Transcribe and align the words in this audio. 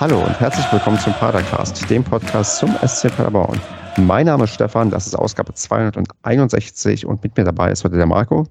Hallo 0.00 0.24
und 0.24 0.40
herzlich 0.40 0.64
willkommen 0.72 0.98
zum 0.98 1.12
Padercast, 1.12 1.90
dem 1.90 2.02
Podcast 2.02 2.56
zum 2.56 2.74
SC 2.76 3.14
Paderborn. 3.14 3.60
Mein 3.98 4.24
Name 4.24 4.44
ist 4.44 4.54
Stefan, 4.54 4.88
das 4.88 5.06
ist 5.06 5.14
Ausgabe 5.14 5.52
261 5.52 7.04
und 7.04 7.22
mit 7.22 7.36
mir 7.36 7.44
dabei 7.44 7.70
ist 7.70 7.84
heute 7.84 7.98
der 7.98 8.06
Marco. 8.06 8.46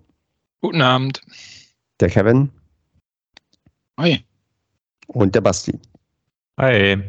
Guten 0.61 0.83
Abend. 0.83 1.21
Der 2.01 2.09
Kevin. 2.09 2.51
Hi. 3.97 4.23
Und 5.07 5.33
der 5.33 5.41
Basti. 5.41 5.79
Hi. 6.59 7.01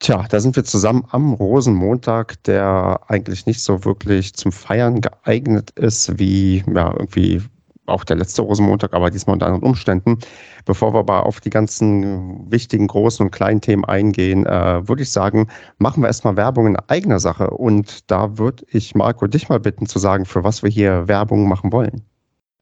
Tja, 0.00 0.26
da 0.28 0.38
sind 0.38 0.54
wir 0.54 0.64
zusammen 0.64 1.06
am 1.10 1.32
Rosenmontag, 1.32 2.42
der 2.42 3.00
eigentlich 3.08 3.46
nicht 3.46 3.62
so 3.62 3.86
wirklich 3.86 4.34
zum 4.34 4.52
Feiern 4.52 5.00
geeignet 5.00 5.70
ist, 5.78 6.18
wie 6.18 6.62
ja, 6.74 6.92
irgendwie 6.92 7.40
auch 7.86 8.04
der 8.04 8.16
letzte 8.16 8.42
Rosenmontag, 8.42 8.94
aber 8.94 9.10
diesmal 9.10 9.34
unter 9.34 9.46
anderen 9.46 9.64
Umständen. 9.64 10.18
Bevor 10.64 10.94
wir 10.94 11.00
aber 11.00 11.26
auf 11.26 11.40
die 11.40 11.50
ganzen 11.50 12.50
wichtigen, 12.50 12.86
großen 12.86 13.26
und 13.26 13.32
kleinen 13.32 13.60
Themen 13.60 13.84
eingehen, 13.84 14.46
äh, 14.46 14.88
würde 14.88 15.02
ich 15.02 15.10
sagen, 15.10 15.48
machen 15.78 16.02
wir 16.02 16.06
erstmal 16.06 16.36
Werbung 16.36 16.66
in 16.66 16.76
eigener 16.88 17.20
Sache. 17.20 17.50
Und 17.50 18.10
da 18.10 18.38
würde 18.38 18.64
ich 18.68 18.94
Marco 18.94 19.26
dich 19.26 19.48
mal 19.48 19.60
bitten 19.60 19.86
zu 19.86 19.98
sagen, 19.98 20.24
für 20.24 20.44
was 20.44 20.62
wir 20.62 20.70
hier 20.70 21.08
Werbung 21.08 21.48
machen 21.48 21.72
wollen. 21.72 22.02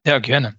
Ja, 0.05 0.19
gerne. 0.19 0.55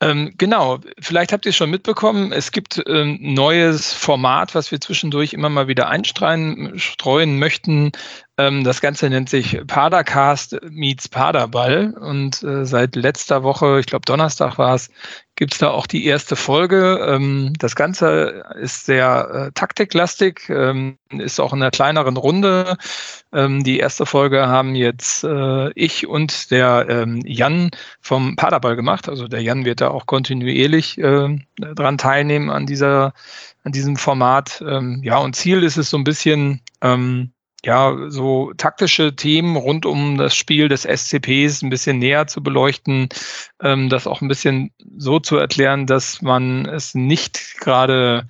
Ähm, 0.00 0.34
genau, 0.36 0.80
vielleicht 1.00 1.32
habt 1.32 1.46
ihr 1.46 1.50
es 1.50 1.56
schon 1.56 1.70
mitbekommen, 1.70 2.32
es 2.32 2.52
gibt 2.52 2.86
ein 2.86 3.18
ähm, 3.20 3.34
neues 3.34 3.94
Format, 3.94 4.54
was 4.54 4.70
wir 4.70 4.78
zwischendurch 4.78 5.32
immer 5.32 5.48
mal 5.48 5.68
wieder 5.68 5.88
einstreuen 5.88 6.78
streuen 6.78 7.38
möchten. 7.38 7.92
Ähm, 8.36 8.64
das 8.64 8.80
Ganze 8.80 9.08
nennt 9.10 9.28
sich 9.28 9.60
Padercast 9.66 10.58
meets 10.68 11.08
Paderball 11.08 11.94
und 12.00 12.42
äh, 12.42 12.66
seit 12.66 12.96
letzter 12.96 13.44
Woche, 13.44 13.78
ich 13.78 13.86
glaube 13.86 14.06
Donnerstag 14.06 14.58
war 14.58 14.74
es, 14.74 14.90
gibt 15.36 15.52
es 15.52 15.58
da 15.58 15.70
auch 15.70 15.86
die 15.86 16.04
erste 16.04 16.34
Folge. 16.34 16.98
Ähm, 17.08 17.52
das 17.58 17.76
Ganze 17.76 18.44
ist 18.60 18.86
sehr 18.86 19.28
äh, 19.48 19.52
taktiklastig, 19.52 20.48
ähm, 20.48 20.98
ist 21.10 21.38
auch 21.38 21.52
in 21.52 21.62
einer 21.62 21.70
kleineren 21.70 22.16
Runde. 22.16 22.76
Ähm, 23.32 23.62
die 23.62 23.78
erste 23.78 24.04
Folge 24.04 24.48
haben 24.48 24.74
jetzt 24.74 25.22
äh, 25.22 25.70
ich 25.74 26.08
und 26.08 26.50
der 26.50 26.86
ähm, 26.88 27.20
Jan 27.24 27.70
vom 28.00 28.34
Paderball 28.34 28.74
gemacht. 28.74 29.08
Also 29.08 29.28
der 29.28 29.42
Jan 29.42 29.64
wird 29.64 29.80
da 29.80 29.88
auch 29.90 30.06
kontinuierlich 30.06 30.98
äh, 30.98 31.38
dran 31.56 31.98
teilnehmen 31.98 32.50
an 32.50 32.66
dieser, 32.66 33.12
an 33.62 33.70
diesem 33.70 33.96
Format. 33.96 34.62
Ähm, 34.66 35.02
ja, 35.04 35.18
und 35.18 35.36
Ziel 35.36 35.62
ist 35.62 35.76
es 35.76 35.90
so 35.90 35.96
ein 35.98 36.04
bisschen, 36.04 36.60
ähm, 36.80 37.33
ja, 37.64 37.96
so 38.08 38.52
taktische 38.56 39.16
Themen 39.16 39.56
rund 39.56 39.86
um 39.86 40.18
das 40.18 40.34
Spiel 40.34 40.68
des 40.68 40.82
SCPs 40.82 41.62
ein 41.62 41.70
bisschen 41.70 41.98
näher 41.98 42.26
zu 42.26 42.42
beleuchten, 42.42 43.08
ähm, 43.62 43.88
das 43.88 44.06
auch 44.06 44.20
ein 44.20 44.28
bisschen 44.28 44.70
so 44.96 45.18
zu 45.18 45.36
erklären, 45.36 45.86
dass 45.86 46.20
man 46.20 46.66
es 46.66 46.94
nicht 46.94 47.56
gerade, 47.60 48.26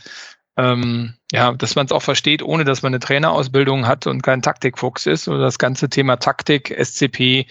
ähm, 0.57 1.15
ja, 1.33 1.53
dass 1.53 1.75
man 1.75 1.87
es 1.87 1.93
auch 1.93 2.03
versteht, 2.03 2.43
ohne 2.43 2.65
dass 2.65 2.83
man 2.83 2.91
eine 2.91 3.01
Trainerausbildung 3.01 3.87
hat 3.89 4.07
und 4.07 4.23
kein 4.23 4.43
Taktikfuchs 4.43 5.07
ist 5.07 5.27
oder 5.27 5.41
das 5.41 5.59
ganze 5.59 5.89
Thema 5.89 6.17
Taktik, 6.17 6.71
SCP, 6.71 7.47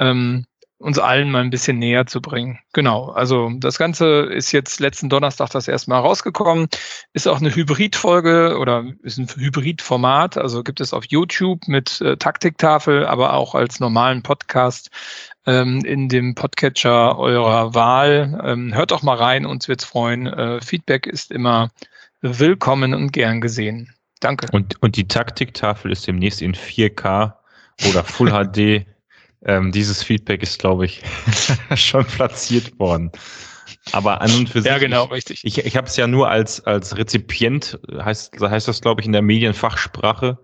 ähm, 0.00 0.46
uns 0.80 0.98
allen 0.98 1.30
mal 1.30 1.42
ein 1.42 1.50
bisschen 1.50 1.78
näher 1.78 2.06
zu 2.06 2.22
bringen. 2.22 2.58
Genau, 2.72 3.10
also 3.10 3.50
das 3.56 3.76
Ganze 3.76 4.22
ist 4.22 4.50
jetzt 4.50 4.80
letzten 4.80 5.10
Donnerstag 5.10 5.50
das 5.50 5.68
erste 5.68 5.90
Mal 5.90 5.98
rausgekommen, 5.98 6.68
ist 7.12 7.28
auch 7.28 7.38
eine 7.38 7.54
Hybridfolge 7.54 8.56
oder 8.58 8.84
ist 9.02 9.18
ein 9.18 9.28
Hybridformat, 9.28 10.38
also 10.38 10.62
gibt 10.62 10.80
es 10.80 10.94
auf 10.94 11.04
YouTube 11.06 11.68
mit 11.68 12.00
äh, 12.00 12.16
Taktiktafel, 12.16 13.06
aber 13.06 13.34
auch 13.34 13.54
als 13.54 13.78
normalen 13.78 14.22
Podcast 14.22 14.90
ähm, 15.46 15.84
in 15.84 16.08
dem 16.08 16.34
Podcatcher 16.34 17.18
eurer 17.18 17.74
Wahl. 17.74 18.40
Ähm, 18.42 18.74
hört 18.74 18.90
doch 18.90 19.02
mal 19.02 19.16
rein, 19.16 19.44
uns 19.44 19.68
wird's 19.68 19.84
freuen. 19.84 20.26
Äh, 20.26 20.62
Feedback 20.62 21.06
ist 21.06 21.30
immer 21.30 21.70
willkommen 22.22 22.94
und 22.94 23.12
gern 23.12 23.42
gesehen. 23.42 23.92
Danke. 24.20 24.46
Und, 24.52 24.82
und 24.82 24.96
die 24.96 25.08
Taktiktafel 25.08 25.92
ist 25.92 26.06
demnächst 26.06 26.40
in 26.40 26.54
4K 26.54 27.34
oder 27.86 28.02
Full 28.02 28.30
HD 28.30 28.86
Ähm, 29.44 29.72
dieses 29.72 30.02
Feedback 30.02 30.42
ist, 30.42 30.58
glaube 30.58 30.84
ich, 30.84 31.02
schon 31.74 32.04
platziert 32.04 32.78
worden. 32.78 33.10
Aber 33.92 34.20
an 34.20 34.30
und 34.32 34.48
für 34.48 34.62
sich. 34.62 34.70
Ja, 34.70 34.78
genau, 34.78 35.04
richtig. 35.04 35.44
Ich, 35.44 35.58
ich 35.58 35.76
habe 35.76 35.86
es 35.86 35.96
ja 35.96 36.06
nur 36.06 36.28
als, 36.30 36.64
als 36.66 36.96
Rezipient, 36.96 37.78
heißt, 37.92 38.38
heißt 38.40 38.68
das, 38.68 38.80
glaube 38.80 39.00
ich, 39.00 39.06
in 39.06 39.12
der 39.12 39.22
Medienfachsprache, 39.22 40.38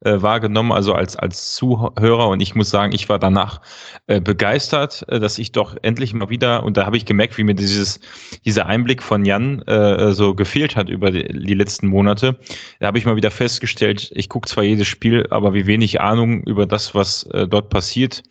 äh, 0.00 0.22
wahrgenommen, 0.22 0.72
also 0.72 0.94
als, 0.94 1.16
als 1.16 1.54
Zuhörer. 1.54 2.28
Und 2.28 2.40
ich 2.40 2.54
muss 2.54 2.70
sagen, 2.70 2.92
ich 2.94 3.08
war 3.08 3.18
danach 3.18 3.60
äh, 4.06 4.20
begeistert, 4.20 5.04
äh, 5.08 5.18
dass 5.18 5.38
ich 5.38 5.52
doch 5.52 5.76
endlich 5.82 6.14
mal 6.14 6.30
wieder, 6.30 6.62
und 6.62 6.76
da 6.76 6.86
habe 6.86 6.96
ich 6.96 7.04
gemerkt, 7.04 7.36
wie 7.38 7.44
mir 7.44 7.54
dieses, 7.54 8.00
dieser 8.44 8.66
Einblick 8.66 9.02
von 9.02 9.24
Jan 9.24 9.62
äh, 9.62 10.12
so 10.12 10.34
gefehlt 10.34 10.76
hat 10.76 10.88
über 10.88 11.10
die, 11.10 11.24
die 11.24 11.54
letzten 11.54 11.88
Monate. 11.88 12.38
Da 12.80 12.86
habe 12.86 12.98
ich 12.98 13.06
mal 13.06 13.16
wieder 13.16 13.30
festgestellt, 13.30 14.10
ich 14.14 14.28
gucke 14.28 14.48
zwar 14.48 14.64
jedes 14.64 14.86
Spiel, 14.86 15.26
aber 15.30 15.54
wie 15.54 15.66
wenig 15.66 16.00
Ahnung 16.00 16.42
über 16.44 16.66
das, 16.66 16.94
was 16.94 17.24
äh, 17.32 17.48
dort 17.48 17.70
passiert, 17.70 18.22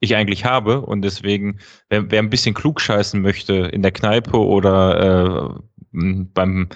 ich 0.00 0.16
eigentlich 0.16 0.44
habe. 0.44 0.80
Und 0.80 1.02
deswegen, 1.02 1.58
wer, 1.88 2.10
wer 2.10 2.20
ein 2.20 2.30
bisschen 2.30 2.54
klugscheißen 2.54 3.22
möchte 3.22 3.54
in 3.54 3.82
der 3.82 3.92
Kneipe 3.92 4.36
oder 4.36 5.54
äh, 5.54 5.62
beim 5.92 6.68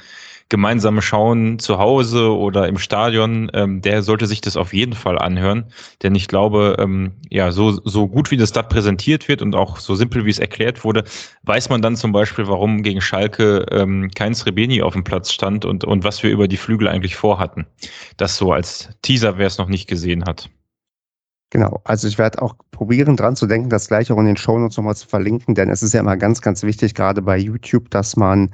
gemeinsame 0.48 1.02
Schauen 1.02 1.58
zu 1.58 1.78
Hause 1.78 2.36
oder 2.36 2.68
im 2.68 2.78
Stadion, 2.78 3.50
ähm, 3.52 3.82
der 3.82 4.02
sollte 4.02 4.26
sich 4.26 4.40
das 4.40 4.56
auf 4.56 4.72
jeden 4.72 4.92
Fall 4.92 5.18
anhören. 5.18 5.64
Denn 6.02 6.14
ich 6.14 6.28
glaube, 6.28 6.76
ähm, 6.78 7.12
ja, 7.30 7.50
so, 7.50 7.80
so 7.84 8.06
gut 8.06 8.30
wie 8.30 8.36
das 8.36 8.52
da 8.52 8.62
präsentiert 8.62 9.28
wird 9.28 9.42
und 9.42 9.56
auch 9.56 9.78
so 9.78 9.94
simpel 9.94 10.24
wie 10.24 10.30
es 10.30 10.38
erklärt 10.38 10.84
wurde, 10.84 11.04
weiß 11.42 11.68
man 11.68 11.82
dann 11.82 11.96
zum 11.96 12.12
Beispiel, 12.12 12.46
warum 12.46 12.82
gegen 12.82 13.00
Schalke 13.00 13.66
ähm, 13.70 14.10
kein 14.14 14.34
Srebeni 14.34 14.82
auf 14.82 14.92
dem 14.92 15.04
Platz 15.04 15.32
stand 15.32 15.64
und, 15.64 15.84
und 15.84 16.04
was 16.04 16.22
wir 16.22 16.30
über 16.30 16.46
die 16.46 16.56
Flügel 16.56 16.88
eigentlich 16.88 17.16
vorhatten. 17.16 17.66
Das 18.16 18.36
so 18.36 18.52
als 18.52 18.90
Teaser, 19.02 19.38
wer 19.38 19.48
es 19.48 19.58
noch 19.58 19.68
nicht 19.68 19.88
gesehen 19.88 20.24
hat. 20.24 20.48
Genau, 21.50 21.80
also 21.84 22.08
ich 22.08 22.18
werde 22.18 22.42
auch 22.42 22.56
probieren, 22.72 23.16
dran 23.16 23.36
zu 23.36 23.46
denken, 23.46 23.70
das 23.70 23.88
gleich 23.88 24.10
auch 24.10 24.18
in 24.18 24.26
den 24.26 24.36
Shownotes 24.36 24.76
nochmal 24.76 24.96
zu 24.96 25.06
verlinken, 25.06 25.54
denn 25.54 25.70
es 25.70 25.82
ist 25.82 25.94
ja 25.94 26.00
immer 26.00 26.16
ganz, 26.16 26.40
ganz 26.40 26.64
wichtig, 26.64 26.94
gerade 26.94 27.22
bei 27.22 27.38
YouTube, 27.38 27.88
dass 27.90 28.16
man 28.16 28.50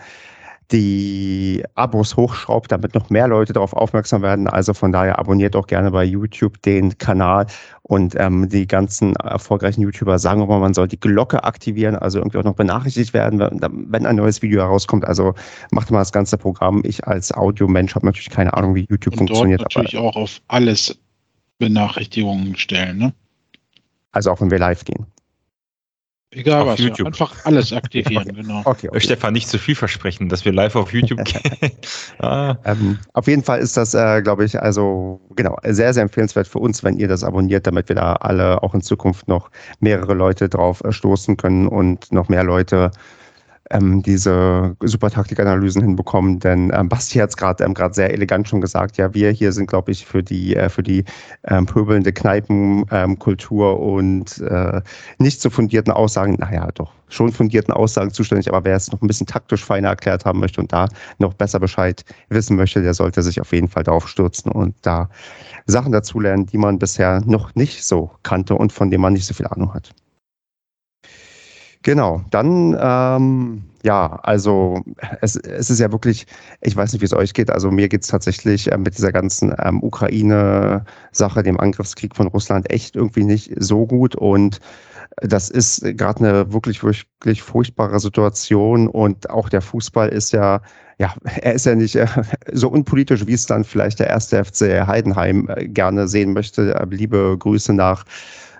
die 0.72 1.62
Abos 1.74 2.16
hochschraubt, 2.16 2.72
damit 2.72 2.94
noch 2.94 3.10
mehr 3.10 3.28
Leute 3.28 3.52
darauf 3.52 3.74
aufmerksam 3.74 4.22
werden. 4.22 4.48
Also 4.48 4.72
von 4.72 4.90
daher 4.92 5.18
abonniert 5.18 5.54
auch 5.54 5.66
gerne 5.66 5.90
bei 5.90 6.04
YouTube 6.04 6.60
den 6.62 6.96
Kanal 6.98 7.46
und 7.82 8.14
ähm, 8.18 8.48
die 8.48 8.66
ganzen 8.66 9.14
erfolgreichen 9.16 9.82
YouTuber 9.82 10.18
sagen 10.18 10.40
auch 10.42 10.48
mal, 10.48 10.60
man 10.60 10.74
soll 10.74 10.88
die 10.88 10.98
Glocke 10.98 11.44
aktivieren, 11.44 11.96
also 11.96 12.18
irgendwie 12.18 12.38
auch 12.38 12.44
noch 12.44 12.54
benachrichtigt 12.54 13.12
werden, 13.12 13.38
wenn 13.40 14.06
ein 14.06 14.16
neues 14.16 14.40
Video 14.40 14.62
herauskommt. 14.62 15.04
Also 15.04 15.34
macht 15.70 15.90
mal 15.90 15.98
das 15.98 16.12
ganze 16.12 16.38
Programm. 16.38 16.82
Ich 16.84 17.06
als 17.06 17.32
Audiomensch 17.32 17.94
habe 17.94 18.06
natürlich 18.06 18.30
keine 18.30 18.54
Ahnung, 18.54 18.74
wie 18.74 18.86
YouTube 18.88 19.14
und 19.14 19.28
funktioniert. 19.28 19.60
Dort 19.60 19.74
natürlich 19.76 19.98
aber, 19.98 20.08
auch 20.08 20.16
auf 20.16 20.40
alles 20.48 20.98
Benachrichtigungen 21.58 22.56
stellen, 22.56 22.98
ne? 22.98 23.12
Also 24.12 24.30
auch 24.30 24.40
wenn 24.40 24.50
wir 24.50 24.58
live 24.58 24.84
gehen. 24.84 25.06
Egal 26.34 26.62
auf 26.62 26.68
was, 26.68 26.78
YouTube. 26.80 27.06
einfach 27.06 27.44
alles 27.44 27.72
aktivieren, 27.72 28.24
okay. 28.30 28.42
genau. 28.42 28.62
Okay, 28.64 28.88
okay. 28.88 29.00
Stefan, 29.00 29.34
nicht 29.34 29.48
zu 29.48 29.58
viel 29.58 29.74
versprechen, 29.74 30.28
dass 30.28 30.44
wir 30.44 30.52
live 30.52 30.76
auf 30.76 30.92
YouTube 30.92 31.22
gehen. 31.24 31.72
ah. 32.20 32.56
ähm, 32.64 32.98
auf 33.12 33.26
jeden 33.26 33.44
Fall 33.44 33.60
ist 33.60 33.76
das, 33.76 33.92
äh, 33.94 34.22
glaube 34.22 34.44
ich, 34.44 34.60
also 34.60 35.20
genau, 35.36 35.56
sehr, 35.64 35.92
sehr 35.92 36.02
empfehlenswert 36.02 36.48
für 36.48 36.58
uns, 36.58 36.82
wenn 36.82 36.98
ihr 36.98 37.08
das 37.08 37.22
abonniert, 37.22 37.66
damit 37.66 37.88
wir 37.88 37.96
da 37.96 38.14
alle 38.14 38.62
auch 38.62 38.74
in 38.74 38.80
Zukunft 38.80 39.28
noch 39.28 39.50
mehrere 39.80 40.14
Leute 40.14 40.48
drauf 40.48 40.82
äh, 40.84 40.92
stoßen 40.92 41.36
können 41.36 41.68
und 41.68 42.10
noch 42.12 42.28
mehr 42.28 42.44
Leute 42.44 42.90
ähm, 43.72 44.02
diese 44.02 44.76
super 44.82 45.10
Taktikanalysen 45.10 45.82
hinbekommen. 45.82 46.38
Denn 46.38 46.70
ähm, 46.74 46.88
Basti 46.88 47.18
hat 47.18 47.30
es 47.30 47.36
gerade 47.36 47.64
ähm, 47.64 47.74
sehr 47.92 48.12
elegant 48.12 48.48
schon 48.48 48.60
gesagt. 48.60 48.96
Ja, 48.96 49.12
wir 49.14 49.30
hier 49.30 49.52
sind, 49.52 49.66
glaube 49.66 49.90
ich, 49.92 50.06
für 50.06 50.22
die, 50.22 50.54
äh, 50.56 50.68
für 50.68 50.82
die 50.82 51.04
ähm, 51.44 51.66
pöbelnde 51.66 52.12
Kneipenkultur 52.12 53.80
und 53.80 54.38
äh, 54.40 54.80
nicht 55.18 55.40
zu 55.40 55.50
fundierten 55.50 55.92
Aussagen, 55.92 56.36
naja, 56.38 56.68
doch, 56.74 56.92
schon 57.08 57.32
fundierten 57.32 57.72
Aussagen 57.72 58.12
zuständig. 58.12 58.48
Aber 58.48 58.64
wer 58.64 58.76
es 58.76 58.92
noch 58.92 59.02
ein 59.02 59.06
bisschen 59.06 59.26
taktisch 59.26 59.64
feiner 59.64 59.88
erklärt 59.88 60.24
haben 60.24 60.40
möchte 60.40 60.60
und 60.60 60.72
da 60.72 60.88
noch 61.18 61.34
besser 61.34 61.60
Bescheid 61.60 62.04
wissen 62.28 62.56
möchte, 62.56 62.82
der 62.82 62.94
sollte 62.94 63.22
sich 63.22 63.40
auf 63.40 63.52
jeden 63.52 63.68
Fall 63.68 63.82
darauf 63.82 64.08
stürzen 64.08 64.52
und 64.52 64.74
da 64.82 65.08
Sachen 65.66 65.92
dazulernen, 65.92 66.46
die 66.46 66.58
man 66.58 66.78
bisher 66.78 67.22
noch 67.24 67.54
nicht 67.54 67.84
so 67.84 68.10
kannte 68.22 68.54
und 68.54 68.72
von 68.72 68.90
denen 68.90 69.02
man 69.02 69.12
nicht 69.12 69.26
so 69.26 69.34
viel 69.34 69.46
Ahnung 69.46 69.74
hat. 69.74 69.94
Genau, 71.82 72.22
dann 72.30 72.76
ähm, 72.80 73.64
ja, 73.82 74.20
also 74.22 74.80
es, 75.20 75.36
es 75.36 75.70
ist 75.70 75.80
ja 75.80 75.90
wirklich, 75.90 76.26
ich 76.60 76.76
weiß 76.76 76.92
nicht, 76.92 77.00
wie 77.00 77.06
es 77.06 77.12
euch 77.12 77.34
geht, 77.34 77.50
also 77.50 77.70
mir 77.70 77.88
geht 77.88 78.02
es 78.02 78.08
tatsächlich 78.08 78.70
äh, 78.70 78.78
mit 78.78 78.96
dieser 78.96 79.12
ganzen 79.12 79.54
ähm, 79.58 79.82
Ukraine-Sache, 79.82 81.42
dem 81.42 81.58
Angriffskrieg 81.58 82.14
von 82.14 82.28
Russland 82.28 82.70
echt 82.70 82.94
irgendwie 82.94 83.24
nicht 83.24 83.52
so 83.56 83.86
gut. 83.86 84.14
Und 84.14 84.60
das 85.16 85.50
ist 85.50 85.82
gerade 85.96 86.20
eine 86.20 86.52
wirklich, 86.52 86.82
wirklich 86.84 87.42
furchtbare 87.42 87.98
Situation. 87.98 88.86
Und 88.86 89.28
auch 89.30 89.48
der 89.48 89.60
Fußball 89.60 90.08
ist 90.08 90.32
ja, 90.32 90.60
ja, 90.98 91.12
er 91.42 91.54
ist 91.54 91.66
ja 91.66 91.74
nicht 91.74 91.96
äh, 91.96 92.06
so 92.52 92.68
unpolitisch, 92.68 93.26
wie 93.26 93.34
es 93.34 93.46
dann 93.46 93.64
vielleicht 93.64 93.98
der 93.98 94.08
erste 94.08 94.44
FC 94.44 94.86
Heidenheim 94.86 95.48
äh, 95.48 95.66
gerne 95.66 96.06
sehen 96.06 96.32
möchte. 96.32 96.86
Liebe 96.88 97.36
Grüße 97.36 97.72
nach 97.72 98.04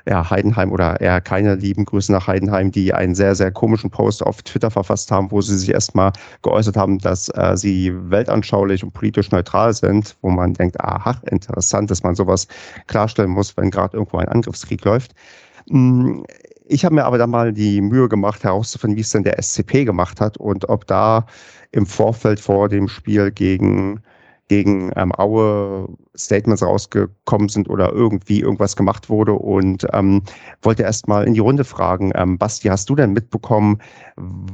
ja, 0.09 0.29
Heidenheim 0.31 0.73
oder 0.73 1.01
eher 1.01 1.21
keine 1.21 1.55
lieben 1.55 1.85
Grüße 1.85 2.11
nach 2.13 2.27
Heidenheim, 2.27 2.71
die 2.71 2.93
einen 2.93 3.15
sehr, 3.15 3.35
sehr 3.35 3.51
komischen 3.51 3.91
Post 3.91 4.23
auf 4.23 4.43
Twitter 4.43 4.71
verfasst 4.71 5.11
haben, 5.11 5.31
wo 5.31 5.41
sie 5.41 5.57
sich 5.57 5.73
erstmal 5.73 6.13
geäußert 6.43 6.77
haben, 6.77 6.99
dass 6.99 7.29
äh, 7.31 7.57
sie 7.57 7.93
weltanschaulich 8.11 8.83
und 8.83 8.93
politisch 8.93 9.31
neutral 9.31 9.73
sind, 9.73 10.17
wo 10.23 10.31
man 10.31 10.55
denkt, 10.55 10.81
aha, 10.81 11.21
interessant, 11.31 11.91
dass 11.91 12.03
man 12.03 12.15
sowas 12.15 12.49
klarstellen 12.87 13.31
muss, 13.31 13.57
wenn 13.57 13.71
gerade 13.71 13.97
irgendwo 13.97 14.19
ein 14.19 14.29
Angriffskrieg 14.29 14.85
läuft. 14.85 15.15
Mm, 15.69 16.23
ich 16.67 16.85
habe 16.85 16.95
mir 16.95 17.05
aber 17.05 17.19
dann 17.19 17.31
mal 17.31 17.53
die 17.53 17.81
Mühe 17.81 18.09
gemacht, 18.09 18.45
herauszufinden, 18.45 18.97
wie 18.97 19.03
es 19.03 19.11
denn 19.11 19.25
der 19.25 19.41
SCP 19.41 19.85
gemacht 19.85 20.21
hat 20.21 20.37
und 20.37 20.69
ob 20.69 20.87
da 20.87 21.27
im 21.71 21.87
Vorfeld 21.87 22.41
vor 22.41 22.69
dem 22.69 22.89
Spiel 22.89 23.31
gegen 23.31 24.01
gegen 24.53 24.93
ähm, 24.97 25.13
Aue 25.17 25.89
Statements 26.15 26.63
rausgekommen 26.63 27.49
sind 27.49 27.71
oder 27.71 27.91
irgendwie 27.91 28.41
irgendwas 28.41 28.77
gemacht 28.77 29.09
wurde 29.09 29.33
und 29.33 29.87
ähm, 29.95 30.21
wollte 30.61 30.83
erst 30.83 31.09
mal 31.09 31.27
in 31.27 31.33
die 31.33 31.41
Runde 31.41 31.65
fragen, 31.65 32.13
ähm, 32.15 32.37
Basti, 32.37 32.69
hast 32.69 32.91
du 32.91 32.95
denn 32.95 33.15
mitbekommen, 33.15 33.79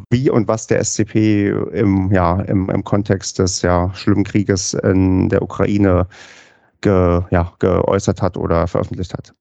wie 0.08 0.30
und 0.30 0.46
was 0.46 0.68
der 0.68 0.84
SCP 0.84 1.48
im, 1.72 2.12
ja, 2.12 2.40
im, 2.42 2.70
im 2.70 2.84
Kontext 2.84 3.40
des 3.40 3.62
ja, 3.62 3.92
schlimmen 3.92 4.22
Krieges 4.22 4.72
in 4.74 5.30
der 5.30 5.42
Ukraine 5.42 6.06
ge, 6.80 7.22
ja, 7.32 7.52
geäußert 7.58 8.22
hat 8.22 8.36
oder 8.36 8.68
veröffentlicht 8.68 9.14
hat? 9.14 9.34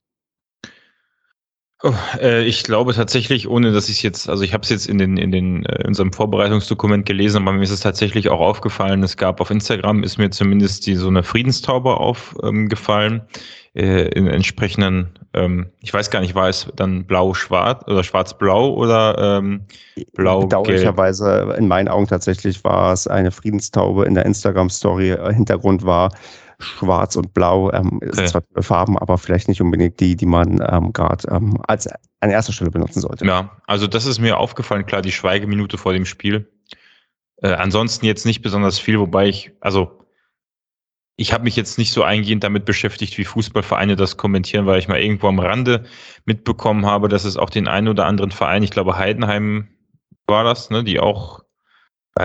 Oh, 1.83 1.94
äh, 2.19 2.44
ich 2.44 2.63
glaube 2.63 2.95
tatsächlich, 2.95 3.47
ohne 3.47 3.71
dass 3.71 3.88
ich 3.88 4.01
jetzt, 4.01 4.29
also 4.29 4.44
ich 4.44 4.53
habe 4.53 4.63
es 4.63 4.69
jetzt 4.69 4.88
in 4.88 4.97
den 4.97 5.15
in 5.18 5.31
den 5.31 5.63
äh, 5.68 5.81
in 5.81 5.89
unserem 5.89 6.12
Vorbereitungsdokument 6.12 7.06
gelesen, 7.06 7.44
aber 7.44 7.56
mir 7.56 7.63
ist 7.63 7.69
es 7.69 7.81
tatsächlich 7.81 8.29
auch 8.29 8.39
aufgefallen. 8.39 9.03
Es 9.03 9.15
gab 9.15 9.39
auf 9.41 9.51
Instagram 9.51 10.01
ist 10.01 10.18
mir 10.18 10.31
zumindest 10.31 10.88
die 10.88 10.95
so 10.95 11.07
eine 11.07 11.21
Friedenstaube 11.21 11.97
aufgefallen 11.97 13.21
ähm, 13.75 13.85
äh, 13.85 14.07
in 14.07 14.25
entsprechenden. 14.25 15.09
Ähm, 15.35 15.68
ich 15.81 15.94
weiß 15.94 16.09
gar 16.09 16.21
nicht, 16.21 16.33
war 16.33 16.50
es 16.50 16.68
dann 16.75 17.06
blau-schwarz 17.06 17.83
oder 17.88 18.03
schwarz-blau 18.03 18.74
oder 18.74 19.38
ähm, 19.38 19.62
blau 20.15 20.41
Bedauerlicherweise 20.41 21.56
in 21.59 21.68
meinen 21.68 21.89
Augen 21.89 22.07
tatsächlich 22.07 22.63
war 22.63 22.91
es 22.94 23.06
eine 23.06 23.29
Friedenstaube 23.29 24.06
in 24.06 24.15
der 24.15 24.25
Instagram-Story. 24.25 25.12
Äh, 25.12 25.31
Hintergrund 25.31 25.85
war 25.85 26.12
Schwarz 26.59 27.15
und 27.15 27.33
Blau 27.33 27.71
ähm, 27.71 27.98
okay. 27.98 28.09
sind 28.13 28.30
zwar 28.30 28.44
Farben, 28.62 28.98
aber 28.98 29.18
vielleicht 29.18 29.48
nicht 29.48 29.62
unbedingt 29.62 30.00
die, 30.00 30.15
die 30.15 30.25
man 30.25 30.59
ähm, 30.68 30.92
gerade 30.92 31.27
ähm, 31.30 31.62
als 31.68 31.88
an 32.19 32.31
erster 32.31 32.51
Stelle 32.51 32.71
benutzen 32.71 33.01
sollte. 33.01 33.25
Ja, 33.25 33.57
also 33.68 33.86
das 33.86 34.06
ist 34.06 34.19
mir 34.19 34.38
aufgefallen, 34.38 34.86
klar, 34.86 35.01
die 35.01 35.12
Schweigeminute 35.12 35.77
vor 35.77 35.94
dem 35.94 36.06
Spiel. 36.06 36.51
Äh, 37.42 37.50
ansonsten 37.50 38.06
jetzt 38.06 38.25
nicht 38.25 38.42
besonders 38.42 38.80
viel, 38.80 39.00
wobei 39.00 39.27
ich, 39.27 39.51
also 39.59 40.00
ich 41.15 41.33
habe 41.33 41.44
mich 41.44 41.56
jetzt 41.56 41.77
nicht 41.77 41.92
so 41.92 42.04
eingehend 42.04 42.44
damit 42.44 42.65
beschäftigt, 42.65 43.18
wie 43.18 43.25
Fußballvereine 43.25 43.95
das 43.95 44.18
kommentieren, 44.18 44.65
weil 44.65 44.80
ich 44.80 44.88
mal 44.88 45.00
irgendwo 45.00 45.27
am 45.27 45.39
Rande 45.39 45.86
mitbekommen 46.25 46.86
habe, 46.86 47.07
dass 47.07 47.25
es 47.25 47.38
auch 47.38 47.50
den 47.50 47.68
einen 47.68 47.88
oder 47.88 48.06
anderen 48.06 48.31
Verein, 48.31 48.63
ich 48.63 48.71
glaube 48.71 48.98
Heidenheim 48.98 49.68
war 50.27 50.44
das, 50.44 50.69
ne, 50.69 50.83
die 50.83 51.00
auch 51.00 51.44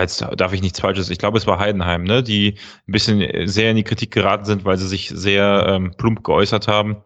jetzt 0.01 0.25
darf 0.37 0.53
ich 0.53 0.61
nichts 0.61 0.79
Falsches, 0.79 1.09
ich 1.09 1.17
glaube, 1.17 1.37
es 1.37 1.47
war 1.47 1.59
Heidenheim, 1.59 2.03
ne, 2.03 2.23
die 2.23 2.55
ein 2.87 2.91
bisschen 2.91 3.47
sehr 3.47 3.71
in 3.71 3.77
die 3.77 3.83
Kritik 3.83 4.11
geraten 4.11 4.45
sind, 4.45 4.65
weil 4.65 4.77
sie 4.77 4.87
sich 4.87 5.09
sehr 5.09 5.65
ähm, 5.67 5.93
plump 5.97 6.23
geäußert 6.23 6.67
haben. 6.67 6.97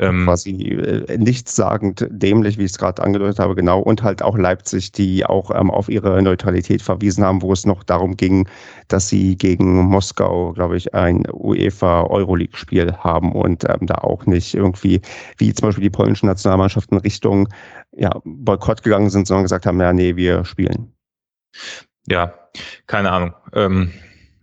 Ähm, 0.00 0.24
Quasi 0.24 0.52
äh, 0.52 1.18
nichtssagend 1.18 2.06
dämlich, 2.08 2.56
wie 2.56 2.64
ich 2.64 2.70
es 2.70 2.78
gerade 2.78 3.02
angedeutet 3.02 3.38
habe, 3.38 3.54
genau. 3.54 3.80
Und 3.80 4.02
halt 4.02 4.22
auch 4.22 4.38
Leipzig, 4.38 4.92
die 4.92 5.26
auch 5.26 5.50
ähm, 5.50 5.70
auf 5.70 5.90
ihre 5.90 6.22
Neutralität 6.22 6.80
verwiesen 6.80 7.22
haben, 7.22 7.42
wo 7.42 7.52
es 7.52 7.66
noch 7.66 7.84
darum 7.84 8.16
ging, 8.16 8.48
dass 8.88 9.10
sie 9.10 9.36
gegen 9.36 9.76
Moskau, 9.76 10.54
glaube 10.54 10.78
ich, 10.78 10.94
ein 10.94 11.24
UEFA-Euroleague-Spiel 11.30 12.94
haben 12.94 13.32
und 13.32 13.64
ähm, 13.64 13.86
da 13.86 13.96
auch 13.96 14.24
nicht 14.24 14.54
irgendwie, 14.54 15.02
wie 15.36 15.52
zum 15.52 15.68
Beispiel 15.68 15.82
die 15.82 15.90
polnischen 15.90 16.26
Nationalmannschaften 16.26 16.96
Richtung 16.96 17.48
ja, 17.92 18.18
Boykott 18.24 18.82
gegangen 18.82 19.10
sind, 19.10 19.26
sondern 19.26 19.44
gesagt 19.44 19.66
haben, 19.66 19.78
ja, 19.80 19.92
nee, 19.92 20.16
wir 20.16 20.46
spielen. 20.46 20.94
Ja, 22.08 22.34
keine 22.86 23.10
Ahnung. 23.12 23.34
Ähm, 23.52 23.92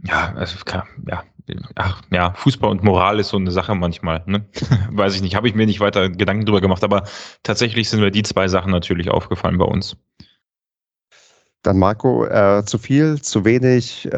ja, 0.04 0.34
also, 0.36 0.58
ja, 1.08 1.24
ach, 1.76 2.02
ja, 2.12 2.34
Fußball 2.34 2.70
und 2.70 2.84
Moral 2.84 3.20
ist 3.20 3.30
so 3.30 3.38
eine 3.38 3.52
Sache 3.52 3.76
manchmal. 3.76 4.24
Ne? 4.26 4.46
Weiß 4.92 5.16
ich 5.16 5.22
nicht, 5.22 5.36
habe 5.36 5.48
ich 5.48 5.56
mir 5.56 5.66
nicht 5.66 5.80
weiter 5.80 6.10
Gedanken 6.10 6.46
drüber 6.46 6.62
gemacht, 6.62 6.84
aber 6.84 7.04
tatsächlich 7.44 7.90
sind 7.90 8.02
mir 8.02 8.12
die 8.12 8.24
zwei 8.24 8.48
Sachen 8.48 8.72
natürlich 8.72 9.10
aufgefallen 9.10 9.58
bei 9.58 9.66
uns. 9.66 9.98
Dann 11.64 11.80
Marco, 11.80 12.26
äh, 12.26 12.64
zu 12.66 12.78
viel, 12.78 13.22
zu 13.22 13.44
wenig, 13.44 14.06
äh, 14.06 14.10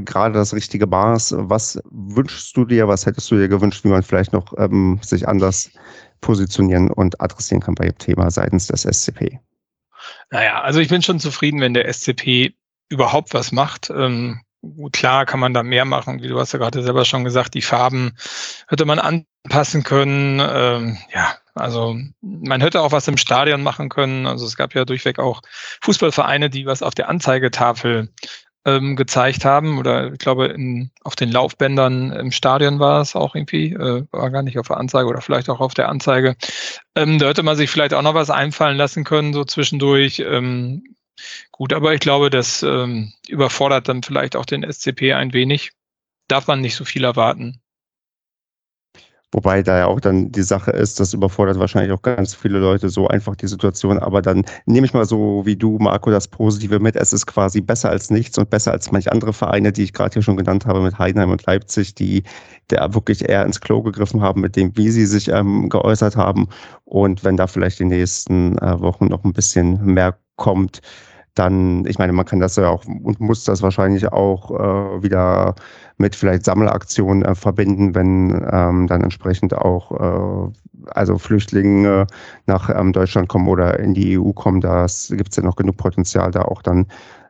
gerade 0.00 0.32
das 0.32 0.54
richtige 0.54 0.86
Maß. 0.86 1.34
Was 1.38 1.80
wünschst 1.90 2.56
du 2.56 2.64
dir, 2.64 2.88
was 2.88 3.06
hättest 3.06 3.30
du 3.30 3.36
dir 3.36 3.48
gewünscht, 3.48 3.84
wie 3.84 3.88
man 3.88 4.02
vielleicht 4.02 4.32
noch 4.32 4.52
ähm, 4.58 4.98
sich 5.02 5.28
anders 5.28 5.70
positionieren 6.20 6.90
und 6.90 7.20
adressieren 7.20 7.60
kann 7.60 7.74
bei 7.74 7.84
dem 7.84 7.98
Thema 7.98 8.30
seitens 8.30 8.66
des 8.66 8.82
SCP? 8.82 9.38
Naja, 10.30 10.62
also 10.62 10.80
ich 10.80 10.88
bin 10.88 11.02
schon 11.02 11.20
zufrieden, 11.20 11.60
wenn 11.60 11.74
der 11.74 11.92
SCP 11.92 12.54
überhaupt 12.88 13.34
was 13.34 13.52
macht. 13.52 13.90
Ähm, 13.90 14.40
klar 14.92 15.26
kann 15.26 15.40
man 15.40 15.54
da 15.54 15.62
mehr 15.62 15.84
machen, 15.84 16.22
wie 16.22 16.28
du 16.28 16.38
hast 16.38 16.52
ja 16.52 16.58
gerade 16.58 16.82
selber 16.82 17.04
schon 17.04 17.24
gesagt, 17.24 17.54
die 17.54 17.62
Farben 17.62 18.16
hätte 18.68 18.84
man 18.84 18.98
anpassen 18.98 19.82
können. 19.82 20.40
Ähm, 20.40 20.98
ja, 21.14 21.36
also 21.54 21.96
man 22.20 22.60
hätte 22.60 22.80
auch 22.80 22.92
was 22.92 23.08
im 23.08 23.16
Stadion 23.16 23.62
machen 23.62 23.88
können. 23.88 24.26
Also 24.26 24.46
es 24.46 24.56
gab 24.56 24.74
ja 24.74 24.84
durchweg 24.84 25.18
auch 25.18 25.42
Fußballvereine, 25.82 26.50
die 26.50 26.66
was 26.66 26.82
auf 26.82 26.94
der 26.94 27.08
Anzeigetafel 27.08 28.10
ähm, 28.64 28.96
gezeigt 28.96 29.44
haben. 29.44 29.78
Oder 29.78 30.12
ich 30.12 30.18
glaube, 30.18 30.46
in, 30.46 30.90
auf 31.02 31.16
den 31.16 31.30
Laufbändern 31.30 32.12
im 32.12 32.32
Stadion 32.32 32.78
war 32.78 33.00
es 33.00 33.16
auch 33.16 33.34
irgendwie, 33.34 33.72
äh, 33.72 34.04
war 34.10 34.30
gar 34.30 34.42
nicht 34.42 34.58
auf 34.58 34.66
der 34.66 34.76
Anzeige 34.76 35.08
oder 35.08 35.20
vielleicht 35.20 35.48
auch 35.48 35.60
auf 35.60 35.74
der 35.74 35.88
Anzeige. 35.88 36.36
Ähm, 36.94 37.18
da 37.18 37.28
hätte 37.28 37.42
man 37.42 37.56
sich 37.56 37.70
vielleicht 37.70 37.94
auch 37.94 38.02
noch 38.02 38.14
was 38.14 38.30
einfallen 38.30 38.76
lassen 38.76 39.04
können, 39.04 39.32
so 39.32 39.44
zwischendurch. 39.44 40.18
Ähm, 40.18 40.82
Gut, 41.50 41.72
aber 41.72 41.94
ich 41.94 42.00
glaube, 42.00 42.30
das 42.30 42.62
ähm, 42.62 43.12
überfordert 43.28 43.88
dann 43.88 44.02
vielleicht 44.02 44.36
auch 44.36 44.44
den 44.46 44.62
SCP 44.62 45.14
ein 45.14 45.32
wenig. 45.32 45.72
Darf 46.28 46.46
man 46.46 46.60
nicht 46.60 46.74
so 46.74 46.84
viel 46.84 47.04
erwarten. 47.04 47.60
Wobei 49.32 49.62
da 49.62 49.78
ja 49.78 49.86
auch 49.86 50.00
dann 50.00 50.30
die 50.30 50.42
Sache 50.42 50.70
ist, 50.70 51.00
das 51.00 51.12
überfordert 51.12 51.58
wahrscheinlich 51.58 51.92
auch 51.92 52.02
ganz 52.02 52.32
viele 52.32 52.60
Leute 52.60 52.88
so 52.88 53.08
einfach 53.08 53.34
die 53.34 53.48
Situation. 53.48 53.98
Aber 53.98 54.22
dann 54.22 54.44
nehme 54.66 54.86
ich 54.86 54.94
mal 54.94 55.04
so 55.04 55.42
wie 55.44 55.56
du, 55.56 55.78
Marco, 55.78 56.10
das 56.10 56.28
Positive 56.28 56.78
mit. 56.78 56.94
Es 56.94 57.12
ist 57.12 57.26
quasi 57.26 57.60
besser 57.60 57.90
als 57.90 58.08
nichts 58.08 58.38
und 58.38 58.50
besser 58.50 58.70
als 58.70 58.92
manche 58.92 59.10
andere 59.10 59.32
Vereine, 59.32 59.72
die 59.72 59.82
ich 59.82 59.92
gerade 59.92 60.14
hier 60.14 60.22
schon 60.22 60.36
genannt 60.36 60.64
habe 60.64 60.80
mit 60.80 60.98
Heidenheim 60.98 61.30
und 61.30 61.44
Leipzig, 61.44 61.94
die 61.94 62.22
da 62.68 62.94
wirklich 62.94 63.28
eher 63.28 63.44
ins 63.44 63.60
Klo 63.60 63.82
gegriffen 63.82 64.22
haben 64.22 64.40
mit 64.40 64.54
dem, 64.54 64.76
wie 64.76 64.90
sie 64.90 65.06
sich 65.06 65.28
ähm, 65.28 65.68
geäußert 65.68 66.16
haben. 66.16 66.48
Und 66.84 67.24
wenn 67.24 67.36
da 67.36 67.48
vielleicht 67.48 67.80
die 67.80 67.84
nächsten 67.84 68.56
äh, 68.58 68.80
Wochen 68.80 69.06
noch 69.06 69.24
ein 69.24 69.32
bisschen 69.32 69.84
mehr 69.84 70.16
kommt, 70.36 70.80
dann, 71.36 71.84
ich 71.86 71.98
meine, 71.98 72.12
man 72.12 72.24
kann 72.24 72.40
das 72.40 72.56
ja 72.56 72.68
auch 72.68 72.84
und 72.86 73.20
muss 73.20 73.44
das 73.44 73.62
wahrscheinlich 73.62 74.10
auch 74.10 74.50
äh, 74.50 75.02
wieder 75.02 75.54
mit 75.98 76.16
vielleicht 76.16 76.44
Sammelaktionen 76.44 77.24
äh, 77.24 77.34
verbinden, 77.34 77.94
wenn 77.94 78.30
ähm, 78.50 78.86
dann 78.86 79.02
entsprechend 79.02 79.54
auch 79.54 79.92
äh, 79.92 80.52
also 80.90 81.18
Flüchtlinge 81.18 82.06
nach 82.46 82.70
ähm, 82.70 82.92
Deutschland 82.92 83.28
kommen 83.28 83.48
oder 83.48 83.78
in 83.78 83.94
die 83.94 84.18
EU 84.18 84.32
kommen. 84.32 84.60
Da 84.60 84.86
gibt 85.10 85.30
es 85.30 85.36
ja 85.36 85.42
noch 85.42 85.56
genug 85.56 85.76
Potenzial, 85.76 86.30
da 86.30 86.42
auch 86.42 86.62
dann 86.62 86.86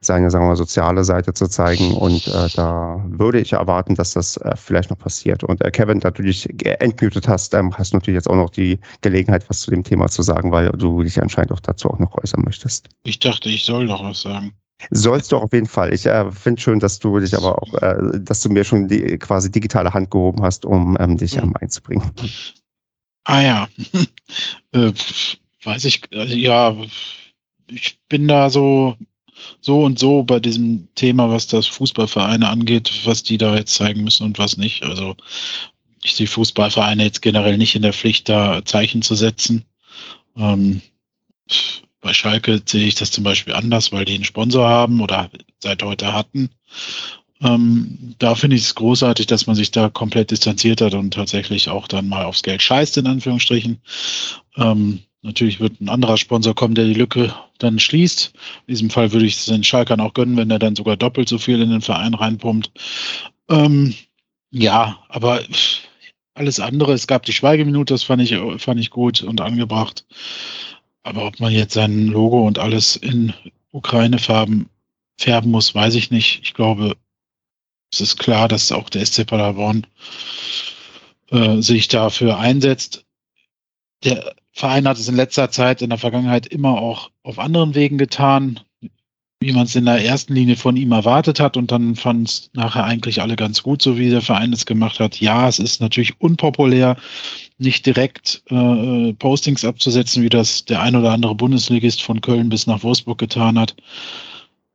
seine, 0.06 0.30
sagen 0.30 0.44
wir 0.44 0.50
mal, 0.50 0.56
soziale 0.56 1.04
Seite 1.04 1.34
zu 1.34 1.48
zeigen. 1.48 1.94
Und 1.94 2.26
äh, 2.28 2.48
da 2.54 3.04
würde 3.08 3.40
ich 3.40 3.52
erwarten, 3.52 3.94
dass 3.94 4.12
das 4.12 4.36
äh, 4.38 4.54
vielleicht 4.56 4.90
noch 4.90 4.98
passiert. 4.98 5.44
Und 5.44 5.62
äh, 5.64 5.70
Kevin, 5.70 6.00
da 6.00 6.10
du 6.10 6.22
dich 6.22 6.48
entmutet 6.64 7.28
hast, 7.28 7.54
ähm, 7.54 7.76
hast 7.76 7.92
du 7.92 7.96
natürlich 7.96 8.16
jetzt 8.16 8.28
auch 8.28 8.36
noch 8.36 8.50
die 8.50 8.78
Gelegenheit, 9.02 9.48
was 9.48 9.60
zu 9.60 9.70
dem 9.70 9.84
Thema 9.84 10.08
zu 10.08 10.22
sagen, 10.22 10.52
weil 10.52 10.70
du 10.70 11.02
dich 11.02 11.20
anscheinend 11.20 11.52
auch 11.52 11.60
dazu 11.60 11.90
auch 11.90 11.98
noch 11.98 12.16
äußern 12.22 12.42
möchtest. 12.44 12.88
Ich 13.04 13.18
dachte, 13.18 13.48
ich 13.48 13.64
soll 13.64 13.86
noch 13.86 14.02
was 14.02 14.22
sagen. 14.22 14.52
Sollst 14.90 15.32
du 15.32 15.38
auf 15.38 15.52
jeden 15.52 15.66
Fall. 15.66 15.92
Ich 15.92 16.06
äh, 16.06 16.30
finde 16.30 16.60
schön, 16.60 16.80
dass 16.80 16.98
du 16.98 17.18
dich 17.18 17.34
aber 17.36 17.62
auch, 17.62 17.74
äh, 17.82 17.96
dass 18.20 18.42
du 18.42 18.50
mir 18.50 18.64
schon 18.64 18.88
die 18.88 19.18
quasi 19.18 19.50
digitale 19.50 19.92
Hand 19.94 20.10
gehoben 20.10 20.42
hast, 20.42 20.66
um 20.66 20.96
ähm, 21.00 21.16
dich 21.16 21.36
ähm, 21.36 21.54
einzubringen. 21.58 22.10
Ah 23.24 23.40
ja. 23.40 23.68
äh, 24.72 24.92
weiß 25.64 25.84
ich, 25.86 26.02
also, 26.12 26.34
ja, 26.34 26.76
ich 27.68 27.98
bin 28.08 28.28
da 28.28 28.50
so 28.50 28.96
so 29.60 29.82
und 29.82 29.98
so 29.98 30.22
bei 30.22 30.40
diesem 30.40 30.88
Thema, 30.94 31.30
was 31.30 31.46
das 31.46 31.66
Fußballvereine 31.66 32.48
angeht, 32.48 32.92
was 33.04 33.22
die 33.22 33.38
da 33.38 33.54
jetzt 33.54 33.74
zeigen 33.74 34.04
müssen 34.04 34.24
und 34.24 34.38
was 34.38 34.56
nicht. 34.56 34.82
Also 34.82 35.16
ich 36.02 36.14
sehe 36.14 36.26
Fußballvereine 36.26 37.04
jetzt 37.04 37.22
generell 37.22 37.58
nicht 37.58 37.74
in 37.74 37.82
der 37.82 37.92
Pflicht, 37.92 38.28
da 38.28 38.64
Zeichen 38.64 39.02
zu 39.02 39.14
setzen. 39.14 39.64
Ähm, 40.36 40.80
bei 42.00 42.12
Schalke 42.12 42.62
sehe 42.64 42.86
ich 42.86 42.94
das 42.94 43.10
zum 43.10 43.24
Beispiel 43.24 43.54
anders, 43.54 43.92
weil 43.92 44.04
die 44.04 44.14
einen 44.14 44.24
Sponsor 44.24 44.68
haben 44.68 45.00
oder 45.00 45.30
seit 45.58 45.82
heute 45.82 46.12
hatten. 46.12 46.50
Ähm, 47.42 48.14
da 48.18 48.34
finde 48.34 48.56
ich 48.56 48.62
es 48.62 48.74
großartig, 48.74 49.26
dass 49.26 49.46
man 49.46 49.56
sich 49.56 49.70
da 49.70 49.88
komplett 49.88 50.30
distanziert 50.30 50.80
hat 50.80 50.94
und 50.94 51.12
tatsächlich 51.12 51.68
auch 51.68 51.88
dann 51.88 52.08
mal 52.08 52.24
aufs 52.24 52.42
Geld 52.42 52.62
scheißt, 52.62 52.96
in 52.98 53.06
Anführungsstrichen. 53.06 53.78
Ähm, 54.56 55.00
Natürlich 55.26 55.58
wird 55.58 55.80
ein 55.80 55.88
anderer 55.88 56.16
Sponsor 56.16 56.54
kommen, 56.54 56.76
der 56.76 56.84
die 56.84 56.94
Lücke 56.94 57.34
dann 57.58 57.80
schließt. 57.80 58.32
In 58.68 58.72
diesem 58.72 58.90
Fall 58.90 59.12
würde 59.12 59.26
ich 59.26 59.34
es 59.34 59.46
den 59.46 59.64
Schalkern 59.64 60.00
auch 60.00 60.14
gönnen, 60.14 60.36
wenn 60.36 60.52
er 60.52 60.60
dann 60.60 60.76
sogar 60.76 60.96
doppelt 60.96 61.28
so 61.28 61.38
viel 61.38 61.60
in 61.60 61.70
den 61.70 61.80
Verein 61.80 62.14
reinpumpt. 62.14 62.70
Ähm, 63.48 63.92
ja, 64.52 65.00
aber 65.08 65.42
alles 66.34 66.60
andere, 66.60 66.92
es 66.92 67.08
gab 67.08 67.24
die 67.24 67.32
Schweigeminute, 67.32 67.92
das 67.92 68.04
fand 68.04 68.22
ich, 68.22 68.36
fand 68.62 68.78
ich 68.78 68.90
gut 68.90 69.22
und 69.22 69.40
angebracht. 69.40 70.06
Aber 71.02 71.26
ob 71.26 71.40
man 71.40 71.52
jetzt 71.52 71.74
sein 71.74 72.06
Logo 72.06 72.46
und 72.46 72.60
alles 72.60 72.94
in 72.94 73.34
Ukraine-Farben 73.72 74.70
färben 75.18 75.50
muss, 75.50 75.74
weiß 75.74 75.96
ich 75.96 76.12
nicht. 76.12 76.40
Ich 76.44 76.54
glaube, 76.54 76.96
es 77.92 78.00
ist 78.00 78.16
klar, 78.16 78.46
dass 78.46 78.70
auch 78.70 78.88
der 78.90 79.04
SC 79.04 79.26
Paderborn 79.26 79.88
äh, 81.30 81.60
sich 81.60 81.88
dafür 81.88 82.38
einsetzt. 82.38 83.04
Der 84.04 84.36
Verein 84.56 84.88
hat 84.88 84.96
es 84.98 85.06
in 85.06 85.16
letzter 85.16 85.50
Zeit, 85.50 85.82
in 85.82 85.90
der 85.90 85.98
Vergangenheit 85.98 86.46
immer 86.46 86.80
auch 86.80 87.10
auf 87.22 87.38
anderen 87.38 87.74
Wegen 87.74 87.98
getan, 87.98 88.58
wie 89.38 89.52
man 89.52 89.64
es 89.64 89.76
in 89.76 89.84
der 89.84 90.02
ersten 90.02 90.32
Linie 90.32 90.56
von 90.56 90.78
ihm 90.78 90.92
erwartet 90.92 91.40
hat. 91.40 91.58
Und 91.58 91.70
dann 91.72 91.94
fand 91.94 92.26
es 92.26 92.50
nachher 92.54 92.84
eigentlich 92.84 93.20
alle 93.20 93.36
ganz 93.36 93.62
gut, 93.62 93.82
so 93.82 93.98
wie 93.98 94.08
der 94.08 94.22
Verein 94.22 94.54
es 94.54 94.64
gemacht 94.64 94.98
hat. 94.98 95.20
Ja, 95.20 95.46
es 95.46 95.58
ist 95.58 95.82
natürlich 95.82 96.18
unpopulär, 96.22 96.96
nicht 97.58 97.84
direkt 97.84 98.44
äh, 98.48 99.12
Postings 99.12 99.62
abzusetzen, 99.62 100.22
wie 100.22 100.30
das 100.30 100.64
der 100.64 100.80
ein 100.80 100.96
oder 100.96 101.12
andere 101.12 101.34
Bundesligist 101.34 102.02
von 102.02 102.22
Köln 102.22 102.48
bis 102.48 102.66
nach 102.66 102.82
Wolfsburg 102.82 103.18
getan 103.18 103.58
hat. 103.58 103.76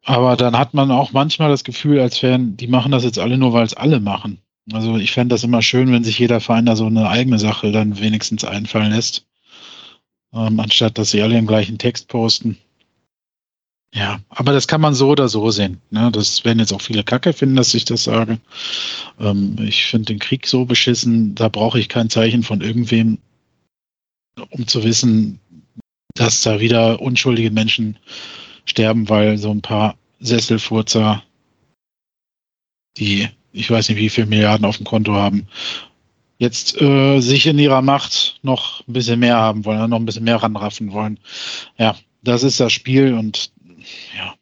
Aber 0.05 0.37
dann 0.37 0.55
hat 0.55 0.75
man 0.75 0.91
auch 0.91 1.11
manchmal 1.11 1.49
das 1.49 1.63
Gefühl, 1.63 2.01
als 2.01 2.21
wären, 2.21 2.55
die 2.55 2.67
machen 2.67 2.91
das 2.91 3.03
jetzt 3.03 3.17
alle 3.17 3.39
nur, 3.39 3.53
weil 3.53 3.65
es 3.65 3.73
alle 3.73 3.99
machen. 3.99 4.37
Also 4.71 4.97
ich 4.97 5.11
fände 5.11 5.33
das 5.33 5.43
immer 5.43 5.63
schön, 5.63 5.91
wenn 5.91 6.03
sich 6.03 6.19
jeder 6.19 6.39
Verein 6.39 6.67
da 6.67 6.75
so 6.75 6.85
eine 6.85 7.09
eigene 7.09 7.39
Sache 7.39 7.71
dann 7.71 7.99
wenigstens 7.99 8.45
einfallen 8.45 8.91
lässt, 8.91 9.25
ähm, 10.33 10.59
anstatt 10.59 10.97
dass 10.97 11.11
sie 11.11 11.21
alle 11.21 11.35
den 11.35 11.47
gleichen 11.47 11.77
Text 11.77 12.07
posten. 12.07 12.57
Ja, 13.93 14.21
aber 14.29 14.53
das 14.53 14.67
kann 14.67 14.79
man 14.79 14.93
so 14.93 15.09
oder 15.09 15.27
so 15.27 15.51
sehen. 15.51 15.81
Ne? 15.89 16.11
Das 16.13 16.45
werden 16.45 16.59
jetzt 16.59 16.71
auch 16.71 16.81
viele 16.81 17.03
Kacke 17.03 17.33
finden, 17.33 17.57
dass 17.57 17.73
ich 17.73 17.83
das 17.83 18.05
sage. 18.05 18.39
Ähm, 19.19 19.57
ich 19.59 19.85
finde 19.85 20.05
den 20.05 20.19
Krieg 20.19 20.47
so 20.47 20.65
beschissen, 20.65 21.35
da 21.35 21.49
brauche 21.49 21.79
ich 21.79 21.89
kein 21.89 22.09
Zeichen 22.09 22.43
von 22.43 22.61
irgendwem, 22.61 23.17
um 24.49 24.65
zu 24.65 24.83
wissen, 24.85 25.39
dass 26.15 26.41
da 26.41 26.61
wieder 26.61 27.01
unschuldige 27.01 27.51
Menschen 27.51 27.97
sterben, 28.65 29.09
weil 29.09 29.37
so 29.37 29.51
ein 29.51 29.61
paar 29.61 29.97
Sesselfurzer, 30.21 31.23
die 32.97 33.27
ich 33.53 33.69
weiß 33.69 33.89
nicht, 33.89 33.97
wie 33.97 34.09
viele 34.09 34.27
Milliarden 34.27 34.65
auf 34.65 34.77
dem 34.77 34.85
Konto 34.85 35.13
haben, 35.13 35.47
jetzt 36.41 36.81
äh, 36.81 37.19
sich 37.19 37.45
in 37.45 37.59
ihrer 37.59 37.83
Macht 37.83 38.39
noch 38.41 38.85
ein 38.87 38.93
bisschen 38.93 39.19
mehr 39.19 39.37
haben 39.37 39.63
wollen, 39.63 39.91
noch 39.91 39.99
ein 39.99 40.05
bisschen 40.05 40.23
mehr 40.23 40.41
ranraffen 40.41 40.91
wollen. 40.91 41.19
Ja, 41.77 41.95
das 42.23 42.41
ist 42.41 42.59
das 42.59 42.73
Spiel 42.73 43.13
und 43.13 43.51
ja, 44.17 44.33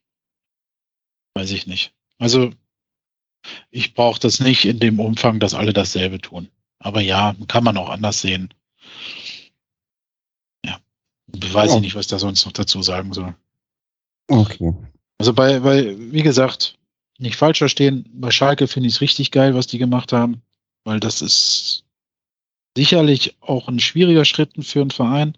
weiß 1.34 1.51
ich 1.51 1.68
nicht. 1.68 1.91
Also 2.18 2.51
ich 3.70 3.96
brauche 3.96 4.18
das 4.18 4.39
nicht 4.39 4.63
in 4.63 4.79
dem 4.79 5.01
Umfang, 5.01 5.41
dass 5.41 5.53
alle 5.53 5.74
dasselbe 5.74 6.22
tun. 6.22 6.48
Aber 6.79 7.01
ja, 7.01 7.36
kann 7.50 7.65
man 7.65 7.75
auch 7.75 7.89
anders 7.89 8.22
sehen. 8.22 8.53
Ja, 10.65 10.79
weiß 11.27 11.72
oh. 11.72 11.75
ich 11.75 11.82
nicht, 11.82 11.96
was 11.96 12.08
da 12.08 12.18
sonst 12.18 12.46
noch 12.46 12.53
dazu 12.53 12.82
sagen 12.82 13.12
soll. 13.12 13.36
Okay. 14.29 14.74
Also 15.18 15.34
bei, 15.34 15.60
bei, 15.60 15.98
wie 15.98 16.24
gesagt, 16.24 16.77
nicht 17.18 17.36
falsch 17.36 17.58
verstehen, 17.58 18.10
bei 18.13 18.32
Schalke 18.32 18.70
finde 18.70 18.88
ich 18.88 18.96
es 18.96 19.01
richtig 19.01 19.32
geil, 19.32 19.53
was 19.53 19.68
die 19.68 19.79
gemacht 19.79 20.13
haben, 20.13 20.41
weil 20.86 21.01
das 21.01 21.22
ist 21.22 21.84
sicherlich 22.79 23.36
auch 23.41 23.67
ein 23.67 23.79
schwieriger 23.79 24.24
Schritt 24.24 24.51
für 24.62 24.79
einen 24.79 24.91
Verein. 24.91 25.38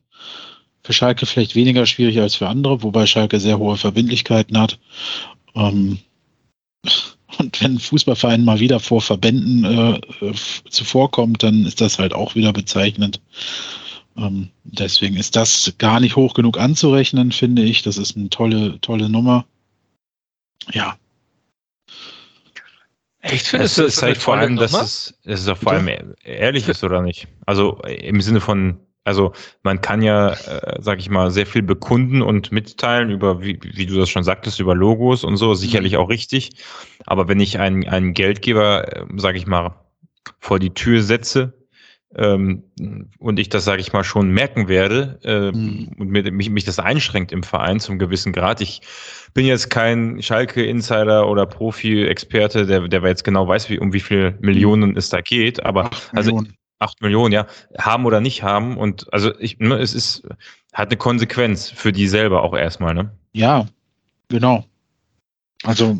Für 0.83 0.93
Schalke 0.93 1.25
vielleicht 1.25 1.55
weniger 1.55 1.87
schwierig 1.87 2.19
als 2.19 2.35
für 2.35 2.47
andere, 2.47 2.83
wobei 2.83 3.07
Schalke 3.07 3.39
sehr 3.39 3.57
hohe 3.57 3.77
Verbindlichkeiten 3.77 4.59
hat. 4.59 4.77
Ähm, 5.55 5.97
und 7.39 7.61
wenn 7.61 7.75
ein 7.75 7.79
Fußballverein 7.79 8.45
mal 8.45 8.59
wieder 8.59 8.79
vor 8.79 9.01
Verbänden 9.01 9.63
äh, 9.65 9.99
zuvorkommt, 10.69 11.41
dann 11.41 11.65
ist 11.65 11.81
das 11.81 11.97
halt 11.97 12.13
auch 12.13 12.35
wieder 12.35 12.53
bezeichnend. 12.53 13.19
Ähm, 14.17 14.49
deswegen 14.63 15.17
ist 15.17 15.35
das 15.35 15.73
gar 15.79 15.99
nicht 15.99 16.15
hoch 16.15 16.35
genug 16.35 16.59
anzurechnen, 16.59 17.31
finde 17.31 17.63
ich. 17.63 17.81
Das 17.81 17.97
ist 17.97 18.15
eine 18.15 18.29
tolle, 18.29 18.79
tolle 18.81 19.09
Nummer. 19.09 19.45
Ja. 20.73 20.95
Echt 23.21 23.47
findest 23.47 23.77
du, 23.77 23.83
es 23.83 23.97
ist 23.97 24.03
halt 24.03 24.17
vor 24.17 24.35
allem, 24.35 24.55
dass 24.55 24.73
es, 24.73 25.13
es 25.25 25.41
ist 25.41 25.47
auch 25.47 25.57
vor 25.57 25.73
allem 25.73 26.15
ehrlich 26.23 26.67
ist, 26.67 26.83
oder 26.83 27.01
nicht? 27.01 27.27
Also 27.45 27.79
im 27.83 28.19
Sinne 28.19 28.41
von, 28.41 28.79
also 29.03 29.33
man 29.63 29.79
kann 29.81 30.01
ja, 30.01 30.31
äh, 30.33 30.81
sag 30.81 30.99
ich 30.99 31.09
mal, 31.09 31.29
sehr 31.29 31.45
viel 31.45 31.61
bekunden 31.61 32.21
und 32.21 32.51
mitteilen 32.51 33.11
über, 33.11 33.41
wie, 33.41 33.59
wie 33.61 33.85
du 33.85 33.95
das 33.95 34.09
schon 34.09 34.23
sagtest, 34.23 34.59
über 34.59 34.73
Logos 34.73 35.23
und 35.23 35.37
so, 35.37 35.53
sicherlich 35.53 35.93
mhm. 35.93 35.99
auch 35.99 36.09
richtig. 36.09 36.51
Aber 37.05 37.27
wenn 37.27 37.39
ich 37.39 37.59
einen, 37.59 37.87
einen 37.87 38.13
Geldgeber, 38.13 38.91
äh, 38.91 39.05
sag 39.17 39.35
ich 39.35 39.45
mal, 39.45 39.75
vor 40.39 40.57
die 40.57 40.73
Tür 40.73 41.03
setze, 41.03 41.53
ähm, 42.15 42.63
und 43.19 43.39
ich 43.39 43.49
das, 43.49 43.63
sage 43.63 43.81
ich 43.81 43.93
mal, 43.93 44.03
schon 44.03 44.31
merken 44.31 44.67
werde 44.67 45.19
äh, 45.23 45.51
mhm. 45.51 45.91
und 45.97 46.09
mir, 46.09 46.29
mich, 46.31 46.49
mich 46.49 46.65
das 46.65 46.79
einschränkt 46.79 47.31
im 47.31 47.43
Verein 47.43 47.79
zum 47.79 47.99
gewissen 47.99 48.33
Grad. 48.33 48.61
Ich 48.61 48.81
bin 49.33 49.45
jetzt 49.45 49.69
kein 49.69 50.21
Schalke-Insider 50.21 51.27
oder 51.27 51.45
Profi-Experte, 51.45 52.65
der, 52.65 52.87
der 52.87 53.01
jetzt 53.03 53.23
genau 53.23 53.47
weiß, 53.47 53.69
wie, 53.69 53.79
um 53.79 53.93
wie 53.93 53.99
viele 53.99 54.37
Millionen 54.41 54.97
es 54.97 55.09
da 55.09 55.21
geht, 55.21 55.63
aber 55.65 55.85
acht 55.85 56.11
also 56.13 56.31
Millionen. 56.31 56.57
acht 56.79 57.01
Millionen, 57.01 57.33
ja, 57.33 57.47
haben 57.77 58.05
oder 58.05 58.19
nicht 58.19 58.43
haben 58.43 58.77
und 58.77 59.11
also 59.13 59.31
ich, 59.39 59.59
ne, 59.59 59.75
es 59.75 59.93
ist 59.93 60.27
hat 60.73 60.89
eine 60.89 60.97
Konsequenz 60.97 61.69
für 61.69 61.91
die 61.91 62.07
selber 62.07 62.43
auch 62.43 62.55
erstmal, 62.55 62.93
ne? 62.93 63.11
Ja, 63.33 63.65
genau. 64.29 64.65
Also 65.63 65.97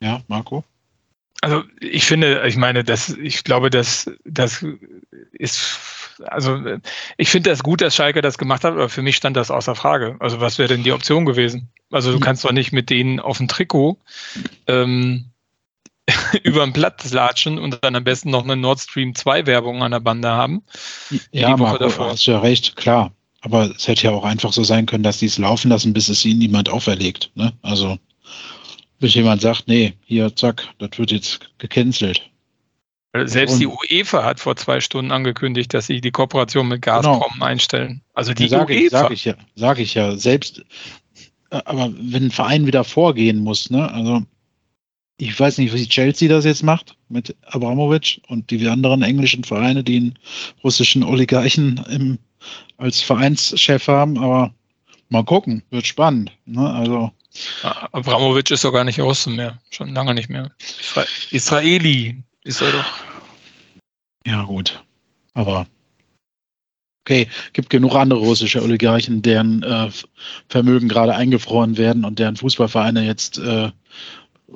ja, 0.00 0.20
Marco? 0.28 0.64
Also 1.42 1.62
ich 1.80 2.04
finde, 2.06 2.46
ich 2.46 2.56
meine, 2.56 2.82
das, 2.82 3.10
ich 3.10 3.44
glaube, 3.44 3.70
das, 3.70 4.10
das 4.24 4.64
ist, 5.32 5.78
also 6.26 6.58
ich 7.18 7.28
finde 7.28 7.50
das 7.50 7.62
gut, 7.62 7.82
dass 7.82 7.94
Schalke 7.94 8.22
das 8.22 8.38
gemacht 8.38 8.64
hat, 8.64 8.72
aber 8.72 8.88
für 8.88 9.02
mich 9.02 9.16
stand 9.16 9.36
das 9.36 9.50
außer 9.50 9.74
Frage. 9.74 10.16
Also 10.18 10.40
was 10.40 10.58
wäre 10.58 10.68
denn 10.68 10.82
die 10.82 10.92
Option 10.92 11.26
gewesen? 11.26 11.68
Also 11.90 12.12
du 12.12 12.20
kannst 12.20 12.44
doch 12.44 12.52
nicht 12.52 12.72
mit 12.72 12.90
denen 12.90 13.20
auf 13.20 13.38
dem 13.38 13.48
Trikot 13.48 13.98
ähm, 14.66 15.26
über 16.42 16.64
den 16.64 16.72
Platz 16.72 17.12
latschen 17.12 17.58
und 17.58 17.78
dann 17.82 17.96
am 17.96 18.04
besten 18.04 18.30
noch 18.30 18.44
eine 18.44 18.56
Nord 18.56 18.80
Stream 18.80 19.14
2 19.14 19.46
Werbung 19.46 19.82
an 19.82 19.92
der 19.92 20.00
Bande 20.00 20.30
haben. 20.30 20.62
Ja, 21.32 21.56
Marco, 21.56 21.78
davor. 21.78 22.10
hast 22.10 22.26
du 22.26 22.32
ja 22.32 22.40
recht, 22.40 22.76
klar. 22.76 23.12
Aber 23.42 23.70
es 23.76 23.86
hätte 23.86 24.04
ja 24.04 24.10
auch 24.10 24.24
einfach 24.24 24.52
so 24.52 24.64
sein 24.64 24.86
können, 24.86 25.04
dass 25.04 25.18
die 25.18 25.26
es 25.26 25.38
laufen 25.38 25.68
lassen, 25.68 25.92
bis 25.92 26.08
es 26.08 26.24
ihnen 26.24 26.40
niemand 26.40 26.68
auferlegt. 26.68 27.30
Ne? 27.34 27.52
Also 27.62 27.98
bis 28.98 29.14
jemand 29.14 29.42
sagt, 29.42 29.68
nee, 29.68 29.94
hier, 30.04 30.34
zack, 30.34 30.68
das 30.78 30.98
wird 30.98 31.10
jetzt 31.10 31.40
gecancelt. 31.58 32.22
Selbst 33.24 33.54
Und, 33.54 33.60
die 33.60 33.66
UEFA 33.66 34.24
hat 34.24 34.40
vor 34.40 34.56
zwei 34.56 34.80
Stunden 34.80 35.10
angekündigt, 35.10 35.72
dass 35.72 35.86
sie 35.86 36.00
die 36.00 36.10
Kooperation 36.10 36.68
mit 36.68 36.82
Gazprom 36.82 37.32
genau. 37.32 37.44
einstellen. 37.44 38.02
Also 38.14 38.34
die 38.34 38.48
sag 38.48 38.68
UEFA. 38.68 38.82
Ich, 38.82 38.90
sag 38.90 39.10
ich 39.10 39.24
ja, 39.24 39.34
sage 39.54 39.82
ich 39.82 39.94
ja. 39.94 40.16
Selbst, 40.16 40.64
äh, 41.50 41.60
aber 41.64 41.92
wenn 41.98 42.24
ein 42.24 42.30
Verein 42.30 42.66
wieder 42.66 42.84
vorgehen 42.84 43.38
muss, 43.38 43.70
ne, 43.70 43.90
also 43.90 44.22
ich 45.18 45.38
weiß 45.38 45.58
nicht, 45.58 45.72
wie 45.72 45.88
Chelsea 45.88 46.28
das 46.28 46.44
jetzt 46.44 46.62
macht 46.62 46.94
mit 47.08 47.34
Abramovic 47.46 48.20
und 48.28 48.50
die 48.50 48.66
anderen 48.68 49.02
englischen 49.02 49.44
Vereine, 49.44 49.82
die 49.82 49.96
einen 49.96 50.18
russischen 50.62 51.02
Oligarchen 51.02 51.82
im, 51.88 52.18
als 52.76 53.00
Vereinschef 53.00 53.88
haben, 53.88 54.18
aber 54.18 54.52
mal 55.08 55.24
gucken, 55.24 55.62
wird 55.70 55.86
spannend. 55.86 56.32
Ne? 56.44 56.68
Also 56.70 57.12
Abramovic 57.92 58.50
ist 58.50 58.64
doch 58.64 58.72
gar 58.72 58.84
nicht 58.84 59.00
Russe 59.00 59.30
mehr. 59.30 59.58
Schon 59.70 59.94
lange 59.94 60.14
nicht 60.14 60.28
mehr. 60.28 60.50
Israeli 61.30 62.22
ist 62.44 62.60
er 62.60 62.72
doch. 62.72 62.84
Ja, 64.26 64.42
gut. 64.44 64.82
Aber 65.34 65.66
okay, 67.04 67.28
gibt 67.52 67.70
genug 67.70 67.94
andere 67.94 68.18
russische 68.18 68.62
Oligarchen, 68.62 69.22
deren 69.22 69.62
äh, 69.62 69.90
Vermögen 70.48 70.88
gerade 70.88 71.14
eingefroren 71.14 71.76
werden 71.76 72.04
und 72.04 72.18
deren 72.18 72.36
Fußballvereine 72.36 73.04
jetzt 73.04 73.38
äh, 73.38 73.70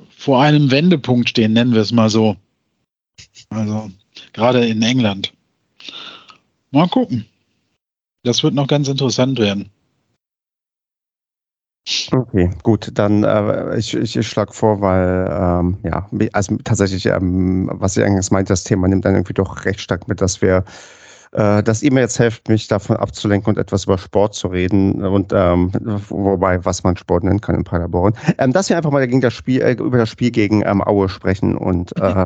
vor 0.09 0.41
einem 0.41 0.71
Wendepunkt 0.71 1.29
stehen, 1.29 1.53
nennen 1.53 1.73
wir 1.73 1.81
es 1.81 1.91
mal 1.91 2.09
so. 2.09 2.35
Also 3.49 3.91
gerade 4.33 4.65
in 4.65 4.81
England. 4.81 5.33
Mal 6.71 6.87
gucken. 6.87 7.25
Das 8.23 8.43
wird 8.43 8.53
noch 8.53 8.67
ganz 8.67 8.87
interessant 8.87 9.39
werden. 9.39 9.69
Okay, 12.11 12.51
gut, 12.61 12.91
dann 12.93 13.23
äh, 13.23 13.77
ich, 13.77 13.95
ich, 13.95 14.15
ich 14.15 14.27
schlage 14.27 14.53
vor, 14.53 14.81
weil 14.81 15.27
ähm, 15.31 15.79
ja, 15.83 16.07
also 16.31 16.55
tatsächlich, 16.63 17.07
ähm, 17.07 17.71
was 17.73 17.97
ich 17.97 18.03
eigentlich 18.03 18.29
meinte, 18.29 18.53
das 18.53 18.63
Thema 18.63 18.87
nimmt 18.87 19.03
dann 19.03 19.15
irgendwie 19.15 19.33
doch 19.33 19.65
recht 19.65 19.81
stark 19.81 20.07
mit, 20.07 20.21
dass 20.21 20.41
wir 20.41 20.63
äh, 21.31 21.63
dass 21.63 21.81
ihr 21.81 21.91
mir 21.91 22.01
jetzt 22.01 22.19
helft, 22.19 22.49
mich 22.49 22.67
davon 22.67 22.97
abzulenken 22.97 23.53
und 23.53 23.57
etwas 23.57 23.85
über 23.85 23.97
Sport 23.97 24.35
zu 24.35 24.47
reden 24.49 25.03
und 25.03 25.31
ähm, 25.33 25.71
wobei, 26.09 26.63
was 26.65 26.83
man 26.83 26.97
Sport 26.97 27.23
nennen 27.23 27.41
kann 27.41 27.55
in 27.55 27.63
Paderborn. 27.63 28.13
Ähm, 28.37 28.53
dass 28.53 28.69
wir 28.69 28.77
einfach 28.77 28.91
mal 28.91 29.07
gegen 29.07 29.21
das 29.21 29.33
Spiel, 29.33 29.61
äh, 29.61 29.73
über 29.73 29.97
das 29.97 30.09
Spiel 30.09 30.31
gegen 30.31 30.61
ähm, 30.65 30.81
Aue 30.81 31.09
sprechen 31.09 31.57
und 31.57 31.95
äh, 31.97 32.25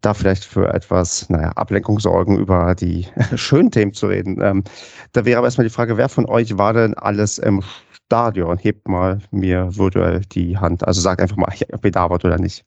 da 0.00 0.14
vielleicht 0.14 0.44
für 0.44 0.72
etwas, 0.72 1.28
naja, 1.28 1.50
Ablenkung 1.56 1.98
sorgen, 1.98 2.38
über 2.38 2.74
die 2.74 3.06
schönen 3.34 3.70
Themen 3.70 3.92
zu 3.92 4.06
reden. 4.06 4.40
Ähm, 4.40 4.62
da 5.12 5.24
wäre 5.24 5.38
aber 5.38 5.46
erstmal 5.46 5.66
die 5.66 5.74
Frage, 5.74 5.96
wer 5.96 6.08
von 6.08 6.26
euch 6.26 6.56
war 6.58 6.72
denn 6.72 6.94
alles 6.94 7.38
im 7.38 7.62
Stadion. 8.08 8.56
Hebt 8.56 8.88
mal 8.88 9.20
mir 9.30 9.76
virtuell 9.76 10.22
die 10.32 10.56
Hand. 10.56 10.86
Also 10.86 11.02
sagt 11.02 11.20
einfach 11.20 11.36
mal, 11.36 11.52
ob 11.72 11.84
ihr 11.84 11.90
da 11.90 12.08
wart 12.08 12.24
oder 12.24 12.38
nicht. 12.38 12.64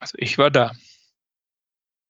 Also 0.00 0.14
ich 0.16 0.38
war 0.38 0.50
da. 0.50 0.72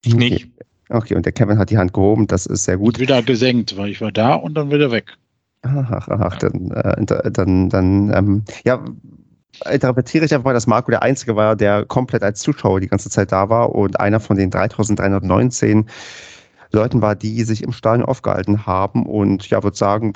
Ich 0.04 0.14
nicht. 0.14 0.48
Okay, 0.88 1.14
und 1.14 1.26
der 1.26 1.32
Kevin 1.32 1.58
hat 1.58 1.70
die 1.70 1.78
Hand 1.78 1.92
gehoben, 1.92 2.26
das 2.26 2.46
ist 2.46 2.64
sehr 2.64 2.76
gut. 2.76 2.94
Und 2.94 3.00
wieder 3.00 3.22
gesenkt, 3.22 3.76
weil 3.76 3.90
ich 3.90 4.00
war 4.00 4.10
da 4.10 4.34
und 4.34 4.54
dann 4.54 4.70
wieder 4.70 4.90
weg. 4.90 5.16
Ach, 5.62 5.90
ach, 5.90 6.08
ach, 6.08 6.36
dann, 6.38 6.70
äh, 6.70 7.30
dann, 7.30 7.68
dann, 7.68 8.12
ähm, 8.12 8.44
ja, 8.64 8.82
interpretiere 9.70 10.24
ich 10.24 10.32
einfach 10.32 10.46
mal, 10.46 10.54
dass 10.54 10.66
Marco 10.66 10.90
der 10.90 11.02
Einzige 11.02 11.36
war, 11.36 11.54
der 11.54 11.84
komplett 11.84 12.22
als 12.22 12.40
Zuschauer 12.40 12.80
die 12.80 12.88
ganze 12.88 13.10
Zeit 13.10 13.30
da 13.30 13.48
war 13.50 13.74
und 13.74 14.00
einer 14.00 14.20
von 14.20 14.36
den 14.36 14.50
3319 14.50 15.86
Leuten 16.72 17.02
war, 17.02 17.16
die 17.16 17.42
sich 17.42 17.62
im 17.62 17.72
Stadion 17.72 18.06
aufgehalten 18.06 18.66
haben. 18.66 19.06
Und 19.06 19.48
ja, 19.50 19.62
würde 19.62 19.76
sagen, 19.76 20.12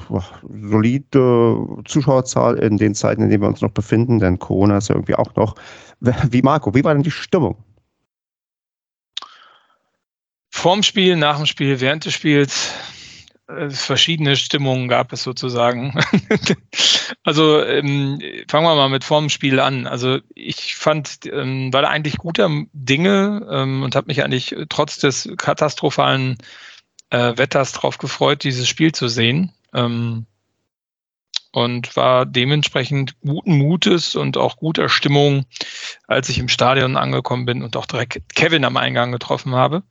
solide 0.70 1.66
Zuschauerzahl 1.84 2.56
in 2.56 2.76
den 2.76 2.94
Zeiten, 2.94 3.22
in 3.22 3.30
denen 3.30 3.42
wir 3.42 3.48
uns 3.48 3.60
noch 3.60 3.70
befinden, 3.70 4.18
denn 4.18 4.38
Corona 4.38 4.78
ist 4.78 4.88
ja 4.88 4.94
irgendwie 4.94 5.16
auch 5.16 5.34
noch. 5.36 5.54
Wie 6.00 6.42
Marco, 6.42 6.74
wie 6.74 6.84
war 6.84 6.92
denn 6.92 7.02
die 7.02 7.10
Stimmung? 7.10 7.56
Vorm 10.50 10.82
Spiel, 10.82 11.16
nach 11.16 11.38
dem 11.38 11.46
Spiel, 11.46 11.80
während 11.80 12.04
des 12.04 12.14
Spiels 12.14 12.72
verschiedene 13.46 14.36
Stimmungen 14.36 14.88
gab 14.88 15.12
es 15.12 15.22
sozusagen. 15.22 15.98
also 17.24 17.62
ähm, 17.62 18.18
fangen 18.48 18.66
wir 18.66 18.74
mal 18.74 18.88
mit 18.88 19.04
vorm 19.04 19.28
Spiel 19.28 19.60
an. 19.60 19.86
Also 19.86 20.18
ich 20.34 20.76
fand, 20.76 21.26
ähm, 21.26 21.72
war 21.72 21.82
da 21.82 21.88
eigentlich 21.88 22.16
guter 22.16 22.48
Dinge 22.72 23.46
ähm, 23.50 23.82
und 23.82 23.96
habe 23.96 24.06
mich 24.06 24.24
eigentlich 24.24 24.54
trotz 24.70 24.98
des 24.98 25.28
katastrophalen 25.36 26.38
äh, 27.10 27.36
Wetters 27.36 27.72
darauf 27.72 27.98
gefreut, 27.98 28.44
dieses 28.44 28.68
Spiel 28.68 28.92
zu 28.92 29.08
sehen. 29.08 29.52
Ähm, 29.74 30.26
und 31.52 31.94
war 31.94 32.26
dementsprechend 32.26 33.20
guten 33.20 33.56
Mutes 33.56 34.16
und 34.16 34.36
auch 34.36 34.56
guter 34.56 34.88
Stimmung, 34.88 35.44
als 36.08 36.28
ich 36.28 36.38
im 36.38 36.48
Stadion 36.48 36.96
angekommen 36.96 37.44
bin 37.46 37.62
und 37.62 37.76
auch 37.76 37.86
direkt 37.86 38.34
Kevin 38.34 38.64
am 38.64 38.76
Eingang 38.76 39.12
getroffen 39.12 39.54
habe. 39.54 39.84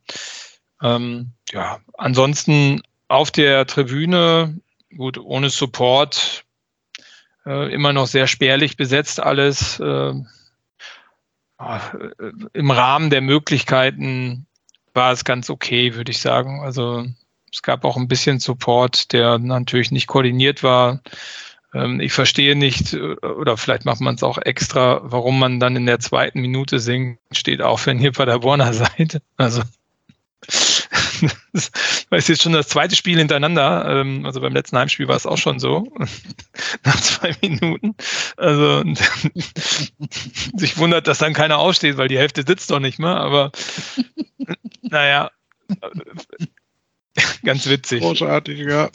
Ähm, 0.82 1.32
ja, 1.52 1.78
ansonsten 1.96 2.82
auf 3.14 3.30
der 3.30 3.66
Tribüne, 3.66 4.60
gut, 4.96 5.18
ohne 5.18 5.50
Support, 5.50 6.44
äh, 7.46 7.72
immer 7.72 7.92
noch 7.92 8.06
sehr 8.06 8.26
spärlich 8.26 8.76
besetzt 8.76 9.20
alles. 9.20 9.80
Äh, 9.80 10.12
äh, 11.58 11.78
Im 12.52 12.70
Rahmen 12.70 13.10
der 13.10 13.20
Möglichkeiten 13.20 14.46
war 14.92 15.12
es 15.12 15.24
ganz 15.24 15.50
okay, 15.50 15.94
würde 15.94 16.10
ich 16.10 16.20
sagen. 16.20 16.60
Also 16.62 17.06
es 17.52 17.62
gab 17.62 17.84
auch 17.84 17.96
ein 17.96 18.08
bisschen 18.08 18.40
Support, 18.40 19.12
der 19.12 19.38
natürlich 19.38 19.90
nicht 19.90 20.06
koordiniert 20.06 20.62
war. 20.62 21.00
Ähm, 21.72 22.00
ich 22.00 22.12
verstehe 22.12 22.56
nicht, 22.56 22.94
äh, 22.94 23.14
oder 23.14 23.56
vielleicht 23.56 23.84
macht 23.84 24.00
man 24.00 24.14
es 24.14 24.22
auch 24.22 24.38
extra, 24.38 25.00
warum 25.04 25.38
man 25.38 25.60
dann 25.60 25.76
in 25.76 25.86
der 25.86 26.00
zweiten 26.00 26.40
Minute 26.40 26.80
singt, 26.80 27.18
steht 27.32 27.62
auf, 27.62 27.86
wenn 27.86 28.00
ihr 28.00 28.12
bei 28.12 28.24
der 28.24 28.42
Warner 28.42 28.72
seid. 28.72 29.20
Also 29.36 29.62
weil 32.10 32.18
es 32.18 32.28
jetzt 32.28 32.42
schon 32.42 32.52
das 32.52 32.68
zweite 32.68 32.96
Spiel 32.96 33.18
hintereinander, 33.18 33.86
ähm, 33.88 34.24
also 34.26 34.40
beim 34.40 34.52
letzten 34.52 34.78
Heimspiel 34.78 35.08
war 35.08 35.16
es 35.16 35.26
auch 35.26 35.38
schon 35.38 35.58
so, 35.58 35.92
nach 36.84 37.00
zwei 37.00 37.36
Minuten. 37.40 37.94
Also 38.36 38.82
sich 40.56 40.78
wundert, 40.78 41.06
dass 41.06 41.18
dann 41.18 41.34
keiner 41.34 41.58
aufsteht, 41.58 41.96
weil 41.96 42.08
die 42.08 42.18
Hälfte 42.18 42.44
sitzt 42.46 42.70
doch 42.70 42.80
nicht 42.80 42.98
mehr, 42.98 43.16
aber 43.16 43.52
naja, 44.82 45.30
ganz 47.44 47.66
witzig. 47.66 48.00
Großartig, 48.00 48.60
ja. 48.60 48.90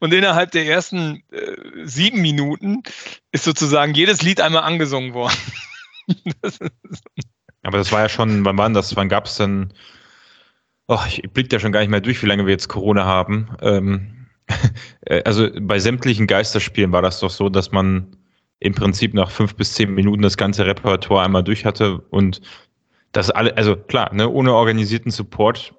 Und 0.00 0.12
innerhalb 0.12 0.50
der 0.50 0.66
ersten 0.66 1.22
äh, 1.30 1.56
sieben 1.84 2.20
Minuten 2.20 2.82
ist 3.30 3.44
sozusagen 3.44 3.94
jedes 3.94 4.22
Lied 4.22 4.40
einmal 4.40 4.64
angesungen 4.64 5.14
worden. 5.14 5.36
das 6.42 6.58
aber 7.62 7.78
das 7.78 7.92
war 7.92 8.00
ja 8.00 8.08
schon, 8.08 8.44
wann 8.44 8.58
war 8.58 8.70
das? 8.70 8.96
Wann 8.96 9.08
gab 9.08 9.26
es 9.26 9.36
denn 9.36 9.72
oh, 10.90 10.98
ich 11.06 11.22
blicke 11.32 11.54
ja 11.54 11.60
schon 11.60 11.72
gar 11.72 11.80
nicht 11.80 11.88
mehr 11.88 12.00
durch, 12.00 12.22
wie 12.22 12.26
lange 12.26 12.44
wir 12.44 12.52
jetzt 12.52 12.68
Corona 12.68 13.04
haben. 13.04 13.48
Ähm, 13.62 14.26
äh, 15.06 15.22
also 15.24 15.48
bei 15.60 15.78
sämtlichen 15.78 16.26
Geisterspielen 16.26 16.92
war 16.92 17.00
das 17.00 17.20
doch 17.20 17.30
so, 17.30 17.48
dass 17.48 17.70
man 17.70 18.16
im 18.58 18.74
Prinzip 18.74 19.14
nach 19.14 19.30
fünf 19.30 19.54
bis 19.54 19.72
zehn 19.74 19.94
Minuten 19.94 20.20
das 20.20 20.36
ganze 20.36 20.66
Repertoire 20.66 21.24
einmal 21.24 21.44
durch 21.44 21.64
hatte 21.64 21.98
und 22.10 22.42
das 23.12 23.30
alle, 23.30 23.56
also 23.56 23.76
klar, 23.76 24.12
ne, 24.12 24.28
ohne 24.28 24.52
organisierten 24.52 25.10
Support 25.10 25.74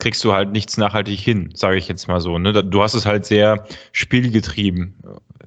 kriegst 0.00 0.24
du 0.24 0.32
halt 0.32 0.50
nichts 0.52 0.76
nachhaltig 0.76 1.20
hin, 1.20 1.50
sage 1.54 1.76
ich 1.76 1.88
jetzt 1.88 2.08
mal 2.08 2.20
so. 2.20 2.38
Ne? 2.38 2.52
Du 2.52 2.82
hast 2.82 2.94
es 2.94 3.06
halt 3.06 3.24
sehr 3.24 3.64
spielgetrieben. 3.92 4.94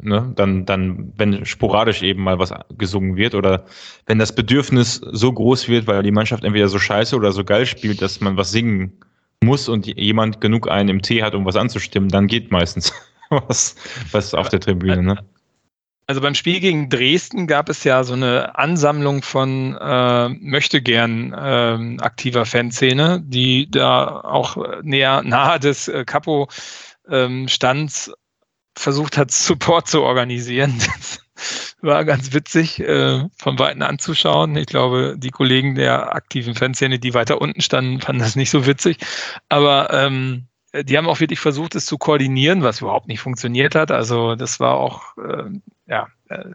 Ne? 0.01 0.31
Dann, 0.35 0.65
dann, 0.65 1.13
wenn 1.17 1.45
sporadisch 1.45 2.01
eben 2.01 2.23
mal 2.23 2.39
was 2.39 2.53
gesungen 2.77 3.15
wird 3.15 3.35
oder 3.35 3.65
wenn 4.05 4.19
das 4.19 4.33
Bedürfnis 4.33 5.01
so 5.11 5.31
groß 5.31 5.67
wird, 5.67 5.87
weil 5.87 6.03
die 6.03 6.11
Mannschaft 6.11 6.43
entweder 6.43 6.67
so 6.67 6.79
scheiße 6.79 7.15
oder 7.15 7.31
so 7.31 7.43
geil 7.43 7.65
spielt, 7.65 8.01
dass 8.01 8.21
man 8.21 8.37
was 8.37 8.51
singen 8.51 8.93
muss 9.43 9.67
und 9.67 9.85
jemand 9.85 10.39
genug 10.39 10.69
einen 10.69 10.89
im 10.89 11.01
Tee 11.01 11.23
hat, 11.23 11.35
um 11.35 11.45
was 11.45 11.55
anzustimmen, 11.55 12.09
dann 12.09 12.27
geht 12.27 12.51
meistens 12.51 12.93
was, 13.29 13.75
was 14.11 14.33
auf 14.33 14.49
der 14.49 14.59
Tribüne. 14.59 15.03
Ne? 15.03 15.17
Also 16.05 16.21
beim 16.21 16.35
Spiel 16.35 16.59
gegen 16.59 16.89
Dresden 16.89 17.47
gab 17.47 17.69
es 17.69 17.83
ja 17.83 18.03
so 18.03 18.13
eine 18.13 18.57
Ansammlung 18.57 19.21
von 19.21 19.77
äh, 19.79 20.29
möchte 20.29 20.81
gern 20.81 21.33
äh, 21.33 22.03
aktiver 22.03 22.45
Fanszene, 22.45 23.21
die 23.23 23.71
da 23.71 24.21
auch 24.21 24.57
näher 24.81 25.21
nahe 25.23 25.59
des 25.59 25.87
äh, 25.87 26.03
Capo 26.05 26.49
ähm, 27.09 27.47
Stands 27.47 28.11
versucht 28.75 29.17
hat, 29.17 29.31
Support 29.31 29.87
zu 29.87 30.01
organisieren. 30.01 30.73
Das 30.79 31.19
war 31.81 32.03
ganz 32.05 32.33
witzig, 32.33 32.79
äh, 32.79 33.27
von 33.37 33.59
Weitem 33.59 33.81
anzuschauen. 33.83 34.55
Ich 34.55 34.67
glaube, 34.67 35.15
die 35.17 35.31
Kollegen 35.31 35.75
der 35.75 36.15
aktiven 36.15 36.55
Fanszene, 36.55 36.99
die 36.99 37.13
weiter 37.13 37.39
unten 37.39 37.61
standen, 37.61 38.01
fanden 38.01 38.21
das 38.21 38.35
nicht 38.35 38.49
so 38.49 38.65
witzig. 38.65 38.97
Aber 39.49 39.93
ähm, 39.93 40.47
die 40.81 40.97
haben 40.97 41.07
auch 41.07 41.19
wirklich 41.19 41.39
versucht, 41.39 41.75
es 41.75 41.85
zu 41.85 41.97
koordinieren, 41.97 42.63
was 42.63 42.81
überhaupt 42.81 43.07
nicht 43.07 43.19
funktioniert 43.19 43.75
hat. 43.75 43.91
Also 43.91 44.35
das 44.35 44.59
war 44.59 44.75
auch 44.75 45.15
äh, 45.17 45.43
ja, 45.87 46.07
äh, 46.29 46.45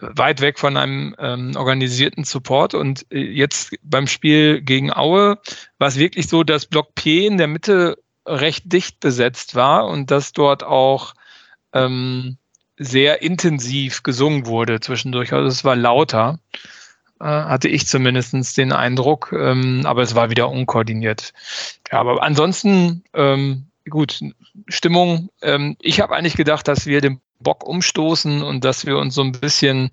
weit 0.00 0.40
weg 0.40 0.58
von 0.58 0.76
einem 0.76 1.14
ähm, 1.18 1.52
organisierten 1.54 2.24
Support. 2.24 2.74
Und 2.74 3.06
äh, 3.12 3.18
jetzt 3.18 3.76
beim 3.82 4.06
Spiel 4.06 4.62
gegen 4.62 4.92
Aue 4.92 5.38
war 5.78 5.88
es 5.88 5.98
wirklich 5.98 6.28
so, 6.28 6.42
dass 6.42 6.66
Block 6.66 6.94
P 6.94 7.26
in 7.26 7.36
der 7.36 7.48
Mitte 7.48 7.98
recht 8.26 8.72
dicht 8.72 9.00
besetzt 9.00 9.54
war 9.54 9.86
und 9.86 10.10
dass 10.10 10.32
dort 10.32 10.64
auch 10.64 11.14
ähm, 11.74 12.38
sehr 12.78 13.22
intensiv 13.22 14.02
gesungen 14.02 14.46
wurde 14.46 14.80
zwischendurch. 14.80 15.34
Also 15.34 15.48
es 15.48 15.64
war 15.64 15.76
lauter, 15.76 16.38
äh, 16.52 16.58
hatte 17.20 17.68
ich 17.68 17.86
zumindest 17.86 18.56
den 18.56 18.72
Eindruck, 18.72 19.32
ähm, 19.32 19.82
aber 19.84 20.02
es 20.02 20.14
war 20.14 20.30
wieder 20.30 20.50
unkoordiniert. 20.50 21.32
Ja, 21.90 22.00
aber 22.00 22.22
ansonsten, 22.22 23.04
ähm, 23.14 23.66
gut, 23.88 24.20
Stimmung. 24.68 25.30
Ähm, 25.42 25.76
ich 25.80 26.00
habe 26.00 26.14
eigentlich 26.14 26.36
gedacht, 26.36 26.68
dass 26.68 26.86
wir 26.86 27.00
den 27.00 27.20
Bock 27.40 27.64
umstoßen 27.64 28.42
und 28.42 28.64
dass 28.64 28.86
wir 28.86 28.98
uns 28.98 29.14
so 29.14 29.22
ein 29.22 29.32
bisschen 29.32 29.90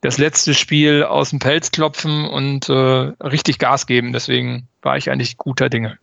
das 0.00 0.18
letzte 0.18 0.54
Spiel 0.54 1.04
aus 1.04 1.30
dem 1.30 1.38
Pelz 1.38 1.70
klopfen 1.70 2.26
und 2.26 2.68
äh, 2.68 2.72
richtig 2.72 3.58
Gas 3.58 3.86
geben. 3.86 4.12
Deswegen 4.12 4.68
war 4.82 4.96
ich 4.96 5.10
eigentlich 5.10 5.36
guter 5.36 5.68
Dinge. 5.68 5.98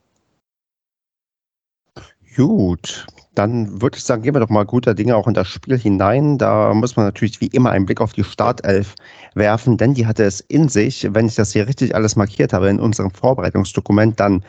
Gut, 2.36 3.06
dann 3.40 3.82
würde 3.82 3.98
ich 3.98 4.04
sagen, 4.04 4.22
gehen 4.22 4.36
wir 4.36 4.42
doch 4.42 4.50
mal 4.50 4.66
guter 4.66 4.94
Dinge 4.94 5.16
auch 5.16 5.26
in 5.26 5.34
das 5.34 5.48
Spiel 5.48 5.78
hinein. 5.80 6.38
Da 6.38 6.74
muss 6.74 6.98
man 6.98 7.06
natürlich 7.06 7.40
wie 7.40 7.48
immer 7.48 7.72
einen 7.72 7.86
Blick 7.86 8.02
auf 8.02 8.12
die 8.12 8.26
Startelf 8.26 8.96
werfen, 9.34 9.78
denn 9.78 9.94
die 9.94 10.06
hatte 10.06 10.26
es 10.26 10.42
in 10.42 10.68
sich. 10.68 11.08
Wenn 11.12 11.28
ich 11.28 11.36
das 11.36 11.54
hier 11.54 11.66
richtig 11.66 11.96
alles 11.96 12.18
markiert 12.18 12.52
habe 12.52 12.68
in 12.70 12.82
unserem 12.82 13.12
Vorbereitungsdokument, 13.12 14.20
dann 14.20 14.44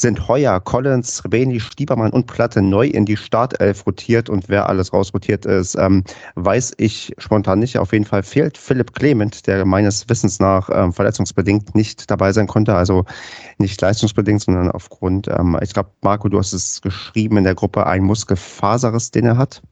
sind 0.00 0.28
Heuer, 0.28 0.60
Collins, 0.60 1.24
Rebeni, 1.24 1.60
Stiebermann 1.60 2.12
und 2.12 2.26
Platte 2.26 2.62
neu 2.62 2.86
in 2.86 3.04
die 3.04 3.16
Startelf 3.16 3.86
rotiert 3.86 4.28
und 4.28 4.48
wer 4.48 4.68
alles 4.68 4.92
rausrotiert 4.92 5.46
ist, 5.46 5.74
ähm, 5.76 6.04
weiß 6.34 6.74
ich 6.78 7.14
spontan 7.18 7.58
nicht. 7.58 7.78
Auf 7.78 7.92
jeden 7.92 8.04
Fall 8.04 8.22
fehlt 8.22 8.56
Philipp 8.58 8.94
Clement, 8.94 9.46
der 9.46 9.64
meines 9.64 10.08
Wissens 10.08 10.38
nach 10.40 10.70
ähm, 10.72 10.92
verletzungsbedingt 10.92 11.74
nicht 11.74 12.10
dabei 12.10 12.32
sein 12.32 12.46
konnte, 12.46 12.74
also 12.74 13.04
nicht 13.58 13.80
leistungsbedingt, 13.80 14.42
sondern 14.42 14.70
aufgrund, 14.70 15.28
ähm, 15.28 15.58
ich 15.62 15.72
glaube, 15.72 15.90
Marco, 16.02 16.28
du 16.28 16.38
hast 16.38 16.52
es 16.52 16.80
geschrieben 16.80 17.36
in 17.36 17.44
der 17.44 17.54
Gruppe, 17.54 17.86
ein 17.86 18.02
Muskelfaserriss, 18.04 19.10
den 19.10 19.26
er 19.26 19.36
hat. 19.36 19.62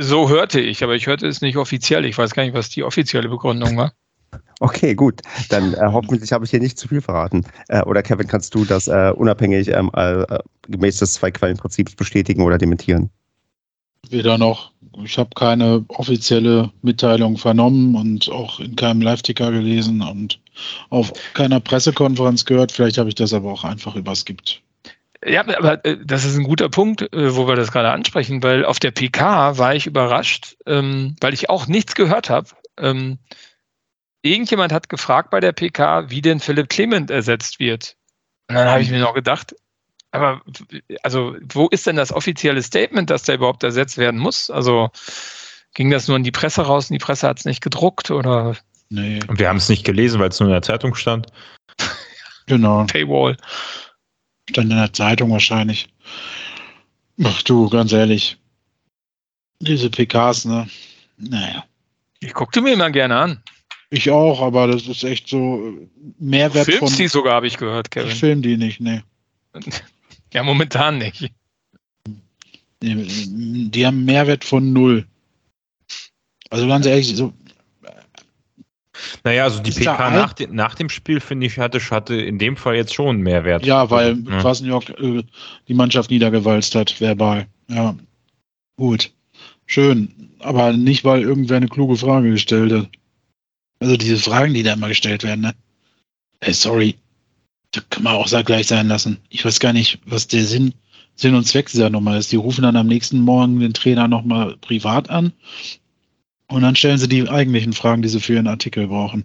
So 0.00 0.28
hörte 0.28 0.60
ich, 0.60 0.84
aber 0.84 0.94
ich 0.94 1.08
hörte 1.08 1.26
es 1.26 1.40
nicht 1.40 1.56
offiziell. 1.56 2.04
Ich 2.04 2.16
weiß 2.16 2.32
gar 2.32 2.44
nicht, 2.44 2.54
was 2.54 2.68
die 2.68 2.84
offizielle 2.84 3.28
Begründung 3.28 3.76
war. 3.76 3.92
Okay, 4.60 4.94
gut. 4.94 5.20
Dann 5.50 5.74
äh, 5.74 5.78
hoffentlich 5.82 6.32
habe 6.32 6.44
ich 6.44 6.50
hier 6.50 6.60
nicht 6.60 6.78
zu 6.78 6.88
viel 6.88 7.00
verraten. 7.00 7.44
Äh, 7.68 7.82
oder 7.82 8.02
Kevin, 8.02 8.26
kannst 8.26 8.54
du 8.54 8.64
das 8.64 8.88
äh, 8.88 9.12
unabhängig 9.14 9.68
ähm, 9.68 9.90
äh, 9.94 10.24
gemäß 10.68 10.98
des 10.98 11.14
Zwei-Quellen-Prinzips 11.14 11.94
bestätigen 11.94 12.42
oder 12.42 12.58
dementieren? 12.58 13.10
Weder 14.10 14.38
noch. 14.38 14.72
Ich 15.04 15.18
habe 15.18 15.30
keine 15.36 15.84
offizielle 15.88 16.70
Mitteilung 16.82 17.36
vernommen 17.36 17.94
und 17.94 18.28
auch 18.30 18.58
in 18.58 18.74
keinem 18.74 19.02
Live-Ticker 19.02 19.52
gelesen 19.52 20.02
und 20.02 20.40
auf 20.90 21.12
keiner 21.34 21.60
Pressekonferenz 21.60 22.44
gehört. 22.44 22.72
Vielleicht 22.72 22.98
habe 22.98 23.08
ich 23.08 23.14
das 23.14 23.32
aber 23.32 23.52
auch 23.52 23.64
einfach 23.64 23.94
überskippt. 23.94 24.62
Ja, 25.24 25.40
aber 25.40 25.84
äh, 25.84 25.98
das 26.04 26.24
ist 26.24 26.36
ein 26.36 26.44
guter 26.44 26.68
Punkt, 26.68 27.02
äh, 27.12 27.36
wo 27.36 27.46
wir 27.46 27.56
das 27.56 27.72
gerade 27.72 27.90
ansprechen, 27.90 28.42
weil 28.42 28.64
auf 28.64 28.78
der 28.78 28.92
PK 28.92 29.58
war 29.58 29.74
ich 29.74 29.86
überrascht, 29.86 30.56
ähm, 30.66 31.16
weil 31.20 31.34
ich 31.34 31.50
auch 31.50 31.66
nichts 31.66 31.94
gehört 31.94 32.30
habe. 32.30 32.48
Ähm, 32.78 33.18
irgendjemand 34.32 34.72
hat 34.72 34.88
gefragt 34.88 35.30
bei 35.30 35.40
der 35.40 35.52
PK, 35.52 36.10
wie 36.10 36.22
denn 36.22 36.40
Philipp 36.40 36.68
Clement 36.68 37.10
ersetzt 37.10 37.58
wird. 37.60 37.96
Und 38.48 38.56
dann 38.56 38.68
habe 38.68 38.82
ich 38.82 38.90
mir 38.90 39.00
noch 39.00 39.14
gedacht, 39.14 39.54
aber 40.10 40.40
also 41.02 41.36
wo 41.52 41.68
ist 41.68 41.86
denn 41.86 41.96
das 41.96 42.12
offizielle 42.12 42.62
Statement, 42.62 43.10
dass 43.10 43.24
der 43.24 43.36
überhaupt 43.36 43.62
ersetzt 43.62 43.98
werden 43.98 44.18
muss? 44.18 44.50
Also 44.50 44.90
ging 45.74 45.90
das 45.90 46.08
nur 46.08 46.16
in 46.16 46.24
die 46.24 46.32
Presse 46.32 46.62
raus 46.62 46.88
und 46.90 46.94
die 46.94 47.04
Presse 47.04 47.28
hat 47.28 47.38
es 47.38 47.44
nicht 47.44 47.60
gedruckt 47.60 48.10
oder? 48.10 48.56
Nee. 48.88 49.20
Und 49.26 49.38
wir 49.38 49.48
haben 49.48 49.58
es 49.58 49.68
nicht 49.68 49.84
gelesen, 49.84 50.18
weil 50.18 50.30
es 50.30 50.40
nur 50.40 50.48
in 50.48 50.54
der 50.54 50.62
Zeitung 50.62 50.94
stand. 50.94 51.26
Genau. 52.46 52.84
Paywall. 52.86 53.36
Stand 54.48 54.70
in 54.70 54.78
der 54.78 54.92
Zeitung 54.94 55.30
wahrscheinlich. 55.30 55.88
Ach 57.22 57.42
du, 57.42 57.68
ganz 57.68 57.92
ehrlich. 57.92 58.38
Diese 59.60 59.90
PKs, 59.90 60.46
ne? 60.46 60.68
Naja. 61.18 61.64
Ich 62.20 62.32
guckte 62.32 62.62
mir 62.62 62.72
immer 62.72 62.90
gerne 62.90 63.18
an. 63.18 63.42
Ich 63.90 64.10
auch, 64.10 64.42
aber 64.42 64.66
das 64.66 64.86
ist 64.86 65.02
echt 65.02 65.28
so 65.28 65.78
Mehrwert 66.18 66.68
du 66.68 66.72
filmst 66.72 66.94
von. 66.94 67.02
die 67.02 67.08
sogar, 67.08 67.34
habe 67.34 67.46
ich 67.46 67.56
gehört, 67.56 67.90
Kevin. 67.90 68.08
Ich 68.10 68.18
film 68.18 68.42
die 68.42 68.56
nicht, 68.56 68.80
ne. 68.80 69.02
Ja, 70.34 70.42
momentan 70.42 70.98
nicht. 70.98 71.32
Die 72.82 73.86
haben 73.86 74.04
Mehrwert 74.04 74.44
von 74.44 74.74
null. 74.74 75.06
Also 76.50 76.68
ganz 76.68 76.86
ehrlich, 76.86 77.16
so. 77.16 77.32
Naja, 79.24 79.44
also 79.44 79.62
die 79.62 79.70
PK 79.70 80.10
nach, 80.10 80.32
de, 80.32 80.48
nach, 80.48 80.74
dem 80.74 80.88
Spiel, 80.88 81.20
finde 81.20 81.46
ich, 81.46 81.58
hatte, 81.58 81.80
hatte 81.90 82.14
in 82.14 82.38
dem 82.38 82.56
Fall 82.56 82.76
jetzt 82.76 82.94
schon 82.94 83.20
Mehrwert. 83.20 83.64
Ja, 83.64 83.90
weil 83.90 84.18
ja. 84.18 84.40
Kwasniok 84.40 84.90
äh, 85.00 85.22
die 85.66 85.74
Mannschaft 85.74 86.10
niedergewalzt 86.10 86.74
hat, 86.74 87.00
verbal. 87.00 87.46
Ja, 87.68 87.96
gut. 88.76 89.12
Schön. 89.66 90.30
Aber 90.40 90.72
nicht, 90.72 91.04
weil 91.04 91.22
irgendwer 91.22 91.56
eine 91.56 91.68
kluge 91.68 91.96
Frage 91.96 92.30
gestellt 92.30 92.72
hat. 92.72 92.88
Also 93.80 93.96
diese 93.96 94.18
Fragen, 94.18 94.54
die 94.54 94.62
da 94.62 94.72
immer 94.74 94.88
gestellt 94.88 95.22
werden, 95.22 95.42
ne? 95.42 95.54
Hey, 96.40 96.52
sorry. 96.52 96.96
Da 97.72 97.80
kann 97.90 98.02
man 98.02 98.14
auch 98.14 98.26
gleich 98.44 98.66
sein 98.66 98.88
lassen. 98.88 99.18
Ich 99.28 99.44
weiß 99.44 99.60
gar 99.60 99.72
nicht, 99.72 100.00
was 100.06 100.26
der 100.26 100.44
Sinn, 100.44 100.72
Sinn 101.16 101.34
und 101.34 101.46
Zweck 101.46 101.66
dieser 101.66 101.90
Nummer 101.90 102.16
ist. 102.16 102.32
Die 102.32 102.36
rufen 102.36 102.62
dann 102.62 102.76
am 102.76 102.86
nächsten 102.86 103.20
Morgen 103.20 103.60
den 103.60 103.74
Trainer 103.74 104.08
nochmal 104.08 104.56
privat 104.58 105.10
an 105.10 105.32
und 106.48 106.62
dann 106.62 106.76
stellen 106.76 106.98
sie 106.98 107.08
die 107.08 107.28
eigentlichen 107.28 107.72
Fragen, 107.72 108.02
die 108.02 108.08
sie 108.08 108.20
für 108.20 108.34
ihren 108.34 108.46
Artikel 108.46 108.86
brauchen. 108.88 109.24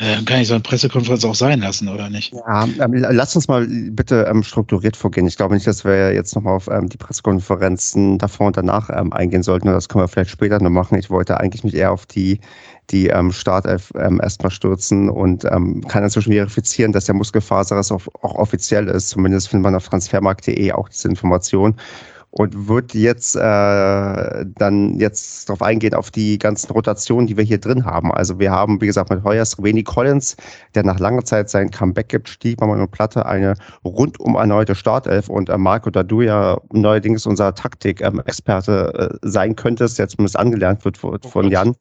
Äh, 0.00 0.22
kann 0.22 0.40
ich 0.40 0.46
so 0.46 0.54
eine 0.54 0.62
Pressekonferenz 0.62 1.24
auch 1.24 1.34
sein 1.34 1.58
lassen, 1.58 1.88
oder 1.88 2.08
nicht? 2.08 2.32
Ja, 2.32 2.64
ähm, 2.64 2.92
lass 2.92 3.34
uns 3.34 3.48
mal 3.48 3.66
bitte 3.66 4.26
ähm, 4.30 4.44
strukturiert 4.44 4.96
vorgehen. 4.96 5.26
Ich 5.26 5.36
glaube 5.36 5.54
nicht, 5.54 5.66
dass 5.66 5.84
wir 5.84 6.14
jetzt 6.14 6.36
nochmal 6.36 6.54
auf 6.54 6.68
ähm, 6.68 6.88
die 6.88 6.96
Pressekonferenzen 6.96 8.16
davor 8.16 8.46
und 8.46 8.56
danach 8.56 8.90
ähm, 8.90 9.12
eingehen 9.12 9.42
sollten. 9.42 9.66
Das 9.66 9.88
können 9.88 10.04
wir 10.04 10.08
vielleicht 10.08 10.30
später 10.30 10.62
noch 10.62 10.70
machen. 10.70 10.96
Ich 10.96 11.10
wollte 11.10 11.40
eigentlich 11.40 11.64
mich 11.64 11.74
eher 11.74 11.90
auf 11.90 12.06
die, 12.06 12.38
die 12.90 13.08
ähm, 13.08 13.32
Startelf 13.32 13.92
ähm, 13.96 14.20
erstmal 14.22 14.50
stürzen 14.50 15.10
und 15.10 15.44
ähm, 15.44 15.82
kann 15.88 16.04
inzwischen 16.04 16.32
verifizieren, 16.32 16.92
dass 16.92 17.06
der 17.06 17.14
Muskelfaser 17.14 17.78
auch, 17.78 18.02
auch 18.22 18.34
offiziell 18.34 18.88
ist. 18.88 19.10
Zumindest 19.10 19.48
findet 19.48 19.64
man 19.64 19.74
auf 19.74 19.88
transfermarkt.de 19.88 20.72
auch 20.72 20.88
diese 20.88 21.08
Information 21.08 21.76
und 22.30 22.68
wird 22.68 22.94
jetzt 22.94 23.36
äh, 23.36 23.40
dann 23.40 24.98
jetzt 24.98 25.48
darauf 25.48 25.62
eingehen, 25.62 25.94
auf 25.94 26.10
die 26.10 26.38
ganzen 26.38 26.70
Rotationen, 26.72 27.26
die 27.26 27.36
wir 27.36 27.44
hier 27.44 27.58
drin 27.58 27.84
haben. 27.84 28.12
Also 28.12 28.38
wir 28.38 28.50
haben, 28.50 28.80
wie 28.80 28.86
gesagt, 28.86 29.10
mit 29.10 29.24
Heuer 29.24 29.44
Sreveni 29.44 29.82
Collins, 29.82 30.36
der 30.74 30.84
nach 30.84 30.98
langer 30.98 31.24
Zeit 31.24 31.48
sein 31.48 31.70
Comeback 31.70 32.08
gibt, 32.08 32.28
Stiebermann 32.28 32.80
und 32.80 32.90
Platte, 32.90 33.24
eine 33.24 33.54
rundum 33.84 34.34
erneute 34.34 34.74
Startelf 34.74 35.28
und 35.28 35.48
äh, 35.48 35.56
Marco, 35.56 35.90
da 35.90 36.02
du 36.02 36.20
ja 36.20 36.58
neuerdings 36.72 37.26
unser 37.26 37.54
Taktik-Experte 37.54 39.10
äh, 39.22 39.28
sein 39.28 39.56
könntest, 39.56 39.98
der 39.98 40.08
zumindest 40.08 40.38
angelernt 40.38 40.84
wird 40.84 40.98
von, 40.98 41.18
oh 41.22 41.28
von 41.28 41.50
Jan. 41.50 41.74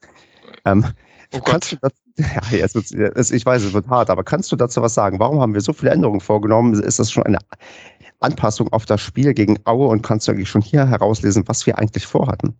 Ähm, 0.71 0.85
oh 1.33 1.39
kannst 1.39 1.71
du 1.71 1.77
das, 1.81 1.93
ja, 2.51 2.57
jetzt 2.57 2.75
wird's, 2.75 3.31
ich 3.31 3.45
weiß, 3.45 3.63
es 3.63 3.73
wird 3.73 3.87
hart, 3.87 4.09
aber 4.09 4.23
kannst 4.23 4.51
du 4.51 4.55
dazu 4.55 4.81
was 4.81 4.93
sagen? 4.93 5.19
Warum 5.19 5.39
haben 5.39 5.53
wir 5.53 5.61
so 5.61 5.73
viele 5.73 5.91
Änderungen 5.91 6.21
vorgenommen? 6.21 6.73
Ist 6.81 6.99
das 6.99 7.11
schon 7.11 7.23
eine 7.23 7.39
Anpassung 8.19 8.71
auf 8.73 8.85
das 8.85 9.01
Spiel 9.01 9.33
gegen 9.33 9.59
Aue 9.65 9.87
und 9.87 10.01
kannst 10.01 10.27
du 10.27 10.31
eigentlich 10.31 10.49
schon 10.49 10.61
hier 10.61 10.87
herauslesen, 10.87 11.47
was 11.47 11.65
wir 11.65 11.77
eigentlich 11.77 12.05
vorhatten? 12.05 12.57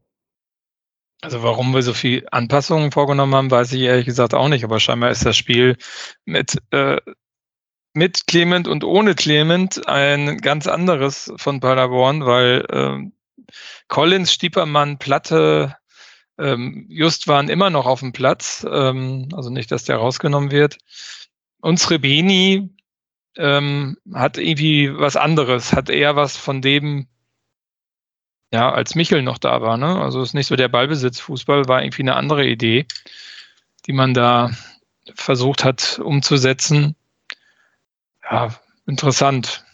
Also 1.21 1.41
warum 1.41 1.73
wir 1.73 1.81
so 1.81 1.93
viel 1.93 2.27
Anpassungen 2.31 2.91
vorgenommen 2.91 3.33
haben, 3.33 3.49
weiß 3.49 3.73
ich 3.73 3.81
ehrlich 3.81 4.05
gesagt 4.05 4.35
auch 4.35 4.49
nicht, 4.49 4.63
aber 4.63 4.79
scheinbar 4.79 5.09
ist 5.09 5.25
das 5.25 5.35
Spiel 5.35 5.75
mit, 6.25 6.61
äh, 6.71 6.97
mit 7.93 8.27
Clement 8.27 8.67
und 8.67 8.83
ohne 8.83 9.15
Clement 9.15 9.87
ein 9.87 10.37
ganz 10.37 10.67
anderes 10.67 11.33
von 11.37 11.59
Paderborn, 11.59 12.23
weil 12.23 12.63
äh, 12.69 13.49
Collins, 13.87 14.31
Stiepermann, 14.31 14.99
Platte, 14.99 15.75
ähm, 16.37 16.85
Just 16.89 17.27
waren 17.27 17.49
immer 17.49 17.69
noch 17.69 17.85
auf 17.85 17.99
dem 17.99 18.13
Platz, 18.13 18.65
ähm, 18.69 19.29
also 19.33 19.49
nicht, 19.49 19.71
dass 19.71 19.85
der 19.85 19.97
rausgenommen 19.97 20.51
wird. 20.51 20.77
Und 21.61 21.79
Srebeni 21.79 22.69
ähm, 23.35 23.97
hat 24.13 24.37
irgendwie 24.37 24.97
was 24.97 25.15
anderes, 25.15 25.73
hat 25.73 25.89
eher 25.89 26.15
was 26.15 26.37
von 26.37 26.61
dem, 26.61 27.07
ja, 28.51 28.71
als 28.71 28.95
Michel 28.95 29.21
noch 29.21 29.37
da 29.37 29.61
war. 29.61 29.77
Ne? 29.77 30.01
Also 30.01 30.21
ist 30.21 30.33
nicht 30.33 30.47
so 30.47 30.55
der 30.55 30.69
Ballbesitzfußball, 30.69 31.67
war 31.67 31.83
irgendwie 31.83 32.03
eine 32.03 32.15
andere 32.15 32.45
Idee, 32.45 32.85
die 33.85 33.93
man 33.93 34.13
da 34.13 34.51
versucht 35.15 35.63
hat 35.63 35.99
umzusetzen. 35.99 36.95
Ja, 38.29 38.53
interessant. 38.85 39.65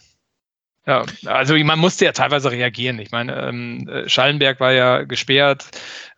Ja, 0.86 1.04
also 1.24 1.56
man 1.56 1.78
musste 1.78 2.04
ja 2.04 2.12
teilweise 2.12 2.50
reagieren. 2.50 2.98
Ich 2.98 3.10
meine, 3.10 3.34
ähm, 3.48 4.04
Schallenberg 4.06 4.60
war 4.60 4.72
ja 4.72 5.04
gesperrt, 5.04 5.70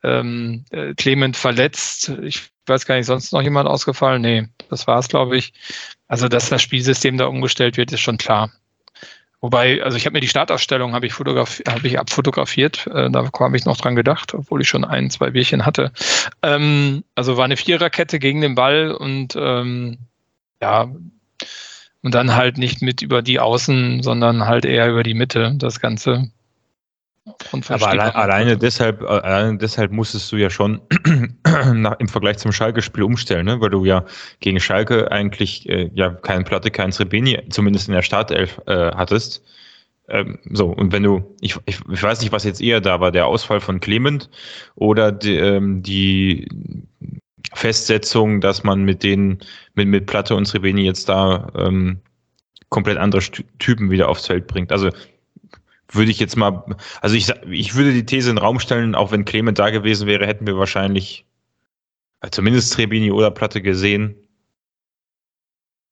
ähm, 0.02 0.64
äh, 0.70 0.94
Clement 0.94 1.36
verletzt. 1.36 2.12
Ich 2.22 2.50
weiß 2.66 2.84
gar 2.84 2.96
nicht, 2.96 3.06
sonst 3.06 3.32
noch 3.32 3.42
jemand 3.42 3.68
ausgefallen? 3.68 4.22
Nee, 4.22 4.48
das 4.68 4.86
war 4.86 4.98
es, 4.98 5.08
glaube 5.08 5.36
ich. 5.36 5.52
Also, 6.08 6.28
dass 6.28 6.48
das 6.48 6.62
Spielsystem 6.62 7.16
da 7.16 7.26
umgestellt 7.26 7.76
wird, 7.76 7.92
ist 7.92 8.00
schon 8.00 8.18
klar. 8.18 8.50
Wobei, 9.40 9.82
also 9.82 9.96
ich 9.96 10.06
habe 10.06 10.14
mir 10.14 10.20
die 10.20 10.28
Startausstellung 10.28 10.94
habe 10.94 11.06
ich, 11.06 11.12
fotograf 11.12 11.60
hab 11.68 11.84
ich 11.84 11.98
abfotografiert, 11.98 12.86
äh, 12.88 13.10
da 13.10 13.30
habe 13.38 13.56
ich 13.56 13.66
noch 13.66 13.76
dran 13.76 13.94
gedacht, 13.94 14.34
obwohl 14.34 14.62
ich 14.62 14.68
schon 14.68 14.84
ein, 14.84 15.10
zwei 15.10 15.30
Bierchen 15.30 15.66
hatte. 15.66 15.92
Ähm, 16.42 17.04
also 17.14 17.36
war 17.36 17.44
eine 17.44 17.56
Viererkette 17.56 18.18
gegen 18.18 18.40
den 18.40 18.54
Ball 18.54 18.90
und 18.90 19.36
ähm, 19.36 19.98
ja, 20.60 20.88
und 22.06 22.14
dann 22.14 22.36
halt 22.36 22.56
nicht 22.56 22.82
mit 22.82 23.02
über 23.02 23.20
die 23.20 23.40
Außen, 23.40 24.00
sondern 24.04 24.46
halt 24.46 24.64
eher 24.64 24.88
über 24.88 25.02
die 25.02 25.14
Mitte, 25.14 25.54
das 25.56 25.80
Ganze. 25.80 26.30
Aber 27.68 27.88
allein, 27.88 28.14
alleine, 28.14 28.56
deshalb, 28.56 29.02
äh, 29.02 29.06
alleine 29.06 29.58
deshalb 29.58 29.90
musstest 29.90 30.30
du 30.30 30.36
ja 30.36 30.48
schon 30.48 30.80
nach, 31.74 31.98
im 31.98 32.06
Vergleich 32.06 32.38
zum 32.38 32.52
Schalke-Spiel 32.52 33.02
umstellen, 33.02 33.46
ne? 33.46 33.60
weil 33.60 33.70
du 33.70 33.84
ja 33.84 34.04
gegen 34.38 34.60
Schalke 34.60 35.10
eigentlich 35.10 35.68
äh, 35.68 35.90
ja 35.94 36.10
keinen 36.10 36.44
Platte, 36.44 36.70
keinen 36.70 36.92
Srebeni, 36.92 37.40
zumindest 37.50 37.88
in 37.88 37.94
der 37.94 38.02
Startelf 38.02 38.60
äh, 38.66 38.92
hattest. 38.94 39.42
Ähm, 40.08 40.38
so, 40.52 40.66
und 40.68 40.92
wenn 40.92 41.02
du, 41.02 41.34
ich, 41.40 41.56
ich, 41.64 41.80
ich, 41.90 42.02
weiß 42.04 42.20
nicht, 42.20 42.30
was 42.30 42.44
jetzt 42.44 42.60
eher 42.60 42.80
da 42.80 43.00
war, 43.00 43.10
der 43.10 43.26
Ausfall 43.26 43.60
von 43.60 43.80
Clement 43.80 44.30
oder 44.76 45.10
die, 45.10 45.34
ähm, 45.34 45.82
die 45.82 46.46
Festsetzung, 47.54 48.40
dass 48.40 48.64
man 48.64 48.84
mit 48.84 49.02
denen, 49.02 49.38
mit, 49.74 49.88
mit 49.88 50.06
Platte 50.06 50.34
und 50.34 50.46
Srebeni 50.46 50.84
jetzt 50.84 51.08
da 51.08 51.52
ähm, 51.56 52.00
komplett 52.68 52.98
andere 52.98 53.20
Typen 53.58 53.90
wieder 53.90 54.08
aufs 54.08 54.26
Feld 54.26 54.46
bringt. 54.46 54.72
Also 54.72 54.90
würde 55.88 56.10
ich 56.10 56.18
jetzt 56.18 56.36
mal, 56.36 56.64
also 57.00 57.14
ich, 57.16 57.28
ich 57.50 57.74
würde 57.74 57.92
die 57.92 58.04
These 58.06 58.30
in 58.30 58.36
den 58.36 58.42
Raum 58.42 58.58
stellen, 58.58 58.94
auch 58.94 59.12
wenn 59.12 59.24
Clement 59.24 59.58
da 59.58 59.70
gewesen 59.70 60.06
wäre, 60.06 60.26
hätten 60.26 60.46
wir 60.46 60.58
wahrscheinlich 60.58 61.24
äh, 62.20 62.30
zumindest 62.30 62.72
Trebini 62.74 63.10
oder 63.10 63.30
Platte 63.30 63.62
gesehen. 63.62 64.16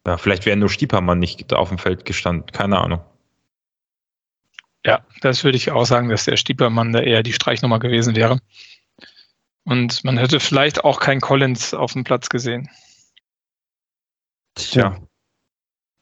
Ja, 0.07 0.19
vielleicht 0.19 0.45
wäre 0.47 0.57
nur 0.57 0.69
Stiepermann 0.69 1.19
nicht 1.19 1.53
auf 1.53 1.69
dem 1.69 1.79
Feld 1.79 2.05
gestanden, 2.05 2.47
keine 2.53 2.79
Ahnung. 2.79 3.01
Ja, 4.85 5.03
das 5.23 5.45
würde 5.45 5.57
ich 5.57 5.71
auch 5.71 5.87
sagen, 5.87 6.11
dass 6.11 6.27
der 6.27 6.37
Stiepermann 6.37 6.93
da 6.93 7.01
eher 7.01 7.23
die 7.23 7.33
Streichnummer 7.33 7.79
gewesen 7.79 8.17
wäre. 8.17 8.38
Und 9.64 10.05
man 10.05 10.18
hätte 10.18 10.40
vielleicht 10.40 10.85
auch 10.85 11.00
keinen 11.00 11.20
Collins 11.20 11.72
auf 11.72 11.92
dem 11.94 12.05
Platz 12.05 12.29
gesehen. 12.29 12.68
Tja. 14.55 14.96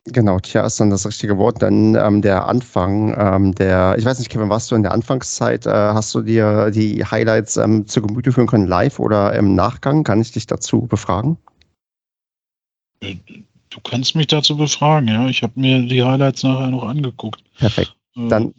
Genau, 0.05 0.40
tja 0.40 0.66
ist 0.66 0.81
dann 0.81 0.90
das 0.90 1.07
richtige 1.07 1.38
Wort. 1.38 1.62
Dann 1.62 1.94
ähm, 1.94 2.22
der 2.22 2.48
Anfang, 2.48 3.14
ähm, 3.16 3.55
der, 3.55 3.94
ich 3.96 4.05
weiß 4.05 4.18
nicht, 4.18 4.31
Kevin, 4.31 4.48
warst 4.48 4.70
du 4.70 4.75
in 4.75 4.83
der 4.83 4.90
Anfangszeit, 4.90 5.64
äh, 5.64 5.70
hast 5.70 6.12
du 6.14 6.22
dir 6.22 6.72
die 6.72 7.05
Highlights 7.05 7.57
ähm, 7.57 7.87
zu 7.87 8.03
Gemüte 8.03 8.33
führen 8.33 8.48
können, 8.48 8.66
live 8.66 8.98
oder 8.98 9.33
im 9.35 9.55
Nachgang? 9.55 10.03
Kann 10.03 10.20
ich 10.20 10.33
dich 10.33 10.46
dazu 10.46 10.83
befragen? 10.83 11.38
Äh, 13.01 13.14
du 13.70 13.81
kannst 13.81 14.16
mich 14.16 14.27
dazu 14.27 14.57
befragen, 14.57 15.07
ja. 15.07 15.29
Ich 15.29 15.44
habe 15.44 15.53
mir 15.55 15.81
die 15.87 16.03
Highlights 16.03 16.42
nachher 16.42 16.68
noch 16.68 16.83
angeguckt. 16.83 17.44
Perfekt. 17.57 17.94
Äh, 18.16 18.27
dann, 18.27 18.48
äh, 18.48 18.53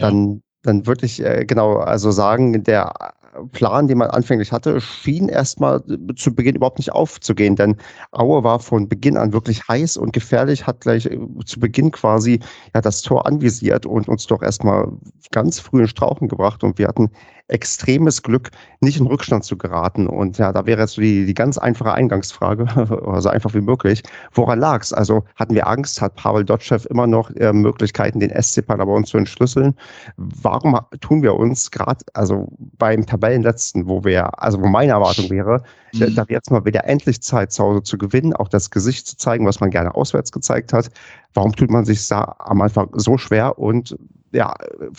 ja. 0.00 0.10
dann, 0.10 0.42
dann 0.62 0.86
würde 0.86 1.06
ich 1.06 1.24
äh, 1.24 1.46
genau 1.46 1.78
also 1.78 2.10
sagen, 2.10 2.62
der 2.62 3.14
Plan, 3.52 3.88
den 3.88 3.98
man 3.98 4.10
anfänglich 4.10 4.52
hatte, 4.52 4.80
schien 4.80 5.28
erstmal 5.28 5.82
zu 6.16 6.34
Beginn 6.34 6.56
überhaupt 6.56 6.78
nicht 6.78 6.92
aufzugehen, 6.92 7.56
denn 7.56 7.76
Aue 8.10 8.44
war 8.44 8.60
von 8.60 8.88
Beginn 8.88 9.16
an 9.16 9.32
wirklich 9.32 9.66
heiß 9.68 9.96
und 9.96 10.12
gefährlich, 10.12 10.66
hat 10.66 10.80
gleich 10.80 11.06
äh, 11.06 11.18
zu 11.46 11.58
Beginn 11.58 11.90
quasi 11.90 12.40
ja, 12.74 12.82
das 12.82 13.00
Tor 13.00 13.26
anvisiert 13.26 13.86
und 13.86 14.08
uns 14.08 14.26
doch 14.26 14.42
erstmal 14.42 14.92
ganz 15.30 15.58
früh 15.58 15.80
in 15.80 15.88
Strauchen 15.88 16.28
gebracht 16.28 16.62
und 16.62 16.78
wir 16.78 16.88
hatten 16.88 17.10
extremes 17.52 18.22
Glück, 18.22 18.50
nicht 18.80 18.98
in 18.98 19.06
Rückstand 19.06 19.44
zu 19.44 19.56
geraten. 19.56 20.06
Und 20.06 20.38
ja, 20.38 20.52
da 20.52 20.66
wäre 20.66 20.80
jetzt 20.80 20.96
die, 20.96 21.26
die 21.26 21.34
ganz 21.34 21.58
einfache 21.58 21.92
Eingangsfrage, 21.92 22.66
so 23.20 23.28
einfach 23.28 23.54
wie 23.54 23.60
möglich. 23.60 24.02
Woran 24.32 24.58
lag 24.58 24.82
es? 24.82 24.92
Also 24.92 25.24
hatten 25.36 25.54
wir 25.54 25.66
Angst? 25.66 26.00
Hat 26.00 26.16
Pavel 26.16 26.44
Dotschew 26.44 26.78
immer 26.88 27.06
noch 27.06 27.30
äh, 27.36 27.52
Möglichkeiten, 27.52 28.20
den 28.20 28.30
SC 28.42 28.66
Paderborn 28.66 29.04
zu 29.04 29.18
entschlüsseln? 29.18 29.74
Warum 30.16 30.78
tun 31.00 31.22
wir 31.22 31.34
uns 31.34 31.70
gerade, 31.70 32.04
also 32.14 32.48
beim 32.78 33.06
Tabellenletzten, 33.06 33.86
wo 33.86 34.02
wir, 34.02 34.42
also 34.42 34.60
wo 34.60 34.66
meine 34.66 34.92
Erwartung 34.92 35.30
wäre, 35.30 35.62
mhm. 35.92 35.98
da, 36.00 36.06
da 36.06 36.24
jetzt 36.28 36.50
mal 36.50 36.64
wieder 36.64 36.84
endlich 36.86 37.22
Zeit 37.22 37.52
zu 37.52 37.62
Hause 37.62 37.82
zu 37.82 37.98
gewinnen, 37.98 38.32
auch 38.32 38.48
das 38.48 38.70
Gesicht 38.70 39.06
zu 39.06 39.16
zeigen, 39.16 39.46
was 39.46 39.60
man 39.60 39.70
gerne 39.70 39.94
auswärts 39.94 40.32
gezeigt 40.32 40.72
hat. 40.72 40.90
Warum 41.34 41.54
tut 41.54 41.70
man 41.70 41.84
sich 41.84 42.08
da 42.08 42.34
am 42.38 42.60
Anfang 42.62 42.88
so 42.94 43.18
schwer 43.18 43.58
und 43.58 43.96
ja, 44.32 44.54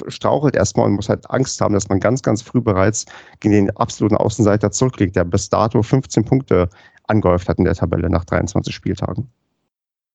strauchelt 0.08 0.56
erstmal 0.56 0.86
und 0.86 0.94
muss 0.94 1.10
halt 1.10 1.30
Angst 1.30 1.60
haben, 1.60 1.74
dass 1.74 1.90
man 1.90 2.00
ganz, 2.00 2.22
ganz 2.22 2.42
früh 2.42 2.62
bereits 2.62 3.06
gegen 3.40 3.54
den 3.54 3.78
absoluten 3.78 4.18
Außenseiter 4.18 4.72
zurückliegt, 4.72 5.16
der 5.16 5.24
bis 5.24 5.50
dato 5.50 5.82
15 5.82 6.26
Punkte 6.26 6.70
angehäuft 7.06 7.50
hat 7.50 7.58
in 7.58 7.66
der 7.66 7.76
Tabelle 7.76 8.10
nach 8.10 8.26
23 8.26 8.74
Spieltagen? 8.74 9.30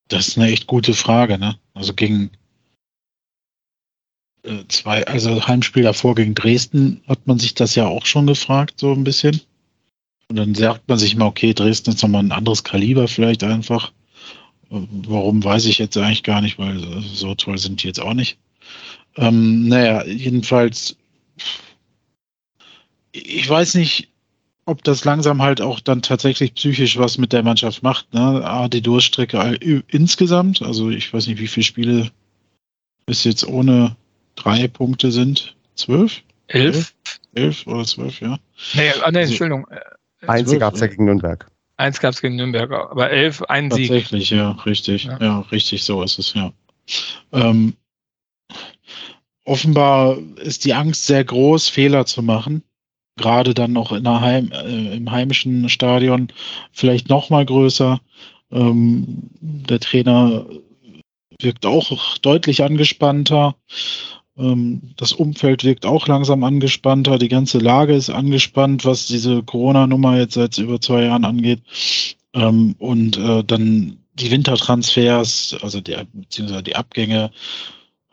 Das 0.08 0.28
ist 0.28 0.38
eine 0.38 0.50
echt 0.50 0.66
gute 0.66 0.94
Frage, 0.94 1.38
ne? 1.38 1.56
Also 1.74 1.92
gegen 1.92 2.30
äh, 4.44 4.64
zwei, 4.68 5.06
also 5.06 5.46
Heimspiel 5.46 5.82
davor 5.82 6.14
gegen 6.14 6.34
Dresden 6.34 7.02
hat 7.06 7.26
man 7.26 7.38
sich 7.38 7.54
das 7.54 7.74
ja 7.74 7.86
auch 7.86 8.06
schon 8.06 8.26
gefragt, 8.26 8.80
so 8.80 8.92
ein 8.92 9.04
bisschen. 9.04 9.40
Und 10.28 10.36
dann 10.36 10.54
sagt 10.54 10.88
man 10.88 10.98
sich 10.98 11.16
mal, 11.16 11.26
okay, 11.26 11.54
Dresden 11.54 11.90
ist 11.90 12.02
nochmal 12.02 12.22
ein 12.22 12.32
anderes 12.32 12.64
Kaliber 12.64 13.08
vielleicht 13.08 13.42
einfach. 13.42 13.92
Warum 14.70 15.42
weiß 15.42 15.64
ich 15.64 15.78
jetzt 15.78 15.96
eigentlich 15.96 16.22
gar 16.22 16.42
nicht, 16.42 16.58
weil 16.58 16.78
so 17.00 17.34
toll 17.34 17.56
sind 17.56 17.82
die 17.82 17.86
jetzt 17.86 18.00
auch 18.00 18.12
nicht. 18.12 18.38
Ähm, 19.18 19.66
naja, 19.66 20.04
jedenfalls, 20.06 20.96
ich 23.12 23.48
weiß 23.48 23.74
nicht, 23.74 24.08
ob 24.64 24.84
das 24.84 25.04
langsam 25.04 25.42
halt 25.42 25.60
auch 25.60 25.80
dann 25.80 26.02
tatsächlich 26.02 26.54
psychisch 26.54 26.98
was 26.98 27.18
mit 27.18 27.32
der 27.32 27.42
Mannschaft 27.42 27.82
macht. 27.82 28.14
Ne? 28.14 28.20
A, 28.20 28.68
die 28.68 28.82
Durchstrecke 28.82 29.58
insgesamt, 29.88 30.62
also 30.62 30.90
ich 30.90 31.12
weiß 31.12 31.26
nicht, 31.26 31.40
wie 31.40 31.48
viele 31.48 31.64
Spiele 31.64 32.10
bis 33.06 33.24
jetzt 33.24 33.46
ohne 33.46 33.96
drei 34.36 34.68
Punkte 34.68 35.10
sind. 35.10 35.56
Zwölf? 35.74 36.22
Elf? 36.46 36.94
Elf 37.34 37.66
oder 37.66 37.84
zwölf, 37.84 38.20
ja. 38.20 38.38
Nee, 38.74 38.90
ah, 39.02 39.10
nee 39.10 39.18
also, 39.18 39.30
Entschuldigung. 39.32 39.66
Eins 40.26 40.58
gab 40.58 40.74
es 40.74 40.80
ja 40.80 40.86
gegen 40.86 41.06
Nürnberg. 41.06 41.50
Eins 41.76 42.00
gab 42.00 42.12
es 42.12 42.20
gegen 42.20 42.36
Nürnberg, 42.36 42.70
aber 42.70 43.10
elf, 43.10 43.42
ein 43.42 43.70
Sieg. 43.70 43.88
Tatsächlich, 43.88 44.30
ja, 44.30 44.52
richtig. 44.66 45.04
Ja. 45.04 45.18
ja. 45.20 45.40
richtig, 45.52 45.84
so 45.84 46.02
ist 46.02 46.18
es, 46.18 46.34
ja. 46.34 46.52
Ähm, 47.32 47.74
offenbar 49.44 50.18
ist 50.36 50.64
die 50.64 50.74
Angst 50.74 51.06
sehr 51.06 51.24
groß, 51.24 51.68
Fehler 51.68 52.06
zu 52.06 52.22
machen. 52.22 52.62
Gerade 53.16 53.54
dann 53.54 53.72
noch 53.72 53.92
in 53.92 54.04
der 54.04 54.20
Heim, 54.20 54.52
äh, 54.52 54.96
im 54.96 55.10
heimischen 55.10 55.68
Stadion 55.68 56.28
vielleicht 56.72 57.08
noch 57.08 57.30
mal 57.30 57.44
größer. 57.44 58.00
Ähm, 58.52 59.30
der 59.40 59.80
Trainer 59.80 60.46
wirkt 61.40 61.66
auch 61.66 62.18
deutlich 62.18 62.62
angespannter. 62.62 63.56
Ähm, 64.36 64.94
das 64.96 65.12
Umfeld 65.12 65.64
wirkt 65.64 65.84
auch 65.84 66.06
langsam 66.06 66.44
angespannter. 66.44 67.18
Die 67.18 67.28
ganze 67.28 67.58
Lage 67.58 67.94
ist 67.94 68.10
angespannt, 68.10 68.84
was 68.84 69.06
diese 69.06 69.42
Corona-Nummer 69.42 70.16
jetzt 70.18 70.34
seit 70.34 70.58
über 70.58 70.80
zwei 70.80 71.04
Jahren 71.04 71.24
angeht. 71.24 71.60
Ähm, 72.34 72.76
und 72.78 73.16
äh, 73.16 73.42
dann 73.42 73.98
die 74.14 74.30
Wintertransfers, 74.30 75.56
also 75.62 75.80
die, 75.80 75.96
beziehungsweise 76.12 76.62
die 76.62 76.76
Abgänge, 76.76 77.30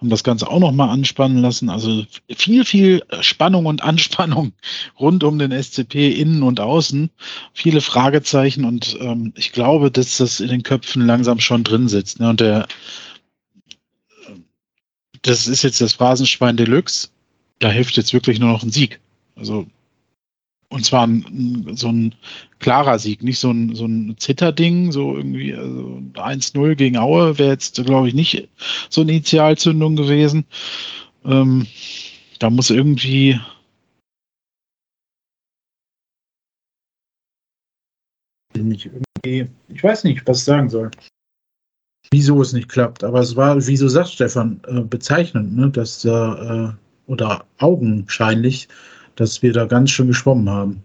haben 0.05 0.11
das 0.11 0.23
Ganze 0.23 0.47
auch 0.47 0.59
nochmal 0.59 0.89
anspannen 0.89 1.39
lassen. 1.39 1.69
Also 1.69 2.05
viel, 2.29 2.63
viel 2.63 3.03
Spannung 3.21 3.65
und 3.65 3.83
Anspannung 3.83 4.53
rund 4.99 5.23
um 5.23 5.39
den 5.39 5.51
SCP 5.51 6.11
innen 6.11 6.43
und 6.43 6.59
außen. 6.59 7.09
Viele 7.53 7.81
Fragezeichen 7.81 8.65
und 8.65 8.97
ähm, 9.01 9.33
ich 9.35 9.51
glaube, 9.51 9.89
dass 9.89 10.17
das 10.17 10.39
in 10.39 10.49
den 10.49 10.61
Köpfen 10.61 11.05
langsam 11.07 11.39
schon 11.39 11.63
drin 11.63 11.87
sitzt. 11.87 12.19
Ne? 12.19 12.29
Und 12.29 12.39
der, 12.39 12.67
das 15.23 15.47
ist 15.47 15.63
jetzt 15.63 15.81
das 15.81 15.93
Phrasenschwein 15.93 16.55
Deluxe. 16.55 17.09
Da 17.57 17.71
hilft 17.71 17.97
jetzt 17.97 18.13
wirklich 18.13 18.39
nur 18.39 18.49
noch 18.51 18.61
ein 18.61 18.71
Sieg. 18.71 18.99
Also 19.35 19.65
und 20.69 20.85
zwar 20.85 21.07
ein, 21.07 21.75
so 21.75 21.89
ein 21.89 22.15
klarer 22.59 22.99
Sieg, 22.99 23.23
nicht 23.23 23.39
so 23.39 23.51
ein, 23.51 23.75
so 23.75 23.85
ein 23.85 24.15
Zitterding, 24.17 24.91
so 24.91 25.15
irgendwie 25.15 25.53
also 25.53 26.01
1-0 26.13 26.75
gegen 26.75 26.97
Aue 26.97 27.37
wäre 27.37 27.51
jetzt, 27.51 27.83
glaube 27.85 28.07
ich, 28.07 28.13
nicht 28.13 28.49
so 28.89 29.01
eine 29.01 29.11
Initialzündung 29.11 29.95
gewesen. 29.95 30.45
Ähm, 31.23 31.67
da 32.39 32.49
muss 32.49 32.69
irgendwie. 32.69 33.39
Ich 38.53 39.83
weiß 39.83 40.05
nicht, 40.05 40.25
was 40.27 40.39
ich 40.39 40.43
sagen 40.45 40.69
soll. 40.69 40.91
Wieso 42.11 42.41
es 42.41 42.53
nicht 42.53 42.69
klappt, 42.69 43.03
aber 43.03 43.19
es 43.19 43.35
war, 43.35 43.55
wieso 43.67 43.87
sagt 43.89 44.09
Stefan, 44.09 44.61
äh, 44.67 44.81
bezeichnend, 44.81 45.55
ne, 45.55 45.69
dass 45.71 46.01
da, 46.03 46.69
äh, 46.69 46.73
oder 47.11 47.45
augenscheinlich, 47.57 48.67
dass 49.15 49.41
wir 49.41 49.53
da 49.53 49.65
ganz 49.65 49.91
schön 49.91 50.07
geschwommen 50.07 50.49
haben. 50.49 50.83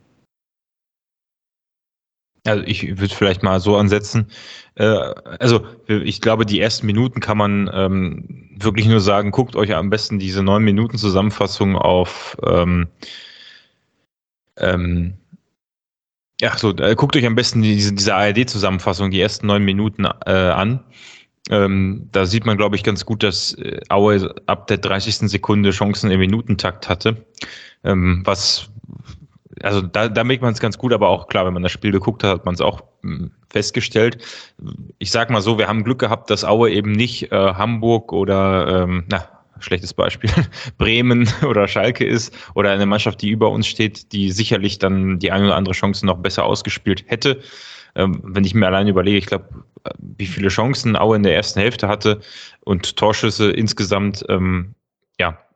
Also 2.46 2.64
ich 2.64 2.98
würde 2.98 3.14
vielleicht 3.14 3.42
mal 3.42 3.60
so 3.60 3.76
ansetzen. 3.76 4.26
Äh, 4.76 4.84
also 4.84 5.66
ich 5.86 6.20
glaube, 6.20 6.46
die 6.46 6.60
ersten 6.60 6.86
Minuten 6.86 7.20
kann 7.20 7.36
man 7.36 7.70
ähm, 7.72 8.48
wirklich 8.56 8.86
nur 8.86 9.00
sagen, 9.00 9.30
guckt 9.30 9.56
euch 9.56 9.74
am 9.74 9.90
besten 9.90 10.18
diese 10.18 10.42
neun 10.42 10.62
Minuten 10.62 10.96
Zusammenfassung 10.96 11.76
auf 11.76 12.38
ähm, 12.46 12.88
ähm, 14.56 15.14
ja, 16.40 16.56
so, 16.56 16.74
äh, 16.76 16.94
guckt 16.94 17.16
euch 17.16 17.26
am 17.26 17.34
besten 17.34 17.62
diese, 17.62 17.92
diese 17.92 18.14
ARD-Zusammenfassung, 18.14 19.10
die 19.10 19.20
ersten 19.20 19.46
neun 19.46 19.62
Minuten 19.62 20.04
äh, 20.04 20.30
an. 20.30 20.80
Ähm, 21.50 22.08
da 22.12 22.26
sieht 22.26 22.46
man, 22.46 22.56
glaube 22.56 22.76
ich, 22.76 22.82
ganz 22.82 23.04
gut, 23.04 23.22
dass 23.22 23.54
äh, 23.54 23.80
Aue 23.88 24.34
ab 24.46 24.66
der 24.68 24.78
30. 24.78 25.30
Sekunde 25.30 25.70
Chancen 25.70 26.10
im 26.10 26.20
Minutentakt 26.20 26.88
hatte. 26.88 27.26
Ähm, 27.84 28.22
was, 28.24 28.70
also 29.62 29.80
da, 29.80 30.08
da 30.08 30.24
merkt 30.24 30.42
man 30.42 30.52
es 30.52 30.60
ganz 30.60 30.78
gut, 30.78 30.92
aber 30.92 31.08
auch 31.08 31.28
klar, 31.28 31.46
wenn 31.46 31.54
man 31.54 31.62
das 31.62 31.72
Spiel 31.72 31.92
geguckt 31.92 32.22
hat, 32.24 32.30
hat 32.30 32.44
man 32.44 32.54
es 32.54 32.60
auch 32.60 32.82
hm, 33.02 33.30
festgestellt. 33.50 34.18
Ich 34.98 35.10
sag 35.10 35.30
mal 35.30 35.40
so, 35.40 35.58
wir 35.58 35.68
haben 35.68 35.84
Glück 35.84 35.98
gehabt, 35.98 36.30
dass 36.30 36.44
Aue 36.44 36.70
eben 36.70 36.92
nicht 36.92 37.32
äh, 37.32 37.54
Hamburg 37.54 38.12
oder, 38.12 38.82
ähm, 38.82 39.04
na, 39.08 39.26
schlechtes 39.60 39.94
Beispiel, 39.94 40.30
Bremen 40.78 41.28
oder 41.46 41.68
Schalke 41.68 42.04
ist 42.04 42.34
oder 42.54 42.70
eine 42.70 42.86
Mannschaft, 42.86 43.22
die 43.22 43.30
über 43.30 43.50
uns 43.50 43.66
steht, 43.66 44.12
die 44.12 44.30
sicherlich 44.30 44.78
dann 44.78 45.18
die 45.18 45.32
eine 45.32 45.46
oder 45.46 45.56
andere 45.56 45.74
Chance 45.74 46.06
noch 46.06 46.18
besser 46.18 46.44
ausgespielt 46.44 47.04
hätte. 47.06 47.40
Ähm, 47.96 48.20
wenn 48.22 48.44
ich 48.44 48.54
mir 48.54 48.66
allein 48.66 48.86
überlege, 48.86 49.18
ich 49.18 49.26
glaube, 49.26 49.48
wie 49.98 50.26
viele 50.26 50.48
Chancen 50.48 50.96
Aue 50.96 51.16
in 51.16 51.22
der 51.22 51.34
ersten 51.34 51.60
Hälfte 51.60 51.88
hatte 51.88 52.20
und 52.60 52.96
Torschüsse 52.96 53.50
insgesamt, 53.50 54.24
ähm, 54.28 54.74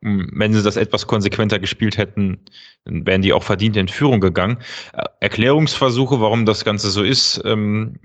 wenn 0.04 0.52
sie 0.52 0.62
das 0.62 0.76
etwas 0.76 1.06
konsequenter 1.06 1.58
gespielt 1.58 1.96
hätten, 1.96 2.38
dann 2.84 3.06
wären 3.06 3.22
die 3.22 3.32
auch 3.32 3.42
verdient 3.42 3.76
in 3.76 3.88
Führung 3.88 4.20
gegangen. 4.20 4.58
Äh, 4.92 5.04
Erklärungsversuche, 5.20 6.20
warum 6.20 6.46
das 6.46 6.64
Ganze 6.64 6.90
so 6.90 7.02
ist, 7.02 7.40
ähm, 7.44 7.98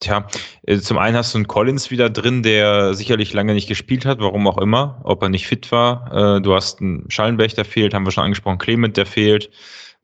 Tja, 0.00 0.26
äh, 0.64 0.76
zum 0.78 0.98
einen 0.98 1.16
hast 1.16 1.32
du 1.32 1.38
einen 1.38 1.46
Collins 1.46 1.90
wieder 1.90 2.10
drin, 2.10 2.42
der 2.42 2.92
sicherlich 2.92 3.32
lange 3.32 3.54
nicht 3.54 3.66
gespielt 3.66 4.04
hat, 4.04 4.20
warum 4.20 4.46
auch 4.46 4.58
immer, 4.58 5.00
ob 5.04 5.22
er 5.22 5.30
nicht 5.30 5.46
fit 5.46 5.72
war. 5.72 6.36
Äh, 6.36 6.42
du 6.42 6.54
hast 6.54 6.82
einen 6.82 7.10
Schallenberg, 7.10 7.54
der 7.54 7.64
fehlt, 7.64 7.94
haben 7.94 8.04
wir 8.04 8.10
schon 8.10 8.24
angesprochen, 8.24 8.58
Clement, 8.58 8.98
der 8.98 9.06
fehlt. 9.06 9.50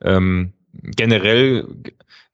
Ähm, 0.01 0.55
generell 0.73 1.67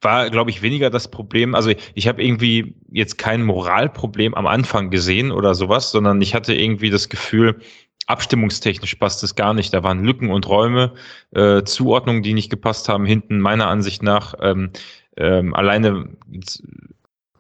war, 0.00 0.30
glaube 0.30 0.50
ich, 0.50 0.62
weniger 0.62 0.90
das 0.90 1.10
Problem. 1.10 1.56
Also 1.56 1.72
ich 1.94 2.06
habe 2.06 2.22
irgendwie 2.22 2.76
jetzt 2.92 3.18
kein 3.18 3.42
Moralproblem 3.42 4.34
am 4.34 4.46
Anfang 4.46 4.90
gesehen 4.90 5.32
oder 5.32 5.56
sowas, 5.56 5.90
sondern 5.90 6.22
ich 6.22 6.34
hatte 6.34 6.54
irgendwie 6.54 6.90
das 6.90 7.08
Gefühl, 7.08 7.60
abstimmungstechnisch 8.08 8.94
passt 8.96 9.22
es 9.22 9.34
gar 9.34 9.54
nicht. 9.54 9.72
Da 9.72 9.82
waren 9.82 10.02
Lücken 10.02 10.30
und 10.30 10.48
Räume, 10.48 10.94
äh, 11.32 11.62
Zuordnungen, 11.62 12.22
die 12.22 12.34
nicht 12.34 12.50
gepasst 12.50 12.88
haben, 12.88 13.04
hinten 13.04 13.38
meiner 13.38 13.68
Ansicht 13.68 14.02
nach. 14.02 14.34
Ähm, 14.40 14.70
ähm, 15.16 15.54
alleine 15.54 16.08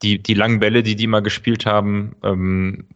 die, 0.02 0.22
die 0.22 0.34
langen 0.34 0.60
Bälle, 0.60 0.82
die 0.82 0.96
die 0.96 1.06
mal 1.06 1.22
gespielt 1.22 1.66
haben, 1.66 2.16
ähm, 2.22 2.86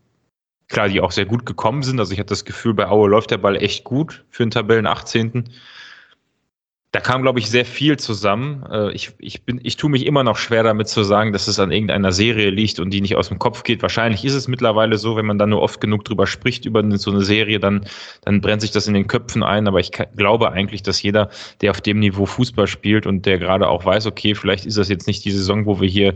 klar, 0.69 0.89
die 0.89 1.01
auch 1.01 1.13
sehr 1.13 1.27
gut 1.27 1.47
gekommen 1.47 1.83
sind. 1.83 1.99
Also 1.99 2.13
ich 2.13 2.19
hatte 2.19 2.31
das 2.31 2.45
Gefühl, 2.45 2.75
bei 2.75 2.89
Aue 2.89 3.09
läuft 3.09 3.31
der 3.31 3.39
Ball 3.39 3.57
echt 3.57 3.85
gut 3.85 4.25
für 4.31 4.45
den 4.45 4.51
Tabellen 4.51 4.87
18 4.87 5.51
da 6.93 7.01
kam, 7.01 7.23
glaube 7.23 7.39
ich, 7.39 7.49
sehr 7.49 7.65
viel 7.65 7.99
zusammen. 7.99 8.65
Äh, 8.71 8.93
ich, 8.93 9.13
ich, 9.19 9.45
bin, 9.45 9.59
ich 9.63 9.77
tue 9.77 9.89
mich 9.89 10.05
immer 10.05 10.25
noch 10.25 10.37
schwer 10.37 10.63
damit 10.63 10.89
zu 10.89 11.03
sagen, 11.03 11.33
dass 11.33 11.49
es 11.49 11.59
an 11.59 11.73
irgendeiner 11.73 12.13
Serie 12.13 12.51
liegt 12.51 12.79
und 12.81 12.91
die 12.91 13.01
nicht 13.01 13.17
aus 13.17 13.29
dem 13.29 13.39
Kopf 13.39 13.63
geht. 13.63 13.81
Wahrscheinlich 13.81 14.27
ist 14.27 14.35
es 14.35 14.47
mittlerweile 14.47 14.99
so, 14.99 15.17
wenn 15.17 15.25
man 15.25 15.39
dann 15.39 15.49
nur 15.51 15.63
oft 15.63 15.81
genug 15.81 16.05
drüber 16.05 16.27
spricht, 16.27 16.67
über 16.67 16.85
so 16.99 17.11
eine 17.11 17.23
Serie, 17.23 17.59
dann, 17.59 17.87
dann 18.27 18.43
brennt 18.43 18.61
sich 18.61 18.73
das 18.73 18.87
in 18.89 18.93
den 18.93 19.07
Köpfen 19.07 19.43
ein. 19.43 19.67
Aber 19.67 19.81
ich 19.81 19.91
glaube 20.17 20.53
eigentlich, 20.53 20.83
dass 20.83 21.03
jeder, 21.03 21.31
der 21.63 21.71
auf 21.71 21.81
dem 21.81 21.99
Niveau 21.99 22.27
Fußball 22.27 22.67
spielt 22.67 23.07
und 23.07 23.25
der 23.25 23.39
gerade 23.39 23.69
auch 23.69 23.87
weiß, 23.87 24.07
okay, 24.07 24.35
vielleicht 24.35 24.67
ist 24.67 24.77
das 24.77 24.91
jetzt 24.91 25.07
nicht 25.07 25.25
die 25.25 25.31
Saison, 25.31 25.65
wo 25.65 25.81
wir 25.81 25.89
hier 25.89 26.13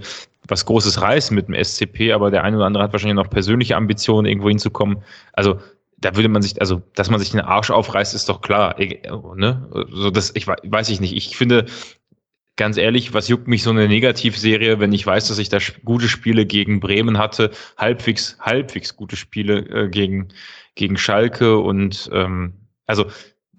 was 0.46 0.66
Großes 0.66 1.00
reißen 1.00 1.34
mit 1.34 1.48
dem 1.48 1.54
SCP, 1.54 2.12
aber 2.12 2.30
der 2.30 2.44
eine 2.44 2.56
oder 2.56 2.66
andere 2.66 2.84
hat 2.84 2.92
wahrscheinlich 2.92 3.16
noch 3.16 3.30
persönliche 3.30 3.76
Ambitionen, 3.76 4.26
irgendwo 4.26 4.50
hinzukommen. 4.50 4.98
Also 5.32 5.58
da 5.98 6.14
würde 6.14 6.28
man 6.28 6.42
sich, 6.42 6.60
also, 6.60 6.82
dass 6.94 7.10
man 7.10 7.20
sich 7.20 7.30
den 7.30 7.40
Arsch 7.40 7.70
aufreißt, 7.70 8.14
ist 8.14 8.28
doch 8.28 8.40
klar. 8.40 8.76
Ne? 8.78 9.86
So, 9.90 10.10
das, 10.10 10.32
ich 10.34 10.46
weiß 10.46 10.90
ich 10.90 11.00
nicht. 11.00 11.14
Ich 11.14 11.36
finde, 11.36 11.66
ganz 12.56 12.76
ehrlich, 12.76 13.14
was 13.14 13.28
juckt 13.28 13.48
mich 13.48 13.62
so 13.62 13.70
eine 13.70 13.88
Negativserie, 13.88 14.80
wenn 14.80 14.92
ich 14.92 15.06
weiß, 15.06 15.28
dass 15.28 15.38
ich 15.38 15.48
da 15.48 15.58
gute 15.84 16.08
Spiele 16.08 16.46
gegen 16.46 16.80
Bremen 16.80 17.18
hatte, 17.18 17.50
halbwegs, 17.76 18.36
halbwegs 18.40 18.96
gute 18.96 19.16
Spiele 19.16 19.58
äh, 19.58 19.88
gegen, 19.88 20.28
gegen 20.74 20.96
Schalke 20.96 21.58
und 21.58 22.10
ähm, 22.12 22.54
also 22.86 23.06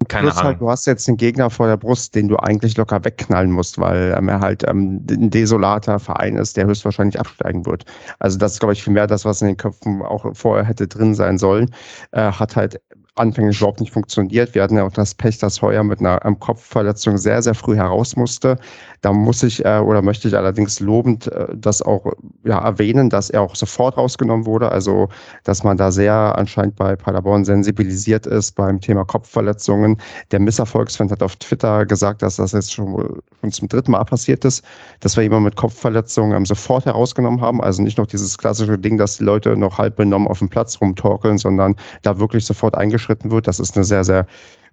keine 0.06 0.28
halt, 0.28 0.36
Ahnung. 0.36 0.46
Halt, 0.52 0.60
du 0.60 0.70
hast 0.70 0.86
jetzt 0.86 1.08
einen 1.08 1.16
Gegner 1.16 1.50
vor 1.50 1.66
der 1.66 1.76
Brust, 1.76 2.14
den 2.14 2.28
du 2.28 2.36
eigentlich 2.36 2.76
locker 2.76 3.04
wegknallen 3.04 3.50
musst, 3.50 3.78
weil 3.78 4.14
ähm, 4.16 4.28
er 4.28 4.40
halt 4.40 4.64
ähm, 4.68 5.04
ein 5.10 5.30
desolater 5.30 5.98
Verein 5.98 6.36
ist, 6.36 6.56
der 6.56 6.66
höchstwahrscheinlich 6.66 7.18
absteigen 7.18 7.66
wird. 7.66 7.84
Also 8.20 8.38
das 8.38 8.52
ist, 8.52 8.60
glaube 8.60 8.74
ich, 8.74 8.82
viel 8.82 8.92
mehr 8.92 9.06
das, 9.06 9.24
was 9.24 9.42
in 9.42 9.48
den 9.48 9.56
Köpfen 9.56 10.02
auch 10.02 10.24
vorher 10.34 10.64
hätte 10.64 10.86
drin 10.86 11.14
sein 11.14 11.38
sollen. 11.38 11.70
Äh, 12.12 12.30
hat 12.32 12.54
halt 12.54 12.80
anfänglich 13.18 13.58
überhaupt 13.58 13.80
nicht 13.80 13.92
funktioniert. 13.92 14.54
Wir 14.54 14.62
hatten 14.62 14.76
ja 14.76 14.84
auch 14.84 14.92
das 14.92 15.14
Pech, 15.14 15.38
dass 15.38 15.60
Heuer 15.60 15.82
mit 15.82 16.00
einer 16.00 16.24
ähm, 16.24 16.38
Kopfverletzung 16.38 17.18
sehr, 17.18 17.42
sehr 17.42 17.54
früh 17.54 17.76
heraus 17.76 18.16
musste. 18.16 18.58
Da 19.00 19.12
muss 19.12 19.42
ich 19.42 19.64
äh, 19.64 19.78
oder 19.78 20.02
möchte 20.02 20.28
ich 20.28 20.36
allerdings 20.36 20.80
lobend 20.80 21.28
äh, 21.28 21.46
das 21.54 21.82
auch 21.82 22.12
ja, 22.44 22.58
erwähnen, 22.58 23.10
dass 23.10 23.30
er 23.30 23.42
auch 23.42 23.54
sofort 23.54 23.96
rausgenommen 23.96 24.46
wurde. 24.46 24.72
Also, 24.72 25.08
dass 25.44 25.62
man 25.64 25.76
da 25.76 25.90
sehr 25.90 26.36
anscheinend 26.36 26.76
bei 26.76 26.96
Paderborn 26.96 27.44
sensibilisiert 27.44 28.26
ist 28.26 28.52
beim 28.52 28.80
Thema 28.80 29.04
Kopfverletzungen. 29.04 29.98
Der 30.32 30.40
Misserfolgsfan 30.40 31.10
hat 31.10 31.22
auf 31.22 31.36
Twitter 31.36 31.86
gesagt, 31.86 32.22
dass 32.22 32.36
das 32.36 32.52
jetzt 32.52 32.72
schon, 32.72 33.20
schon 33.40 33.52
zum 33.52 33.68
dritten 33.68 33.92
Mal 33.92 34.04
passiert 34.04 34.44
ist, 34.44 34.64
dass 35.00 35.16
wir 35.16 35.22
jemanden 35.22 35.44
mit 35.44 35.56
Kopfverletzungen 35.56 36.36
ähm, 36.36 36.46
sofort 36.46 36.86
herausgenommen 36.86 37.40
haben. 37.40 37.60
Also 37.62 37.82
nicht 37.82 37.98
noch 37.98 38.06
dieses 38.06 38.38
klassische 38.38 38.78
Ding, 38.78 38.98
dass 38.98 39.18
die 39.18 39.24
Leute 39.24 39.56
noch 39.56 39.78
halb 39.78 39.96
benommen 39.96 40.28
auf 40.28 40.38
dem 40.40 40.48
Platz 40.48 40.80
rumtorkeln, 40.80 41.38
sondern 41.38 41.76
da 42.02 42.18
wirklich 42.18 42.44
sofort 42.44 42.74
eingeschritten 42.74 43.30
wird. 43.30 43.46
Das 43.46 43.60
ist 43.60 43.76
eine 43.76 43.84
sehr, 43.84 44.04
sehr 44.04 44.26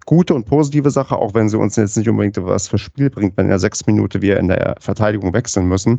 gute 0.06 0.34
und 0.34 0.46
positive 0.46 0.90
Sache, 0.90 1.16
auch 1.16 1.34
wenn 1.34 1.48
sie 1.48 1.58
uns 1.58 1.76
jetzt 1.76 1.96
nicht 1.96 2.08
unbedingt 2.08 2.36
was 2.42 2.68
fürs 2.68 2.80
Spiel 2.80 3.10
bringt, 3.10 3.36
wenn 3.36 3.46
in 3.46 3.50
der 3.50 3.58
sechs 3.58 3.86
Minute 3.86 4.22
wir 4.22 4.38
in 4.38 4.48
der 4.48 4.76
Verteidigung 4.80 5.34
wechseln 5.34 5.68
müssen. 5.68 5.98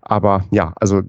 Aber 0.00 0.44
ja, 0.50 0.72
also 0.80 1.02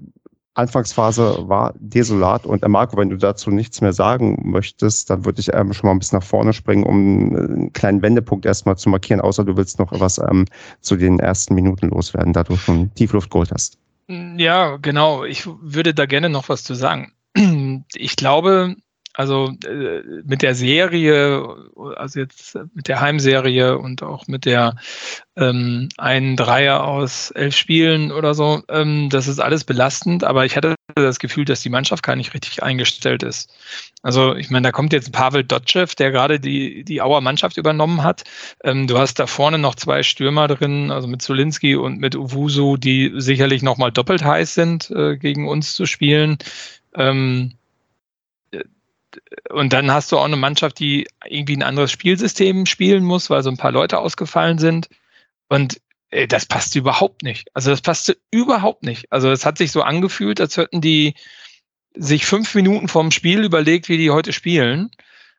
Anfangsphase 0.54 1.48
war 1.48 1.74
desolat 1.78 2.44
und 2.44 2.62
äh, 2.62 2.68
Marco, 2.68 2.96
wenn 2.96 3.08
du 3.08 3.16
dazu 3.16 3.50
nichts 3.50 3.80
mehr 3.80 3.92
sagen 3.92 4.50
möchtest, 4.50 5.08
dann 5.08 5.24
würde 5.24 5.40
ich 5.40 5.52
ähm, 5.54 5.72
schon 5.72 5.86
mal 5.86 5.92
ein 5.92 6.00
bisschen 6.00 6.18
nach 6.18 6.26
vorne 6.26 6.52
springen, 6.52 6.84
um 6.84 7.36
einen 7.36 7.72
kleinen 7.72 8.02
Wendepunkt 8.02 8.44
erstmal 8.44 8.76
zu 8.76 8.90
markieren, 8.90 9.20
außer 9.20 9.44
du 9.44 9.56
willst 9.56 9.78
noch 9.78 9.92
was 9.98 10.18
ähm, 10.18 10.44
zu 10.80 10.96
den 10.96 11.20
ersten 11.20 11.54
Minuten 11.54 11.88
loswerden, 11.88 12.32
da 12.32 12.42
du 12.42 12.56
schon 12.56 12.92
Tiefluft 12.94 13.30
geholt 13.30 13.52
hast. 13.52 13.78
Ja, 14.08 14.76
genau. 14.76 15.24
Ich 15.24 15.48
würde 15.62 15.94
da 15.94 16.06
gerne 16.06 16.28
noch 16.28 16.48
was 16.48 16.64
zu 16.64 16.74
sagen. 16.74 17.12
Ich 17.94 18.16
glaube, 18.16 18.74
also 19.20 19.52
äh, 19.66 20.00
mit 20.24 20.40
der 20.40 20.54
Serie, 20.54 21.46
also 21.96 22.20
jetzt 22.20 22.58
mit 22.72 22.88
der 22.88 23.02
Heimserie 23.02 23.76
und 23.76 24.02
auch 24.02 24.26
mit 24.28 24.46
der 24.46 24.76
ähm, 25.36 25.90
einen 25.98 26.36
Dreier 26.36 26.84
aus 26.84 27.30
elf 27.32 27.54
Spielen 27.54 28.12
oder 28.12 28.32
so, 28.32 28.62
ähm, 28.70 29.10
das 29.10 29.28
ist 29.28 29.38
alles 29.38 29.64
belastend, 29.64 30.24
aber 30.24 30.46
ich 30.46 30.56
hatte 30.56 30.74
das 30.94 31.18
Gefühl, 31.18 31.44
dass 31.44 31.60
die 31.60 31.68
Mannschaft 31.68 32.02
gar 32.02 32.16
nicht 32.16 32.32
richtig 32.32 32.62
eingestellt 32.62 33.22
ist. 33.22 33.52
Also 34.02 34.34
ich 34.36 34.48
meine, 34.48 34.68
da 34.68 34.72
kommt 34.72 34.94
jetzt 34.94 35.12
Pavel 35.12 35.44
Dotschew, 35.44 35.84
der 35.98 36.12
gerade 36.12 36.40
die, 36.40 36.82
die 36.82 37.02
Auer 37.02 37.20
Mannschaft 37.20 37.58
übernommen 37.58 38.02
hat. 38.02 38.24
Ähm, 38.64 38.86
du 38.86 38.96
hast 38.96 39.18
da 39.18 39.26
vorne 39.26 39.58
noch 39.58 39.74
zwei 39.74 40.02
Stürmer 40.02 40.48
drin, 40.48 40.90
also 40.90 41.08
mit 41.08 41.20
Zulinski 41.20 41.76
und 41.76 41.98
mit 41.98 42.16
Uwusu, 42.16 42.78
die 42.78 43.12
sicherlich 43.16 43.62
nochmal 43.62 43.92
doppelt 43.92 44.24
heiß 44.24 44.54
sind, 44.54 44.90
äh, 44.92 45.18
gegen 45.18 45.46
uns 45.46 45.74
zu 45.74 45.84
spielen. 45.84 46.38
Ähm, 46.94 47.52
und 49.50 49.72
dann 49.72 49.90
hast 49.90 50.12
du 50.12 50.18
auch 50.18 50.24
eine 50.24 50.36
Mannschaft, 50.36 50.78
die 50.78 51.06
irgendwie 51.26 51.56
ein 51.56 51.62
anderes 51.62 51.90
Spielsystem 51.90 52.66
spielen 52.66 53.04
muss, 53.04 53.30
weil 53.30 53.42
so 53.42 53.50
ein 53.50 53.56
paar 53.56 53.72
Leute 53.72 53.98
ausgefallen 53.98 54.58
sind. 54.58 54.88
Und 55.48 55.80
ey, 56.10 56.26
das 56.26 56.46
passte 56.46 56.78
überhaupt 56.78 57.22
nicht. 57.22 57.48
Also 57.54 57.70
das 57.70 57.80
passte 57.80 58.16
überhaupt 58.30 58.82
nicht. 58.82 59.10
Also 59.12 59.30
es 59.30 59.46
hat 59.46 59.58
sich 59.58 59.72
so 59.72 59.82
angefühlt, 59.82 60.40
als 60.40 60.56
hätten 60.56 60.80
die 60.80 61.14
sich 61.94 62.26
fünf 62.26 62.54
Minuten 62.54 62.88
vorm 62.88 63.10
Spiel 63.10 63.44
überlegt, 63.44 63.88
wie 63.88 63.98
die 63.98 64.10
heute 64.10 64.32
spielen. 64.32 64.90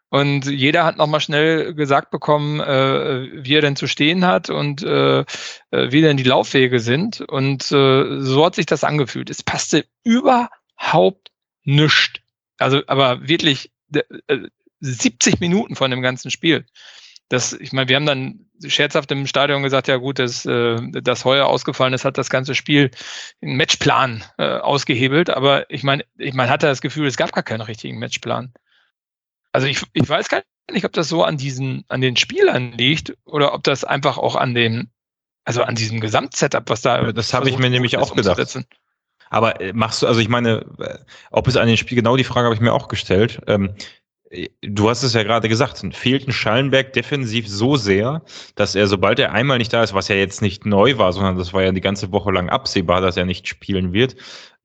Und 0.10 0.46
jeder 0.46 0.84
hat 0.84 0.98
nochmal 0.98 1.22
schnell 1.22 1.74
gesagt 1.74 2.12
bekommen, 2.12 2.60
äh, 2.60 3.46
wie 3.46 3.56
er 3.56 3.62
denn 3.62 3.78
zu 3.78 3.88
stehen 3.88 4.26
hat 4.26 4.50
und 4.50 4.84
äh, 4.84 5.20
äh, 5.20 5.26
wie 5.72 6.02
denn 6.02 6.18
die 6.18 6.24
Laufwege 6.24 6.82
sind. 6.82 7.22
Und 7.22 7.72
äh, 7.72 8.20
so 8.20 8.46
hat 8.46 8.56
sich 8.56 8.66
das 8.66 8.84
angefühlt. 8.84 9.30
Es 9.30 9.42
passte 9.42 9.86
überhaupt 10.04 11.32
nichts. 11.64 12.20
Also, 12.62 12.82
aber 12.88 13.28
wirklich 13.28 13.72
70 14.80 15.34
äh, 15.34 15.38
Minuten 15.40 15.76
von 15.76 15.92
dem 15.92 16.02
ganzen 16.02 16.32
Spiel. 16.32 16.66
Das, 17.30 17.54
ich 17.54 17.72
meine, 17.72 17.88
wir 17.88 17.96
haben 17.96 18.06
dann 18.06 18.46
scherzhaft 18.66 19.10
im 19.12 19.26
Stadion 19.26 19.64
gesagt, 19.64 19.88
ja 19.88 19.98
gut, 19.98 20.20
dass 20.20 20.46
äh, 20.46 20.78
das 21.02 21.24
heuer 21.24 21.48
ausgefallen 21.48 21.94
ist, 21.94 22.04
hat 22.04 22.18
das 22.18 22.30
ganze 22.30 22.56
Spiel 22.56 22.92
einen 23.42 23.56
Matchplan 23.56 24.24
äh, 24.38 24.58
ausgehebelt. 24.58 25.30
Aber 25.30 25.70
ich 25.70 25.84
meine, 25.84 26.04
ich 26.18 26.34
man 26.34 26.50
hatte 26.50 26.68
das 26.68 26.82
Gefühl, 26.82 27.08
es 27.08 27.18
gab 27.18 27.32
gar 27.32 27.44
keinen 27.44 27.62
richtigen 27.62 28.00
Matchplan. 28.00 28.54
Also 29.54 29.68
ich, 29.68 29.82
ich 29.94 30.08
weiß 30.08 30.30
gar 30.30 30.44
nicht, 30.72 30.86
ob 30.86 30.94
das 30.94 31.08
so 31.10 31.24
an 31.24 31.38
diesen, 31.38 31.86
an 31.88 32.02
den 32.02 32.18
Spielern 32.18 32.74
liegt 32.74 33.16
oder 33.26 33.54
ob 33.54 33.64
das 33.64 33.84
einfach 33.84 34.18
auch 34.18 34.36
an 34.36 34.54
dem, 34.54 34.90
also 35.46 35.64
an 35.64 35.76
diesem 35.76 36.00
Gesamtsetup, 36.00 36.70
was 36.70 36.82
da. 36.82 37.12
Das 37.12 37.34
habe 37.34 37.50
ich 37.50 37.58
mir 37.58 37.70
nämlich 37.70 37.98
auch 37.98 38.16
gedacht. 38.16 38.66
Aber 39.32 39.62
äh, 39.62 39.74
machst 39.74 40.04
du, 40.04 40.08
also 40.08 40.20
ich 40.20 40.30
meine, 40.30 40.66
äh, 40.80 40.98
ob 41.32 41.48
es 41.48 41.58
an 41.58 41.68
den 41.68 41.78
Spiel, 41.78 41.96
genau 41.96 42.18
die 42.18 42.24
Frage 42.24 42.46
habe 42.46 42.56
ich 42.56 42.62
mir 42.62 42.74
auch 42.74 42.90
gestellt. 42.90 43.42
Ähm, 43.48 43.74
du 44.62 44.90
hast 44.90 45.04
es 45.04 45.14
ja 45.14 45.24
gerade 45.24 45.50
gesagt, 45.50 45.84
fehlt 45.94 46.28
ein 46.28 46.32
Schallenberg 46.32 46.94
defensiv 46.94 47.48
so 47.48 47.76
sehr, 47.76 48.22
dass 48.56 48.76
er, 48.76 48.88
sobald 48.88 49.20
er 49.20 49.32
einmal 49.32 49.58
nicht 49.58 49.74
da 49.74 49.84
ist, 49.84 49.94
was 49.94 50.10
ja 50.10 50.16
jetzt 50.16 50.42
nicht 50.42 50.66
neu 50.66 50.98
war, 50.98 51.12
sondern 51.14 51.38
das 51.38 51.54
war 51.54 51.64
ja 51.64 51.72
die 51.72 51.82
ganze 51.82 52.12
Woche 52.12 52.32
lang 52.32 52.50
absehbar, 52.50 53.02
dass 53.02 53.18
er 53.18 53.26
nicht 53.26 53.48
spielen 53.48 53.94
wird, 53.94 54.16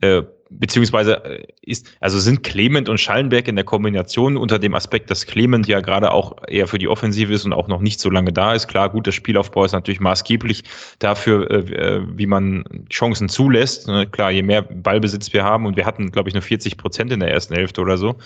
äh, 0.01 0.23
beziehungsweise 0.51 1.25
äh, 1.25 1.47
ist, 1.63 1.87
also 2.01 2.19
sind 2.19 2.43
Clement 2.43 2.89
und 2.89 2.99
Schallenberg 2.99 3.49
in 3.49 3.57
der 3.57 3.65
Kombination 3.65 4.37
unter 4.37 4.59
dem 4.59 4.75
Aspekt, 4.75 5.11
dass 5.11 5.27
Clement 5.27 5.67
ja 5.67 5.81
gerade 5.81 6.13
auch 6.13 6.37
eher 6.49 6.67
für 6.67 6.79
die 6.79 6.89
Offensive 6.89 7.33
ist 7.33 7.45
und 7.45 7.53
auch 7.53 7.69
noch 7.69 7.81
nicht 7.81 8.01
so 8.01 8.11
lange 8.11 8.33
da 8.33 8.55
ist. 8.55 8.69
Klar, 8.69 8.91
gut, 8.91 9.07
das 9.07 9.15
Spielaufbau 9.15 9.65
ist 9.65 9.73
natürlich 9.73 10.01
maßgeblich 10.01 10.65
dafür, 10.99 11.51
äh, 11.51 11.57
äh 11.57 12.03
wie 12.17 12.27
man 12.27 12.65
Chancen 12.91 13.29
zulässt. 13.29 13.89
Ne? 13.89 14.07
Klar, 14.07 14.31
je 14.31 14.43
mehr 14.43 14.63
Ballbesitz 14.63 15.33
wir 15.33 15.45
haben 15.45 15.67
und 15.67 15.77
wir 15.77 15.87
hatten, 15.87 16.11
glaube 16.13 16.29
ich, 16.29 16.35
nur 16.35 16.43
40 16.43 16.77
Prozent 16.77 17.13
in 17.13 17.21
der 17.21 17.31
ersten 17.31 17.55
Hälfte 17.55 17.81
oder 17.81 17.97
so, 17.97 18.17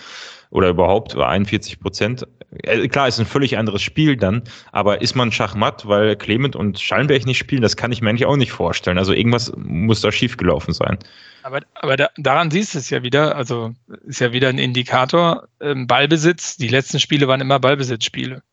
oder 0.51 0.69
überhaupt 0.69 1.15
41 1.15 1.79
Prozent. 1.79 2.27
Äh, 2.63 2.87
klar, 2.87 3.07
ist 3.07 3.19
ein 3.19 3.25
völlig 3.25 3.57
anderes 3.57 3.81
Spiel 3.81 4.15
dann, 4.17 4.43
aber 4.71 5.01
ist 5.01 5.15
man 5.15 5.31
Schachmatt, 5.31 5.87
weil 5.87 6.15
Clement 6.15 6.55
und 6.55 6.79
Schallenberg 6.79 7.25
nicht 7.25 7.39
spielen, 7.39 7.61
das 7.61 7.75
kann 7.75 7.91
ich 7.91 8.01
mir 8.01 8.09
eigentlich 8.09 8.27
auch 8.27 8.35
nicht 8.35 8.51
vorstellen. 8.51 8.97
Also 8.97 9.13
irgendwas 9.13 9.51
muss 9.55 10.01
da 10.01 10.11
schiefgelaufen 10.11 10.73
sein. 10.73 10.99
Aber, 11.43 11.61
aber 11.75 11.97
da, 11.97 12.09
daran 12.17 12.51
siehst 12.51 12.75
du 12.75 12.79
es 12.79 12.89
ja 12.89 13.01
wieder, 13.01 13.35
also 13.35 13.73
ist 14.05 14.19
ja 14.19 14.31
wieder 14.31 14.49
ein 14.49 14.59
Indikator, 14.59 15.47
ähm, 15.59 15.87
Ballbesitz, 15.87 16.57
die 16.57 16.67
letzten 16.67 16.99
Spiele 16.99 17.27
waren 17.27 17.41
immer 17.41 17.59
Ballbesitzspiele. 17.59 18.43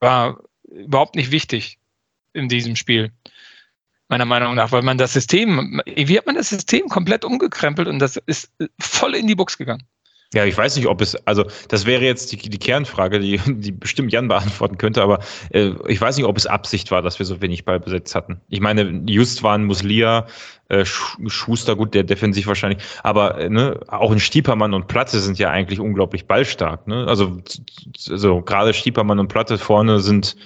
War 0.00 0.40
überhaupt 0.64 1.14
nicht 1.14 1.30
wichtig 1.30 1.78
in 2.32 2.48
diesem 2.48 2.76
Spiel 2.76 3.12
meiner 4.08 4.24
Meinung 4.24 4.54
nach, 4.54 4.72
weil 4.72 4.82
man 4.82 4.98
das 4.98 5.12
System, 5.12 5.80
wie 5.86 6.18
hat 6.18 6.26
man 6.26 6.34
das 6.34 6.48
System 6.48 6.88
komplett 6.88 7.24
umgekrempelt 7.24 7.88
und 7.88 7.98
das 7.98 8.16
ist 8.26 8.50
voll 8.78 9.14
in 9.14 9.26
die 9.26 9.34
Box 9.34 9.56
gegangen. 9.56 9.84
Ja, 10.34 10.46
ich 10.46 10.56
weiß 10.56 10.76
nicht, 10.76 10.86
ob 10.86 11.00
es, 11.02 11.14
also 11.26 11.44
das 11.68 11.84
wäre 11.84 12.04
jetzt 12.04 12.32
die, 12.32 12.36
die 12.36 12.58
Kernfrage, 12.58 13.20
die, 13.20 13.38
die 13.46 13.72
bestimmt 13.72 14.12
Jan 14.12 14.28
beantworten 14.28 14.78
könnte, 14.78 15.02
aber 15.02 15.20
äh, 15.50 15.72
ich 15.88 16.00
weiß 16.00 16.16
nicht, 16.16 16.26
ob 16.26 16.36
es 16.38 16.46
Absicht 16.46 16.90
war, 16.90 17.02
dass 17.02 17.18
wir 17.18 17.26
so 17.26 17.42
wenig 17.42 17.64
Ballbesitz 17.64 18.14
hatten. 18.14 18.40
Ich 18.48 18.60
meine, 18.60 19.02
just 19.06 19.42
waren 19.42 19.64
Muslia, 19.64 20.26
äh, 20.68 20.86
Schuster, 20.86 21.76
gut, 21.76 21.92
der 21.92 22.04
defensiv 22.04 22.46
wahrscheinlich, 22.46 22.82
aber 23.02 23.38
äh, 23.38 23.50
ne, 23.50 23.80
auch 23.88 24.10
ein 24.10 24.20
Stiepermann 24.20 24.72
und 24.72 24.88
Platte 24.88 25.20
sind 25.20 25.38
ja 25.38 25.50
eigentlich 25.50 25.80
unglaublich 25.80 26.26
ballstark. 26.26 26.86
Ne? 26.86 27.06
Also, 27.06 27.42
also 28.08 28.40
gerade 28.40 28.72
Stiepermann 28.72 29.18
und 29.18 29.28
Platte 29.28 29.58
vorne 29.58 30.00
sind 30.00 30.36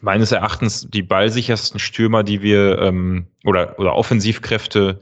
meines 0.00 0.32
Erachtens 0.32 0.86
die 0.88 1.02
ballsichersten 1.02 1.80
Stürmer, 1.80 2.22
die 2.22 2.42
wir 2.42 2.78
ähm, 2.78 3.26
oder, 3.44 3.78
oder 3.78 3.94
Offensivkräfte, 3.96 5.00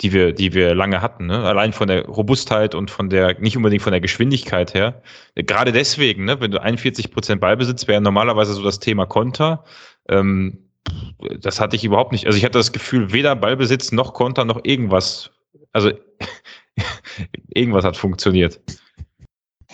die 0.00 0.12
wir, 0.12 0.32
die 0.32 0.54
wir 0.54 0.74
lange 0.74 1.00
hatten. 1.00 1.26
Ne? 1.26 1.44
Allein 1.44 1.72
von 1.72 1.88
der 1.88 2.06
Robustheit 2.06 2.74
und 2.74 2.90
von 2.90 3.10
der, 3.10 3.38
nicht 3.40 3.56
unbedingt 3.56 3.82
von 3.82 3.92
der 3.92 4.00
Geschwindigkeit 4.00 4.74
her. 4.74 5.02
Gerade 5.34 5.72
deswegen, 5.72 6.24
ne, 6.24 6.40
wenn 6.40 6.50
du 6.50 6.60
41 6.60 7.12
Prozent 7.12 7.40
Ballbesitz 7.40 7.86
wäre 7.86 8.00
normalerweise 8.00 8.54
so 8.54 8.62
das 8.62 8.80
Thema 8.80 9.06
Konter. 9.06 9.64
Ähm, 10.08 10.58
das 11.40 11.60
hatte 11.60 11.76
ich 11.76 11.84
überhaupt 11.84 12.12
nicht. 12.12 12.26
Also 12.26 12.36
ich 12.36 12.44
hatte 12.44 12.58
das 12.58 12.72
Gefühl, 12.72 13.12
weder 13.12 13.36
Ballbesitz 13.36 13.92
noch 13.92 14.14
Konter 14.14 14.44
noch 14.44 14.60
irgendwas. 14.64 15.30
Also 15.72 15.92
irgendwas 17.48 17.84
hat 17.84 17.96
funktioniert. 17.96 18.60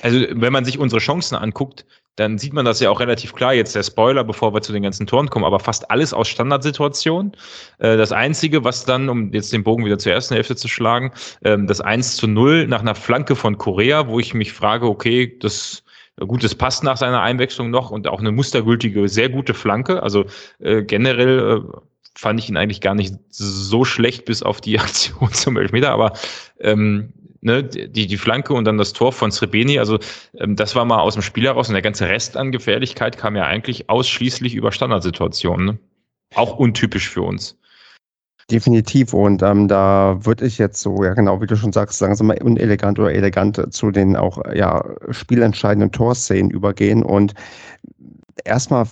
Also, 0.02 0.24
wenn 0.30 0.52
man 0.52 0.64
sich 0.64 0.78
unsere 0.78 1.00
Chancen 1.00 1.36
anguckt, 1.36 1.84
dann 2.16 2.38
sieht 2.38 2.52
man 2.52 2.64
das 2.64 2.80
ja 2.80 2.90
auch 2.90 3.00
relativ 3.00 3.34
klar. 3.34 3.54
Jetzt 3.54 3.74
der 3.74 3.82
Spoiler, 3.82 4.24
bevor 4.24 4.52
wir 4.52 4.60
zu 4.60 4.72
den 4.72 4.82
ganzen 4.82 5.06
Toren 5.06 5.30
kommen, 5.30 5.44
aber 5.44 5.60
fast 5.60 5.90
alles 5.90 6.12
aus 6.12 6.28
Standardsituationen. 6.28 7.32
Äh, 7.78 7.96
das 7.96 8.12
Einzige, 8.12 8.64
was 8.64 8.84
dann, 8.84 9.08
um 9.08 9.32
jetzt 9.32 9.52
den 9.52 9.64
Bogen 9.64 9.84
wieder 9.84 9.98
zur 9.98 10.12
ersten 10.12 10.34
Hälfte 10.34 10.56
zu 10.56 10.68
schlagen, 10.68 11.12
ähm, 11.44 11.66
das 11.66 11.80
1 11.80 12.16
zu 12.16 12.26
0 12.26 12.66
nach 12.66 12.80
einer 12.80 12.94
Flanke 12.94 13.36
von 13.36 13.58
Korea, 13.58 14.08
wo 14.08 14.20
ich 14.20 14.34
mich 14.34 14.52
frage, 14.52 14.86
okay, 14.86 15.36
das 15.40 15.82
Gut, 16.26 16.44
das 16.44 16.54
passt 16.54 16.84
nach 16.84 16.98
seiner 16.98 17.22
Einwechslung 17.22 17.70
noch 17.70 17.90
und 17.90 18.06
auch 18.06 18.20
eine 18.20 18.30
mustergültige, 18.30 19.08
sehr 19.08 19.30
gute 19.30 19.54
Flanke. 19.54 20.02
Also 20.02 20.26
äh, 20.58 20.82
generell 20.82 21.38
äh, 21.38 21.78
fand 22.14 22.38
ich 22.38 22.50
ihn 22.50 22.58
eigentlich 22.58 22.82
gar 22.82 22.94
nicht 22.94 23.14
so 23.30 23.86
schlecht 23.86 24.26
bis 24.26 24.42
auf 24.42 24.60
die 24.60 24.78
Aktion 24.80 25.32
zum 25.32 25.56
Elfmeter, 25.56 25.90
aber 25.90 26.12
ähm, 26.60 27.14
ne, 27.40 27.64
die, 27.64 28.06
die 28.06 28.16
Flanke 28.16 28.54
und 28.54 28.64
dann 28.64 28.78
das 28.78 28.92
Tor 28.92 29.12
von 29.12 29.30
Srebeni, 29.30 29.78
also 29.78 29.98
ähm, 30.38 30.56
das 30.56 30.74
war 30.74 30.84
mal 30.84 31.00
aus 31.00 31.14
dem 31.14 31.22
Spiel 31.22 31.44
heraus 31.44 31.68
und 31.68 31.74
der 31.74 31.82
ganze 31.82 32.08
Rest 32.08 32.36
an 32.36 32.52
Gefährlichkeit 32.52 33.18
kam 33.18 33.36
ja 33.36 33.44
eigentlich 33.44 33.88
ausschließlich 33.88 34.54
über 34.54 34.72
Standardsituationen. 34.72 35.66
Ne? 35.66 35.78
Auch 36.34 36.56
untypisch 36.58 37.08
für 37.08 37.22
uns. 37.22 37.56
Definitiv. 38.50 39.14
Und 39.14 39.42
ähm, 39.42 39.68
da 39.68 40.18
würde 40.22 40.44
ich 40.44 40.58
jetzt 40.58 40.80
so, 40.80 41.04
ja 41.04 41.14
genau, 41.14 41.40
wie 41.40 41.46
du 41.46 41.56
schon 41.56 41.72
sagst, 41.72 42.00
langsam 42.00 42.26
mal 42.26 42.42
unelegant 42.42 42.98
oder 42.98 43.12
elegant 43.12 43.72
zu 43.72 43.92
den 43.92 44.16
auch 44.16 44.42
ja 44.52 44.84
spielentscheidenden 45.10 45.92
Torszenen 45.92 46.50
übergehen 46.50 47.04
und 47.04 47.34
erstmal 48.44 48.86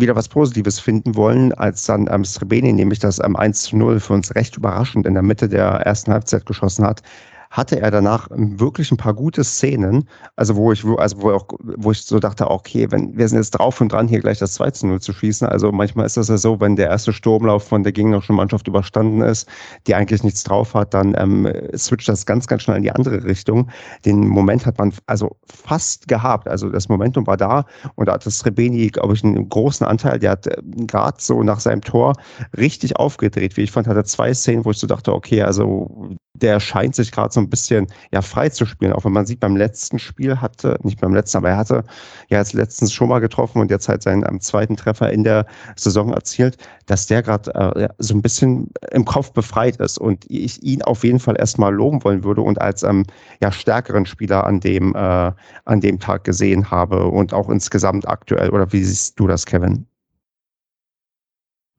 wieder 0.00 0.16
was 0.16 0.28
Positives 0.28 0.78
finden 0.78 1.16
wollen, 1.16 1.52
als 1.52 1.84
dann 1.84 2.08
ähm, 2.10 2.24
Srebeni 2.24 2.72
nämlich 2.72 2.98
das 2.98 3.18
ähm, 3.18 3.36
1 3.36 3.62
zu 3.62 3.76
0 3.76 4.00
für 4.00 4.14
uns 4.14 4.34
recht 4.34 4.56
überraschend 4.56 5.06
in 5.06 5.14
der 5.14 5.22
Mitte 5.22 5.48
der 5.48 5.68
ersten 5.68 6.12
Halbzeit 6.12 6.46
geschossen 6.46 6.84
hat, 6.84 7.02
hatte 7.50 7.80
er 7.80 7.90
danach 7.90 8.28
wirklich 8.30 8.90
ein 8.90 8.96
paar 8.96 9.14
gute 9.14 9.44
Szenen, 9.44 10.08
also 10.36 10.56
wo 10.56 10.72
ich, 10.72 10.84
also 10.84 11.22
wo, 11.22 11.32
auch, 11.32 11.46
wo 11.60 11.92
ich 11.92 12.02
so 12.02 12.18
dachte, 12.18 12.50
okay, 12.50 12.90
wenn 12.90 13.16
wir 13.16 13.28
sind 13.28 13.38
jetzt 13.38 13.50
drauf 13.52 13.80
und 13.80 13.92
dran, 13.92 14.08
hier 14.08 14.20
gleich 14.20 14.38
das 14.38 14.54
2 14.54 14.70
zu 14.72 14.86
0 14.86 15.00
zu 15.00 15.12
schießen. 15.12 15.48
Also 15.48 15.72
manchmal 15.72 16.06
ist 16.06 16.16
das 16.16 16.28
ja 16.28 16.36
so, 16.36 16.60
wenn 16.60 16.76
der 16.76 16.88
erste 16.88 17.12
Sturmlauf 17.12 17.66
von 17.66 17.82
der 17.82 17.92
gegnerischen 17.92 18.36
Mannschaft 18.36 18.68
überstanden 18.68 19.22
ist, 19.22 19.48
die 19.86 19.94
eigentlich 19.94 20.22
nichts 20.22 20.44
drauf 20.44 20.74
hat, 20.74 20.92
dann 20.94 21.14
ähm, 21.16 21.50
switcht 21.76 22.08
das 22.08 22.26
ganz, 22.26 22.46
ganz 22.46 22.62
schnell 22.62 22.76
in 22.76 22.82
die 22.82 22.92
andere 22.92 23.24
Richtung. 23.24 23.70
Den 24.04 24.26
Moment 24.28 24.66
hat 24.66 24.78
man 24.78 24.92
also 25.06 25.36
fast 25.46 26.08
gehabt. 26.08 26.48
Also 26.48 26.68
das 26.68 26.88
Momentum 26.88 27.26
war 27.26 27.36
da 27.36 27.64
und 27.94 28.06
da 28.06 28.14
hat 28.14 28.26
das 28.26 28.44
Rebeni, 28.44 28.88
glaube 28.88 29.14
ich, 29.14 29.24
einen 29.24 29.48
großen 29.48 29.86
Anteil. 29.86 30.18
Der 30.18 30.32
hat 30.32 30.46
äh, 30.46 30.56
gerade 30.86 31.16
so 31.20 31.42
nach 31.42 31.60
seinem 31.60 31.80
Tor 31.80 32.14
richtig 32.56 32.96
aufgedreht. 32.96 33.56
Wie 33.56 33.62
ich 33.62 33.72
fand, 33.72 33.86
hat 33.86 33.96
er 33.96 34.04
zwei 34.04 34.34
Szenen, 34.34 34.64
wo 34.64 34.70
ich 34.70 34.78
so 34.78 34.86
dachte, 34.86 35.14
okay, 35.14 35.42
also 35.42 36.16
der 36.38 36.60
scheint 36.60 36.94
sich 36.94 37.12
gerade 37.12 37.32
so 37.32 37.40
ein 37.40 37.50
bisschen 37.50 37.86
ja 38.12 38.22
frei 38.22 38.48
zu 38.48 38.66
spielen. 38.66 38.92
Auch 38.92 39.04
wenn 39.04 39.12
man 39.12 39.26
sieht, 39.26 39.40
beim 39.40 39.56
letzten 39.56 39.98
Spiel 39.98 40.40
hatte, 40.40 40.78
nicht 40.82 41.00
beim 41.00 41.14
letzten, 41.14 41.38
aber 41.38 41.50
er 41.50 41.56
hatte 41.56 41.84
ja 42.28 42.38
jetzt 42.38 42.52
letztens 42.52 42.92
schon 42.92 43.08
mal 43.08 43.18
getroffen 43.18 43.60
und 43.60 43.70
jetzt 43.70 43.88
halt 43.88 44.02
seinen 44.02 44.24
am 44.24 44.40
zweiten 44.40 44.76
Treffer 44.76 45.12
in 45.12 45.24
der 45.24 45.46
Saison 45.76 46.12
erzielt, 46.12 46.56
dass 46.86 47.06
der 47.06 47.22
gerade 47.22 47.54
äh, 47.54 47.88
so 47.98 48.14
ein 48.14 48.22
bisschen 48.22 48.70
im 48.92 49.04
Kopf 49.04 49.32
befreit 49.32 49.76
ist 49.76 49.98
und 49.98 50.24
ich 50.28 50.62
ihn 50.62 50.82
auf 50.82 51.04
jeden 51.04 51.20
Fall 51.20 51.36
erstmal 51.38 51.74
loben 51.74 52.02
wollen 52.04 52.24
würde 52.24 52.42
und 52.42 52.60
als 52.60 52.82
ähm, 52.82 53.04
ja 53.42 53.52
stärkeren 53.52 54.06
Spieler 54.06 54.44
an 54.44 54.60
dem 54.60 54.94
äh, 54.94 55.32
an 55.64 55.80
dem 55.80 55.98
Tag 55.98 56.24
gesehen 56.24 56.70
habe 56.70 57.06
und 57.06 57.32
auch 57.32 57.48
insgesamt 57.48 58.08
aktuell. 58.08 58.50
Oder 58.50 58.72
wie 58.72 58.82
siehst 58.82 59.18
du 59.18 59.26
das, 59.26 59.46
Kevin? 59.46 59.86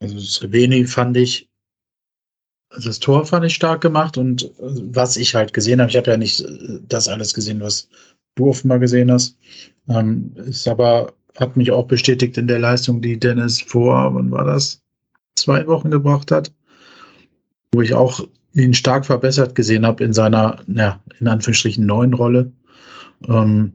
Also 0.01 0.19
Srebeni 0.19 0.85
fand 0.85 1.17
ich 1.17 1.48
das 2.69 2.99
Tor 2.99 3.25
fand 3.25 3.45
ich 3.45 3.55
stark 3.55 3.81
gemacht 3.81 4.17
und 4.17 4.43
äh, 4.43 4.49
was 4.59 5.17
ich 5.17 5.35
halt 5.35 5.53
gesehen 5.53 5.81
habe, 5.81 5.89
ich 5.89 5.97
habe 5.97 6.11
ja 6.11 6.17
nicht 6.17 6.41
äh, 6.41 6.79
das 6.87 7.07
alles 7.07 7.33
gesehen, 7.33 7.61
was 7.61 7.89
du 8.35 8.49
offenbar 8.49 8.79
gesehen 8.79 9.11
hast, 9.11 9.37
ähm, 9.87 10.33
ist 10.35 10.67
aber, 10.67 11.13
hat 11.37 11.57
mich 11.57 11.71
auch 11.71 11.87
bestätigt 11.87 12.37
in 12.37 12.47
der 12.47 12.59
Leistung, 12.59 13.01
die 13.01 13.19
Dennis 13.19 13.61
vor, 13.61 14.13
wann 14.13 14.31
war 14.31 14.45
das? 14.45 14.81
Zwei 15.35 15.65
Wochen 15.67 15.89
gebracht 15.89 16.31
hat, 16.31 16.51
wo 17.73 17.81
ich 17.81 17.93
auch 17.93 18.27
ihn 18.53 18.73
stark 18.73 19.05
verbessert 19.05 19.55
gesehen 19.55 19.85
habe 19.85 20.03
in 20.03 20.13
seiner, 20.13 20.59
ja, 20.67 21.01
in 21.19 21.27
Anführungsstrichen 21.27 21.85
neuen 21.85 22.13
Rolle. 22.13 22.51
Ähm, 23.27 23.73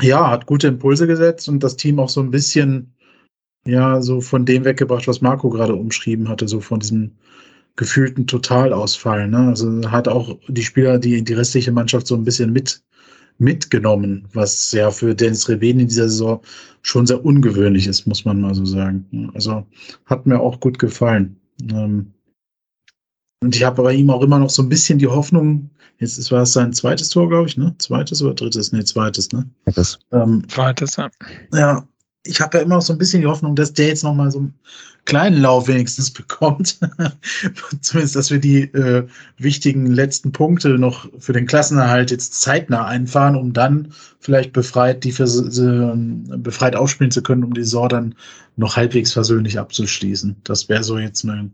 ja, 0.00 0.30
hat 0.30 0.46
gute 0.46 0.68
Impulse 0.68 1.06
gesetzt 1.06 1.48
und 1.48 1.62
das 1.62 1.76
Team 1.76 1.98
auch 1.98 2.08
so 2.08 2.20
ein 2.20 2.30
bisschen, 2.30 2.94
ja, 3.66 4.02
so 4.02 4.20
von 4.20 4.44
dem 4.44 4.64
weggebracht, 4.64 5.08
was 5.08 5.20
Marco 5.20 5.50
gerade 5.50 5.74
umschrieben 5.74 6.28
hatte, 6.28 6.48
so 6.48 6.60
von 6.60 6.80
diesem 6.80 7.12
gefühlten 7.78 8.26
Totalausfall. 8.26 9.28
Ne? 9.28 9.38
Also 9.38 9.90
hat 9.90 10.08
auch 10.08 10.36
die 10.48 10.64
Spieler, 10.64 10.98
die, 10.98 11.22
die 11.22 11.32
restliche 11.32 11.72
Mannschaft 11.72 12.08
so 12.08 12.16
ein 12.16 12.24
bisschen 12.24 12.52
mit, 12.52 12.82
mitgenommen, 13.38 14.28
was 14.34 14.72
ja 14.72 14.90
für 14.90 15.14
Dennis 15.14 15.48
Reben 15.48 15.80
in 15.80 15.88
dieser 15.88 16.08
Saison 16.08 16.42
schon 16.82 17.06
sehr 17.06 17.24
ungewöhnlich 17.24 17.86
ist, 17.86 18.04
muss 18.06 18.24
man 18.24 18.40
mal 18.40 18.54
so 18.54 18.64
sagen. 18.64 19.30
Also 19.32 19.64
hat 20.06 20.26
mir 20.26 20.40
auch 20.40 20.58
gut 20.58 20.78
gefallen. 20.78 21.40
Ähm, 21.70 22.12
und 23.40 23.54
ich 23.54 23.62
habe 23.62 23.82
bei 23.82 23.94
ihm 23.94 24.10
auch 24.10 24.22
immer 24.22 24.40
noch 24.40 24.50
so 24.50 24.62
ein 24.62 24.68
bisschen 24.68 24.98
die 24.98 25.06
Hoffnung, 25.06 25.70
jetzt 25.98 26.18
ist, 26.18 26.32
war 26.32 26.42
es 26.42 26.52
sein 26.52 26.72
zweites 26.72 27.10
Tor, 27.10 27.28
glaube 27.28 27.46
ich, 27.46 27.56
ne? 27.56 27.76
Zweites 27.78 28.20
oder 28.20 28.34
drittes? 28.34 28.72
Nee, 28.72 28.82
zweites, 28.82 29.30
ne? 29.30 29.48
Zweites. 29.64 30.00
Ähm, 30.10 30.42
zweites, 30.48 30.96
ja. 30.96 31.08
Ja, 31.54 31.88
ich 32.28 32.40
habe 32.40 32.58
ja 32.58 32.64
immer 32.64 32.76
noch 32.76 32.82
so 32.82 32.92
ein 32.92 32.98
bisschen 32.98 33.22
die 33.22 33.26
Hoffnung, 33.26 33.56
dass 33.56 33.72
der 33.72 33.88
jetzt 33.88 34.04
noch 34.04 34.14
mal 34.14 34.30
so 34.30 34.40
einen 34.40 34.54
kleinen 35.06 35.40
Lauf 35.40 35.68
wenigstens 35.68 36.10
bekommt. 36.12 36.78
Zumindest, 37.80 38.16
dass 38.16 38.30
wir 38.30 38.38
die 38.38 38.62
äh, 38.74 39.06
wichtigen 39.38 39.86
letzten 39.86 40.32
Punkte 40.32 40.78
noch 40.78 41.08
für 41.18 41.32
den 41.32 41.46
Klassenerhalt 41.46 42.10
jetzt 42.10 42.40
zeitnah 42.40 42.86
einfahren, 42.86 43.34
um 43.34 43.52
dann 43.52 43.88
vielleicht 44.20 44.52
befreit, 44.52 45.04
die 45.04 45.12
für, 45.12 45.24
äh, 45.24 46.36
befreit 46.36 46.76
aufspielen 46.76 47.10
zu 47.10 47.22
können, 47.22 47.44
um 47.44 47.54
die 47.54 47.64
Saison 47.64 47.88
dann 47.88 48.14
noch 48.56 48.76
halbwegs 48.76 49.12
versöhnlich 49.12 49.58
abzuschließen. 49.58 50.36
Das 50.44 50.68
wäre 50.68 50.84
so 50.84 50.98
jetzt 50.98 51.24
mein, 51.24 51.52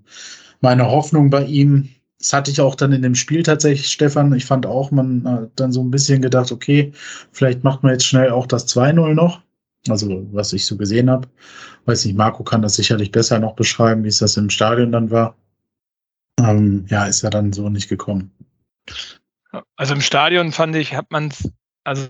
meine 0.60 0.86
Hoffnung 0.90 1.30
bei 1.30 1.44
ihm. 1.44 1.88
Das 2.18 2.32
hatte 2.32 2.50
ich 2.50 2.60
auch 2.60 2.74
dann 2.74 2.92
in 2.92 3.02
dem 3.02 3.14
Spiel 3.14 3.42
tatsächlich, 3.42 3.88
Stefan. 3.88 4.32
Ich 4.32 4.46
fand 4.46 4.66
auch, 4.66 4.90
man 4.90 5.28
hat 5.28 5.50
dann 5.56 5.72
so 5.72 5.82
ein 5.82 5.90
bisschen 5.90 6.22
gedacht, 6.22 6.50
okay, 6.50 6.92
vielleicht 7.32 7.62
macht 7.62 7.82
man 7.82 7.92
jetzt 7.92 8.06
schnell 8.06 8.30
auch 8.30 8.46
das 8.46 8.66
2-0 8.68 9.14
noch 9.14 9.44
also, 9.88 10.26
was 10.32 10.52
ich 10.52 10.66
so 10.66 10.76
gesehen 10.76 11.10
habe. 11.10 11.28
Weiß 11.84 12.04
nicht, 12.04 12.16
Marco 12.16 12.42
kann 12.42 12.62
das 12.62 12.74
sicherlich 12.74 13.10
besser 13.10 13.38
noch 13.38 13.54
beschreiben, 13.54 14.04
wie 14.04 14.08
es 14.08 14.18
das 14.18 14.36
im 14.36 14.50
Stadion 14.50 14.92
dann 14.92 15.10
war. 15.10 15.36
Ähm, 16.40 16.86
ja, 16.88 17.04
ist 17.04 17.22
ja 17.22 17.30
dann 17.30 17.52
so 17.52 17.68
nicht 17.68 17.88
gekommen. 17.88 18.30
Also 19.76 19.94
im 19.94 20.00
Stadion 20.00 20.52
fand 20.52 20.74
ich, 20.76 20.94
hat 20.94 21.10
man 21.10 21.32
also 21.84 22.08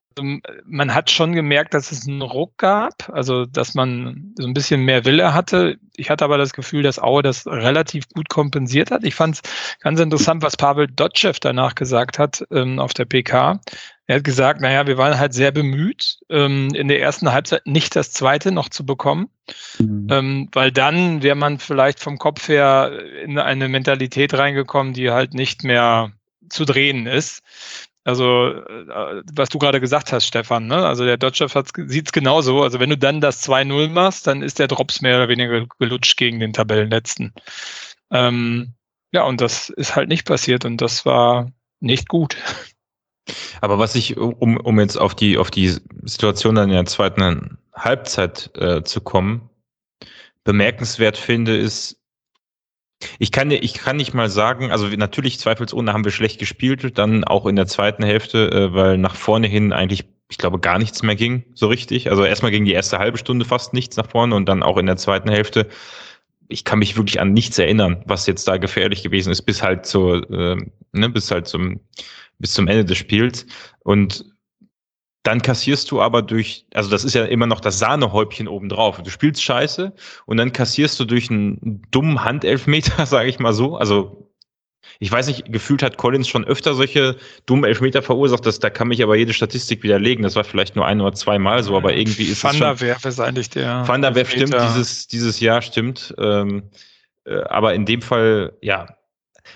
man 0.64 0.94
hat 0.94 1.10
schon 1.10 1.32
gemerkt, 1.32 1.74
dass 1.74 1.90
es 1.90 2.06
einen 2.06 2.22
Ruck 2.22 2.56
gab, 2.58 3.08
also 3.10 3.44
dass 3.44 3.74
man 3.74 4.32
so 4.38 4.46
ein 4.46 4.54
bisschen 4.54 4.84
mehr 4.84 5.04
Wille 5.04 5.34
hatte. 5.34 5.78
Ich 5.96 6.10
hatte 6.10 6.24
aber 6.24 6.38
das 6.38 6.52
Gefühl, 6.52 6.82
dass 6.82 6.98
Aue 6.98 7.22
das 7.22 7.46
relativ 7.46 8.08
gut 8.08 8.28
kompensiert 8.28 8.90
hat. 8.90 9.04
Ich 9.04 9.14
fand 9.14 9.36
es 9.36 9.42
ganz 9.80 10.00
interessant, 10.00 10.42
was 10.42 10.56
Pavel 10.56 10.88
Dotschew 10.88 11.34
danach 11.40 11.74
gesagt 11.74 12.18
hat 12.18 12.44
ähm, 12.50 12.78
auf 12.78 12.94
der 12.94 13.04
PK. 13.04 13.60
Er 14.06 14.16
hat 14.16 14.24
gesagt, 14.24 14.60
naja, 14.60 14.86
wir 14.86 14.98
waren 14.98 15.18
halt 15.18 15.32
sehr 15.32 15.50
bemüht, 15.50 16.18
ähm, 16.28 16.74
in 16.74 16.88
der 16.88 17.00
ersten 17.00 17.32
Halbzeit 17.32 17.66
nicht 17.66 17.96
das 17.96 18.10
zweite 18.10 18.52
noch 18.52 18.68
zu 18.68 18.84
bekommen, 18.84 19.30
mhm. 19.78 20.08
ähm, 20.10 20.48
weil 20.52 20.72
dann 20.72 21.22
wäre 21.22 21.36
man 21.36 21.58
vielleicht 21.58 22.00
vom 22.00 22.18
Kopf 22.18 22.48
her 22.48 22.92
in 23.22 23.38
eine 23.38 23.68
Mentalität 23.68 24.34
reingekommen, 24.34 24.92
die 24.92 25.10
halt 25.10 25.32
nicht 25.32 25.64
mehr 25.64 26.12
zu 26.50 26.64
drehen 26.66 27.06
ist. 27.06 27.42
Also, 28.04 28.52
äh, 28.52 29.22
was 29.32 29.48
du 29.48 29.58
gerade 29.58 29.80
gesagt 29.80 30.12
hast, 30.12 30.26
Stefan, 30.26 30.66
ne? 30.66 30.86
also 30.86 31.04
der 31.04 31.16
Dodger 31.16 31.48
sieht 31.86 32.06
es 32.06 32.12
genauso. 32.12 32.62
Also, 32.62 32.78
wenn 32.78 32.90
du 32.90 32.98
dann 32.98 33.22
das 33.22 33.42
2-0 33.42 33.88
machst, 33.88 34.26
dann 34.26 34.42
ist 34.42 34.58
der 34.58 34.68
Drops 34.68 35.00
mehr 35.00 35.16
oder 35.16 35.28
weniger 35.28 35.66
gelutscht 35.78 36.18
gegen 36.18 36.38
den 36.38 36.52
Tabellenletzten. 36.52 37.32
Ähm, 38.10 38.74
ja, 39.12 39.24
und 39.24 39.40
das 39.40 39.70
ist 39.70 39.96
halt 39.96 40.08
nicht 40.08 40.26
passiert 40.26 40.64
und 40.64 40.82
das 40.82 41.06
war 41.06 41.50
nicht 41.80 42.08
gut. 42.08 42.36
Aber 43.60 43.78
was 43.78 43.94
ich, 43.94 44.18
um, 44.18 44.58
um 44.58 44.80
jetzt 44.80 44.96
auf 44.96 45.14
die, 45.14 45.38
auf 45.38 45.50
die 45.50 45.74
Situation 46.02 46.54
dann 46.56 46.68
in 46.68 46.74
der 46.74 46.84
zweiten 46.84 47.58
Halbzeit 47.74 48.50
äh, 48.56 48.82
zu 48.82 49.00
kommen, 49.00 49.48
bemerkenswert 50.44 51.16
finde, 51.16 51.56
ist, 51.56 52.03
ich 53.18 53.32
kann, 53.32 53.50
ich 53.50 53.74
kann 53.74 53.96
nicht 53.96 54.14
mal 54.14 54.28
sagen, 54.28 54.70
also 54.70 54.86
natürlich 54.86 55.38
zweifelsohne 55.38 55.92
haben 55.92 56.04
wir 56.04 56.12
schlecht 56.12 56.38
gespielt, 56.38 56.98
dann 56.98 57.24
auch 57.24 57.46
in 57.46 57.56
der 57.56 57.66
zweiten 57.66 58.02
Hälfte, 58.02 58.50
äh, 58.50 58.74
weil 58.74 58.98
nach 58.98 59.16
vorne 59.16 59.46
hin 59.46 59.72
eigentlich, 59.72 60.04
ich 60.28 60.38
glaube, 60.38 60.58
gar 60.58 60.78
nichts 60.78 61.02
mehr 61.02 61.16
ging, 61.16 61.44
so 61.54 61.66
richtig. 61.66 62.10
Also 62.10 62.24
erstmal 62.24 62.50
ging 62.50 62.64
die 62.64 62.72
erste 62.72 62.98
halbe 62.98 63.18
Stunde 63.18 63.44
fast 63.44 63.72
nichts 63.74 63.96
nach 63.96 64.08
vorne 64.08 64.34
und 64.34 64.48
dann 64.48 64.62
auch 64.62 64.78
in 64.78 64.86
der 64.86 64.96
zweiten 64.96 65.30
Hälfte. 65.30 65.68
Ich 66.48 66.64
kann 66.64 66.78
mich 66.78 66.96
wirklich 66.96 67.20
an 67.20 67.32
nichts 67.32 67.58
erinnern, 67.58 68.02
was 68.06 68.26
jetzt 68.26 68.46
da 68.46 68.58
gefährlich 68.58 69.02
gewesen 69.02 69.30
ist, 69.30 69.42
bis 69.42 69.62
halt 69.62 69.86
zur, 69.86 70.30
äh, 70.30 70.56
ne, 70.92 71.08
bis 71.08 71.30
halt 71.30 71.46
zum 71.46 71.80
bis 72.38 72.52
zum 72.52 72.68
Ende 72.68 72.84
des 72.84 72.98
Spiels. 72.98 73.46
Und 73.80 74.24
dann 75.24 75.42
kassierst 75.42 75.90
du 75.90 76.00
aber 76.00 76.22
durch, 76.22 76.66
also 76.74 76.90
das 76.90 77.02
ist 77.02 77.14
ja 77.14 77.24
immer 77.24 77.46
noch 77.46 77.60
das 77.60 77.78
Sahnehäubchen 77.78 78.46
obendrauf. 78.46 79.02
Du 79.02 79.10
spielst 79.10 79.42
scheiße 79.42 79.92
und 80.26 80.36
dann 80.36 80.52
kassierst 80.52 81.00
du 81.00 81.06
durch 81.06 81.30
einen 81.30 81.82
dummen 81.90 82.22
Handelfmeter, 82.22 83.06
sage 83.06 83.28
ich 83.28 83.38
mal 83.40 83.54
so. 83.54 83.76
Also 83.76 84.30
Ich 85.00 85.10
weiß 85.10 85.26
nicht, 85.26 85.50
gefühlt 85.50 85.82
hat 85.82 85.96
Collins 85.96 86.28
schon 86.28 86.44
öfter 86.44 86.74
solche 86.74 87.16
dummen 87.46 87.64
Elfmeter 87.64 88.02
verursacht, 88.02 88.46
das, 88.46 88.58
da 88.58 88.70
kann 88.70 88.88
mich 88.88 89.02
aber 89.02 89.16
jede 89.16 89.32
Statistik 89.32 89.82
widerlegen. 89.82 90.22
Das 90.22 90.36
war 90.36 90.44
vielleicht 90.44 90.76
nur 90.76 90.86
ein 90.86 91.00
oder 91.00 91.14
zwei 91.14 91.38
Mal 91.38 91.62
so, 91.62 91.76
aber 91.76 91.94
irgendwie 91.94 92.24
ist 92.24 92.44
Van 92.44 92.58
der 92.58 92.80
Werf 92.80 93.04
ist 93.04 93.18
eigentlich 93.18 93.50
der. 93.50 93.88
Van 93.88 94.02
der 94.02 94.14
Werf 94.14 94.30
stimmt, 94.30 94.54
dieses, 94.54 95.08
dieses 95.08 95.40
Jahr 95.40 95.62
stimmt. 95.62 96.14
Ähm, 96.18 96.64
äh, 97.24 97.42
aber 97.44 97.74
in 97.74 97.86
dem 97.86 98.02
Fall, 98.02 98.52
ja, 98.60 98.96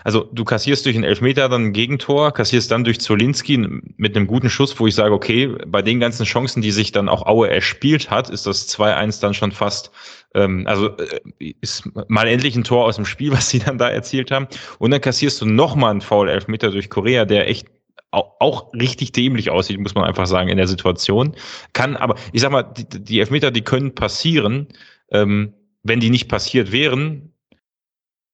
also 0.04 0.28
du 0.32 0.44
kassierst 0.44 0.86
durch 0.86 0.96
einen 0.96 1.04
Elfmeter 1.04 1.48
dann 1.48 1.66
ein 1.66 1.72
Gegentor, 1.72 2.32
kassierst 2.32 2.70
dann 2.70 2.84
durch 2.84 3.00
Zolinski 3.00 3.58
mit 3.96 4.16
einem 4.16 4.26
guten 4.26 4.50
Schuss, 4.50 4.78
wo 4.78 4.86
ich 4.86 4.94
sage, 4.94 5.14
okay, 5.14 5.54
bei 5.66 5.82
den 5.82 6.00
ganzen 6.00 6.24
Chancen, 6.24 6.62
die 6.62 6.70
sich 6.70 6.92
dann 6.92 7.08
auch 7.08 7.26
Aue 7.26 7.50
erspielt 7.50 8.10
hat, 8.10 8.30
ist 8.30 8.46
das 8.46 8.68
2-1 8.68 9.20
dann 9.20 9.34
schon 9.34 9.52
fast, 9.52 9.90
ähm, 10.34 10.66
also 10.66 10.96
äh, 10.96 11.54
ist 11.60 11.88
mal 12.08 12.28
endlich 12.28 12.56
ein 12.56 12.64
Tor 12.64 12.84
aus 12.84 12.96
dem 12.96 13.06
Spiel, 13.06 13.32
was 13.32 13.50
sie 13.50 13.58
dann 13.58 13.78
da 13.78 13.88
erzielt 13.88 14.30
haben. 14.30 14.48
Und 14.78 14.90
dann 14.90 15.00
kassierst 15.00 15.40
du 15.40 15.46
nochmal 15.46 15.90
einen 15.90 16.00
Foul-Elfmeter 16.00 16.70
durch 16.70 16.90
Korea, 16.90 17.24
der 17.24 17.48
echt 17.48 17.68
auch 18.10 18.72
richtig 18.72 19.12
dämlich 19.12 19.50
aussieht, 19.50 19.78
muss 19.78 19.94
man 19.94 20.04
einfach 20.04 20.26
sagen, 20.26 20.48
in 20.48 20.56
der 20.56 20.66
Situation. 20.66 21.36
Kann, 21.74 21.94
aber 21.94 22.14
ich 22.32 22.40
sag 22.40 22.50
mal, 22.50 22.62
die, 22.62 22.86
die 22.88 23.20
Elfmeter, 23.20 23.50
die 23.50 23.60
können 23.60 23.94
passieren. 23.94 24.68
Ähm, 25.10 25.52
wenn 25.82 26.00
die 26.00 26.10
nicht 26.10 26.28
passiert 26.28 26.72
wären, 26.72 27.32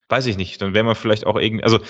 weiß 0.08 0.26
ich 0.26 0.36
nicht, 0.36 0.60
dann 0.60 0.74
wäre 0.74 0.84
man 0.84 0.94
vielleicht 0.94 1.26
auch 1.26 1.36
irgendwie, 1.36 1.64
also 1.64 1.80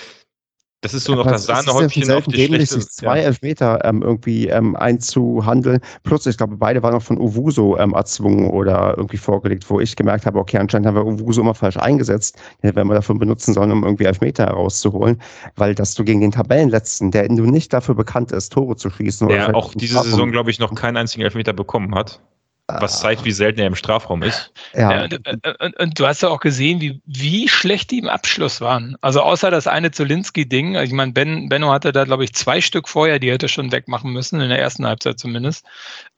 das 0.85 0.93
ist 0.93 1.05
so 1.05 1.13
ja, 1.13 1.19
noch 1.19 1.27
das 1.27 1.47
Sahnehäubchen 1.47 2.11
auf 2.11 2.27
die 2.27 2.45
schlechte, 2.45 2.75
sich 2.75 2.91
zwei 2.91 3.19
ja. 3.19 3.25
Elfmeter 3.25 3.83
ähm, 3.85 4.03
irgendwie 4.03 4.49
ähm, 4.49 4.77
einzuhandeln. 4.77 5.81
Plus, 6.03 6.27
ich 6.27 6.37
glaube, 6.37 6.59
beide 6.59 6.83
waren 6.83 6.93
auch 6.93 7.03
von 7.03 7.19
Uwuso 7.19 7.79
ähm, 7.79 7.95
erzwungen 7.95 8.51
oder 8.51 8.93
irgendwie 8.99 9.17
vorgelegt, 9.17 9.71
wo 9.71 9.81
ich 9.81 9.97
gemerkt 9.97 10.27
habe, 10.27 10.39
okay, 10.39 10.59
anscheinend 10.59 10.87
haben 10.87 10.95
wir 10.95 11.07
Uwuso 11.07 11.41
immer 11.41 11.55
falsch 11.55 11.79
eingesetzt. 11.79 12.39
Den 12.63 12.77
werden 12.77 12.89
wir 12.89 12.97
davon 12.97 13.19
benutzen 13.19 13.55
sollen, 13.55 13.73
um 13.73 13.83
irgendwie 13.83 14.05
Elfmeter 14.05 14.45
herauszuholen. 14.45 15.23
Weil, 15.57 15.75
dass 15.75 15.95
du 15.95 16.05
gegen 16.05 16.21
den 16.21 16.33
Tabellenletzten, 16.33 17.11
der 17.11 17.33
nur 17.33 17.47
nicht 17.47 17.73
dafür 17.73 17.95
bekannt 17.95 18.31
ist, 18.31 18.53
Tore 18.53 18.77
zu 18.77 18.91
schießen. 18.91 19.29
Der 19.29 19.55
auch 19.55 19.73
diese 19.73 20.03
Saison, 20.03 20.33
glaube 20.33 20.51
ich, 20.51 20.59
noch 20.59 20.75
keinen 20.75 20.99
einzigen 20.99 21.23
Elfmeter 21.23 21.55
bekommen 21.55 21.95
hat. 21.95 22.21
Was 22.67 23.01
zeigt, 23.01 23.25
wie 23.25 23.33
selten 23.33 23.61
er 23.61 23.67
im 23.67 23.75
Strafraum 23.75 24.23
ist. 24.23 24.51
Ja. 24.73 25.05
und, 25.05 25.21
und, 25.61 25.77
und, 25.79 25.99
du 25.99 26.07
hast 26.07 26.23
ja 26.23 26.31
auch 26.31 26.41
gesehen, 26.41 26.81
wie, 26.81 27.01
wie 27.05 27.47
schlecht 27.47 27.91
die 27.91 27.99
im 27.99 28.09
Abschluss 28.09 28.63
waren. 28.63 28.97
Also 29.03 29.21
außer 29.21 29.51
das 29.51 29.67
eine 29.67 29.91
Zolinski-Ding. 29.91 30.75
Ich 30.77 30.93
meine, 30.93 31.13
ben, 31.13 31.51
Benno 31.51 31.71
hatte 31.71 31.93
da, 31.93 32.05
glaube 32.05 32.25
ich, 32.25 32.33
zwei 32.33 32.63
Stück 32.63 32.89
vorher, 32.89 33.19
die 33.19 33.31
hätte 33.31 33.49
schon 33.49 33.71
wegmachen 33.71 34.13
müssen, 34.13 34.41
in 34.41 34.49
der 34.49 34.61
ersten 34.61 34.87
Halbzeit 34.87 35.19
zumindest. 35.19 35.67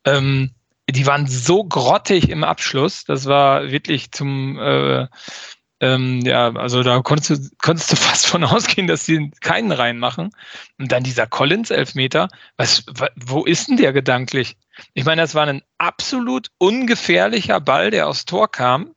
Ähm, 0.04 0.52
die 0.88 1.04
waren 1.04 1.26
so 1.26 1.64
grottig 1.64 2.28
im 2.28 2.44
Abschluss. 2.44 3.04
Das 3.04 3.26
war 3.26 3.72
wirklich 3.72 4.12
zum, 4.12 4.58
äh, 4.60 5.08
ähm, 5.94 6.20
ja, 6.22 6.52
also 6.54 6.82
da 6.82 7.00
konntest 7.00 7.30
du, 7.30 7.50
konntest 7.62 7.92
du 7.92 7.96
fast 7.96 8.26
von 8.26 8.44
ausgehen, 8.44 8.86
dass 8.86 9.04
sie 9.04 9.30
keinen 9.40 9.72
reinmachen. 9.72 10.30
Und 10.78 10.92
dann 10.92 11.02
dieser 11.02 11.26
Collins-Elfmeter. 11.26 12.28
Was, 12.56 12.84
wo 13.16 13.44
ist 13.44 13.68
denn 13.68 13.76
der 13.76 13.92
gedanklich? 13.92 14.56
Ich 14.94 15.04
meine, 15.04 15.22
das 15.22 15.34
war 15.34 15.46
ein 15.46 15.62
absolut 15.78 16.50
ungefährlicher 16.58 17.60
Ball, 17.60 17.90
der 17.90 18.08
aufs 18.08 18.24
Tor 18.24 18.50
kam. 18.50 18.94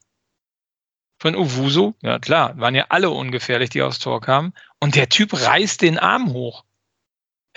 Von 1.22 1.36
Uwuso. 1.36 1.96
Ja, 2.02 2.18
klar, 2.20 2.58
waren 2.58 2.76
ja 2.76 2.86
alle 2.90 3.10
ungefährlich, 3.10 3.70
die 3.70 3.82
aufs 3.82 4.00
Tor 4.00 4.22
kamen. 4.22 4.54
Und 4.80 4.96
der 4.96 5.10
Typ 5.10 5.34
reißt 5.34 5.82
den 5.82 6.00
Arm 6.00 6.32
hoch. 6.32 6.64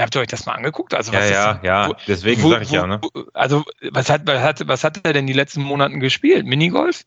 Habt 0.00 0.16
ihr 0.16 0.20
euch 0.20 0.28
das 0.28 0.46
mal 0.46 0.54
angeguckt? 0.54 0.94
Also, 0.94 1.12
was 1.12 1.30
ja, 1.30 1.52
ist, 1.52 1.62
ja, 1.62 1.86
ja, 1.88 1.96
deswegen 2.08 2.42
sage 2.42 2.64
ich 2.64 2.70
wo, 2.70 2.74
ja. 2.74 2.86
Ne? 2.86 3.00
Also, 3.34 3.64
was 3.90 4.10
hat, 4.10 4.26
was, 4.26 4.42
hat, 4.42 4.66
was 4.66 4.82
hat 4.82 5.00
er 5.04 5.12
denn 5.12 5.26
die 5.26 5.32
letzten 5.32 5.62
Monaten 5.62 6.00
gespielt? 6.00 6.44
Minigolf? 6.44 7.04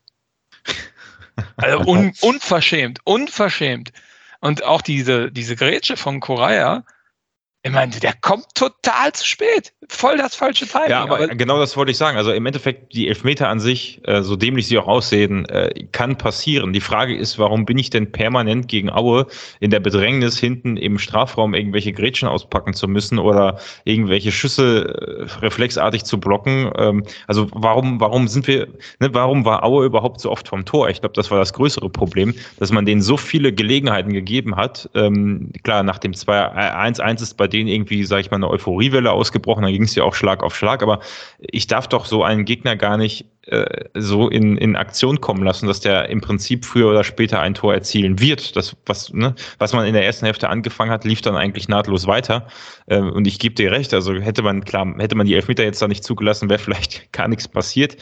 Also 1.57 1.79
un, 1.79 2.13
unverschämt, 2.21 2.99
unverschämt. 3.03 3.91
Und 4.39 4.63
auch 4.63 4.81
diese, 4.81 5.31
diese 5.31 5.55
Grätsche 5.55 5.97
von 5.97 6.19
Koraya, 6.19 6.83
ich 7.65 7.71
meine, 7.71 7.91
der 7.99 8.13
kommt 8.13 8.45
total 8.53 9.11
zu 9.13 9.25
spät. 9.25 9.73
Voll 9.89 10.17
das 10.17 10.35
falsche 10.35 10.67
Timing. 10.67 10.89
Ja, 10.89 11.01
aber, 11.01 11.15
aber, 11.15 11.27
genau 11.29 11.57
das 11.57 11.75
wollte 11.75 11.91
ich 11.91 11.97
sagen. 11.97 12.15
Also 12.15 12.31
im 12.31 12.45
Endeffekt, 12.45 12.93
die 12.93 13.07
Elfmeter 13.07 13.49
an 13.49 13.59
sich, 13.59 14.01
äh, 14.03 14.21
so 14.21 14.35
dämlich 14.35 14.67
sie 14.67 14.77
auch 14.77 14.87
aussehen, 14.87 15.45
äh, 15.49 15.85
kann 15.91 16.15
passieren. 16.15 16.73
Die 16.73 16.81
Frage 16.81 17.15
ist, 17.17 17.39
warum 17.39 17.65
bin 17.65 17.79
ich 17.79 17.89
denn 17.89 18.11
permanent 18.11 18.67
gegen 18.67 18.91
Aue 18.91 19.25
in 19.59 19.71
der 19.71 19.79
Bedrängnis, 19.79 20.37
hinten 20.37 20.77
im 20.77 20.99
Strafraum 20.99 21.55
irgendwelche 21.55 21.91
Grätschen 21.91 22.27
auspacken 22.27 22.75
zu 22.75 22.87
müssen 22.87 23.17
oder 23.17 23.59
irgendwelche 23.83 24.31
Schüsse 24.31 25.27
äh, 25.27 25.39
reflexartig 25.43 26.03
zu 26.03 26.19
blocken? 26.19 26.71
Ähm, 26.77 27.03
also 27.25 27.47
warum, 27.51 27.99
warum 27.99 28.27
sind 28.27 28.45
wir, 28.45 28.67
ne, 28.99 29.11
warum 29.11 29.43
war 29.43 29.63
Aue 29.63 29.85
überhaupt 29.85 30.21
so 30.21 30.29
oft 30.29 30.47
vom 30.47 30.65
Tor? 30.65 30.89
Ich 30.89 31.01
glaube, 31.01 31.13
das 31.15 31.31
war 31.31 31.39
das 31.39 31.53
größere 31.53 31.89
Problem, 31.89 32.35
dass 32.59 32.71
man 32.71 32.85
denen 32.85 33.01
so 33.01 33.17
viele 33.17 33.51
Gelegenheiten 33.51 34.13
gegeben 34.13 34.55
hat. 34.55 34.87
Ähm, 34.93 35.51
klar, 35.63 35.81
nach 35.81 35.97
dem 35.97 36.11
2-1-1 36.11 37.23
ist 37.23 37.33
bei 37.37 37.47
denen 37.55 37.67
irgendwie, 37.67 38.03
sage 38.03 38.21
ich 38.21 38.31
mal, 38.31 38.37
eine 38.37 38.49
Euphoriewelle 38.49 39.11
ausgebrochen, 39.11 39.63
dann 39.63 39.71
ging 39.71 39.83
es 39.83 39.95
ja 39.95 40.03
auch 40.03 40.13
Schlag 40.13 40.43
auf 40.43 40.55
Schlag, 40.55 40.83
aber 40.83 40.99
ich 41.39 41.67
darf 41.67 41.87
doch 41.87 42.05
so 42.05 42.23
einen 42.23 42.45
Gegner 42.45 42.75
gar 42.75 42.97
nicht 42.97 43.25
äh, 43.47 43.85
so 43.93 44.27
in, 44.27 44.57
in 44.57 44.75
Aktion 44.75 45.21
kommen 45.21 45.43
lassen, 45.43 45.67
dass 45.67 45.79
der 45.79 46.09
im 46.09 46.19
Prinzip 46.19 46.65
früher 46.65 46.89
oder 46.89 47.03
später 47.03 47.39
ein 47.39 47.53
Tor 47.53 47.73
erzielen 47.73 48.19
wird. 48.19 48.55
Das, 48.55 48.75
was, 48.85 49.13
ne, 49.13 49.35
was 49.59 49.73
man 49.73 49.85
in 49.85 49.93
der 49.93 50.05
ersten 50.05 50.25
Hälfte 50.25 50.49
angefangen 50.49 50.91
hat, 50.91 51.05
lief 51.05 51.21
dann 51.21 51.35
eigentlich 51.35 51.67
nahtlos 51.67 52.07
weiter. 52.07 52.47
Äh, 52.87 52.99
und 52.99 53.27
ich 53.27 53.39
gebe 53.39 53.55
dir 53.55 53.71
recht, 53.71 53.93
also 53.93 54.13
hätte 54.13 54.41
man, 54.41 54.65
klar, 54.65 54.95
hätte 54.97 55.15
man 55.15 55.27
die 55.27 55.35
Elfmeter 55.35 55.63
jetzt 55.63 55.81
da 55.81 55.87
nicht 55.87 56.03
zugelassen, 56.03 56.49
wäre 56.49 56.59
vielleicht 56.63 57.11
gar 57.13 57.27
nichts 57.27 57.47
passiert. 57.47 57.97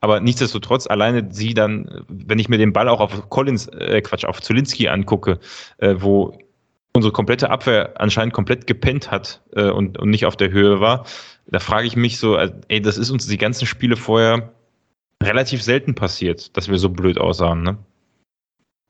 Aber 0.00 0.20
nichtsdestotrotz, 0.20 0.86
alleine 0.86 1.28
sie 1.30 1.54
dann, 1.54 2.04
wenn 2.08 2.38
ich 2.38 2.48
mir 2.48 2.58
den 2.58 2.72
Ball 2.72 2.88
auch 2.88 3.00
auf 3.00 3.28
Collins, 3.28 3.68
äh, 3.68 4.00
Quatsch, 4.00 4.24
auf 4.24 4.40
Zulinski 4.40 4.88
angucke, 4.88 5.38
äh, 5.78 5.94
wo 5.98 6.38
unsere 6.92 7.12
komplette 7.12 7.50
Abwehr 7.50 8.00
anscheinend 8.00 8.34
komplett 8.34 8.66
gepennt 8.66 9.10
hat 9.10 9.42
äh, 9.54 9.70
und, 9.70 9.98
und 9.98 10.10
nicht 10.10 10.26
auf 10.26 10.36
der 10.36 10.50
Höhe 10.50 10.80
war. 10.80 11.06
Da 11.46 11.58
frage 11.58 11.86
ich 11.86 11.96
mich 11.96 12.18
so, 12.18 12.36
äh, 12.36 12.52
ey, 12.68 12.80
das 12.80 12.98
ist 12.98 13.10
uns 13.10 13.26
die 13.26 13.38
ganzen 13.38 13.66
Spiele 13.66 13.96
vorher 13.96 14.52
relativ 15.22 15.62
selten 15.62 15.94
passiert, 15.94 16.56
dass 16.56 16.68
wir 16.68 16.78
so 16.78 16.88
blöd 16.88 17.18
aussahen, 17.18 17.62
ne? 17.62 17.78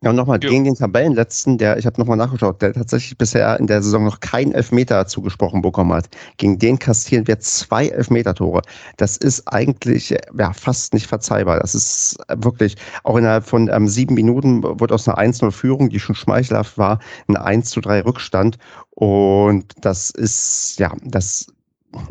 Ja, 0.03 0.09
und 0.11 0.17
nochmal 0.17 0.39
gegen 0.39 0.65
den 0.65 0.77
Tabellenletzten, 0.77 1.59
der, 1.59 1.77
ich 1.77 1.85
habe 1.85 2.01
nochmal 2.01 2.17
nachgeschaut, 2.17 2.63
der 2.63 2.73
tatsächlich 2.73 3.19
bisher 3.19 3.61
in 3.61 3.67
der 3.67 3.83
Saison 3.83 4.05
noch 4.05 4.21
keinen 4.21 4.53
Elfmeter 4.53 5.07
zugesprochen 5.07 5.61
bekommen 5.61 5.93
hat. 5.93 6.09
Gegen 6.39 6.59
den 6.59 6.79
kassieren 6.79 7.27
wir 7.27 7.39
zwei 7.41 7.89
Elfmeter-Tore. 7.89 8.63
Das 8.97 9.19
ist 9.19 9.47
eigentlich 9.47 10.09
ja, 10.39 10.53
fast 10.55 10.95
nicht 10.95 11.07
verzeihbar. 11.07 11.61
Das 11.61 11.75
ist 11.75 12.17
wirklich, 12.35 12.77
auch 13.05 13.19
innerhalb 13.19 13.45
von 13.45 13.69
ähm, 13.69 13.89
sieben 13.89 14.15
Minuten 14.15 14.63
wird 14.63 14.91
aus 14.91 15.07
einer 15.07 15.19
1-0-Führung, 15.19 15.91
die 15.91 16.01
schon 16.01 16.15
schmeichelhaft 16.15 16.79
war, 16.79 16.99
ein 17.29 17.37
1 17.37 17.73
3 17.73 18.01
Rückstand. 18.01 18.57
Und 18.93 19.75
das 19.83 20.09
ist, 20.09 20.79
ja, 20.79 20.95
das 21.05 21.53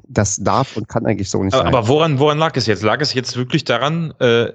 das 0.08 0.38
darf 0.38 0.76
und 0.76 0.90
kann 0.90 1.06
eigentlich 1.06 1.30
so 1.30 1.42
nicht 1.44 1.54
aber, 1.54 1.64
sein. 1.64 1.74
Aber 1.74 1.88
woran, 1.88 2.20
woran 2.20 2.38
lag 2.38 2.56
es 2.58 2.66
jetzt? 2.66 2.84
Lag 2.84 3.00
es 3.00 3.14
jetzt 3.14 3.38
wirklich 3.38 3.64
daran, 3.64 4.14
äh, 4.20 4.52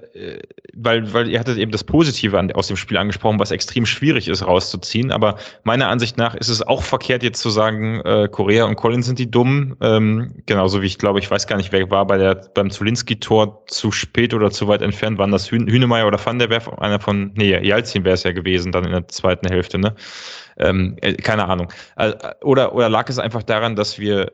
weil, 0.74 1.12
weil 1.14 1.28
ihr 1.28 1.40
hattet 1.40 1.56
eben 1.56 1.72
das 1.72 1.84
Positive 1.84 2.38
an, 2.38 2.52
aus 2.52 2.66
dem 2.66 2.76
Spiel 2.76 2.98
angesprochen, 2.98 3.38
was 3.38 3.50
extrem 3.50 3.86
schwierig 3.86 4.28
ist 4.28 4.46
rauszuziehen. 4.46 5.12
Aber 5.12 5.36
meiner 5.62 5.88
Ansicht 5.88 6.18
nach 6.18 6.34
ist 6.34 6.48
es 6.48 6.60
auch 6.62 6.82
verkehrt, 6.82 7.22
jetzt 7.22 7.40
zu 7.40 7.48
sagen, 7.50 8.00
äh, 8.00 8.28
Korea 8.30 8.64
und 8.64 8.76
Collins 8.76 9.06
sind 9.06 9.18
die 9.18 9.30
Dummen. 9.30 9.76
Ähm, 9.80 10.34
genauso 10.46 10.82
wie 10.82 10.86
ich 10.86 10.98
glaube, 10.98 11.20
ich 11.20 11.30
weiß 11.30 11.46
gar 11.46 11.56
nicht, 11.56 11.72
wer 11.72 11.90
war 11.90 12.06
bei 12.06 12.18
der 12.18 12.34
beim 12.54 12.70
Zulinski-Tor 12.70 13.64
zu 13.66 13.92
spät 13.92 14.34
oder 14.34 14.50
zu 14.50 14.68
weit 14.68 14.82
entfernt. 14.82 15.18
Waren 15.18 15.32
das 15.32 15.50
Hühn, 15.50 15.66
Hünemeyer 15.66 16.06
oder 16.06 16.24
Van 16.24 16.38
der 16.38 16.50
Werf? 16.50 16.68
Einer 16.68 17.00
von, 17.00 17.32
nee, 17.34 17.58
Jalzin 17.66 18.04
wäre 18.04 18.14
es 18.14 18.24
ja 18.24 18.32
gewesen, 18.32 18.72
dann 18.72 18.84
in 18.84 18.92
der 18.92 19.08
zweiten 19.08 19.48
Hälfte, 19.48 19.78
ne? 19.78 19.94
Ähm, 20.56 20.96
äh, 21.00 21.14
keine 21.14 21.46
Ahnung. 21.46 21.72
Äh, 21.96 22.12
oder, 22.42 22.74
oder 22.74 22.88
lag 22.88 23.08
es 23.08 23.18
einfach 23.18 23.42
daran, 23.42 23.74
dass 23.74 23.98
wir 23.98 24.30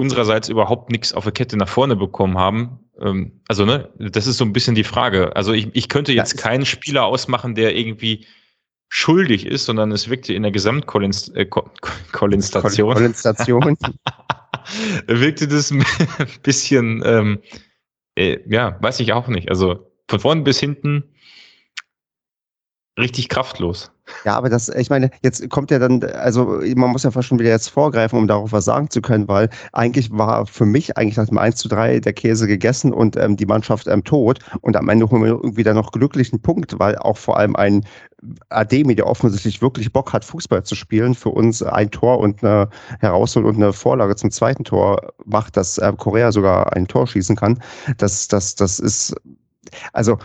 unsererseits 0.00 0.48
überhaupt 0.48 0.90
nichts 0.90 1.12
auf 1.12 1.24
der 1.24 1.32
Kette 1.32 1.56
nach 1.56 1.68
vorne 1.68 1.96
bekommen 1.96 2.38
haben. 2.38 2.78
Ähm, 3.00 3.40
also, 3.48 3.64
ne, 3.64 3.90
das 3.98 4.26
ist 4.26 4.38
so 4.38 4.44
ein 4.44 4.52
bisschen 4.52 4.74
die 4.74 4.84
Frage. 4.84 5.34
Also 5.36 5.52
ich, 5.52 5.68
ich 5.72 5.88
könnte 5.88 6.12
jetzt 6.12 6.36
keinen 6.36 6.66
Spieler 6.66 7.04
ausmachen, 7.04 7.54
der 7.54 7.76
irgendwie 7.76 8.26
schuldig 8.88 9.46
ist, 9.46 9.66
sondern 9.66 9.92
es 9.92 10.10
wirkte 10.10 10.34
in 10.34 10.42
der 10.42 10.52
Gesamtkollinstation. 10.52 12.96
Äh, 12.96 13.06
wirkte 15.06 15.48
das 15.48 15.70
ein 15.70 15.84
bisschen, 16.42 17.02
ähm, 17.06 17.40
äh, 18.16 18.38
ja, 18.48 18.76
weiß 18.80 19.00
ich 19.00 19.12
auch 19.12 19.28
nicht. 19.28 19.48
Also 19.48 19.92
von 20.08 20.20
vorn 20.20 20.44
bis 20.44 20.58
hinten 20.58 21.04
richtig 22.98 23.28
kraftlos. 23.28 23.92
Ja, 24.24 24.36
aber 24.36 24.48
das, 24.48 24.68
ich 24.68 24.90
meine, 24.90 25.10
jetzt 25.22 25.48
kommt 25.50 25.70
ja 25.70 25.78
dann, 25.78 26.02
also 26.02 26.60
man 26.76 26.90
muss 26.90 27.02
ja 27.02 27.10
fast 27.10 27.28
schon 27.28 27.38
wieder 27.38 27.50
jetzt 27.50 27.68
vorgreifen, 27.68 28.18
um 28.18 28.28
darauf 28.28 28.52
was 28.52 28.64
sagen 28.64 28.90
zu 28.90 29.00
können, 29.00 29.28
weil 29.28 29.48
eigentlich 29.72 30.10
war 30.10 30.46
für 30.46 30.66
mich 30.66 30.96
eigentlich 30.96 31.16
nach 31.16 31.28
dem 31.28 31.38
1 31.38 31.56
zu 31.56 31.68
3 31.68 32.00
der 32.00 32.12
Käse 32.12 32.46
gegessen 32.46 32.92
und 32.92 33.16
ähm, 33.16 33.36
die 33.36 33.46
Mannschaft 33.46 33.86
ähm, 33.86 34.04
tot 34.04 34.38
und 34.60 34.76
am 34.76 34.88
Ende 34.88 35.10
holen 35.10 35.22
wir 35.22 35.30
irgendwie 35.30 35.62
dann 35.62 35.76
noch 35.76 35.92
glücklichen 35.92 36.40
Punkt, 36.40 36.78
weil 36.78 36.96
auch 36.98 37.16
vor 37.16 37.38
allem 37.38 37.56
ein 37.56 37.84
Ademi, 38.50 38.94
der 38.94 39.06
offensichtlich 39.06 39.62
wirklich 39.62 39.92
Bock 39.92 40.12
hat, 40.12 40.24
Fußball 40.24 40.62
zu 40.62 40.74
spielen, 40.74 41.14
für 41.14 41.30
uns 41.30 41.62
ein 41.62 41.90
Tor 41.90 42.18
und 42.18 42.44
eine 42.44 42.68
Herausholung 43.00 43.50
und 43.50 43.56
eine 43.56 43.72
Vorlage 43.72 44.16
zum 44.16 44.30
zweiten 44.30 44.64
Tor 44.64 45.12
macht, 45.24 45.56
dass 45.56 45.78
äh, 45.78 45.92
Korea 45.96 46.32
sogar 46.32 46.74
ein 46.74 46.86
Tor 46.86 47.06
schießen 47.06 47.36
kann. 47.36 47.62
Das, 47.96 48.28
das, 48.28 48.54
das 48.54 48.78
ist, 48.78 49.14
also 49.92 50.18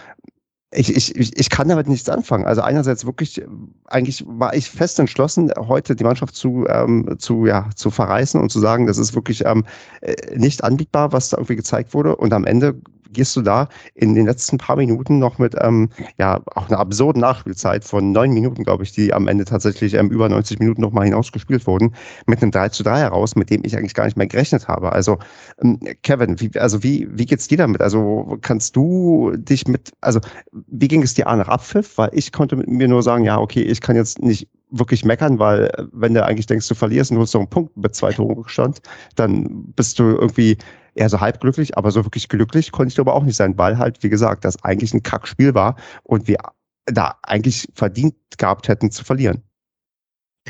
ich, 0.76 0.96
ich, 0.96 1.38
ich 1.38 1.50
kann 1.50 1.70
damit 1.70 1.88
nichts 1.88 2.10
anfangen. 2.10 2.46
Also 2.46 2.62
einerseits 2.62 3.06
wirklich, 3.06 3.42
eigentlich 3.86 4.24
war 4.28 4.54
ich 4.54 4.70
fest 4.70 5.00
entschlossen, 5.00 5.52
heute 5.58 5.96
die 5.96 6.04
Mannschaft 6.04 6.36
zu, 6.36 6.66
ähm, 6.70 7.16
zu, 7.18 7.46
ja, 7.46 7.70
zu 7.76 7.90
verreißen 7.90 8.40
und 8.40 8.52
zu 8.52 8.60
sagen, 8.60 8.86
das 8.86 8.98
ist 8.98 9.16
wirklich 9.16 9.46
ähm, 9.46 9.66
äh, 10.02 10.16
nicht 10.38 10.64
anbietbar, 10.64 11.12
was 11.14 11.30
da 11.30 11.38
irgendwie 11.38 11.56
gezeigt 11.56 11.94
wurde. 11.94 12.16
Und 12.16 12.34
am 12.34 12.46
Ende 12.46 12.76
gehst 13.12 13.36
du 13.36 13.42
da 13.42 13.70
in 13.94 14.16
den 14.16 14.26
letzten 14.26 14.58
paar 14.58 14.76
Minuten 14.76 15.20
noch 15.20 15.38
mit 15.38 15.56
ähm, 15.60 15.90
ja 16.18 16.42
auch 16.56 16.70
einer 16.70 16.80
absurden 16.80 17.22
Nachspielzeit 17.22 17.84
von 17.84 18.12
neun 18.12 18.32
Minuten, 18.32 18.64
glaube 18.64 18.84
ich, 18.84 18.92
die 18.92 19.14
am 19.14 19.28
Ende 19.28 19.46
tatsächlich 19.46 19.94
ähm, 19.94 20.10
über 20.10 20.30
90 20.30 20.60
Minuten 20.60 20.82
nochmal 20.82 21.06
hinausgespielt 21.06 21.66
wurden, 21.68 21.96
mit 22.26 22.42
einem 22.42 22.52
3 22.52 22.70
zu 22.70 22.84
3 22.84 23.00
heraus, 23.00 23.36
mit 23.36 23.50
dem 23.50 23.64
ich 23.64 23.78
eigentlich 23.78 23.94
gar 23.94 24.06
nicht 24.06 24.18
mehr 24.18 24.28
gerechnet 24.28 24.68
habe. 24.68 24.92
Also 24.92 25.18
ähm, 25.62 25.80
Kevin, 26.04 26.40
wie, 26.40 26.52
also 26.60 26.84
wie, 26.84 27.08
wie 27.12 27.26
geht's 27.26 27.48
dir 27.48 27.58
damit? 27.58 27.82
Also 27.82 28.38
kannst 28.42 28.76
du 28.76 29.34
dich 29.36 29.68
mit, 29.68 29.92
also 30.02 30.20
wie 30.52 30.88
ging 30.88 31.04
es 31.04 31.14
dir 31.14 31.28
an 31.28 31.40
nach 31.40 31.48
Abpfiff? 31.48 31.98
Weil 31.98 32.10
ich 32.14 32.32
konnte 32.32 32.56
mir 32.56 32.88
nur 32.88 33.04
sagen, 33.04 33.24
ja, 33.24 33.40
okay, 33.40 33.62
ich 33.62 33.82
kann 33.82 33.96
jetzt 33.96 34.22
nicht 34.22 34.48
wirklich 34.78 35.06
meckern, 35.06 35.40
weil 35.40 35.66
äh, 35.66 35.86
wenn 35.92 36.14
du 36.14 36.24
eigentlich 36.24 36.46
denkst, 36.46 36.68
du 36.68 36.76
verlierst 36.76 37.12
hast 37.12 37.34
noch 37.34 37.42
einen 37.42 37.50
Punkt 37.50 37.76
mit 37.78 37.96
zwei 37.96 38.12
Toren 38.12 38.36
Rückstand, 38.36 38.82
dann 39.16 39.74
bist 39.74 40.00
du 40.00 40.04
irgendwie 40.04 40.58
eher 40.94 41.10
so 41.10 41.20
halb 41.20 41.42
glücklich, 41.42 41.78
aber 41.78 41.92
so 41.92 42.06
wirklich 42.06 42.30
glücklich 42.30 42.72
konnte 42.72 42.94
ich 42.94 43.00
aber 43.00 43.14
auch 43.14 43.24
nicht 43.24 43.36
sein, 43.36 43.58
weil 43.58 43.78
halt, 43.78 44.02
wie 44.04 44.10
gesagt, 44.10 44.46
das 44.46 44.62
eigentlich 44.64 44.94
ein 44.94 45.04
Kackspiel 45.04 45.54
war 45.54 45.76
und 46.04 46.28
wir 46.28 46.38
da 46.86 47.18
eigentlich 47.24 47.68
verdient 47.74 48.16
gehabt 48.38 48.68
hätten 48.68 48.92
zu 48.92 49.04
verlieren. 49.04 49.44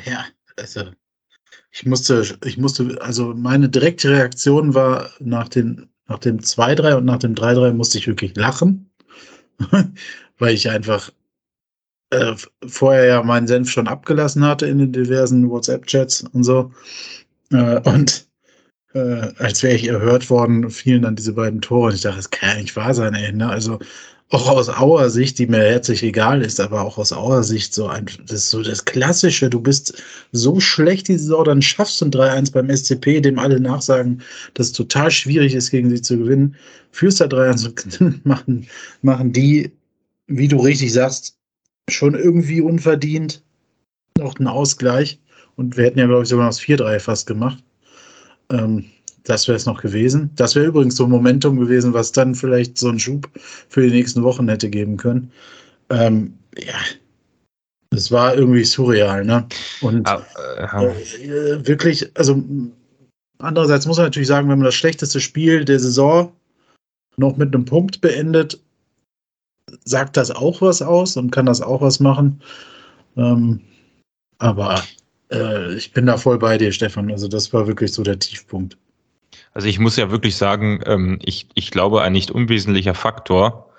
Ja, 0.05 0.25
also 0.57 0.91
ich 1.71 1.85
musste, 1.85 2.37
ich 2.43 2.57
musste, 2.57 3.01
also 3.01 3.33
meine 3.33 3.69
direkte 3.69 4.09
Reaktion 4.09 4.73
war 4.73 5.09
nach, 5.19 5.49
den, 5.49 5.89
nach 6.07 6.19
dem 6.19 6.39
2-3 6.39 6.95
und 6.95 7.05
nach 7.05 7.19
dem 7.19 7.35
3-3 7.35 7.73
musste 7.73 7.97
ich 7.97 8.07
wirklich 8.07 8.35
lachen, 8.35 8.91
weil 10.37 10.53
ich 10.53 10.69
einfach 10.69 11.11
äh, 12.11 12.33
vorher 12.65 13.05
ja 13.05 13.23
meinen 13.23 13.47
Senf 13.47 13.69
schon 13.69 13.87
abgelassen 13.87 14.43
hatte 14.43 14.67
in 14.67 14.77
den 14.79 14.93
diversen 14.93 15.49
WhatsApp-Chats 15.49 16.25
und 16.33 16.43
so. 16.43 16.71
Äh, 17.51 17.79
und 17.89 18.27
äh, 18.93 19.33
als 19.37 19.61
wäre 19.63 19.75
ich 19.75 19.87
erhört 19.87 20.29
worden, 20.29 20.69
fielen 20.69 21.03
dann 21.03 21.15
diese 21.15 21.33
beiden 21.33 21.61
Tore. 21.61 21.89
Und 21.89 21.95
ich 21.95 22.01
dachte, 22.01 22.17
das 22.17 22.29
kann 22.29 22.49
ja 22.49 22.61
nicht 22.61 22.75
wahr 22.75 22.93
sein, 22.93 23.13
ey. 23.13 23.31
Ne? 23.33 23.49
Also 23.49 23.79
auch 24.29 24.49
aus 24.49 24.69
Auer 24.69 25.09
Sicht, 25.09 25.37
die 25.37 25.47
mir 25.47 25.59
herzlich 25.59 26.01
egal 26.01 26.41
ist, 26.41 26.59
aber 26.59 26.81
auch 26.81 26.97
aus 26.97 27.13
Auer 27.13 27.43
Sicht 27.43 27.73
so 27.73 27.87
ein, 27.87 28.07
das 28.25 28.39
ist 28.39 28.49
so 28.49 28.63
das 28.63 28.85
Klassische. 28.85 29.49
Du 29.49 29.59
bist 29.59 30.01
so 30.31 30.59
schlecht 30.59 31.07
die 31.07 31.17
Saison, 31.17 31.45
dann 31.45 31.61
schaffst 31.61 32.01
du 32.01 32.05
ein 32.05 32.11
3-1 32.11 32.51
beim 32.51 32.75
SCP, 32.75 33.21
dem 33.21 33.37
alle 33.37 33.59
nachsagen, 33.59 34.21
dass 34.55 34.67
es 34.67 34.73
total 34.73 35.11
schwierig 35.11 35.53
ist, 35.53 35.69
gegen 35.69 35.89
sie 35.89 36.01
zu 36.01 36.17
gewinnen. 36.17 36.55
Führst 36.91 37.21
da 37.21 37.25
3-1 37.25 37.99
und 38.01 38.25
machen, 38.25 38.67
machen 39.01 39.31
die, 39.31 39.71
wie 40.27 40.47
du 40.47 40.57
richtig 40.57 40.91
sagst, 40.91 41.34
schon 41.89 42.15
irgendwie 42.15 42.61
unverdient 42.61 43.43
noch 44.17 44.37
einen 44.37 44.47
Ausgleich. 44.47 45.19
Und 45.55 45.77
wir 45.77 45.85
hätten 45.85 45.99
ja, 45.99 46.07
glaube 46.07 46.23
ich, 46.23 46.29
sogar 46.29 46.45
noch 46.45 46.51
das 46.51 46.61
4-3 46.61 46.99
fast 46.99 47.27
gemacht. 47.27 47.63
Ähm, 48.49 48.85
das 49.23 49.47
wäre 49.47 49.55
es 49.55 49.65
noch 49.65 49.81
gewesen. 49.81 50.29
Das 50.35 50.55
wäre 50.55 50.67
übrigens 50.67 50.95
so 50.95 51.05
ein 51.05 51.09
Momentum 51.09 51.59
gewesen, 51.59 51.93
was 51.93 52.11
dann 52.11 52.35
vielleicht 52.35 52.77
so 52.77 52.89
einen 52.89 52.99
Schub 52.99 53.29
für 53.69 53.81
die 53.81 53.91
nächsten 53.91 54.23
Wochen 54.23 54.47
hätte 54.47 54.69
geben 54.69 54.97
können. 54.97 55.31
Ähm, 55.89 56.33
ja, 56.57 56.75
es 57.91 58.11
war 58.11 58.35
irgendwie 58.35 58.63
surreal, 58.63 59.25
ne? 59.25 59.47
Und 59.81 60.07
ah, 60.07 60.21
äh, 60.57 61.67
wirklich, 61.67 62.09
also 62.15 62.43
andererseits 63.39 63.85
muss 63.85 63.97
man 63.97 64.07
natürlich 64.07 64.27
sagen, 64.27 64.49
wenn 64.49 64.59
man 64.59 64.65
das 64.65 64.75
schlechteste 64.75 65.19
Spiel 65.19 65.65
der 65.65 65.79
Saison 65.79 66.31
noch 67.17 67.37
mit 67.37 67.53
einem 67.53 67.65
Punkt 67.65 68.01
beendet, 68.01 68.59
sagt 69.83 70.17
das 70.17 70.31
auch 70.31 70.61
was 70.61 70.81
aus 70.81 71.17
und 71.17 71.31
kann 71.31 71.45
das 71.45 71.61
auch 71.61 71.81
was 71.81 71.99
machen. 71.99 72.41
Ähm, 73.17 73.61
aber 74.37 74.83
äh, 75.31 75.73
ich 75.75 75.93
bin 75.93 76.05
da 76.05 76.17
voll 76.17 76.37
bei 76.37 76.57
dir, 76.57 76.71
Stefan. 76.71 77.11
Also 77.11 77.27
das 77.27 77.51
war 77.53 77.67
wirklich 77.67 77.93
so 77.93 78.03
der 78.03 78.19
Tiefpunkt. 78.19 78.77
Also 79.53 79.67
ich 79.67 79.79
muss 79.79 79.97
ja 79.97 80.11
wirklich 80.11 80.35
sagen, 80.35 80.81
ähm, 80.85 81.19
ich, 81.23 81.47
ich 81.55 81.71
glaube, 81.71 82.01
ein 82.01 82.13
nicht 82.13 82.31
unwesentlicher 82.31 82.93
Faktor 82.93 83.69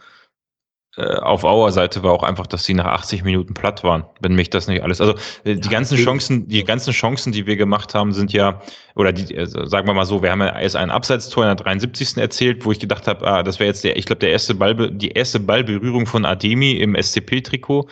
äh, 0.96 1.16
auf 1.16 1.44
Auer 1.44 1.72
Seite 1.72 2.02
war 2.02 2.12
auch 2.12 2.22
einfach, 2.22 2.46
dass 2.46 2.64
sie 2.64 2.72
nach 2.72 2.86
80 2.86 3.22
Minuten 3.22 3.52
platt 3.52 3.84
waren, 3.84 4.04
wenn 4.20 4.34
mich 4.34 4.48
das 4.48 4.66
nicht 4.66 4.82
alles. 4.82 5.00
Also 5.00 5.14
äh, 5.44 5.54
die 5.56 5.68
ja, 5.68 5.70
ganzen 5.70 5.98
Chancen, 5.98 6.48
die 6.48 6.64
ganzen 6.64 6.92
Chancen, 6.92 7.32
die 7.32 7.46
wir 7.46 7.56
gemacht 7.56 7.94
haben, 7.94 8.12
sind 8.12 8.32
ja, 8.32 8.62
oder 8.94 9.12
die, 9.12 9.36
also, 9.36 9.66
sagen 9.66 9.86
wir 9.86 9.92
mal 9.92 10.06
so, 10.06 10.22
wir 10.22 10.30
haben 10.30 10.40
ja 10.40 10.58
erst 10.58 10.76
ein 10.76 10.90
Abseitstor 10.90 11.44
in 11.44 11.48
der 11.48 11.56
73. 11.56 12.16
erzählt, 12.16 12.64
wo 12.64 12.72
ich 12.72 12.80
gedacht 12.80 13.06
habe, 13.06 13.26
ah, 13.26 13.42
das 13.42 13.58
wäre 13.58 13.68
jetzt 13.68 13.84
der, 13.84 13.96
ich 13.96 14.06
glaube, 14.06 14.20
der 14.20 14.30
erste 14.30 14.54
Ball, 14.54 14.90
die 14.90 15.10
erste 15.10 15.38
Ballberührung 15.38 16.06
von 16.06 16.24
Ademi 16.24 16.72
im 16.72 16.94
SCP-Trikot 16.94 17.88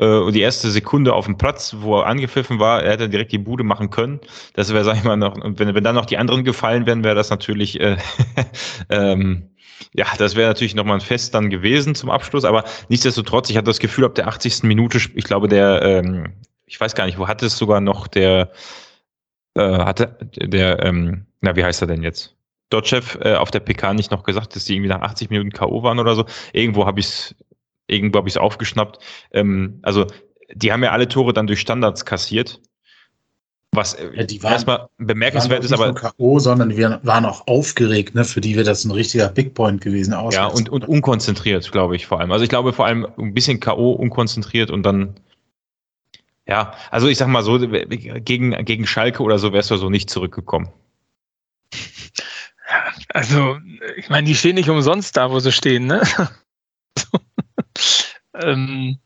äh, 0.00 0.06
und 0.06 0.34
die 0.34 0.40
erste 0.40 0.70
Sekunde 0.70 1.14
auf 1.14 1.26
dem 1.26 1.38
Platz, 1.38 1.76
wo 1.78 1.98
er 1.98 2.06
angepfiffen 2.06 2.58
war, 2.58 2.82
er 2.82 2.92
hätte 2.92 3.08
direkt 3.08 3.30
die 3.30 3.38
Bude 3.38 3.62
machen 3.62 3.90
können. 3.90 4.18
Das 4.54 4.72
wäre, 4.72 4.82
sag 4.82 4.96
ich 4.96 5.04
mal, 5.04 5.16
noch, 5.16 5.36
wenn, 5.36 5.74
wenn 5.76 5.84
dann 5.84 5.94
noch 5.94 6.06
die 6.06 6.18
anderen 6.18 6.42
gefallen 6.42 6.86
wären, 6.86 7.04
wäre 7.04 7.14
das 7.14 7.30
natürlich 7.30 7.80
äh, 7.80 7.96
ähm, 8.90 9.50
ja, 9.94 10.06
das 10.18 10.36
wäre 10.36 10.48
natürlich 10.48 10.74
nochmal 10.74 10.96
ein 10.96 11.00
Fest 11.00 11.34
dann 11.34 11.50
gewesen 11.50 11.94
zum 11.94 12.10
Abschluss, 12.10 12.44
aber 12.44 12.64
nichtsdestotrotz, 12.88 13.50
ich 13.50 13.56
hatte 13.56 13.66
das 13.66 13.78
Gefühl, 13.78 14.04
ab 14.04 14.14
der 14.14 14.28
80. 14.28 14.64
Minute, 14.64 14.98
ich 15.14 15.24
glaube, 15.24 15.48
der, 15.48 15.82
ähm, 15.82 16.34
ich 16.66 16.80
weiß 16.80 16.94
gar 16.94 17.06
nicht, 17.06 17.18
wo 17.18 17.28
hat 17.28 17.42
es 17.42 17.56
sogar 17.56 17.80
noch 17.80 18.06
der, 18.06 18.52
äh, 19.54 19.60
hatte 19.60 20.16
der, 20.36 20.84
ähm, 20.84 21.26
na, 21.40 21.56
wie 21.56 21.64
heißt 21.64 21.82
er 21.82 21.88
denn 21.88 22.02
jetzt? 22.02 22.36
Dotchev 22.70 23.18
äh, 23.22 23.34
auf 23.34 23.50
der 23.50 23.60
PK 23.60 23.94
nicht 23.94 24.10
noch 24.10 24.22
gesagt, 24.22 24.54
dass 24.54 24.64
die 24.64 24.74
irgendwie 24.74 24.90
nach 24.90 25.00
80 25.00 25.30
Minuten 25.30 25.50
K.O. 25.50 25.82
waren 25.82 25.98
oder 25.98 26.14
so. 26.14 26.26
Irgendwo 26.52 26.86
habe 26.86 27.00
ich 27.00 27.06
es 27.06 27.34
irgendwo 27.86 28.18
habe 28.18 28.28
ich 28.28 28.34
es 28.34 28.38
aufgeschnappt. 28.38 28.98
Ähm, 29.32 29.78
also 29.82 30.06
die 30.52 30.72
haben 30.72 30.82
ja 30.82 30.92
alle 30.92 31.08
Tore 31.08 31.32
dann 31.32 31.46
durch 31.46 31.60
Standards 31.60 32.04
kassiert. 32.04 32.60
Was 33.72 33.94
äh, 33.94 34.10
ja, 34.14 34.22
die 34.24 34.42
waren, 34.42 34.52
erstmal 34.52 34.88
bemerkenswert 34.96 35.62
ist, 35.62 35.72
aber. 35.72 35.94
K.O., 35.94 36.38
sondern 36.38 36.76
wir 36.76 37.00
waren 37.02 37.24
auch 37.24 37.46
aufgeregt, 37.46 38.14
ne, 38.14 38.24
für 38.24 38.40
die 38.40 38.54
wäre 38.54 38.64
das 38.64 38.84
ein 38.84 38.90
richtiger 38.90 39.28
Big 39.28 39.54
Point 39.54 39.80
gewesen. 39.80 40.14
Ja, 40.30 40.46
und, 40.46 40.68
und 40.68 40.88
unkonzentriert, 40.88 41.70
glaube 41.70 41.96
ich, 41.96 42.06
vor 42.06 42.20
allem. 42.20 42.32
Also 42.32 42.44
ich 42.44 42.48
glaube 42.48 42.72
vor 42.72 42.86
allem 42.86 43.06
ein 43.18 43.34
bisschen 43.34 43.60
K.O., 43.60 43.92
unkonzentriert 43.92 44.70
und 44.70 44.84
dann. 44.84 45.20
Ja, 46.46 46.72
also 46.90 47.08
ich 47.08 47.18
sag 47.18 47.28
mal 47.28 47.42
so, 47.42 47.58
gegen, 47.58 48.64
gegen 48.64 48.86
Schalke 48.86 49.22
oder 49.22 49.38
so 49.38 49.52
wärst 49.52 49.70
du 49.70 49.76
so 49.76 49.90
nicht 49.90 50.08
zurückgekommen. 50.08 50.70
Also, 53.10 53.58
ich 53.96 54.08
meine, 54.08 54.26
die 54.26 54.34
stehen 54.34 54.54
nicht 54.54 54.70
umsonst 54.70 55.16
da, 55.16 55.30
wo 55.30 55.40
sie 55.40 55.52
stehen, 55.52 55.86
ne? 55.86 56.02
ähm, 58.34 58.98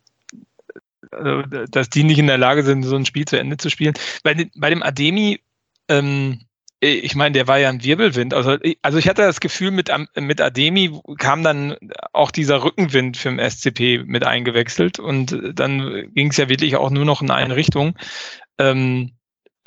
dass 1.71 1.91
die 1.91 2.05
nicht 2.05 2.19
in 2.19 2.27
der 2.27 2.39
Lage 2.39 2.63
sind, 2.63 2.83
so 2.83 2.97
ein 2.97 3.07
Spiel 3.07 3.25
zu 3.27 3.39
Ende 3.39 3.57
zu 3.57 3.71
spielen. 3.71 3.95
Bei, 4.23 4.49
bei 4.55 4.71
dem 4.71 4.83
Ademi, 4.83 5.41
ähm, 5.89 6.41
ich 6.81 7.15
meine, 7.15 7.33
der 7.33 7.47
war 7.47 7.59
ja 7.59 7.69
ein 7.69 7.85
Wirbelwind. 7.85 8.35
Also, 8.35 8.57
also 8.83 8.99
ich 8.99 9.09
hatte 9.09 9.23
das 9.23 9.39
Gefühl, 9.39 9.71
mit, 9.71 9.91
mit 10.17 10.41
Ademi 10.41 11.01
kam 11.19 11.45
dann 11.45 11.77
auch 12.13 12.33
dieser 12.33 12.65
Rückenwind 12.65 13.17
für 13.17 13.31
den 13.31 13.39
SCP 13.39 14.03
mit 14.05 14.27
eingewechselt 14.27 14.99
und 14.99 15.39
dann 15.55 16.13
ging 16.13 16.31
es 16.31 16.39
ja 16.39 16.49
wirklich 16.49 16.75
auch 16.75 16.91
nur 16.91 17.05
noch 17.05 17.23
in 17.23 17.31
eine 17.31 17.55
Richtung. 17.55 17.97
Ähm, 18.59 19.13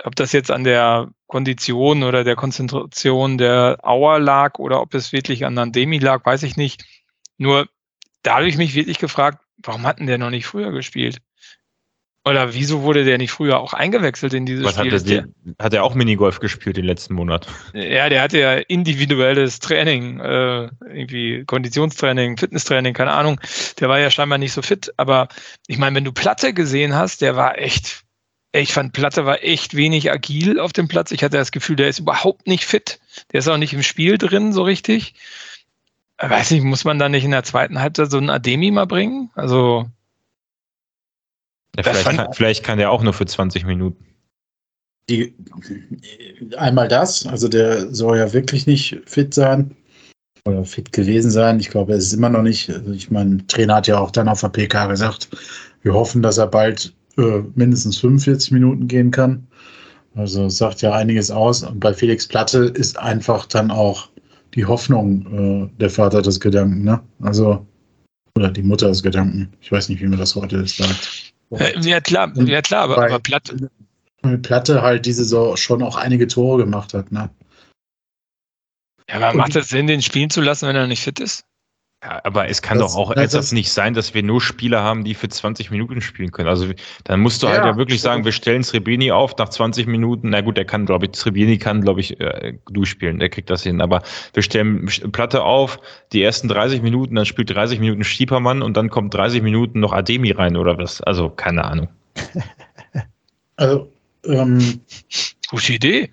ob 0.03 0.15
das 0.15 0.33
jetzt 0.33 0.51
an 0.51 0.65
der 0.65 1.09
Kondition 1.27 2.03
oder 2.03 2.25
der 2.25 2.35
Konzentration 2.35 3.37
der 3.37 3.77
Auer 3.81 4.19
lag 4.19 4.59
oder 4.59 4.81
ob 4.81 4.93
es 4.93 5.13
wirklich 5.13 5.45
an 5.45 5.57
Ademi 5.57 5.99
lag, 5.99 6.25
weiß 6.25 6.43
ich 6.43 6.57
nicht. 6.57 6.83
Nur 7.37 7.69
da 8.23 8.35
habe 8.35 8.47
ich 8.47 8.57
mich 8.57 8.75
wirklich 8.75 8.99
gefragt, 8.99 9.39
warum 9.57 9.83
hatten 9.85 10.07
der 10.07 10.17
noch 10.17 10.29
nicht 10.31 10.47
früher 10.47 10.71
gespielt? 10.71 11.19
Oder 12.27 12.55
wieso 12.55 12.81
wurde 12.81 13.05
der 13.05 13.19
nicht 13.19 13.29
früher 13.29 13.59
auch 13.59 13.73
eingewechselt 13.73 14.33
in 14.33 14.47
dieses 14.47 14.65
Was 14.65 14.73
Spiel? 14.73 14.91
Hat 14.91 15.07
er, 15.07 15.27
hat 15.63 15.73
er 15.75 15.83
auch 15.83 15.93
Minigolf 15.93 16.39
gespielt 16.39 16.75
den 16.75 16.85
letzten 16.85 17.13
Monat? 17.13 17.47
Ja, 17.73 18.09
der 18.09 18.23
hatte 18.23 18.39
ja 18.39 18.53
individuelles 18.55 19.59
Training, 19.59 20.19
äh, 20.19 20.69
irgendwie 20.87 21.45
Konditionstraining, 21.45 22.37
Fitnesstraining, 22.37 22.95
keine 22.95 23.11
Ahnung. 23.11 23.39
Der 23.79 23.89
war 23.89 23.99
ja 23.99 24.09
scheinbar 24.09 24.39
nicht 24.39 24.53
so 24.53 24.63
fit. 24.63 24.91
Aber 24.97 25.27
ich 25.67 25.77
meine, 25.77 25.95
wenn 25.95 26.03
du 26.03 26.11
Platte 26.11 26.51
gesehen 26.53 26.95
hast, 26.95 27.21
der 27.21 27.35
war 27.35 27.59
echt, 27.59 28.03
ich 28.53 28.73
fand 28.73 28.93
Platte 28.93 29.27
war 29.27 29.43
echt 29.43 29.75
wenig 29.75 30.11
agil 30.11 30.59
auf 30.59 30.73
dem 30.73 30.87
Platz. 30.87 31.11
Ich 31.11 31.23
hatte 31.23 31.37
das 31.37 31.51
Gefühl, 31.51 31.75
der 31.75 31.89
ist 31.89 31.99
überhaupt 31.99 32.47
nicht 32.47 32.65
fit. 32.65 32.99
Der 33.33 33.39
ist 33.39 33.47
auch 33.47 33.57
nicht 33.57 33.73
im 33.73 33.83
Spiel 33.83 34.17
drin 34.17 34.51
so 34.51 34.63
richtig. 34.63 35.13
Ich 36.19 36.29
weiß 36.29 36.49
nicht, 36.51 36.63
muss 36.63 36.85
man 36.85 36.97
da 36.97 37.07
nicht 37.07 37.23
in 37.23 37.31
der 37.31 37.43
zweiten 37.43 37.79
Halbzeit 37.79 38.09
so 38.09 38.17
einen 38.17 38.31
Ademi 38.31 38.71
mal 38.71 38.87
bringen? 38.87 39.29
Also 39.35 39.85
ja, 41.77 41.83
vielleicht, 41.83 42.05
kann, 42.05 42.33
vielleicht 42.33 42.63
kann 42.63 42.77
der 42.77 42.91
auch 42.91 43.03
nur 43.03 43.13
für 43.13 43.25
20 43.25 43.65
Minuten. 43.65 44.03
Die, 45.09 45.35
einmal 46.57 46.87
das, 46.87 47.27
also 47.27 47.47
der 47.47 47.93
soll 47.93 48.17
ja 48.17 48.33
wirklich 48.33 48.65
nicht 48.65 49.01
fit 49.05 49.33
sein 49.33 49.75
oder 50.45 50.65
fit 50.65 50.91
gewesen 50.91 51.29
sein. 51.29 51.59
Ich 51.59 51.69
glaube, 51.69 51.91
er 51.91 51.97
ist 51.99 52.13
immer 52.13 52.29
noch 52.29 52.41
nicht. 52.41 52.69
Also 52.69 52.91
ich 52.91 53.11
meine, 53.11 53.45
Trainer 53.47 53.75
hat 53.75 53.87
ja 53.87 53.99
auch 53.99 54.11
dann 54.11 54.27
auf 54.27 54.41
der 54.41 54.49
PK 54.49 54.87
gesagt, 54.87 55.29
wir 55.83 55.93
hoffen, 55.93 56.21
dass 56.21 56.37
er 56.37 56.47
bald 56.47 56.93
äh, 57.17 57.41
mindestens 57.53 57.97
45 57.99 58.51
Minuten 58.51 58.87
gehen 58.87 59.11
kann. 59.11 59.47
Also 60.15 60.49
sagt 60.49 60.81
ja 60.81 60.93
einiges 60.93 61.29
aus. 61.29 61.63
Und 61.63 61.79
bei 61.79 61.93
Felix 61.93 62.27
Platte 62.27 62.65
ist 62.65 62.97
einfach 62.97 63.45
dann 63.45 63.69
auch 63.69 64.09
die 64.55 64.65
Hoffnung 64.65 65.69
äh, 65.71 65.79
der 65.79 65.89
Vater 65.89 66.21
des 66.21 66.39
Gedanken. 66.39 66.83
Ne? 66.83 67.01
Also 67.21 67.65
Oder 68.37 68.49
die 68.49 68.63
Mutter 68.63 68.87
des 68.87 69.03
Gedanken. 69.03 69.53
Ich 69.61 69.71
weiß 69.71 69.89
nicht, 69.89 70.01
wie 70.01 70.07
man 70.07 70.19
das 70.19 70.35
heute 70.35 70.65
sagt. 70.67 71.34
Äh, 71.51 71.79
ja, 71.81 72.01
klar, 72.01 72.31
ja, 72.35 72.61
klar, 72.61 72.83
aber, 72.83 72.97
aber 72.97 73.19
Platte. 73.19 73.69
Platte 74.41 74.81
halt 74.81 75.05
diese 75.05 75.23
Saison 75.23 75.55
schon 75.55 75.83
auch 75.83 75.95
einige 75.95 76.27
Tore 76.27 76.63
gemacht 76.63 76.93
hat, 76.93 77.11
ne? 77.11 77.29
Ja, 79.07 79.17
aber 79.17 79.37
macht 79.37 79.55
das 79.55 79.69
Sinn, 79.69 79.85
den 79.87 80.01
spielen 80.01 80.31
zu 80.31 80.41
lassen, 80.41 80.67
wenn 80.67 80.75
er 80.75 80.87
nicht 80.87 81.03
fit 81.03 81.19
ist? 81.19 81.45
Ja, 82.05 82.21
aber 82.23 82.47
es 82.49 82.61
kann 82.61 82.77
das, 82.77 82.93
doch 82.93 82.99
auch 82.99 83.11
ernsthaft 83.11 83.51
nicht 83.51 83.71
sein, 83.71 83.95
dass 83.95 84.13
wir 84.13 84.21
nur 84.21 84.39
Spieler 84.39 84.83
haben, 84.83 85.03
die 85.03 85.15
für 85.15 85.27
20 85.27 85.71
Minuten 85.71 86.01
spielen 86.01 86.31
können. 86.31 86.47
Also 86.47 86.67
dann 87.03 87.19
musst 87.19 87.41
du 87.41 87.47
halt 87.47 87.57
ja, 87.57 87.63
halt 87.63 87.73
ja 87.73 87.77
wirklich 87.79 87.99
sagen, 87.99 88.23
wir 88.23 88.31
stellen 88.31 88.63
Srebeni 88.63 89.11
auf 89.11 89.35
nach 89.37 89.49
20 89.49 89.87
Minuten. 89.87 90.29
Na 90.29 90.41
gut, 90.41 90.55
der 90.55 90.65
kann, 90.65 90.85
glaube 90.85 91.07
ich, 91.07 91.15
Srebeni 91.15 91.57
kann, 91.57 91.81
glaube 91.81 92.01
ich, 92.01 92.19
äh, 92.19 92.59
durchspielen, 92.69 93.17
der 93.17 93.29
kriegt 93.29 93.49
das 93.49 93.63
hin. 93.63 93.81
Aber 93.81 94.03
wir 94.33 94.43
stellen 94.43 94.85
Platte 95.13 95.41
auf, 95.41 95.79
die 96.13 96.21
ersten 96.21 96.47
30 96.47 96.83
Minuten, 96.83 97.15
dann 97.15 97.25
spielt 97.25 97.49
30 97.49 97.79
Minuten 97.79 98.03
Stiepermann 98.03 98.61
und 98.61 98.77
dann 98.77 98.91
kommt 98.91 99.11
30 99.15 99.41
Minuten 99.41 99.79
noch 99.79 99.91
Ademi 99.91 100.29
rein 100.29 100.57
oder 100.57 100.77
was. 100.77 101.01
Also 101.01 101.29
keine 101.29 101.65
Ahnung. 101.65 101.89
Also, 103.57 103.89
ähm, 104.25 104.81
Gute 105.47 105.71
Idee. 105.71 106.09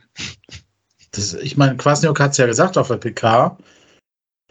Das, 1.10 1.34
ich 1.34 1.56
meine, 1.56 1.76
Kwasniok 1.76 2.20
hat 2.20 2.30
es 2.30 2.36
ja 2.36 2.46
gesagt 2.46 2.78
auf 2.78 2.86
der 2.86 2.98
PK 2.98 3.58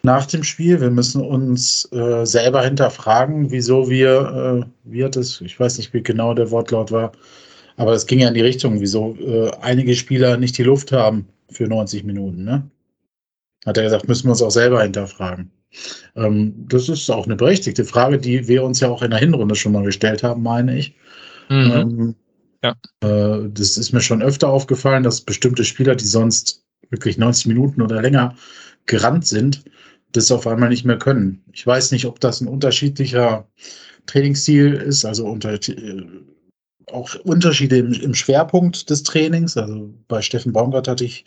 nach 0.04 0.26
dem 0.26 0.43
Spiel. 0.43 0.82
Wir 0.82 0.91
müssen 0.91 1.22
uns 1.22 1.91
äh, 1.91 2.26
selber 2.26 2.64
hinterfragen, 2.64 3.52
wieso 3.52 3.89
wir, 3.89 4.66
äh, 4.66 4.89
wie 4.91 5.04
hat 5.04 5.16
es, 5.16 5.41
ich 5.41 5.60
weiß 5.60 5.78
nicht, 5.78 5.93
wie 5.93 6.04
genau 6.04 6.34
der 6.34 6.52
Wortlaut 6.52 6.91
war, 6.91 7.12
aber 7.78 7.93
es 7.93 8.06
ging 8.06 8.20
ja 8.20 8.28
in 8.28 8.34
die 8.34 8.41
Richtung, 8.41 8.80
wieso 8.80 9.16
äh, 9.16 9.52
einige 9.62 9.95
Spieler 9.95 10.38
nicht 10.38 10.58
die 10.58 10.64
Luft 10.64 10.91
haben 10.91 11.28
für 11.49 11.68
90 11.68 12.04
Minuten. 12.04 12.43
Ne? 12.43 12.70
Hat 13.66 13.78
er 13.78 13.84
gesagt, 13.84 14.08
müssen 14.08 14.26
wir 14.26 14.32
uns 14.32 14.41
auch 14.41 14.52
selber 14.52 14.82
hinterfragen. 14.82 15.52
Ähm, 16.16 16.54
das 16.68 16.89
ist 16.89 17.10
auch 17.10 17.26
eine 17.26 17.36
berechtigte 17.36 17.86
Frage, 17.86 18.18
die 18.18 18.47
wir 18.47 18.64
uns 18.64 18.80
ja 18.80 18.89
auch 18.89 19.02
in 19.02 19.12
der 19.12 19.20
Hinrunde 19.20 19.56
schon 19.56 19.72
mal 19.72 19.84
gestellt 19.84 20.24
haben, 20.24 20.43
meine 20.43 20.78
ich. 20.78 20.95
Mhm. 21.49 21.72
Ähm, 21.72 22.16
ja. 22.64 22.76
Äh, 23.02 23.49
das 23.49 23.78
ist 23.78 23.93
mir 23.93 24.02
schon 24.02 24.22
öfter 24.22 24.49
aufgefallen, 24.49 25.04
dass 25.04 25.22
bestimmte 25.22 25.64
Spieler, 25.64 25.95
die 25.95 26.06
sonst 26.06 26.64
wirklich 26.89 27.18
90 27.18 27.47
Minuten 27.47 27.82
oder 27.82 28.02
länger 28.02 28.36
gerannt 28.86 29.26
sind, 29.26 29.64
das 30.12 30.32
auf 30.32 30.47
einmal 30.47 30.70
nicht 30.70 30.86
mehr 30.86 30.97
können. 30.97 31.43
Ich 31.53 31.66
weiß 31.66 31.91
nicht, 31.91 32.05
ob 32.05 32.20
das 32.20 32.41
ein 32.41 32.47
unterschiedlicher 32.47 33.47
Trainingsstil 34.05 34.74
ist, 34.74 35.05
also 35.05 35.28
unter, 35.28 35.53
äh, 35.53 36.05
auch 36.91 37.16
Unterschiede 37.24 37.78
im, 37.78 37.93
im, 37.93 38.14
Schwerpunkt 38.14 38.89
des 38.89 39.03
Trainings. 39.03 39.57
Also 39.57 39.93
bei 40.07 40.22
Steffen 40.22 40.53
Baumgart 40.53 40.88
hatte 40.88 41.05
ich 41.05 41.26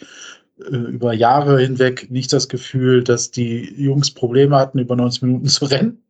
äh, 0.59 0.77
über 0.77 1.13
Jahre 1.13 1.61
hinweg 1.61 2.11
nicht 2.11 2.33
das 2.33 2.49
Gefühl, 2.49 3.03
dass 3.03 3.31
die 3.31 3.75
Jungs 3.77 4.11
Probleme 4.11 4.57
hatten, 4.57 4.79
über 4.79 4.97
90 4.97 5.23
Minuten 5.23 5.47
zu 5.47 5.67
rennen. 5.67 6.03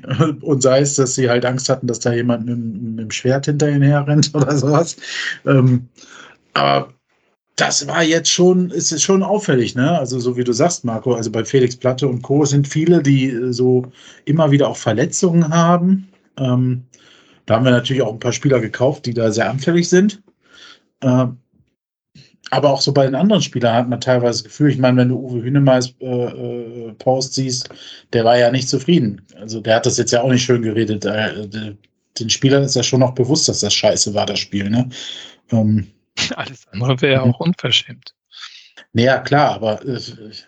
Und 0.40 0.62
sei 0.62 0.80
es, 0.80 0.94
dass 0.94 1.14
sie 1.14 1.28
halt 1.28 1.44
Angst 1.44 1.68
hatten, 1.68 1.86
dass 1.86 2.00
da 2.00 2.12
jemand 2.12 2.46
mit, 2.46 2.58
mit 2.58 2.98
dem 3.00 3.10
Schwert 3.10 3.46
hinter 3.46 3.68
ihnen 3.68 3.82
herrennt 3.82 4.30
oder 4.34 4.56
sowas. 4.56 4.96
Ähm, 5.46 5.88
aber 6.54 6.92
das 7.58 7.88
war 7.88 8.04
jetzt 8.04 8.30
schon, 8.30 8.70
ist 8.70 8.92
es 8.92 9.02
schon 9.02 9.24
auffällig, 9.24 9.74
ne? 9.74 9.98
Also 9.98 10.20
so 10.20 10.36
wie 10.36 10.44
du 10.44 10.52
sagst, 10.52 10.84
Marco, 10.84 11.14
also 11.14 11.32
bei 11.32 11.44
Felix 11.44 11.74
Platte 11.74 12.06
und 12.06 12.22
Co. 12.22 12.44
sind 12.44 12.68
viele, 12.68 13.02
die 13.02 13.30
äh, 13.30 13.52
so 13.52 13.84
immer 14.24 14.52
wieder 14.52 14.68
auch 14.68 14.76
Verletzungen 14.76 15.48
haben. 15.48 16.08
Ähm, 16.38 16.84
da 17.46 17.56
haben 17.56 17.64
wir 17.64 17.72
natürlich 17.72 18.02
auch 18.02 18.12
ein 18.12 18.20
paar 18.20 18.32
Spieler 18.32 18.60
gekauft, 18.60 19.06
die 19.06 19.14
da 19.14 19.32
sehr 19.32 19.50
anfällig 19.50 19.88
sind. 19.88 20.22
Ähm, 21.02 21.38
aber 22.50 22.70
auch 22.70 22.80
so 22.80 22.92
bei 22.92 23.04
den 23.04 23.16
anderen 23.16 23.42
Spielern 23.42 23.74
hat 23.74 23.88
man 23.88 24.00
teilweise 24.00 24.42
das 24.42 24.44
Gefühl, 24.44 24.70
ich 24.70 24.78
meine, 24.78 24.98
wenn 24.98 25.08
du 25.08 25.18
Uwe 25.18 25.42
Hünemeis 25.42 25.94
äh, 26.00 26.06
äh, 26.06 26.92
Post 26.92 27.34
siehst, 27.34 27.70
der 28.12 28.24
war 28.24 28.38
ja 28.38 28.52
nicht 28.52 28.68
zufrieden. 28.68 29.20
Also 29.36 29.60
der 29.60 29.76
hat 29.76 29.86
das 29.86 29.98
jetzt 29.98 30.12
ja 30.12 30.22
auch 30.22 30.30
nicht 30.30 30.44
schön 30.44 30.62
geredet. 30.62 31.04
Äh, 31.04 31.48
den 32.18 32.30
Spielern 32.30 32.62
ist 32.62 32.76
ja 32.76 32.84
schon 32.84 33.00
noch 33.00 33.14
bewusst, 33.14 33.48
dass 33.48 33.60
das 33.60 33.74
scheiße 33.74 34.14
war, 34.14 34.26
das 34.26 34.38
Spiel, 34.38 34.70
ne? 34.70 34.88
Ähm, 35.50 35.88
Alles 36.36 36.66
andere 36.72 37.00
wäre 37.00 37.12
ja 37.14 37.22
auch 37.22 37.40
unverschämt. 37.40 38.14
Naja, 38.92 39.18
klar, 39.18 39.54
aber 39.54 39.84
äh, 39.84 40.00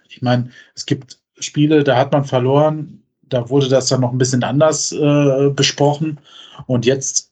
ich 0.09 0.23
meine, 0.23 0.51
es 0.75 0.87
gibt 0.87 1.19
Spiele, 1.39 1.85
da 1.85 1.97
hat 1.97 2.13
man 2.13 2.25
verloren, 2.25 3.03
da 3.23 3.49
wurde 3.49 3.69
das 3.69 3.89
dann 3.89 4.01
noch 4.01 4.13
ein 4.13 4.19
bisschen 4.19 4.45
anders 4.45 4.93
äh, 4.93 5.51
besprochen. 5.51 6.19
Und 6.67 6.85
jetzt 6.85 7.31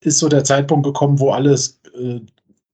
ist 0.00 0.18
so 0.18 0.28
der 0.28 0.44
Zeitpunkt 0.44 0.84
gekommen, 0.84 1.18
wo 1.18 1.30
alles 1.30 1.80
äh, 1.94 2.20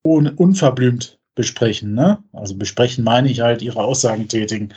un 0.05 0.28
unverblümt 0.28 1.18
besprechen. 1.34 1.95
Ne? 1.95 2.18
Also 2.32 2.57
besprechen 2.57 3.05
meine 3.05 3.28
ich 3.30 3.41
halt 3.41 3.62
ihre 3.62 3.82
Aussagen 3.82 4.28
tätigen. 4.28 4.72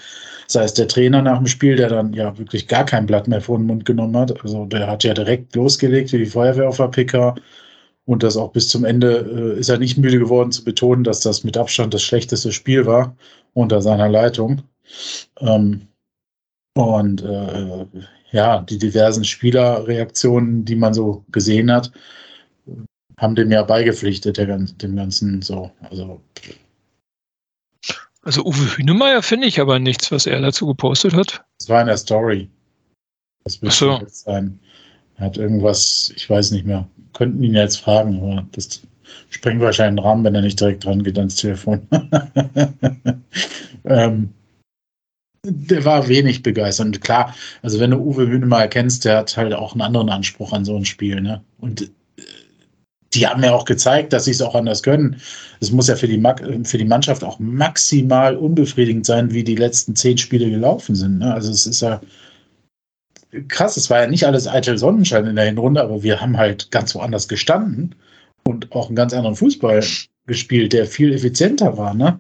Sei 0.47 0.63
es 0.63 0.73
der 0.73 0.87
Trainer 0.87 1.21
nach 1.21 1.37
dem 1.37 1.47
Spiel, 1.47 1.75
der 1.75 1.89
dann 1.89 2.13
ja 2.13 2.37
wirklich 2.37 2.67
gar 2.67 2.83
kein 2.83 3.05
Blatt 3.05 3.27
mehr 3.27 3.39
vor 3.39 3.57
den 3.57 3.67
Mund 3.67 3.85
genommen 3.85 4.17
hat. 4.17 4.43
Also 4.43 4.65
der 4.65 4.87
hat 4.87 5.03
ja 5.03 5.13
direkt 5.13 5.55
losgelegt 5.55 6.11
wie 6.11 6.17
die 6.17 6.25
Feuerwehr 6.25 6.67
auf 6.67 6.77
der 6.77 6.87
PK. 6.87 7.35
Und 8.09 8.23
das 8.23 8.37
auch 8.37 8.51
bis 8.51 8.69
zum 8.69 8.85
Ende 8.85 9.53
äh, 9.55 9.59
ist 9.59 9.69
er 9.69 9.77
nicht 9.77 9.99
müde 9.99 10.17
geworden 10.17 10.51
zu 10.51 10.63
betonen, 10.63 11.03
dass 11.03 11.19
das 11.19 11.43
mit 11.43 11.55
Abstand 11.57 11.93
das 11.93 12.01
schlechteste 12.01 12.51
Spiel 12.51 12.87
war 12.87 13.15
unter 13.53 13.83
seiner 13.83 14.09
Leitung. 14.09 14.63
Ähm, 15.41 15.87
und 16.73 17.21
äh, 17.21 17.85
ja, 18.31 18.61
die 18.61 18.79
diversen 18.79 19.23
Spielerreaktionen, 19.23 20.65
die 20.65 20.75
man 20.75 20.95
so 20.95 21.23
gesehen 21.31 21.71
hat, 21.71 21.91
haben 23.17 23.35
dem 23.35 23.51
ja 23.51 23.61
beigepflichtet, 23.61 24.37
der, 24.37 24.57
dem 24.57 24.95
Ganzen 24.95 25.43
so. 25.43 25.69
Also, 25.91 26.19
also 28.23 28.43
Uwe 28.43 28.75
Hünemeyer 28.75 29.21
finde 29.21 29.45
ich 29.45 29.61
aber 29.61 29.77
nichts, 29.77 30.11
was 30.11 30.25
er 30.25 30.41
dazu 30.41 30.65
gepostet 30.65 31.13
hat. 31.13 31.43
Das 31.59 31.69
war 31.69 31.81
in 31.81 31.87
der 31.87 31.97
Story. 31.97 32.49
Das 33.43 33.61
wird 33.61 33.71
so. 33.71 34.01
sein. 34.07 34.59
Er 35.17 35.27
hat 35.27 35.37
irgendwas, 35.37 36.11
ich 36.15 36.27
weiß 36.27 36.49
nicht 36.49 36.65
mehr, 36.65 36.87
könnten 37.13 37.43
ihn 37.43 37.55
jetzt 37.55 37.77
fragen, 37.77 38.19
aber 38.21 38.45
das 38.51 38.81
sprengt 39.29 39.61
wahrscheinlich 39.61 39.99
einen 39.99 40.07
Rahmen, 40.07 40.23
wenn 40.23 40.35
er 40.35 40.41
nicht 40.41 40.59
direkt 40.59 40.85
dran 40.85 41.03
geht 41.03 41.17
ans 41.17 41.35
Telefon. 41.35 41.87
ähm, 43.85 44.29
der 45.45 45.85
war 45.85 46.07
wenig 46.07 46.43
begeistert. 46.43 46.87
Und 46.87 47.01
klar, 47.01 47.35
also 47.61 47.79
wenn 47.79 47.91
du 47.91 47.97
Uwe 47.97 48.27
Hühne 48.27 48.45
mal 48.45 48.69
kennst, 48.69 49.05
der 49.05 49.17
hat 49.17 49.37
halt 49.37 49.53
auch 49.53 49.73
einen 49.73 49.81
anderen 49.81 50.09
Anspruch 50.09 50.51
an 50.51 50.65
so 50.65 50.75
ein 50.75 50.85
Spiel. 50.85 51.21
Ne? 51.21 51.41
Und 51.59 51.83
äh, 51.83 51.87
die 53.13 53.25
haben 53.25 53.43
ja 53.43 53.53
auch 53.53 53.65
gezeigt, 53.65 54.13
dass 54.13 54.25
sie 54.25 54.31
es 54.31 54.41
auch 54.41 54.55
anders 54.55 54.83
können. 54.83 55.19
Es 55.61 55.71
muss 55.71 55.87
ja 55.87 55.95
für 55.95 56.07
die, 56.07 56.21
für 56.63 56.77
die 56.77 56.85
Mannschaft 56.85 57.23
auch 57.23 57.39
maximal 57.39 58.35
unbefriedigend 58.35 59.05
sein, 59.05 59.31
wie 59.31 59.43
die 59.43 59.55
letzten 59.55 59.95
zehn 59.95 60.17
Spiele 60.17 60.49
gelaufen 60.49 60.95
sind. 60.95 61.19
Ne? 61.19 61.33
Also 61.33 61.51
es 61.51 61.65
ist 61.65 61.81
ja 61.81 62.01
krass, 63.47 63.77
es 63.77 63.89
war 63.89 64.01
ja 64.01 64.07
nicht 64.07 64.25
alles 64.25 64.47
eitel 64.47 64.77
Sonnenschein 64.77 65.25
in 65.25 65.35
der 65.35 65.45
Hinrunde, 65.45 65.81
aber 65.81 66.03
wir 66.03 66.21
haben 66.21 66.37
halt 66.37 66.71
ganz 66.71 66.95
woanders 66.95 67.27
gestanden 67.27 67.95
und 68.43 68.71
auch 68.71 68.87
einen 68.87 68.95
ganz 68.95 69.13
anderen 69.13 69.35
Fußball 69.35 69.83
gespielt, 70.25 70.73
der 70.73 70.85
viel 70.85 71.13
effizienter 71.13 71.77
war, 71.77 71.93
ne? 71.93 72.19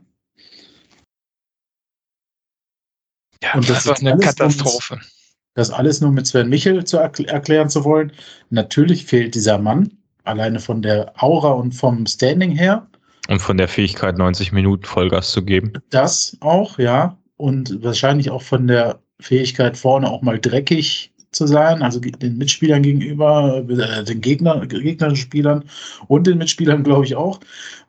Ja, 3.41 3.53
und 3.55 3.69
das, 3.69 3.83
das 3.83 4.03
war 4.03 4.11
eine 4.11 4.19
Katastrophe. 4.19 4.95
Mit, 4.95 5.05
das 5.53 5.71
alles 5.71 6.01
nur 6.01 6.11
mit 6.11 6.27
Sven 6.27 6.49
Michel 6.49 6.83
zu 6.83 6.97
erkl 6.97 7.25
erklären 7.25 7.69
zu 7.69 7.83
wollen. 7.83 8.11
Natürlich 8.49 9.05
fehlt 9.05 9.35
dieser 9.35 9.57
Mann, 9.57 9.91
alleine 10.23 10.59
von 10.59 10.81
der 10.81 11.13
Aura 11.21 11.51
und 11.51 11.73
vom 11.73 12.05
Standing 12.05 12.51
her. 12.51 12.87
Und 13.27 13.41
von 13.41 13.57
der 13.57 13.67
Fähigkeit, 13.67 14.17
90 14.17 14.51
Minuten 14.51 14.85
Vollgas 14.85 15.31
zu 15.31 15.43
geben. 15.43 15.73
Das 15.89 16.37
auch, 16.41 16.79
ja. 16.79 17.17
Und 17.37 17.83
wahrscheinlich 17.83 18.29
auch 18.29 18.41
von 18.41 18.67
der 18.67 18.99
Fähigkeit, 19.19 19.77
vorne 19.77 20.09
auch 20.09 20.21
mal 20.21 20.39
dreckig 20.39 21.11
zu 21.31 21.45
sein, 21.45 21.83
also 21.83 21.99
den 21.99 22.37
Mitspielern 22.37 22.81
gegenüber, 22.81 23.63
äh, 23.69 24.03
den 24.03 24.21
Gegner, 24.21 24.65
gegnerischen 24.65 25.15
Spielern 25.15 25.65
und 26.07 26.25
den 26.25 26.37
Mitspielern, 26.37 26.83
glaube 26.83 27.05
ich, 27.05 27.15
auch. 27.15 27.39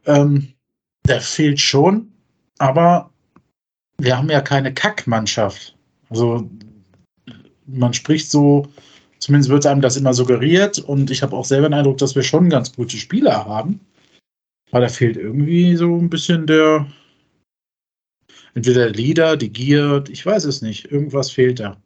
Ähm, 0.07 0.49
der 1.07 1.21
fehlt 1.21 1.61
schon, 1.61 2.13
aber 2.59 3.11
wir 3.99 4.17
haben 4.17 4.31
ja 4.31 4.41
keine 4.41 4.75
Kackmannschaft. 4.75 5.77
Also 6.11 6.49
man 7.67 7.95
spricht 7.95 8.31
so, 8.31 8.69
zumindest 9.19 9.51
wird 9.51 9.67
einem 9.67 9.81
das 9.81 9.97
immer 9.97 10.15
suggeriert 10.15 10.79
und 10.79 11.11
ich 11.11 11.23
habe 11.23 11.37
auch 11.37 11.45
selber 11.45 11.69
den 11.69 11.75
Eindruck, 11.75 11.99
dass 11.99 12.15
wir 12.15 12.23
schon 12.23 12.51
ganz 12.51 12.75
gute 12.75 12.97
Spieler 12.97 13.45
haben. 13.47 13.81
Aber 14.71 14.83
da 14.83 14.89
fehlt 14.89 15.17
irgendwie 15.17 15.77
so 15.77 15.97
ein 15.97 16.11
bisschen 16.11 16.47
der, 16.47 16.87
entweder 18.55 18.85
der 18.87 18.95
Leader, 18.95 19.37
die 19.37 19.53
Gier, 19.53 20.05
ich 20.09 20.25
weiß 20.25 20.45
es 20.45 20.63
nicht. 20.63 20.91
Irgendwas 20.91 21.31
fehlt 21.31 21.61
da. 21.61 21.81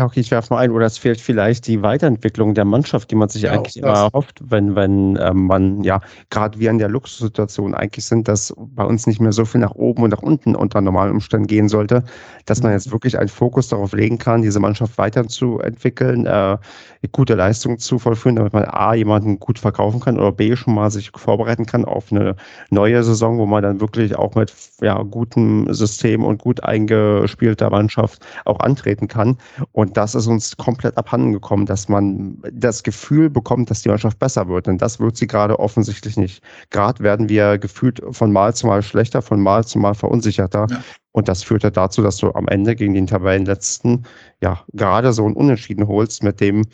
Ja, 0.00 0.06
okay, 0.06 0.20
ich 0.20 0.30
werfe 0.30 0.54
mal 0.54 0.60
ein, 0.60 0.70
oder 0.70 0.86
es 0.86 0.96
fehlt 0.96 1.20
vielleicht 1.20 1.66
die 1.66 1.82
Weiterentwicklung 1.82 2.54
der 2.54 2.64
Mannschaft, 2.64 3.10
die 3.10 3.16
man 3.16 3.28
sich 3.28 3.42
ja, 3.42 3.52
eigentlich 3.52 3.76
immer 3.76 3.88
erhofft, 3.88 4.40
wenn, 4.42 4.74
wenn 4.74 5.16
äh, 5.16 5.34
man, 5.34 5.84
ja, 5.84 6.00
gerade 6.30 6.58
wir 6.58 6.70
in 6.70 6.78
der 6.78 6.88
Luxussituation 6.88 7.74
eigentlich 7.74 8.06
sind, 8.06 8.26
dass 8.26 8.54
bei 8.56 8.84
uns 8.84 9.06
nicht 9.06 9.20
mehr 9.20 9.32
so 9.32 9.44
viel 9.44 9.60
nach 9.60 9.74
oben 9.74 10.04
und 10.04 10.08
nach 10.08 10.22
unten 10.22 10.56
unter 10.56 10.80
normalen 10.80 11.12
Umständen 11.12 11.48
gehen 11.48 11.68
sollte, 11.68 12.02
dass 12.46 12.62
man 12.62 12.72
jetzt 12.72 12.86
mhm. 12.86 12.92
wirklich 12.92 13.18
einen 13.18 13.28
Fokus 13.28 13.68
darauf 13.68 13.92
legen 13.92 14.16
kann, 14.16 14.40
diese 14.40 14.58
Mannschaft 14.58 14.96
weiterzuentwickeln, 14.96 16.24
äh, 16.24 16.56
gute 17.12 17.34
Leistungen 17.34 17.78
zu 17.78 17.98
vollführen, 17.98 18.36
damit 18.36 18.54
man 18.54 18.64
A, 18.64 18.94
jemanden 18.94 19.38
gut 19.38 19.58
verkaufen 19.58 20.00
kann 20.00 20.18
oder 20.18 20.32
B, 20.32 20.56
schon 20.56 20.76
mal 20.76 20.90
sich 20.90 21.10
vorbereiten 21.14 21.66
kann 21.66 21.84
auf 21.84 22.10
eine 22.10 22.36
neue 22.70 23.04
Saison, 23.04 23.36
wo 23.36 23.44
man 23.44 23.62
dann 23.62 23.82
wirklich 23.82 24.16
auch 24.16 24.34
mit 24.34 24.54
ja, 24.80 25.02
gutem 25.02 25.70
System 25.74 26.24
und 26.24 26.40
gut 26.40 26.64
eingespielter 26.64 27.68
Mannschaft 27.68 28.24
auch 28.46 28.60
antreten 28.60 29.06
kann. 29.06 29.36
Und 29.72 29.89
Und 29.90 29.96
das 29.96 30.14
ist 30.14 30.28
uns 30.28 30.56
komplett 30.56 30.96
abhanden 30.96 31.32
gekommen, 31.32 31.66
dass 31.66 31.88
man 31.88 32.40
das 32.52 32.84
Gefühl 32.84 33.28
bekommt, 33.28 33.72
dass 33.72 33.82
die 33.82 33.88
Mannschaft 33.88 34.20
besser 34.20 34.46
wird. 34.46 34.68
Denn 34.68 34.78
das 34.78 35.00
wird 35.00 35.16
sie 35.16 35.26
gerade 35.26 35.58
offensichtlich 35.58 36.16
nicht. 36.16 36.44
Gerade 36.70 37.02
werden 37.02 37.28
wir 37.28 37.58
gefühlt 37.58 38.00
von 38.12 38.30
Mal 38.30 38.54
zu 38.54 38.68
Mal 38.68 38.84
schlechter, 38.84 39.20
von 39.20 39.40
Mal 39.40 39.64
zu 39.64 39.80
Mal 39.80 39.94
verunsicherter. 39.94 40.68
Ja. 40.70 40.84
Und 41.10 41.26
das 41.26 41.42
führt 41.42 41.64
ja 41.64 41.70
dazu, 41.70 42.02
dass 42.02 42.18
du 42.18 42.30
am 42.34 42.46
Ende 42.46 42.76
gegen 42.76 42.94
den 42.94 43.08
Tabellenletzten 43.08 44.04
ja 44.40 44.60
gerade 44.74 45.12
so 45.12 45.26
ein 45.26 45.34
Unentschieden 45.34 45.88
holst, 45.88 46.22
mit 46.22 46.40
dem 46.40 46.66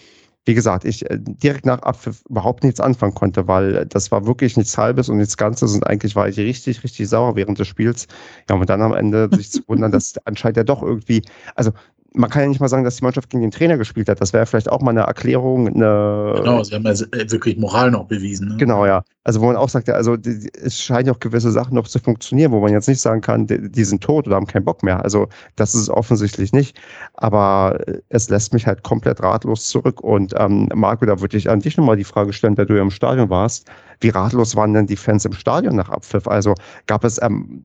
wie 0.49 0.55
gesagt, 0.55 0.85
ich 0.85 1.11
äh, 1.11 1.19
direkt 1.19 1.67
nach 1.67 1.83
Abpfiff 1.83 2.23
überhaupt 2.29 2.63
nichts 2.63 2.81
anfangen 2.81 3.15
konnte, 3.15 3.49
weil 3.49 3.85
das 3.87 4.13
war 4.13 4.27
wirklich 4.27 4.57
nichts 4.57 4.79
Halbes 4.79 5.09
und 5.09 5.17
nichts 5.17 5.37
Ganzes 5.37 5.75
und 5.75 5.85
eigentlich 5.85 6.15
war 6.15 6.29
ich 6.29 6.39
richtig, 6.39 6.85
richtig 6.85 7.09
sauer 7.09 7.35
während 7.35 7.59
des 7.59 7.67
Spiels. 7.67 8.07
Ja, 8.49 8.55
und 8.55 8.71
dann 8.71 8.81
am 8.81 8.95
Ende 8.95 9.29
sich 9.33 9.51
zu 9.51 9.63
wundern, 9.67 9.91
dass 9.91 10.15
anscheinend 10.25 10.59
ja 10.59 10.63
doch 10.63 10.83
irgendwie, 10.83 11.23
also 11.57 11.73
man 12.17 12.31
kann 12.31 12.43
ja 12.43 12.49
nicht 12.49 12.61
mal 12.61 12.69
sagen, 12.69 12.85
dass 12.85 12.97
die 12.97 13.05
Mannschaft 13.05 13.29
gegen 13.29 13.43
den 13.43 13.51
Trainer 13.51 13.77
gespielt 13.77 14.09
hat. 14.09 14.21
Das 14.21 14.33
wäre 14.33 14.47
vielleicht 14.47 14.71
auch 14.71 14.81
mal 14.81 14.91
eine 14.91 15.03
Erklärung. 15.03 15.69
Eine 15.69 16.33
genau, 16.37 16.63
sie 16.63 16.75
haben 16.75 16.85
ja 16.85 16.93
äh, 16.93 17.31
wirklich 17.31 17.59
Moral 17.59 17.91
noch 17.91 18.07
bewiesen. 18.07 18.49
Ne? 18.49 18.57
Genau, 18.57 18.87
ja. 18.87 19.05
Also 19.25 19.41
wo 19.41 19.47
man 19.47 19.57
auch 19.57 19.69
sagt, 19.69 19.91
also 19.91 20.17
die, 20.17 20.51
es 20.55 20.81
scheinen 20.81 21.11
auch 21.11 21.21
gewisse 21.21 21.53
Sachen 21.53 21.75
noch 21.75 21.87
zu 21.87 21.99
funktionieren, 21.99 22.53
wo 22.53 22.61
man 22.61 22.73
jetzt 22.73 22.89
nicht 22.89 23.01
sagen 23.01 23.21
kann, 23.21 23.47
die, 23.47 23.71
die, 23.71 23.85
sind 23.85 24.03
tot 24.03 24.27
oder 24.27 24.37
haben 24.37 24.47
keinen 24.47 24.65
Bock 24.65 24.83
mehr. 24.83 25.03
Also 25.05 25.29
das 25.57 25.75
ist 25.75 25.83
es 25.83 25.91
offensichtlich 25.91 26.53
nicht. 26.53 26.81
Aber 27.15 27.79
es 28.09 28.31
lässt 28.31 28.55
mich 28.55 28.67
halt 28.67 28.83
komplett 28.83 29.23
ratlos 29.23 29.69
zurück. 29.69 30.01
Und 30.01 30.33
ähm, 30.39 30.69
Marco, 30.75 31.05
da 31.05 31.21
würde 31.21 31.37
ich 31.37 31.51
an 31.51 31.61
dich 31.61 31.77
nochmal 31.77 31.97
die 31.97 32.05
Frage 32.05 32.33
stellen, 32.33 32.55
da 32.55 32.65
du 32.65 32.75
ja 32.75 32.83
im 32.83 32.91
Stadion 32.91 33.29
warst. 33.29 33.71
Wie 34.01 34.09
ratlos 34.09 34.57
waren 34.57 34.73
denn 34.73 34.87
die 34.87 34.97
Fans 34.97 35.25
im 35.27 35.33
Stadion 35.33 35.77
nach 35.77 35.91
Abpfiff? 35.91 36.27
Also 36.27 36.55
gab 36.87 37.05
es 37.05 37.21
ähm, 37.23 37.65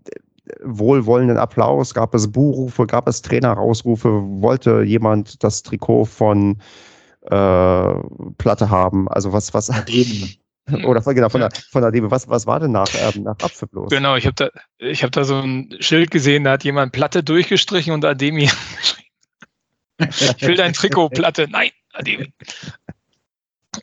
wohlwollenden 0.64 1.38
Applaus? 1.38 1.93
Gab 1.93 2.14
es 2.16 2.32
Buhrufe? 2.32 2.88
Gab 2.88 3.08
es 3.08 3.22
Trainerausrufe? 3.22 4.10
Wollte 4.41 4.84
jemand 4.84 5.43
das 5.43 5.64
Trikot 5.64 6.06
von 6.06 6.62
äh, 7.24 7.93
Platte 8.38 8.70
haben? 8.70 9.08
Also 9.10 9.34
was, 9.34 9.54
was 9.54 9.70
eben. 9.88 10.36
Oder 10.86 11.02
von, 11.02 11.16
genau, 11.16 11.30
von, 11.30 11.41
der, 11.41 11.49
von 11.72 11.82
der 11.82 11.91
Debe. 11.91 12.12
Was, 12.12 12.30
was 12.30 12.45
war 12.45 12.60
denn 12.60 12.72
nach, 12.72 12.88
ähm, 12.93 13.24
nach 13.24 13.38
Apfel 13.41 13.68
bloß? 13.68 13.89
Genau, 13.89 14.16
ich 14.16 14.26
habe 14.26 14.36
da, 14.36 14.49
hab 14.82 15.12
da 15.12 15.24
so 15.24 15.39
ein 15.39 15.76
Schild 15.80 16.12
gesehen, 16.12 16.43
da 16.43 16.52
hat 16.52 16.64
jemand 16.64 16.91
Platte 16.91 17.24
durchgestrichen 17.24 17.93
und 17.93 18.06
Ademi 18.06 18.49
Ich 20.10 20.41
will 20.41 20.56
dein 20.56 20.74
Trikot, 20.74 21.10
Platte. 21.10 21.47
Nein, 21.49 21.72
Ademi. 21.93 22.34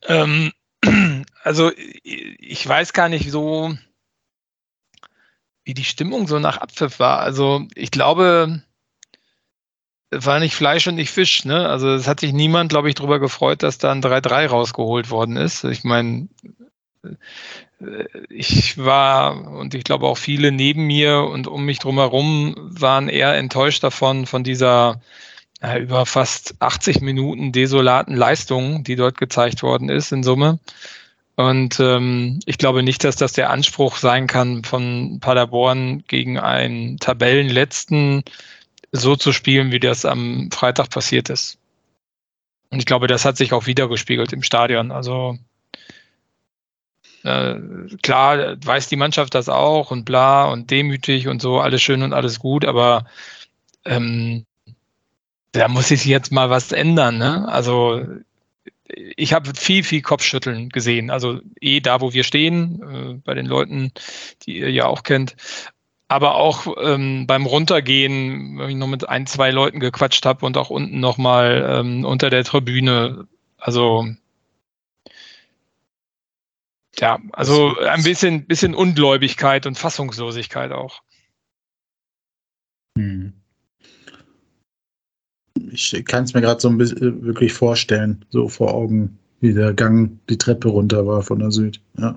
ähm, 0.07 0.53
also 1.43 1.71
ich 2.03 2.69
weiß 2.69 2.93
gar 2.93 3.09
nicht 3.09 3.31
so, 3.31 3.75
wie 5.69 5.75
die 5.75 5.85
Stimmung 5.85 6.27
so 6.27 6.39
nach 6.39 6.57
Abpfiff 6.57 6.99
war. 6.99 7.21
Also 7.21 7.66
ich 7.75 7.91
glaube, 7.91 8.62
es 10.09 10.25
war 10.25 10.41
nicht 10.41 10.55
Fleisch 10.55 10.87
und 10.87 10.95
nicht 10.95 11.11
Fisch. 11.11 11.45
Ne? 11.45 11.69
Also 11.69 11.91
es 11.91 12.09
hat 12.09 12.21
sich 12.21 12.33
niemand, 12.33 12.71
glaube 12.71 12.89
ich, 12.89 12.95
darüber 12.95 13.19
gefreut, 13.19 13.62
dass 13.62 13.77
da 13.77 13.93
ein 13.93 14.01
3-3 14.01 14.47
rausgeholt 14.47 15.11
worden 15.11 15.37
ist. 15.37 15.64
Ich 15.64 15.85
meine, 15.85 16.29
ich 18.31 18.79
war 18.79 19.47
und 19.47 19.75
ich 19.75 19.85
glaube 19.85 20.07
auch 20.07 20.16
viele 20.16 20.53
neben 20.53 20.87
mir 20.87 21.25
und 21.25 21.47
um 21.47 21.66
mich 21.66 21.81
drumherum 21.81 22.55
waren 22.57 23.11
eher 23.11 23.35
enttäuscht 23.35 23.85
davon, 23.85 24.25
von 24.25 24.45
dieser 24.45 25.03
ja, 25.61 25.77
über 25.77 26.07
fast 26.07 26.55
80 26.61 27.03
Minuten 27.03 27.53
desolaten 27.53 28.16
Leistung, 28.16 28.85
die 28.85 28.97
dort 28.97 29.19
gezeigt 29.19 29.62
worden 29.62 29.91
ist 29.91 30.12
in 30.12 30.23
Summe. 30.23 30.61
Und 31.39 31.78
ähm, 31.78 32.41
ich 32.47 32.59
glaube 32.59 32.82
nicht, 32.82 33.05
dass 33.05 33.14
das 33.14 33.32
der 33.32 33.51
Anspruch 33.51 33.99
sein 33.99 34.26
kann, 34.26 34.64
von 34.64 35.20
Paderborn 35.20 36.03
gegen 36.09 36.36
einen 36.36 36.99
Tabellenletzten 36.99 38.24
so 38.91 39.14
zu 39.14 39.32
spielen, 39.32 39.70
wie 39.70 39.78
das 39.78 40.05
am 40.05 40.51
Freitag 40.51 40.91
passiert 40.91 41.30
ist. 41.30 41.59
Und 42.70 42.80
ich 42.80 42.86
glaube, 42.86 43.07
das 43.07 43.24
hat 43.24 43.36
sich 43.36 43.53
auch 43.53 43.66
wiedergespiegelt 43.66 44.32
im 44.32 44.43
Stadion. 44.43 44.91
Also 44.91 45.39
äh, 47.22 47.55
klar 48.03 48.57
weiß 48.61 48.89
die 48.89 48.97
Mannschaft 48.97 49.32
das 49.36 49.49
auch 49.49 49.93
und 49.93 50.05
bla 50.05 50.47
und 50.47 50.72
demütig 50.72 51.28
und 51.28 51.41
so, 51.41 51.61
alles 51.61 51.82
schön 51.82 52.03
und 52.03 52.14
alles 52.14 52.41
gut, 52.41 52.64
aber 52.64 53.05
ähm, 53.84 54.45
da 55.53 55.68
muss 55.68 55.86
sich 55.86 56.05
jetzt 56.05 56.32
mal 56.32 56.51
was 56.51 56.72
ändern. 56.72 57.18
Ne? 57.18 57.47
Also 57.47 58.05
ich 58.89 59.32
habe 59.32 59.53
viel, 59.55 59.84
viel 59.84 60.03
Kopfschütteln 60.03 60.70
gesehen. 60.70 61.11
Also 61.11 61.41
eh 61.61 61.80
da, 61.80 62.01
wo 62.01 62.12
wir 62.12 62.24
stehen, 62.24 62.82
äh, 62.82 63.14
bei 63.24 63.34
den 63.34 63.47
Leuten, 63.47 63.93
die 64.43 64.59
ihr 64.59 64.70
ja 64.70 64.86
auch 64.86 65.03
kennt. 65.03 65.36
Aber 66.09 66.36
auch 66.36 66.76
ähm, 66.80 67.26
beim 67.26 67.45
Runtergehen, 67.45 68.59
wenn 68.59 68.70
ich 68.70 68.76
noch 68.76 68.86
mit 68.86 69.09
ein, 69.09 69.26
zwei 69.26 69.51
Leuten 69.51 69.78
gequatscht 69.78 70.24
habe 70.24 70.47
und 70.47 70.57
auch 70.57 70.70
unten 70.70 71.01
nochmal 71.01 71.80
ähm, 71.80 72.05
unter 72.05 72.30
der 72.30 72.45
Tribüne. 72.45 73.28
Also 73.59 74.09
ja, 76.99 77.18
also 77.32 77.76
ein 77.78 78.03
bisschen, 78.03 78.47
bisschen 78.47 78.74
Ungläubigkeit 78.74 79.66
und 79.66 79.78
Fassungslosigkeit 79.78 80.72
auch. 80.72 81.03
Hm 82.97 83.38
ich 85.73 86.05
kann 86.07 86.25
es 86.25 86.35
mir 86.35 86.41
gerade 86.41 86.61
so 86.61 86.69
ein 86.69 86.79
bisschen 86.79 87.23
äh, 87.23 87.25
wirklich 87.25 87.53
vorstellen, 87.53 88.25
so 88.31 88.49
vor 88.49 88.75
Augen, 88.75 89.19
wie 89.41 89.53
der 89.53 89.73
Gang 89.73 90.19
die 90.29 90.39
Treppe 90.39 90.69
runter 90.69 91.07
war 91.07 91.23
von 91.23 91.39
der 91.39 91.51
Süd. 91.51 91.81
Ja. 91.99 92.16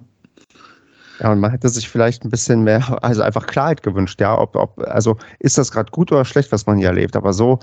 Ja, 1.19 1.31
und 1.31 1.39
man 1.39 1.51
hätte 1.51 1.69
sich 1.69 1.87
vielleicht 1.87 2.25
ein 2.25 2.31
bisschen 2.31 2.63
mehr, 2.63 3.03
also 3.03 3.21
einfach 3.21 3.45
Klarheit 3.45 3.83
gewünscht, 3.83 4.19
ja, 4.19 4.35
ob, 4.35 4.55
ob 4.55 4.79
also 4.87 5.17
ist 5.37 5.55
das 5.57 5.71
gerade 5.71 5.91
gut 5.91 6.11
oder 6.11 6.25
schlecht, 6.25 6.51
was 6.51 6.65
man 6.65 6.79
hier 6.79 6.87
erlebt, 6.87 7.15
aber 7.15 7.31
so, 7.31 7.59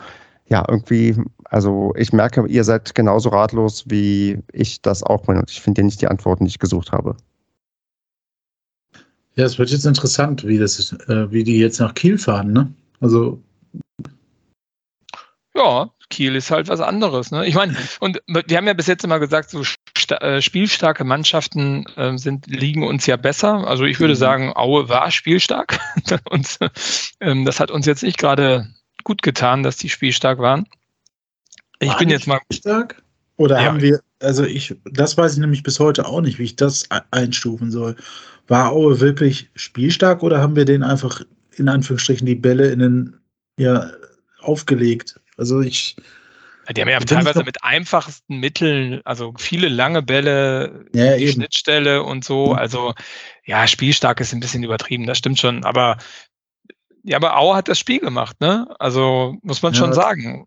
ja, 0.46 0.64
irgendwie, 0.68 1.16
also 1.44 1.92
ich 1.96 2.12
merke, 2.12 2.46
ihr 2.46 2.62
seid 2.62 2.94
genauso 2.94 3.30
ratlos, 3.30 3.84
wie 3.88 4.38
ich 4.52 4.80
das 4.80 5.02
auch 5.02 5.26
bin 5.26 5.38
und 5.38 5.50
ich 5.50 5.60
finde 5.60 5.80
ja 5.80 5.86
nicht 5.86 6.00
die 6.00 6.06
Antworten, 6.06 6.44
die 6.44 6.50
ich 6.50 6.60
gesucht 6.60 6.92
habe. 6.92 7.16
Ja, 9.34 9.44
es 9.44 9.58
wird 9.58 9.70
jetzt 9.70 9.86
interessant, 9.86 10.46
wie 10.46 10.58
das, 10.58 10.92
äh, 11.08 11.30
wie 11.32 11.42
die 11.42 11.58
jetzt 11.58 11.80
nach 11.80 11.94
Kiel 11.94 12.16
fahren, 12.16 12.52
ne? 12.52 12.72
Also 13.00 13.40
ja, 15.58 15.90
Kiel 16.10 16.36
ist 16.36 16.50
halt 16.50 16.68
was 16.68 16.80
anderes. 16.80 17.30
Ne? 17.30 17.46
Ich 17.46 17.54
meine, 17.54 17.76
und 18.00 18.20
wir 18.26 18.56
haben 18.56 18.66
ja 18.66 18.72
bis 18.72 18.86
jetzt 18.86 19.04
immer 19.04 19.18
gesagt, 19.18 19.50
so 19.50 19.62
äh, 20.20 20.40
spielstarke 20.40 21.04
Mannschaften 21.04 21.84
äh, 21.96 22.16
sind, 22.16 22.46
liegen 22.46 22.86
uns 22.86 23.06
ja 23.06 23.16
besser. 23.16 23.66
Also 23.66 23.84
ich 23.84 24.00
würde 24.00 24.14
mhm. 24.14 24.18
sagen, 24.18 24.52
Aue 24.54 24.88
war 24.88 25.10
spielstark. 25.10 25.78
und 26.30 26.58
ähm, 27.20 27.44
das 27.44 27.60
hat 27.60 27.70
uns 27.70 27.86
jetzt 27.86 28.02
nicht 28.02 28.18
gerade 28.18 28.68
gut 29.04 29.22
getan, 29.22 29.62
dass 29.62 29.76
die 29.76 29.88
spielstark 29.88 30.38
waren. 30.38 30.66
Ich 31.80 31.90
war 31.90 31.98
bin 31.98 32.08
jetzt 32.08 32.26
mal. 32.26 32.40
Stark? 32.52 33.02
Oder 33.36 33.60
ja. 33.60 33.66
haben 33.66 33.80
wir, 33.80 34.00
also 34.20 34.44
ich, 34.44 34.74
das 34.84 35.16
weiß 35.16 35.34
ich 35.34 35.38
nämlich 35.38 35.62
bis 35.62 35.78
heute 35.78 36.06
auch 36.06 36.20
nicht, 36.20 36.38
wie 36.38 36.44
ich 36.44 36.56
das 36.56 36.84
einstufen 37.10 37.70
soll. 37.70 37.96
War 38.48 38.72
Aue 38.72 39.00
wirklich 39.00 39.50
spielstark 39.54 40.22
oder 40.22 40.40
haben 40.40 40.56
wir 40.56 40.64
den 40.64 40.82
einfach 40.82 41.22
in 41.56 41.68
Anführungsstrichen 41.68 42.26
die 42.26 42.34
Bälle 42.34 42.70
in 42.70 42.78
den, 42.78 43.16
ja, 43.58 43.90
aufgelegt? 44.40 45.20
Also 45.38 45.60
ich. 45.60 45.96
Die 46.76 46.82
haben 46.82 46.88
ja 46.90 47.00
teilweise 47.00 47.44
mit 47.44 47.64
einfachsten 47.64 48.40
Mitteln, 48.40 49.00
also 49.04 49.32
viele 49.38 49.68
lange 49.68 50.02
Bälle, 50.02 50.84
ja, 50.94 51.16
die 51.16 51.22
eben. 51.22 51.32
Schnittstelle 51.32 52.02
und 52.02 52.24
so. 52.24 52.52
Also 52.52 52.92
ja, 53.46 53.66
spielstark 53.66 54.20
ist 54.20 54.34
ein 54.34 54.40
bisschen 54.40 54.62
übertrieben, 54.62 55.06
das 55.06 55.16
stimmt 55.16 55.38
schon. 55.38 55.64
Aber 55.64 55.96
ja, 57.04 57.16
aber 57.16 57.38
Auer 57.38 57.56
hat 57.56 57.68
das 57.68 57.78
Spiel 57.78 58.00
gemacht, 58.00 58.38
ne? 58.42 58.68
Also 58.78 59.38
muss 59.40 59.62
man 59.62 59.72
ja, 59.72 59.78
schon 59.78 59.94
sagen. 59.94 60.46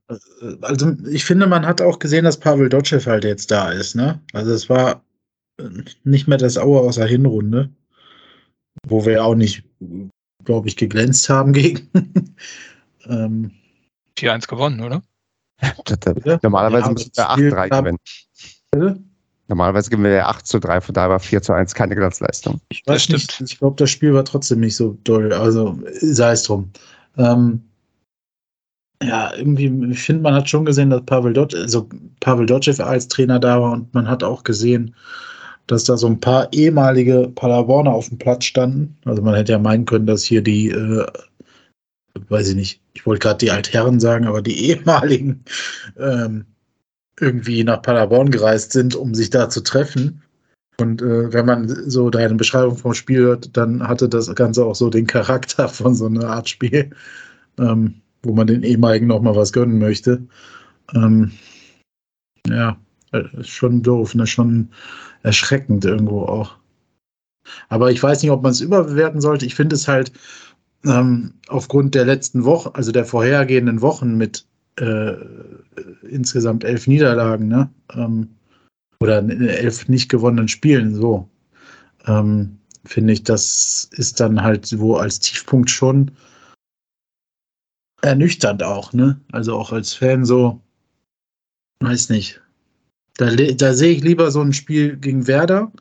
Also 0.62 0.94
ich 1.10 1.26
finde, 1.26 1.48
man 1.48 1.66
hat 1.66 1.82
auch 1.82 1.98
gesehen, 1.98 2.26
dass 2.26 2.40
Pavel 2.40 2.70
Dotschew 2.70 3.04
halt 3.08 3.24
jetzt 3.24 3.50
da 3.50 3.72
ist, 3.72 3.96
ne? 3.96 4.22
Also 4.32 4.52
es 4.52 4.70
war 4.70 5.04
nicht 6.04 6.28
mehr 6.28 6.38
das 6.38 6.60
Auer 6.60 6.82
aus 6.82 6.96
der 6.96 7.08
Hinrunde, 7.08 7.72
wo 8.88 9.06
wir 9.06 9.26
auch 9.26 9.36
nicht, 9.36 9.64
glaube 10.44 10.68
ich, 10.68 10.78
geglänzt 10.78 11.30
haben 11.30 11.54
gegen. 11.54 11.90
ähm, 13.08 13.52
4-1 14.22 14.48
gewonnen, 14.48 14.82
oder? 14.82 15.02
Normalerweise 16.42 16.88
ja, 16.88 16.92
müssen 16.94 17.12
wir 17.16 17.30
8-3 17.30 17.70
gewinnen. 17.70 17.98
Bitte? 18.72 19.00
Normalerweise 19.48 19.90
gewinnen 19.90 20.06
wir 20.06 20.14
ja 20.14 20.28
8 20.28 20.48
zu 20.48 20.60
3, 20.60 20.80
von 20.80 20.94
daher 20.94 21.10
war 21.10 21.20
4 21.20 21.42
zu 21.42 21.54
1 21.54 21.76
keine 21.76 21.96
Glanzleistung. 21.96 22.62
Ich 22.70 22.84
weiß 22.86 23.10
nicht, 23.10 23.42
ich 23.42 23.60
glaube, 23.60 23.76
das 23.78 23.90
Spiel 23.90 24.14
war 24.14 24.24
trotzdem 24.24 24.62
nicht 24.62 24.76
so 24.76 24.98
doll. 25.04 25.34
Also 25.34 25.78
sei 26.00 26.32
es 26.32 26.44
drum. 26.44 26.72
Ähm, 27.18 27.62
ja, 29.04 29.34
irgendwie, 29.36 29.92
ich 29.92 30.02
finde, 30.02 30.22
man 30.22 30.36
hat 30.36 30.50
schon 30.50 30.64
gesehen, 30.64 30.92
dass 30.92 31.04
Pavel, 31.06 31.34
Dot, 31.34 31.54
also 31.54 31.90
Pavel 32.20 32.46
Dotschew 32.46 32.82
als 32.82 33.08
Trainer 33.08 33.40
da 33.40 33.60
war 33.60 33.72
und 33.72 33.94
man 33.94 34.08
hat 34.08 34.24
auch 34.24 34.44
gesehen, 34.44 34.96
dass 35.68 35.84
da 35.84 35.98
so 35.98 36.08
ein 36.08 36.20
paar 36.20 36.48
ehemalige 36.54 37.32
Paderborner 37.36 37.92
auf 37.92 38.10
dem 38.10 38.20
Platz 38.20 38.46
standen. 38.46 38.98
Also 39.06 39.22
man 39.22 39.36
hätte 39.36 39.54
ja 39.54 39.60
meinen 39.60 39.86
können, 39.86 40.06
dass 40.06 40.24
hier 40.24 40.42
die 40.42 40.70
äh, 40.70 41.06
weiß 42.30 42.50
ich 42.50 42.56
nicht, 42.56 42.82
ich 42.94 43.06
wollte 43.06 43.20
gerade 43.20 43.38
die 43.40 43.52
Altherren 43.52 44.00
sagen, 44.00 44.26
aber 44.26 44.42
die 44.42 44.60
ehemaligen 44.70 45.44
ähm, 45.98 46.46
irgendwie 47.20 47.64
nach 47.64 47.82
Paderborn 47.82 48.32
gereist 48.32 48.72
sind, 48.72 48.96
um 48.96 49.14
sich 49.14 49.30
da 49.30 49.50
zu 49.50 49.62
treffen. 49.62 50.24
Und 50.80 51.02
äh, 51.02 51.32
wenn 51.32 51.46
man 51.46 51.68
so 51.90 52.10
deine 52.10 52.36
Beschreibung 52.36 52.76
vom 52.76 52.94
Spiel 52.94 53.20
hört, 53.20 53.56
dann 53.56 53.88
hatte 53.88 54.10
das 54.10 54.34
Ganze 54.36 54.66
auch 54.66 54.76
so 54.76 54.90
den 54.90 55.06
Charakter 55.06 55.68
von 55.70 55.94
so 55.96 56.08
einer 56.08 56.28
Art 56.28 56.50
Spiel, 56.50 56.90
ähm, 57.60 58.02
wo 58.24 58.34
man 58.34 58.48
den 58.48 58.64
ehemaligen 58.64 59.08
nochmal 59.08 59.36
was 59.36 59.54
gönnen 59.54 59.78
möchte. 59.78 60.26
Ähm, 60.94 61.32
ja, 62.48 62.78
ist 63.12 63.50
schon 63.50 63.84
doof, 63.84 64.16
ne? 64.16 64.26
schon 64.26 64.70
erschreckend 65.24 65.86
irgendwo 65.86 66.24
auch. 66.24 66.58
Aber 67.70 67.92
ich 67.92 68.02
weiß 68.02 68.22
nicht, 68.22 68.32
ob 68.32 68.44
man 68.44 68.52
es 68.52 68.62
überbewerten 68.62 69.22
sollte. 69.22 69.46
Ich 69.46 69.56
finde 69.56 69.76
es 69.76 69.88
halt 69.88 70.12
ähm, 70.86 71.34
aufgrund 71.48 71.96
der 71.96 72.06
letzten 72.06 72.44
Woche, 72.44 72.74
also 72.76 72.92
der 72.92 73.06
vorhergehenden 73.06 73.82
Wochen 73.82 74.18
mit 74.18 74.46
äh, 74.78 75.14
insgesamt 76.08 76.64
elf 76.64 76.88
Niederlagen, 76.88 77.48
ne? 77.48 77.70
Ähm, 77.94 78.30
oder 79.00 79.24
elf 79.24 79.88
nicht 79.88 80.10
gewonnenen 80.10 80.48
Spielen, 80.48 80.96
so. 80.96 81.28
Ähm, 82.06 82.58
finde 82.86 83.14
ich, 83.14 83.24
das 83.24 83.90
ist 83.92 84.20
dann 84.20 84.42
halt 84.42 84.66
so 84.66 84.98
als 84.98 85.20
Tiefpunkt 85.20 85.70
schon 85.70 86.12
ernüchternd 88.02 88.64
auch, 88.64 88.94
ne? 88.94 89.20
Also 89.32 89.56
auch 89.56 89.72
als 89.72 89.94
Fan 89.94 90.26
so, 90.26 90.62
weiß 91.80 92.10
nicht. 92.10 92.42
Da, 93.18 93.36
da 93.36 93.74
sehe 93.74 93.92
ich 93.92 94.04
lieber 94.04 94.32
so 94.32 94.42
ein 94.42 94.54
Spiel 94.54 94.98
gegen 94.98 95.28
Werder, 95.28 95.72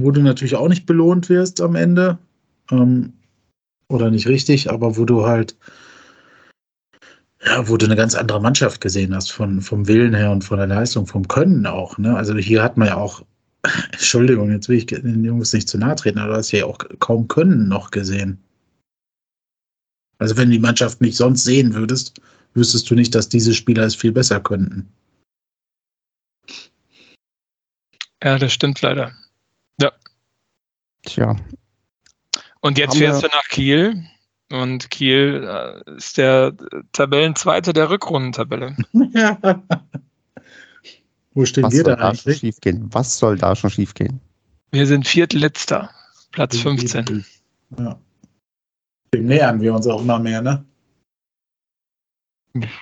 wo 0.00 0.10
du 0.10 0.22
natürlich 0.22 0.56
auch 0.56 0.68
nicht 0.68 0.86
belohnt 0.86 1.28
wirst 1.28 1.60
am 1.60 1.76
Ende. 1.76 2.18
Ähm, 2.70 3.12
oder 3.88 4.10
nicht 4.10 4.26
richtig, 4.26 4.70
aber 4.70 4.96
wo 4.96 5.04
du 5.04 5.26
halt, 5.26 5.56
ja, 7.44 7.68
wo 7.68 7.76
du 7.76 7.86
eine 7.86 7.96
ganz 7.96 8.14
andere 8.14 8.40
Mannschaft 8.40 8.80
gesehen 8.80 9.14
hast, 9.14 9.30
von, 9.30 9.60
vom 9.60 9.86
Willen 9.86 10.14
her 10.14 10.30
und 10.30 10.42
von 10.42 10.58
der 10.58 10.66
Leistung, 10.66 11.06
vom 11.06 11.28
Können 11.28 11.66
auch. 11.66 11.98
Ne? 11.98 12.16
Also 12.16 12.36
hier 12.36 12.62
hat 12.62 12.76
man 12.76 12.88
ja 12.88 12.96
auch, 12.96 13.24
Entschuldigung, 13.92 14.50
jetzt 14.50 14.68
will 14.68 14.78
ich 14.78 14.86
den 14.86 15.24
Jungs 15.24 15.52
nicht 15.52 15.68
zu 15.68 15.78
nahe 15.78 15.96
treten, 15.96 16.18
aber 16.18 16.32
du 16.32 16.38
hast 16.38 16.52
ja 16.52 16.64
auch 16.64 16.78
kaum 16.98 17.28
Können 17.28 17.68
noch 17.68 17.90
gesehen. 17.90 18.38
Also 20.18 20.36
wenn 20.36 20.48
du 20.48 20.54
die 20.54 20.60
Mannschaft 20.60 21.00
nicht 21.00 21.16
sonst 21.16 21.44
sehen 21.44 21.74
würdest, 21.74 22.20
wüsstest 22.54 22.90
du 22.90 22.94
nicht, 22.94 23.14
dass 23.14 23.28
diese 23.28 23.54
Spieler 23.54 23.84
es 23.84 23.94
viel 23.94 24.12
besser 24.12 24.40
könnten. 24.40 24.88
Ja, 28.22 28.38
das 28.38 28.52
stimmt 28.52 28.80
leider. 28.80 29.12
Ja. 29.80 29.92
Tja. 31.02 31.36
Und 32.66 32.78
jetzt 32.78 32.96
fährst 32.96 33.22
du 33.22 33.28
nach 33.28 33.44
Kiel 33.48 34.04
und 34.50 34.90
Kiel 34.90 35.46
äh, 35.48 35.96
ist 35.96 36.18
der 36.18 36.52
Tabellenzweite 36.90 37.72
der 37.72 37.90
Rückrundentabelle. 37.90 38.74
Wo 41.32 41.44
stehen 41.44 41.62
Was 41.62 41.72
wir 41.74 41.84
soll 41.84 41.96
da 41.96 42.08
eigentlich? 42.08 42.38
schiefgehen? 42.38 42.92
Was 42.92 43.18
soll 43.18 43.38
da 43.38 43.54
schon 43.54 43.70
schiefgehen? 43.70 44.20
Wir 44.72 44.84
sind 44.88 45.06
Viertletzter, 45.06 45.90
Platz 46.32 46.58
15. 46.58 47.24
Ja. 47.78 48.00
Dem 49.14 49.26
nähern 49.26 49.60
wir 49.60 49.72
uns 49.72 49.86
auch 49.86 50.00
immer 50.00 50.18
mehr, 50.18 50.42
ne? 50.42 50.64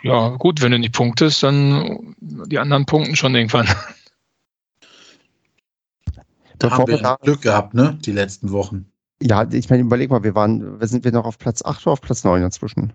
Ja, 0.02 0.30
gut, 0.36 0.62
wenn 0.62 0.72
du 0.72 0.78
nicht 0.78 0.94
punktest, 0.94 1.42
dann 1.42 2.16
die 2.20 2.58
anderen 2.58 2.86
punkten 2.86 3.16
schon 3.16 3.34
irgendwann. 3.34 3.68
Da 6.58 6.70
haben 6.70 6.86
wir 6.86 7.18
Glück 7.20 7.42
gehabt, 7.42 7.74
ne? 7.74 7.98
Die 8.02 8.12
letzten 8.12 8.50
Wochen. 8.50 8.90
Ja, 9.22 9.46
ich 9.50 9.70
meine, 9.70 9.82
überleg 9.82 10.10
mal, 10.10 10.24
wir 10.24 10.34
waren, 10.34 10.78
sind 10.86 11.04
wir 11.04 11.12
noch 11.12 11.24
auf 11.24 11.38
Platz 11.38 11.64
8 11.64 11.86
oder 11.86 11.92
auf 11.92 12.00
Platz 12.00 12.24
9 12.24 12.42
inzwischen? 12.42 12.92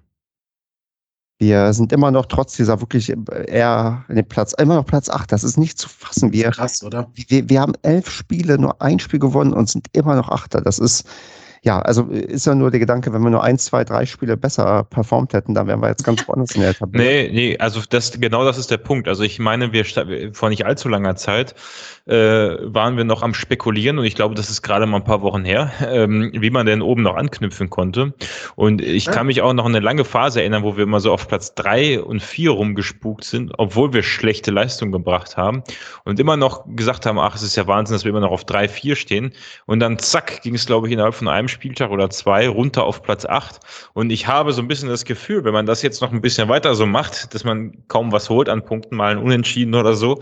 Wir 1.42 1.72
sind 1.72 1.94
immer 1.94 2.12
noch 2.12 2.26
trotz 2.26 2.58
dieser 2.58 2.82
wirklich 2.82 3.10
eher 3.10 4.04
ne, 4.10 4.24
Platz, 4.24 4.54
immer 4.54 4.76
noch 4.76 4.86
Platz 4.86 5.10
8. 5.10 5.32
Das 5.32 5.46
ist 5.46 5.58
nicht 5.58 5.78
zu 5.78 5.88
fassen. 5.88 6.34
Wir, 6.34 6.52
Krass, 6.52 6.84
oder? 6.84 7.10
wir, 7.14 7.50
wir 7.50 7.62
haben 7.62 7.74
elf 7.82 8.10
Spiele, 8.10 8.58
nur 8.58 8.82
ein 8.82 9.00
Spiel 9.00 9.20
gewonnen 9.20 9.54
und 9.54 9.70
sind 9.70 9.88
immer 9.94 10.16
noch 10.16 10.28
Achter. 10.28 10.60
Das 10.60 10.80
ist, 10.80 11.08
ja, 11.62 11.80
also 11.80 12.04
ist 12.10 12.46
ja 12.46 12.56
nur 12.56 12.72
der 12.72 12.82
Gedanke, 12.82 13.14
wenn 13.14 13.22
wir 13.22 13.30
nur 13.30 13.42
ein, 13.42 13.58
zwei, 13.58 13.86
drei 13.86 14.06
Spiele 14.06 14.36
besser 14.36 14.84
performt 14.84 15.32
hätten, 15.34 15.54
dann 15.54 15.68
wären 15.68 15.82
wir 15.82 15.88
jetzt 15.88 16.04
ganz 16.04 16.28
woanders 16.28 16.52
in 16.56 16.62
der 16.62 16.74
Tabelle. 16.74 17.04
Nee, 17.04 17.32
nee, 17.32 17.58
also 17.58 17.82
das, 17.88 18.20
genau 18.20 18.44
das 18.44 18.58
ist 18.58 18.70
der 18.70 18.78
Punkt. 18.78 19.08
Also 19.08 19.24
ich 19.24 19.40
meine, 19.40 19.72
wir 19.72 19.86
vor 20.34 20.50
nicht 20.50 20.66
allzu 20.66 20.90
langer 20.90 21.16
Zeit 21.16 21.56
äh, 22.10 22.58
waren 22.74 22.98
wir 22.98 23.04
noch 23.04 23.22
am 23.22 23.34
Spekulieren 23.34 24.00
und 24.00 24.06
ich 24.06 24.16
glaube, 24.16 24.34
das 24.34 24.50
ist 24.50 24.64
gerade 24.64 24.86
mal 24.88 24.98
ein 24.98 25.04
paar 25.04 25.22
Wochen 25.22 25.46
her, 25.46 25.72
ähm, 25.88 26.32
wie 26.34 26.50
man 26.50 26.66
denn 26.66 26.82
oben 26.82 27.04
noch 27.04 27.16
anknüpfen 27.16 27.70
konnte. 27.70 28.14
Und 28.56 28.82
ich 28.82 29.06
Ja. 29.06 29.12
kann 29.12 29.28
mich 29.28 29.42
auch 29.42 29.54
noch 29.54 29.66
an 29.66 29.76
eine 29.76 29.86
lange 29.86 30.04
Phase 30.06 30.42
erinnern, 30.42 30.64
wo 30.64 30.76
wir 30.76 30.84
immer 30.84 31.00
so 31.00 31.12
auf 31.14 31.28
Platz 31.28 31.54
drei 31.54 32.02
und 32.02 32.22
vier 32.22 32.52
rumgespukt 32.52 33.24
sind, 33.24 33.54
obwohl 33.58 33.94
wir 33.94 34.02
schlechte 34.02 34.50
Leistung 34.52 34.92
gebracht 34.92 35.38
haben 35.38 35.64
und 36.04 36.20
immer 36.20 36.36
noch 36.36 36.66
gesagt 36.76 37.06
haben, 37.06 37.20
ach, 37.20 37.36
es 37.36 37.44
ist 37.44 37.56
ja 37.56 37.68
Wahnsinn, 37.68 37.94
dass 37.96 38.04
wir 38.04 38.10
immer 38.10 38.20
noch 38.22 38.32
auf 38.32 38.44
drei, 38.44 38.68
vier 38.68 38.96
stehen. 38.96 39.34
Und 39.68 39.80
dann 39.80 40.00
zack, 40.00 40.42
ging 40.42 40.56
es, 40.56 40.66
glaube 40.66 40.88
ich, 40.88 40.94
innerhalb 40.94 41.14
von 41.14 41.28
einem 41.28 41.48
Spieltag 41.48 41.92
oder 41.92 42.10
zwei 42.10 42.50
runter 42.50 42.84
auf 42.86 43.04
Platz 43.04 43.26
acht. 43.26 43.60
Und 43.94 44.10
ich 44.10 44.26
habe 44.28 44.52
so 44.52 44.62
ein 44.62 44.68
bisschen 44.68 44.90
das 44.90 45.06
Gefühl, 45.06 45.44
wenn 45.44 45.54
man 45.54 45.66
das 45.68 45.82
jetzt 45.84 46.02
noch 46.02 46.12
ein 46.12 46.22
bisschen 46.22 46.50
weiter 46.50 46.74
so 46.74 46.86
macht, 46.88 47.34
dass 47.36 47.44
man 47.44 47.74
kaum 47.88 48.12
was 48.12 48.30
holt 48.30 48.50
an 48.50 48.66
Punkten, 48.66 48.96
mal 48.96 49.12
ein 49.12 49.18
Unentschieden 49.20 49.76
oder 49.76 49.94
so, 49.94 50.20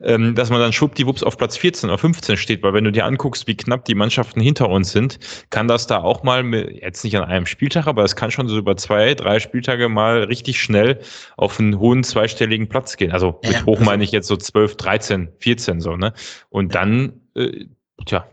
ähm, 0.00 0.34
dass 0.34 0.50
man 0.50 0.60
dann 0.60 0.72
schwuppdiwupps 0.72 1.22
auf 1.22 1.38
Platz 1.38 1.56
14 1.56 1.88
oder 1.88 1.98
15 1.98 2.36
steht, 2.36 2.62
weil 2.62 2.74
wenn 2.74 2.84
du 2.84 2.92
dir 2.92 3.06
anguckst, 3.06 3.46
wie 3.46 3.56
knapp 3.56 3.84
die 3.86 3.94
Mannschaften 3.94 4.40
hinter 4.40 4.68
uns 4.68 4.92
sind, 4.92 5.18
kann 5.50 5.68
das 5.68 5.86
da 5.86 5.98
auch 5.98 6.22
mal, 6.22 6.42
mit, 6.42 6.82
jetzt 6.82 7.02
nicht 7.04 7.16
an 7.16 7.24
einem 7.24 7.46
Spieltag, 7.46 7.86
aber 7.86 8.04
es 8.04 8.14
kann 8.14 8.30
schon 8.30 8.48
so 8.48 8.58
über 8.58 8.76
zwei, 8.76 9.14
drei 9.14 9.40
Spieltage 9.40 9.88
mal 9.88 10.24
richtig 10.24 10.60
schnell 10.60 11.00
auf 11.36 11.58
einen 11.58 11.78
hohen 11.78 12.04
zweistelligen 12.04 12.68
Platz 12.68 12.96
gehen. 12.96 13.12
Also 13.12 13.40
mit 13.42 13.64
hoch 13.64 13.78
also- 13.78 13.84
meine 13.84 14.04
ich 14.04 14.12
jetzt 14.12 14.28
so 14.28 14.36
12, 14.36 14.76
13, 14.76 15.28
14 15.38 15.80
so, 15.80 15.96
ne? 15.96 16.12
Und 16.50 16.74
dann, 16.74 17.20
äh, 17.34 17.66
tja, 18.04 18.28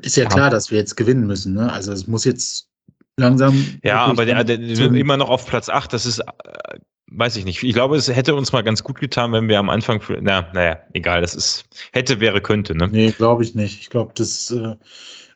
Ist 0.00 0.16
ja 0.16 0.26
klar, 0.26 0.48
dass 0.48 0.70
wir 0.70 0.78
jetzt 0.78 0.96
gewinnen 0.96 1.26
müssen, 1.26 1.54
ne? 1.54 1.72
Also 1.72 1.92
es 1.92 2.06
muss 2.06 2.24
jetzt 2.24 2.68
langsam. 3.16 3.80
Ja, 3.82 4.04
aber 4.06 4.24
der, 4.24 4.44
der, 4.44 4.58
immer 4.58 5.16
noch 5.16 5.28
auf 5.28 5.46
Platz 5.46 5.68
8, 5.68 5.92
das 5.92 6.06
ist, 6.06 6.20
äh, 6.20 6.78
weiß 7.16 7.36
ich 7.36 7.44
nicht. 7.44 7.62
Ich 7.62 7.74
glaube, 7.74 7.96
es 7.96 8.08
hätte 8.08 8.34
uns 8.34 8.52
mal 8.52 8.62
ganz 8.62 8.82
gut 8.82 8.98
getan, 8.98 9.32
wenn 9.32 9.48
wir 9.48 9.58
am 9.58 9.70
Anfang, 9.70 10.00
na, 10.20 10.48
naja, 10.52 10.78
egal, 10.92 11.20
das 11.20 11.34
ist, 11.34 11.64
hätte, 11.92 12.20
wäre, 12.20 12.40
könnte, 12.40 12.74
ne? 12.74 12.88
Nee, 12.90 13.10
glaube 13.10 13.42
ich 13.42 13.54
nicht. 13.54 13.80
Ich 13.80 13.90
glaube, 13.90 14.12
das 14.14 14.50
äh, 14.50 14.76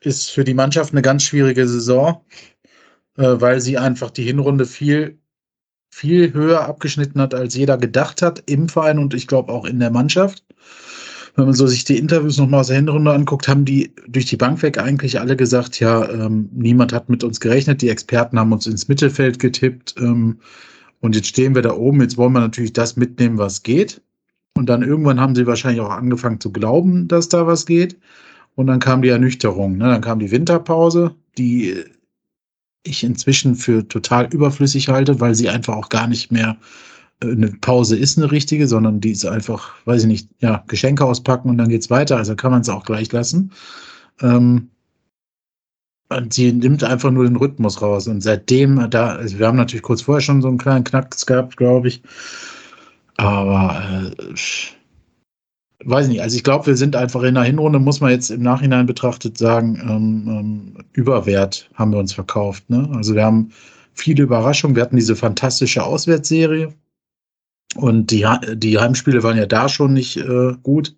ist 0.01 0.31
für 0.31 0.45
die 0.45 0.55
Mannschaft 0.55 0.93
eine 0.93 1.03
ganz 1.03 1.25
schwierige 1.25 1.67
Saison, 1.67 2.25
äh, 3.17 3.35
weil 3.39 3.61
sie 3.61 3.79
einfach 3.79 4.11
die 4.11 4.25
Hinrunde 4.25 4.67
viel, 4.67 5.19
viel 5.91 6.33
höher 6.33 6.67
abgeschnitten 6.67 7.21
hat, 7.21 7.35
als 7.35 7.55
jeder 7.55 7.79
gedacht 7.79 8.23
hat 8.23 8.43
im 8.47 8.69
Verein 8.69 8.99
und 8.99 9.15
ich 9.15 9.27
glaube 9.27 9.53
auch 9.53 9.65
in 9.65 9.81
der 9.81 9.91
Mannschaft. 9.91 10.45
Wenn 11.35 11.45
man 11.45 11.55
so 11.55 11.67
sich 11.67 11.85
die 11.85 11.99
Interviews 11.99 12.39
nochmal 12.39 12.61
aus 12.61 12.69
der 12.69 12.77
Hinrunde 12.77 13.13
anguckt, 13.13 13.47
haben 13.47 13.67
die 13.67 13.93
durch 14.09 14.25
die 14.25 14.39
Bank 14.39 14.63
weg 14.63 14.79
eigentlich 14.79 15.21
alle 15.21 15.37
gesagt, 15.37 15.81
ja, 15.81 16.09
ähm, 16.09 16.49
niemand 16.53 16.95
hat 16.95 17.11
mit 17.11 17.23
uns 17.25 17.41
gerechnet, 17.41 17.83
die 17.83 17.91
Experten 17.91 18.39
haben 18.39 18.53
uns 18.53 18.67
ins 18.67 18.89
Mittelfeld 18.89 19.39
getippt 19.39 19.95
ähm, 19.99 20.39
und 21.07 21.15
jetzt 21.15 21.29
stehen 21.29 21.55
wir 21.55 21.63
da 21.63 21.73
oben, 21.73 22.01
jetzt 22.01 22.17
wollen 22.17 22.33
wir 22.33 22.41
natürlich 22.41 22.73
das 22.73 22.97
mitnehmen, 22.97 23.39
was 23.39 23.63
geht. 23.63 24.03
Und 24.57 24.69
dann 24.69 24.83
irgendwann 24.83 25.21
haben 25.21 25.37
sie 25.37 25.47
wahrscheinlich 25.47 25.81
auch 25.81 25.91
angefangen 25.91 26.41
zu 26.41 26.51
glauben, 26.51 27.07
dass 27.07 27.29
da 27.29 27.47
was 27.47 27.65
geht. 27.65 27.97
Und 28.57 28.67
dann 28.67 28.81
kam 28.81 29.03
die 29.03 29.11
Ernüchterung. 29.11 29.77
Ne? 29.77 29.85
Dann 29.85 30.01
kam 30.01 30.19
die 30.19 30.33
Winterpause, 30.33 31.15
die 31.39 31.77
ich 32.83 33.05
inzwischen 33.05 33.55
für 33.55 33.87
total 33.87 34.27
überflüssig 34.35 34.89
halte, 34.89 35.21
weil 35.21 35.37
sie 35.37 35.49
einfach 35.49 35.77
auch 35.77 35.91
gar 35.91 36.09
nicht 36.09 36.33
mehr 36.33 36.57
äh, 37.23 37.31
eine 37.31 37.53
Pause 37.53 37.97
ist, 37.97 38.19
eine 38.19 38.33
richtige, 38.33 38.67
sondern 38.67 39.01
die 39.01 39.13
ist 39.13 39.25
einfach, 39.27 39.75
weiß 39.85 40.03
ich 40.03 40.09
nicht, 40.09 40.29
ja, 40.41 40.65
Geschenke 40.67 41.05
auspacken 41.05 41.51
und 41.51 41.59
dann 41.59 41.69
geht's 41.69 41.89
weiter. 41.89 42.17
Also 42.17 42.35
kann 42.35 42.51
man 42.51 42.63
es 42.63 42.69
auch 42.69 42.85
gleich 42.85 43.13
lassen. 43.13 43.53
Ähm, 44.21 44.71
sie 46.31 46.53
nimmt 46.53 46.85
einfach 46.85 47.11
nur 47.11 47.25
den 47.25 47.37
Rhythmus 47.37 47.83
raus. 47.83 48.07
Und 48.07 48.21
seitdem, 48.21 48.89
da, 48.91 49.17
also 49.17 49.39
wir 49.39 49.47
haben 49.47 49.57
natürlich 49.57 49.83
kurz 49.83 50.03
vorher 50.03 50.21
schon 50.21 50.43
so 50.43 50.49
einen 50.49 50.59
kleinen 50.59 50.85
Knacks 50.85 51.27
gehabt, 51.27 51.57
glaube 51.57 51.89
ich. 51.89 52.03
Aber 53.17 54.11
äh, 54.19 54.35
weiß 55.85 56.09
nicht, 56.09 56.23
also 56.23 56.37
ich 56.37 56.45
glaube, 56.45 56.67
wir 56.67 56.77
sind 56.77 56.97
einfach 56.97 57.23
in 57.23 57.35
der 57.35 57.45
Hinrunde, 57.45 57.79
muss 57.79 58.01
man 58.01 58.11
jetzt 58.11 58.31
im 58.31 58.43
Nachhinein 58.43 58.87
betrachtet 58.87 59.39
sagen, 59.39 59.81
ähm, 59.83 60.29
ähm, 60.29 60.85
Überwert 60.93 61.71
haben 61.75 61.93
wir 61.93 61.99
uns 61.99 62.13
verkauft. 62.13 62.69
Ne? 62.71 62.89
Also 62.95 63.15
wir 63.15 63.25
haben 63.25 63.51
viele 63.95 64.23
Überraschungen. 64.23 64.77
Wir 64.77 64.83
hatten 64.83 64.97
diese 64.97 65.17
fantastische 65.17 65.83
Auswärtsserie 65.83 66.73
und 67.77 68.11
die, 68.11 68.27
die 68.55 68.79
Heimspiele 68.79 69.23
waren 69.23 69.39
ja 69.39 69.47
da 69.47 69.69
schon 69.69 69.93
nicht 69.93 70.17
äh, 70.17 70.53
gut. 70.63 70.95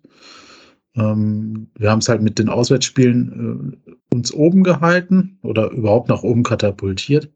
Ähm, 0.95 1.69
wir 1.77 1.91
haben 1.91 1.99
es 1.99 2.09
halt 2.09 2.21
mit 2.21 2.39
den 2.39 2.49
Auswärtsspielen 2.49 3.77
äh, 3.87 3.91
uns 4.13 4.33
oben 4.33 4.63
gehalten 4.63 5.37
oder 5.43 5.69
überhaupt 5.71 6.09
nach 6.09 6.23
oben 6.23 6.43
katapultiert. 6.43 7.29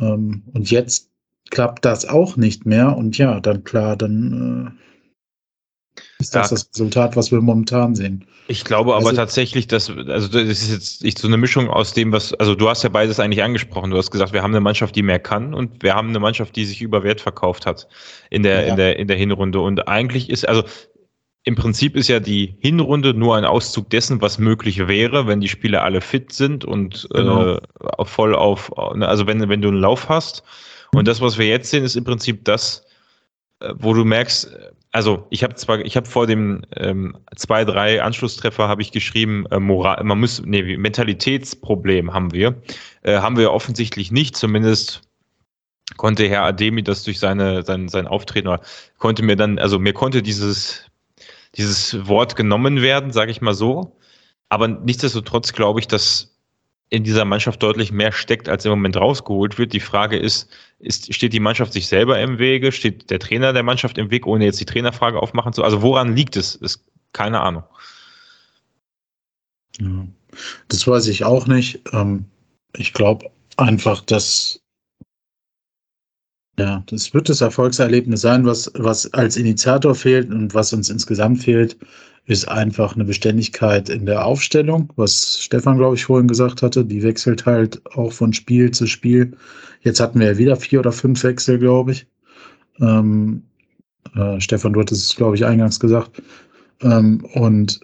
Ähm, 0.00 0.44
und 0.52 0.70
jetzt 0.70 1.10
klappt 1.50 1.84
das 1.84 2.06
auch 2.08 2.36
nicht 2.36 2.64
mehr. 2.66 2.96
Und 2.96 3.18
ja, 3.18 3.40
dann 3.40 3.64
klar, 3.64 3.96
dann 3.96 4.72
äh, 4.76 6.00
ist 6.18 6.34
das 6.34 6.50
Ja. 6.50 6.56
das 6.56 6.68
Resultat, 6.74 7.16
was 7.16 7.30
wir 7.32 7.40
momentan 7.40 7.94
sehen. 7.94 8.24
Ich 8.46 8.64
glaube 8.64 8.94
aber 8.94 9.06
Also- 9.06 9.16
tatsächlich, 9.16 9.66
dass, 9.68 9.88
also 9.90 10.28
das 10.28 10.42
ist 10.42 10.70
jetzt 10.70 11.02
nicht 11.02 11.18
so 11.18 11.26
eine 11.28 11.36
Mischung 11.38 11.68
aus 11.68 11.92
dem, 11.92 12.12
was, 12.12 12.34
also 12.34 12.54
du 12.54 12.68
hast 12.68 12.82
ja 12.82 12.88
beides 12.90 13.18
eigentlich 13.18 13.42
angesprochen. 13.42 13.90
Du 13.90 13.96
hast 13.96 14.10
gesagt, 14.10 14.32
wir 14.32 14.42
haben 14.42 14.50
eine 14.52 14.60
Mannschaft, 14.60 14.94
die 14.96 15.02
mehr 15.02 15.18
kann 15.18 15.54
und 15.54 15.82
wir 15.82 15.94
haben 15.94 16.10
eine 16.10 16.20
Mannschaft, 16.20 16.54
die 16.56 16.64
sich 16.66 16.82
über 16.82 17.02
Wert 17.04 17.20
verkauft 17.20 17.64
hat 17.66 17.88
in 18.30 18.42
der, 18.42 18.62
Ja. 18.66 18.70
in 18.70 18.76
der, 18.76 18.98
in 18.98 19.08
der 19.08 19.16
Hinrunde. 19.16 19.60
Und 19.60 19.88
eigentlich 19.88 20.28
ist, 20.30 20.46
also 20.46 20.62
im 21.46 21.56
Prinzip 21.56 21.94
ist 21.94 22.08
ja 22.08 22.20
die 22.20 22.56
Hinrunde 22.60 23.12
nur 23.12 23.36
ein 23.36 23.44
Auszug 23.44 23.90
dessen, 23.90 24.22
was 24.22 24.38
möglich 24.38 24.88
wäre, 24.88 25.26
wenn 25.26 25.40
die 25.40 25.48
Spieler 25.48 25.82
alle 25.82 26.00
fit 26.00 26.32
sind 26.32 26.64
und 26.64 27.06
Genau. 27.12 27.56
äh, 27.56 28.04
voll 28.04 28.34
auf, 28.34 28.76
also 28.76 29.26
wenn, 29.26 29.46
wenn 29.48 29.60
du 29.60 29.68
einen 29.68 29.78
Lauf 29.80 30.08
hast. 30.08 30.42
Und 30.94 31.06
das, 31.06 31.20
was 31.20 31.36
wir 31.36 31.46
jetzt 31.46 31.70
sehen, 31.70 31.84
ist 31.84 31.96
im 31.96 32.04
Prinzip 32.04 32.44
das, 32.46 32.86
äh, 33.60 33.74
wo 33.76 33.92
du 33.92 34.04
merkst, 34.06 34.56
also 34.92 35.26
ich 35.28 35.42
habe 35.42 35.54
zwar, 35.56 35.80
ich 35.80 35.96
habe 35.96 36.06
vor 36.06 36.26
dem 36.26 36.62
ähm, 36.76 37.18
zwei, 37.36 37.64
drei 37.66 38.02
Anschlusstreffer 38.02 38.66
habe 38.66 38.80
ich 38.80 38.90
geschrieben, 38.90 39.44
äh, 39.50 39.58
Moral, 39.58 40.02
man 40.02 40.20
muss, 40.20 40.40
nee, 40.46 40.78
Mentalitätsproblem 40.78 42.14
haben 42.14 42.32
wir, 42.32 42.54
äh, 43.02 43.18
haben 43.18 43.36
wir 43.36 43.52
offensichtlich 43.52 44.10
nicht, 44.10 44.34
zumindest 44.34 45.02
konnte 45.98 46.26
Herr 46.26 46.44
Ademi 46.44 46.82
das 46.82 47.04
durch 47.04 47.18
seine, 47.18 47.64
sein, 47.64 47.88
sein 47.88 48.06
Auftreten 48.06 48.48
oder 48.48 48.62
konnte 48.96 49.22
mir 49.22 49.36
dann, 49.36 49.58
also 49.58 49.78
mir 49.78 49.92
konnte 49.92 50.22
dieses, 50.22 50.86
dieses 51.56 52.06
Wort 52.06 52.36
genommen 52.36 52.82
werden, 52.82 53.12
sage 53.12 53.30
ich 53.30 53.40
mal 53.40 53.54
so. 53.54 53.96
Aber 54.48 54.68
nichtsdestotrotz 54.68 55.52
glaube 55.52 55.80
ich, 55.80 55.88
dass 55.88 56.34
in 56.90 57.02
dieser 57.02 57.24
Mannschaft 57.24 57.62
deutlich 57.62 57.90
mehr 57.92 58.12
steckt, 58.12 58.48
als 58.48 58.64
im 58.64 58.70
Moment 58.70 58.96
rausgeholt 58.96 59.58
wird. 59.58 59.72
Die 59.72 59.80
Frage 59.80 60.16
ist, 60.16 60.48
ist, 60.78 61.12
steht 61.12 61.32
die 61.32 61.40
Mannschaft 61.40 61.72
sich 61.72 61.88
selber 61.88 62.20
im 62.20 62.38
Wege? 62.38 62.72
Steht 62.72 63.10
der 63.10 63.18
Trainer 63.18 63.52
der 63.52 63.62
Mannschaft 63.62 63.98
im 63.98 64.10
Weg, 64.10 64.26
ohne 64.26 64.44
jetzt 64.44 64.60
die 64.60 64.64
Trainerfrage 64.64 65.20
aufmachen 65.20 65.52
zu? 65.52 65.64
Also 65.64 65.82
woran 65.82 66.14
liegt 66.14 66.36
es? 66.36 66.54
Ist 66.54 66.84
keine 67.12 67.40
Ahnung. 67.40 67.64
Ja, 69.80 70.06
das 70.68 70.86
weiß 70.86 71.08
ich 71.08 71.24
auch 71.24 71.46
nicht. 71.46 71.80
Ähm, 71.92 72.26
ich 72.76 72.92
glaube 72.92 73.30
einfach, 73.56 74.00
dass 74.02 74.60
ja, 76.58 76.82
das 76.86 77.12
wird 77.12 77.28
das 77.28 77.40
Erfolgserlebnis 77.40 78.20
sein, 78.20 78.46
was, 78.46 78.70
was 78.74 79.12
als 79.12 79.36
Initiator 79.36 79.94
fehlt 79.94 80.30
und 80.30 80.54
was 80.54 80.72
uns 80.72 80.88
insgesamt 80.88 81.42
fehlt, 81.42 81.76
ist 82.26 82.48
einfach 82.48 82.94
eine 82.94 83.04
Beständigkeit 83.04 83.88
in 83.88 84.06
der 84.06 84.24
Aufstellung, 84.24 84.92
was 84.96 85.38
Stefan, 85.40 85.76
glaube 85.76 85.96
ich, 85.96 86.04
vorhin 86.04 86.28
gesagt 86.28 86.62
hatte. 86.62 86.84
Die 86.84 87.02
wechselt 87.02 87.44
halt 87.44 87.84
auch 87.96 88.12
von 88.12 88.32
Spiel 88.32 88.70
zu 88.70 88.86
Spiel. 88.86 89.36
Jetzt 89.82 90.00
hatten 90.00 90.20
wir 90.20 90.28
ja 90.28 90.38
wieder 90.38 90.56
vier 90.56 90.80
oder 90.80 90.92
fünf 90.92 91.22
Wechsel, 91.22 91.58
glaube 91.58 91.92
ich. 91.92 92.06
Ähm, 92.80 93.42
äh, 94.14 94.40
Stefan, 94.40 94.72
du 94.72 94.80
hattest 94.80 95.10
es, 95.10 95.16
glaube 95.16 95.36
ich, 95.36 95.44
eingangs 95.44 95.80
gesagt. 95.80 96.22
Ähm, 96.80 97.26
und 97.34 97.80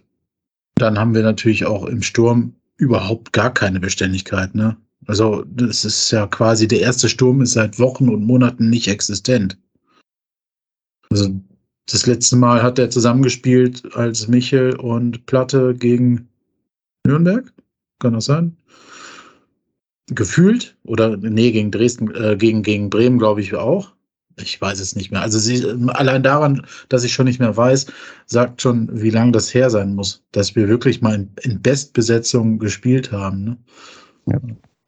dann 0.77 0.99
haben 0.99 1.14
wir 1.14 1.23
natürlich 1.23 1.66
auch 1.66 1.85
im 1.85 2.03
Sturm 2.03 2.55
überhaupt 2.79 3.33
gar 3.35 3.53
keine 3.53 3.81
Beständigkeit. 3.81 4.55
Ne? 4.55 4.77
Also 5.07 5.45
das 5.47 5.85
ist 5.85 6.11
ja 6.11 6.27
quasi 6.27 6.69
der 6.69 6.81
erste 6.81 7.09
Sturm 7.09 7.41
ist 7.41 7.53
seit 7.53 7.79
Wochen 7.79 8.09
und 8.09 8.25
Monaten 8.25 8.69
nicht 8.69 8.89
existent. 8.89 9.59
Also 11.11 11.41
das 11.87 12.07
letzte 12.07 12.37
Mal 12.37 12.63
hat 12.63 12.79
er 12.79 12.91
zusammengespielt 12.91 13.95
als 13.97 14.29
Michel 14.29 14.77
und 14.77 15.27
Platte 15.27 15.75
gegen 15.75 16.29
Nürnberg. 17.07 17.53
Kann 17.99 18.13
das 18.13 18.27
sein? 18.27 18.57
Gefühlt? 20.07 20.77
Oder 20.85 21.17
nee, 21.17 21.51
gegen 21.53 21.71
Dresden, 21.71 22.15
äh, 22.15 22.37
gegen, 22.37 22.63
gegen 22.63 22.91
Bremen, 22.91 23.19
glaube 23.19 23.41
ich, 23.41 23.55
auch. 23.55 23.93
Ich 24.37 24.61
weiß 24.61 24.81
es 24.81 24.97
nicht 24.97 25.11
mehr. 25.11 25.21
Also 25.21 25.39
sie, 25.39 25.65
allein 25.89 26.23
daran, 26.23 26.67
dass 26.89 27.05
ich 27.05 27.13
schon 27.13 27.27
nicht 27.27 27.41
mehr 27.41 27.57
weiß, 27.57 27.87
sagt 28.27 28.63
schon, 28.63 28.89
wie 28.93 29.11
lange 29.11 29.33
das 29.33 29.53
her 29.53 29.69
sein 29.71 29.95
muss, 29.95 30.23
dass 30.33 30.55
wir 30.57 30.69
wirklich 30.69 31.03
mal 31.03 31.15
in, 31.15 31.31
in 31.43 31.61
Bestbesetzung 31.61 32.59
gespielt 32.59 33.13
haben. 33.13 33.45
Ne? 33.45 33.57
Ja. 34.27 34.41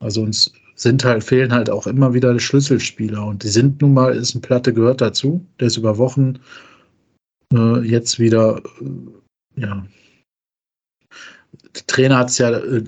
Also 0.02 0.22
uns 0.22 0.52
sind 0.74 1.04
halt, 1.04 1.24
fehlen 1.24 1.52
halt 1.52 1.70
auch 1.70 1.86
immer 1.86 2.12
wieder 2.12 2.38
Schlüsselspieler. 2.38 3.24
Und 3.24 3.42
die 3.42 3.48
sind 3.48 3.80
nun 3.80 3.94
mal, 3.94 4.14
ist 4.14 4.34
ein 4.34 4.40
Platte 4.40 4.72
gehört 4.72 5.00
dazu. 5.00 5.44
Der 5.60 5.68
ist 5.68 5.76
über 5.76 5.98
Wochen 5.98 6.38
äh, 7.52 7.80
jetzt 7.80 8.18
wieder, 8.18 8.60
äh, 8.80 9.60
ja. 9.60 9.86
Der 11.74 11.86
Trainer 11.86 12.18
hat 12.18 12.30
es 12.30 12.38
ja 12.38 12.50
äh, 12.50 12.82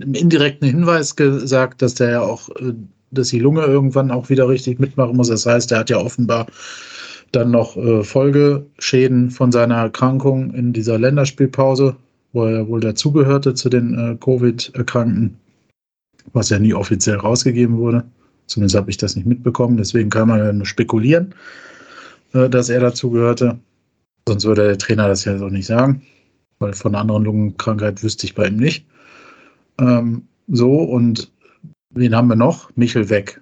im 0.00 0.14
indirekten 0.14 0.68
Hinweis 0.68 1.16
gesagt, 1.16 1.82
dass 1.82 1.94
der 1.94 2.10
ja 2.10 2.20
auch, 2.20 2.48
äh, 2.56 2.74
dass 3.10 3.28
die 3.28 3.40
Lunge 3.40 3.64
irgendwann 3.64 4.10
auch 4.10 4.28
wieder 4.28 4.48
richtig 4.48 4.78
mitmachen 4.78 5.16
muss. 5.16 5.28
Das 5.28 5.46
heißt, 5.46 5.72
er 5.72 5.80
hat 5.80 5.90
ja 5.90 5.98
offenbar 5.98 6.46
dann 7.32 7.50
noch 7.50 7.76
äh, 7.76 8.02
Folgeschäden 8.02 9.30
von 9.30 9.52
seiner 9.52 9.76
Erkrankung 9.76 10.52
in 10.54 10.72
dieser 10.72 10.98
Länderspielpause, 10.98 11.96
wo 12.32 12.44
er 12.44 12.68
wohl 12.68 12.80
dazugehörte 12.80 13.54
zu 13.54 13.68
den 13.68 13.94
äh, 13.94 14.16
Covid-Erkrankten, 14.16 15.36
was 16.32 16.50
ja 16.50 16.58
nie 16.58 16.74
offiziell 16.74 17.16
rausgegeben 17.16 17.78
wurde. 17.78 18.04
Zumindest 18.46 18.76
habe 18.76 18.90
ich 18.90 18.96
das 18.96 19.16
nicht 19.16 19.26
mitbekommen. 19.26 19.76
Deswegen 19.76 20.10
kann 20.10 20.28
man 20.28 20.38
ja 20.38 20.52
nur 20.52 20.66
spekulieren, 20.66 21.34
äh, 22.32 22.48
dass 22.48 22.68
er 22.68 22.80
dazugehörte. 22.80 23.58
Sonst 24.28 24.44
würde 24.44 24.66
der 24.66 24.78
Trainer 24.78 25.08
das 25.08 25.24
ja 25.24 25.38
so 25.38 25.48
nicht 25.48 25.66
sagen, 25.66 26.02
weil 26.58 26.72
von 26.72 26.94
einer 26.94 27.02
anderen 27.02 27.24
Lungenkrankheit 27.24 28.02
wüsste 28.02 28.26
ich 28.26 28.34
bei 28.34 28.48
ihm 28.48 28.56
nicht. 28.56 28.86
Ähm, 29.78 30.26
so, 30.48 30.72
und 30.82 31.32
wen 31.90 32.14
haben 32.14 32.28
wir 32.28 32.36
noch? 32.36 32.74
Michel 32.76 33.08
weg. 33.08 33.40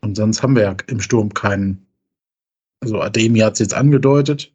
Und 0.00 0.16
sonst 0.16 0.42
haben 0.42 0.54
wir 0.54 0.62
ja 0.62 0.76
im 0.86 1.00
Sturm 1.00 1.34
keinen. 1.34 1.86
Also 2.80 3.00
Ademi 3.00 3.40
hat 3.40 3.54
es 3.54 3.58
jetzt 3.60 3.74
angedeutet. 3.74 4.52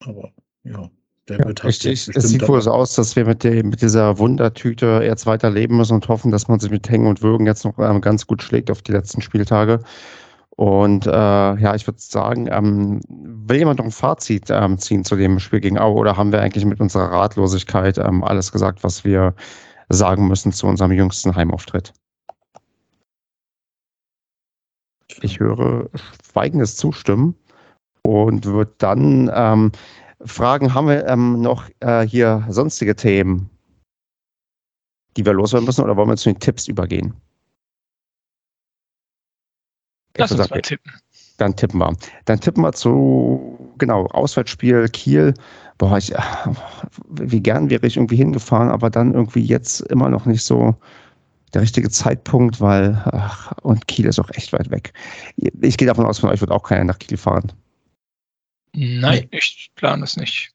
Aber 0.00 0.32
ja, 0.64 0.90
der 1.28 1.38
ja, 1.38 1.46
wird 1.46 1.62
halt. 1.62 1.68
Richtig. 1.68 2.08
Es 2.14 2.28
sieht 2.28 2.46
wohl 2.48 2.60
so 2.60 2.72
aus, 2.72 2.94
dass 2.94 3.16
wir 3.16 3.24
mit, 3.24 3.44
der, 3.44 3.64
mit 3.64 3.82
dieser 3.82 4.18
Wundertüte 4.18 5.00
jetzt 5.04 5.26
weiter 5.26 5.50
leben 5.50 5.76
müssen 5.76 5.94
und 5.94 6.08
hoffen, 6.08 6.30
dass 6.30 6.48
man 6.48 6.60
sich 6.60 6.70
mit 6.70 6.88
Hängen 6.88 7.06
und 7.06 7.22
Würgen 7.22 7.46
jetzt 7.46 7.64
noch 7.64 7.78
ähm, 7.78 8.00
ganz 8.00 8.26
gut 8.26 8.42
schlägt 8.42 8.70
auf 8.70 8.82
die 8.82 8.92
letzten 8.92 9.20
Spieltage. 9.20 9.80
Und 10.58 11.06
äh, 11.06 11.10
ja, 11.10 11.74
ich 11.76 11.86
würde 11.86 12.00
sagen, 12.00 12.48
ähm, 12.50 13.00
will 13.08 13.58
jemand 13.58 13.78
noch 13.78 13.84
ein 13.84 13.92
Fazit 13.92 14.50
ähm, 14.50 14.76
ziehen 14.78 15.04
zu 15.04 15.14
dem 15.14 15.38
Spiel 15.38 15.60
gegen 15.60 15.78
Aue 15.78 15.94
oder 15.94 16.16
haben 16.16 16.32
wir 16.32 16.40
eigentlich 16.40 16.64
mit 16.64 16.80
unserer 16.80 17.12
Ratlosigkeit 17.12 17.96
ähm, 17.98 18.24
alles 18.24 18.50
gesagt, 18.50 18.82
was 18.82 19.04
wir 19.04 19.34
sagen 19.88 20.26
müssen 20.26 20.50
zu 20.50 20.66
unserem 20.66 20.90
jüngsten 20.90 21.36
Heimauftritt? 21.36 21.92
Ich 25.22 25.38
höre 25.38 25.88
schweigendes 26.32 26.74
Zustimmen 26.76 27.36
und 28.02 28.44
würde 28.44 28.74
dann 28.78 29.30
ähm, 29.32 29.72
fragen, 30.24 30.74
haben 30.74 30.88
wir 30.88 31.06
ähm, 31.06 31.40
noch 31.40 31.68
äh, 31.80 32.02
hier 32.06 32.44
sonstige 32.48 32.96
Themen, 32.96 33.50
die 35.16 35.24
wir 35.24 35.32
loswerden 35.32 35.66
müssen 35.66 35.84
oder 35.84 35.96
wollen 35.96 36.08
wir 36.08 36.16
zu 36.16 36.30
den 36.30 36.40
Tipps 36.40 36.68
übergehen? 36.68 37.14
Lass 40.16 40.32
uns 40.32 40.50
mal 40.50 40.60
tippen. 40.60 40.92
Dann 41.36 41.54
tippen 41.54 41.78
wir. 41.78 41.96
Dann 42.24 42.40
tippen 42.40 42.64
wir 42.64 42.72
zu, 42.72 43.72
genau, 43.78 44.06
Auswärtsspiel 44.06 44.88
Kiel. 44.88 45.34
Boah, 45.78 45.96
ich, 45.98 46.12
wie 47.08 47.40
gern 47.40 47.70
wäre 47.70 47.86
ich 47.86 47.96
irgendwie 47.96 48.16
hingefahren, 48.16 48.70
aber 48.70 48.90
dann 48.90 49.14
irgendwie 49.14 49.44
jetzt 49.44 49.82
immer 49.82 50.08
noch 50.08 50.26
nicht 50.26 50.42
so 50.42 50.74
der 51.54 51.62
richtige 51.62 51.88
Zeitpunkt, 51.88 52.60
weil, 52.60 53.00
ach, 53.12 53.52
und 53.62 53.86
Kiel 53.86 54.06
ist 54.06 54.18
auch 54.18 54.30
echt 54.30 54.52
weit 54.52 54.70
weg. 54.70 54.92
Ich 55.36 55.76
gehe 55.76 55.86
davon 55.86 56.04
aus, 56.04 56.18
von 56.18 56.30
euch 56.30 56.40
wird 56.40 56.50
auch 56.50 56.64
keiner 56.64 56.84
nach 56.84 56.98
Kiel 56.98 57.16
fahren. 57.16 57.52
Nein, 58.74 59.28
ich 59.30 59.70
plane 59.74 60.04
es 60.04 60.16
nicht. 60.16 60.50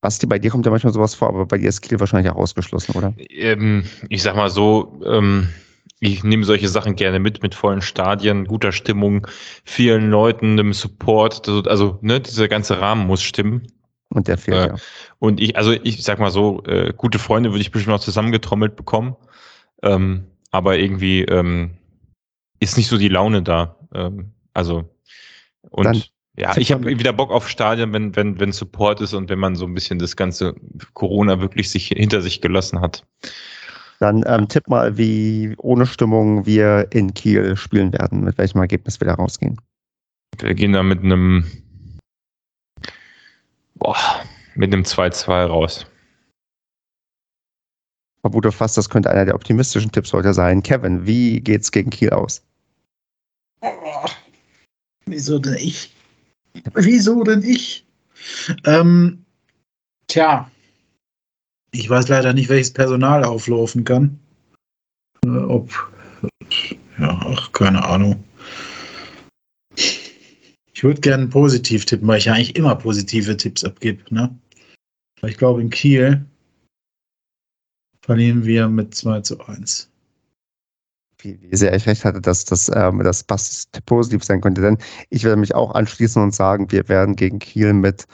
Basti, 0.00 0.26
bei 0.26 0.38
dir 0.38 0.50
kommt 0.50 0.66
ja 0.66 0.70
manchmal 0.70 0.92
sowas 0.92 1.14
vor, 1.14 1.28
aber 1.28 1.46
bei 1.46 1.56
dir 1.56 1.68
ist 1.68 1.80
Kiel 1.80 1.98
wahrscheinlich 1.98 2.30
auch 2.30 2.36
ausgeschlossen, 2.36 2.92
oder? 2.94 3.14
Ähm, 3.30 3.84
ich 4.10 4.22
sag 4.22 4.36
mal 4.36 4.50
so, 4.50 5.00
ähm, 5.06 5.48
ich 6.00 6.22
nehme 6.22 6.44
solche 6.44 6.68
Sachen 6.68 6.96
gerne 6.96 7.18
mit, 7.18 7.42
mit 7.42 7.54
vollen 7.54 7.80
Stadien, 7.80 8.44
guter 8.44 8.72
Stimmung, 8.72 9.26
vielen 9.64 10.10
Leuten, 10.10 10.52
einem 10.52 10.74
Support. 10.74 11.48
Also, 11.66 11.98
ne, 12.02 12.20
dieser 12.20 12.48
ganze 12.48 12.80
Rahmen 12.80 13.06
muss 13.06 13.22
stimmen. 13.22 13.66
Und 14.10 14.28
der 14.28 14.36
fehlt, 14.36 14.56
äh, 14.56 14.68
ja. 14.68 14.74
Und 15.18 15.40
ich, 15.40 15.56
also 15.56 15.72
ich 15.72 16.04
sag 16.04 16.18
mal 16.18 16.30
so, 16.30 16.62
äh, 16.64 16.92
gute 16.94 17.18
Freunde 17.18 17.50
würde 17.50 17.62
ich 17.62 17.70
bestimmt 17.70 17.94
noch 17.94 18.00
zusammengetrommelt 18.00 18.76
bekommen. 18.76 19.16
Ähm, 19.82 20.26
aber 20.50 20.78
irgendwie 20.78 21.22
ähm, 21.22 21.78
ist 22.60 22.76
nicht 22.76 22.88
so 22.88 22.98
die 22.98 23.08
Laune 23.08 23.42
da. 23.42 23.76
Ähm, 23.94 24.34
also, 24.52 24.94
und 25.70 25.84
Dann 25.84 26.02
ja, 26.36 26.56
ich 26.56 26.72
habe 26.72 26.86
wieder 26.86 27.12
Bock 27.12 27.30
auf 27.30 27.48
Stadien, 27.48 27.92
wenn, 27.92 28.14
wenn, 28.16 28.40
wenn 28.40 28.52
Support 28.52 29.00
ist 29.00 29.14
und 29.14 29.28
wenn 29.28 29.38
man 29.38 29.54
so 29.54 29.66
ein 29.66 29.74
bisschen 29.74 29.98
das 29.98 30.16
ganze 30.16 30.54
Corona 30.94 31.40
wirklich 31.40 31.70
sich 31.70 31.88
hinter 31.88 32.22
sich 32.22 32.40
gelassen 32.40 32.80
hat. 32.80 33.04
Dann 34.00 34.24
ähm, 34.26 34.48
tipp 34.48 34.68
mal, 34.68 34.98
wie 34.98 35.54
ohne 35.58 35.86
Stimmung 35.86 36.44
wir 36.46 36.88
in 36.90 37.14
Kiel 37.14 37.56
spielen 37.56 37.92
werden, 37.92 38.24
mit 38.24 38.36
welchem 38.38 38.58
Ergebnis 38.58 39.00
wir 39.00 39.06
da 39.06 39.14
rausgehen. 39.14 39.60
Wir 40.40 40.54
gehen 40.54 40.72
da 40.72 40.82
mit 40.82 41.00
einem 41.00 41.44
boah, 43.74 43.96
mit 44.56 44.72
einem 44.72 44.82
2-2 44.82 45.46
raus. 45.46 45.86
Vermute 48.22 48.50
fast, 48.50 48.76
das 48.76 48.88
könnte 48.88 49.10
einer 49.10 49.26
der 49.26 49.34
optimistischen 49.34 49.92
Tipps 49.92 50.12
heute 50.12 50.32
sein. 50.32 50.62
Kevin, 50.62 51.06
wie 51.06 51.40
geht's 51.40 51.70
gegen 51.70 51.90
Kiel 51.90 52.10
aus? 52.10 52.42
Wieso 55.06 55.38
denn 55.38 55.54
ich? 55.54 55.94
Wieso 56.74 57.22
denn 57.24 57.42
ich? 57.42 57.86
Ähm, 58.64 59.24
tja, 60.06 60.50
ich 61.74 61.90
weiß 61.90 62.08
leider 62.08 62.32
nicht, 62.32 62.48
welches 62.48 62.72
Personal 62.72 63.24
auflaufen 63.24 63.84
kann. 63.84 64.18
Äh, 65.24 65.28
ob. 65.28 65.70
Ja, 66.98 67.20
ach, 67.26 67.52
keine 67.52 67.84
Ahnung. 67.84 68.22
Ich 69.76 70.82
würde 70.82 71.00
gerne 71.00 71.26
positiv 71.26 71.84
tippen, 71.84 72.06
weil 72.06 72.18
ich 72.18 72.26
ja 72.26 72.34
eigentlich 72.34 72.56
immer 72.56 72.76
positive 72.76 73.36
Tipps 73.36 73.64
abgebe. 73.64 74.02
Ne? 74.14 74.36
ich 75.26 75.38
glaube, 75.38 75.62
in 75.62 75.70
Kiel 75.70 76.24
verlieren 78.02 78.44
wir 78.44 78.68
mit 78.68 78.94
2 78.94 79.22
zu 79.22 79.40
1. 79.40 79.90
wie, 81.24 81.38
wie 81.40 81.56
sehr 81.56 81.74
ich 81.74 81.86
recht 81.86 82.04
hatte, 82.04 82.20
dass 82.20 82.44
das, 82.44 82.70
ähm, 82.74 83.02
das 83.02 83.24
positiv 83.86 84.22
sein 84.22 84.40
könnte. 84.40 84.60
Denn 84.60 84.78
ich 85.10 85.24
werde 85.24 85.36
mich 85.36 85.54
auch 85.54 85.74
anschließen 85.74 86.22
und 86.22 86.34
sagen, 86.34 86.70
wir 86.70 86.88
werden 86.88 87.16
gegen 87.16 87.38
Kiel 87.38 87.72
mit 87.72 88.06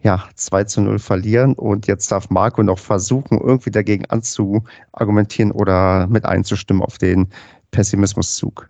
ja, 0.00 0.28
2 0.34 0.64
zu 0.64 0.80
0 0.80 0.98
verlieren. 0.98 1.54
Und 1.54 1.86
jetzt 1.86 2.10
darf 2.12 2.30
Marco 2.30 2.62
noch 2.62 2.78
versuchen, 2.78 3.40
irgendwie 3.40 3.70
dagegen 3.70 4.06
anzuargumentieren 4.06 5.52
oder 5.52 6.06
mit 6.06 6.24
einzustimmen 6.24 6.82
auf 6.82 6.98
den 6.98 7.28
Pessimismuszug. 7.70 8.68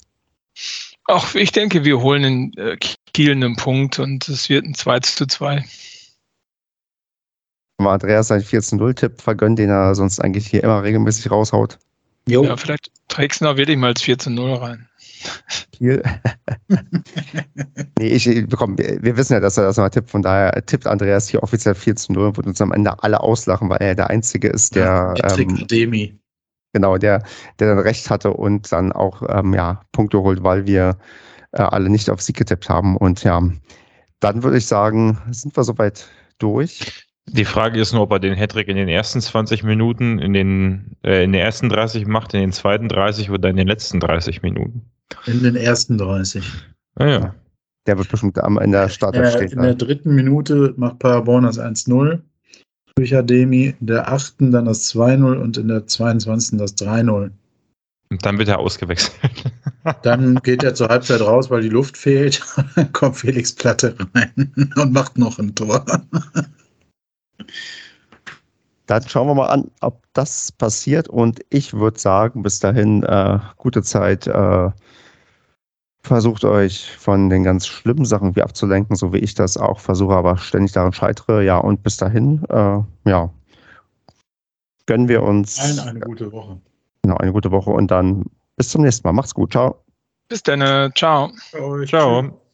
Ach, 1.06 1.34
ich 1.34 1.52
denke, 1.52 1.84
wir 1.84 2.00
holen 2.00 2.24
in 2.24 2.52
äh, 2.58 2.76
Kiel 3.14 3.32
einen 3.32 3.56
Punkt 3.56 3.98
und 3.98 4.28
es 4.28 4.48
wird 4.48 4.66
ein 4.66 4.74
2 4.74 5.00
zu 5.00 5.26
2. 5.26 5.64
Andreas 7.78 8.28
seinen 8.28 8.42
4 8.42 8.60
zu 8.60 8.76
0 8.76 8.94
Tipp 8.94 9.20
vergönnt, 9.20 9.58
den 9.58 9.70
er 9.70 9.94
sonst 9.94 10.20
eigentlich 10.20 10.48
hier 10.48 10.64
immer 10.64 10.82
regelmäßig 10.82 11.30
raushaut. 11.30 11.78
Jo. 12.26 12.44
Ja, 12.44 12.56
vielleicht 12.56 12.90
trägst 13.08 13.40
du 13.40 13.46
noch 13.46 13.56
wirklich 13.56 13.76
mal 13.76 13.88
als 13.88 14.02
4 14.02 14.18
zu 14.18 14.30
0 14.30 14.54
rein. 14.54 14.88
Nee, 15.80 16.00
ich 17.98 18.24
bekomme, 18.48 18.78
wir 18.78 19.16
wissen 19.16 19.32
ja, 19.32 19.40
dass 19.40 19.56
er 19.56 19.64
das 19.64 19.76
mal 19.76 19.90
tippt, 19.90 20.10
von 20.10 20.22
daher 20.22 20.64
tippt 20.66 20.86
Andreas 20.86 21.28
hier 21.28 21.42
offiziell 21.42 21.74
4 21.74 21.96
zu 21.96 22.12
0 22.12 22.26
und 22.28 22.36
wird 22.36 22.46
uns 22.46 22.60
am 22.60 22.72
Ende 22.72 23.02
alle 23.02 23.20
auslachen, 23.20 23.68
weil 23.68 23.78
er 23.80 23.94
der 23.94 24.10
Einzige 24.10 24.48
ist, 24.48 24.74
der. 24.74 25.14
Ja, 25.16 25.36
ähm, 25.36 25.54
Akademie. 25.54 26.18
Genau, 26.72 26.98
der, 26.98 27.22
der 27.58 27.74
dann 27.74 27.78
recht 27.78 28.10
hatte 28.10 28.32
und 28.32 28.70
dann 28.72 28.92
auch 28.92 29.22
ähm, 29.28 29.54
ja, 29.54 29.82
Punkte 29.92 30.20
holt, 30.20 30.42
weil 30.42 30.66
wir 30.66 30.98
äh, 31.52 31.62
alle 31.62 31.88
nicht 31.88 32.10
auf 32.10 32.20
Sieg 32.20 32.36
getippt 32.36 32.68
haben. 32.68 32.96
Und 32.96 33.24
ja, 33.24 33.42
dann 34.20 34.42
würde 34.42 34.58
ich 34.58 34.66
sagen, 34.66 35.18
sind 35.30 35.56
wir 35.56 35.64
soweit 35.64 36.08
durch. 36.38 37.07
Die 37.32 37.44
Frage 37.44 37.80
ist 37.80 37.92
nur, 37.92 38.02
ob 38.02 38.12
er 38.12 38.18
den 38.18 38.34
Hattrick 38.34 38.68
in 38.68 38.76
den 38.76 38.88
ersten 38.88 39.20
20 39.20 39.62
Minuten, 39.62 40.18
in 40.18 40.32
den, 40.32 40.96
äh, 41.04 41.24
in 41.24 41.32
den 41.32 41.40
ersten 41.40 41.68
30 41.68 42.06
macht, 42.06 42.34
in 42.34 42.40
den 42.40 42.52
zweiten 42.52 42.88
30 42.88 43.30
oder 43.30 43.48
in 43.48 43.56
den 43.56 43.68
letzten 43.68 44.00
30 44.00 44.42
Minuten. 44.42 44.82
In 45.26 45.42
den 45.42 45.56
ersten 45.56 45.98
30. 45.98 46.44
Ah, 46.96 47.06
ja. 47.06 47.34
Der 47.86 47.96
wird 47.96 48.10
bestimmt 48.10 48.38
am 48.38 48.58
Ende 48.58 48.78
der 48.78 48.88
Start 48.88 49.16
äh, 49.16 49.30
stehen. 49.30 49.52
In 49.52 49.62
der 49.62 49.74
dritten 49.74 50.14
Minute 50.14 50.74
macht 50.76 50.98
Paderborn 50.98 51.44
das 51.44 51.58
1-0 51.58 52.20
durch 52.98 53.14
Ademi, 53.14 53.76
in 53.80 53.86
der 53.86 54.12
achten 54.12 54.50
dann 54.50 54.64
das 54.64 54.92
2-0 54.92 55.36
und 55.36 55.56
in 55.56 55.68
der 55.68 55.86
22. 55.86 56.58
das 56.58 56.76
3-0. 56.76 57.30
Und 58.10 58.26
dann 58.26 58.38
wird 58.38 58.48
er 58.48 58.58
ausgewechselt. 58.58 59.14
Dann 60.02 60.36
geht 60.42 60.64
er 60.64 60.74
zur 60.74 60.88
Halbzeit 60.88 61.20
raus, 61.20 61.50
weil 61.50 61.62
die 61.62 61.68
Luft 61.68 61.96
fehlt. 61.96 62.42
Dann 62.74 62.92
kommt 62.92 63.16
Felix 63.16 63.52
Platte 63.52 63.94
rein 64.14 64.72
und 64.76 64.92
macht 64.92 65.16
noch 65.16 65.38
ein 65.38 65.54
Tor. 65.54 65.84
Dann 68.86 69.06
schauen 69.06 69.28
wir 69.28 69.34
mal 69.34 69.48
an, 69.48 69.70
ob 69.80 70.02
das 70.14 70.50
passiert. 70.52 71.08
Und 71.08 71.40
ich 71.50 71.74
würde 71.74 71.98
sagen, 71.98 72.42
bis 72.42 72.58
dahin 72.58 73.02
äh, 73.02 73.38
gute 73.56 73.82
Zeit. 73.82 74.26
Äh, 74.26 74.70
versucht 76.02 76.44
euch 76.44 76.90
von 76.96 77.28
den 77.28 77.44
ganz 77.44 77.66
schlimmen 77.66 78.06
Sachen 78.06 78.34
wie 78.34 78.42
abzulenken, 78.42 78.96
so 78.96 79.12
wie 79.12 79.18
ich 79.18 79.34
das 79.34 79.56
auch 79.56 79.78
versuche, 79.78 80.14
aber 80.14 80.38
ständig 80.38 80.72
daran 80.72 80.92
scheitere. 80.92 81.42
Ja, 81.42 81.58
und 81.58 81.82
bis 81.82 81.98
dahin, 81.98 82.44
äh, 82.48 82.80
ja, 83.04 83.30
gönnen 84.86 85.08
wir 85.08 85.22
uns. 85.22 85.58
Allen 85.58 85.80
eine 85.80 86.00
gute 86.00 86.32
Woche. 86.32 86.58
Genau, 87.02 87.16
eine 87.16 87.32
gute 87.32 87.50
Woche 87.50 87.70
und 87.70 87.90
dann 87.90 88.24
bis 88.56 88.70
zum 88.70 88.82
nächsten 88.82 89.06
Mal. 89.06 89.12
Macht's 89.12 89.34
gut. 89.34 89.52
Ciao. 89.52 89.84
Bis 90.28 90.42
dann. 90.42 90.92
Ciao. 90.94 91.30
Ciao. 91.86 92.47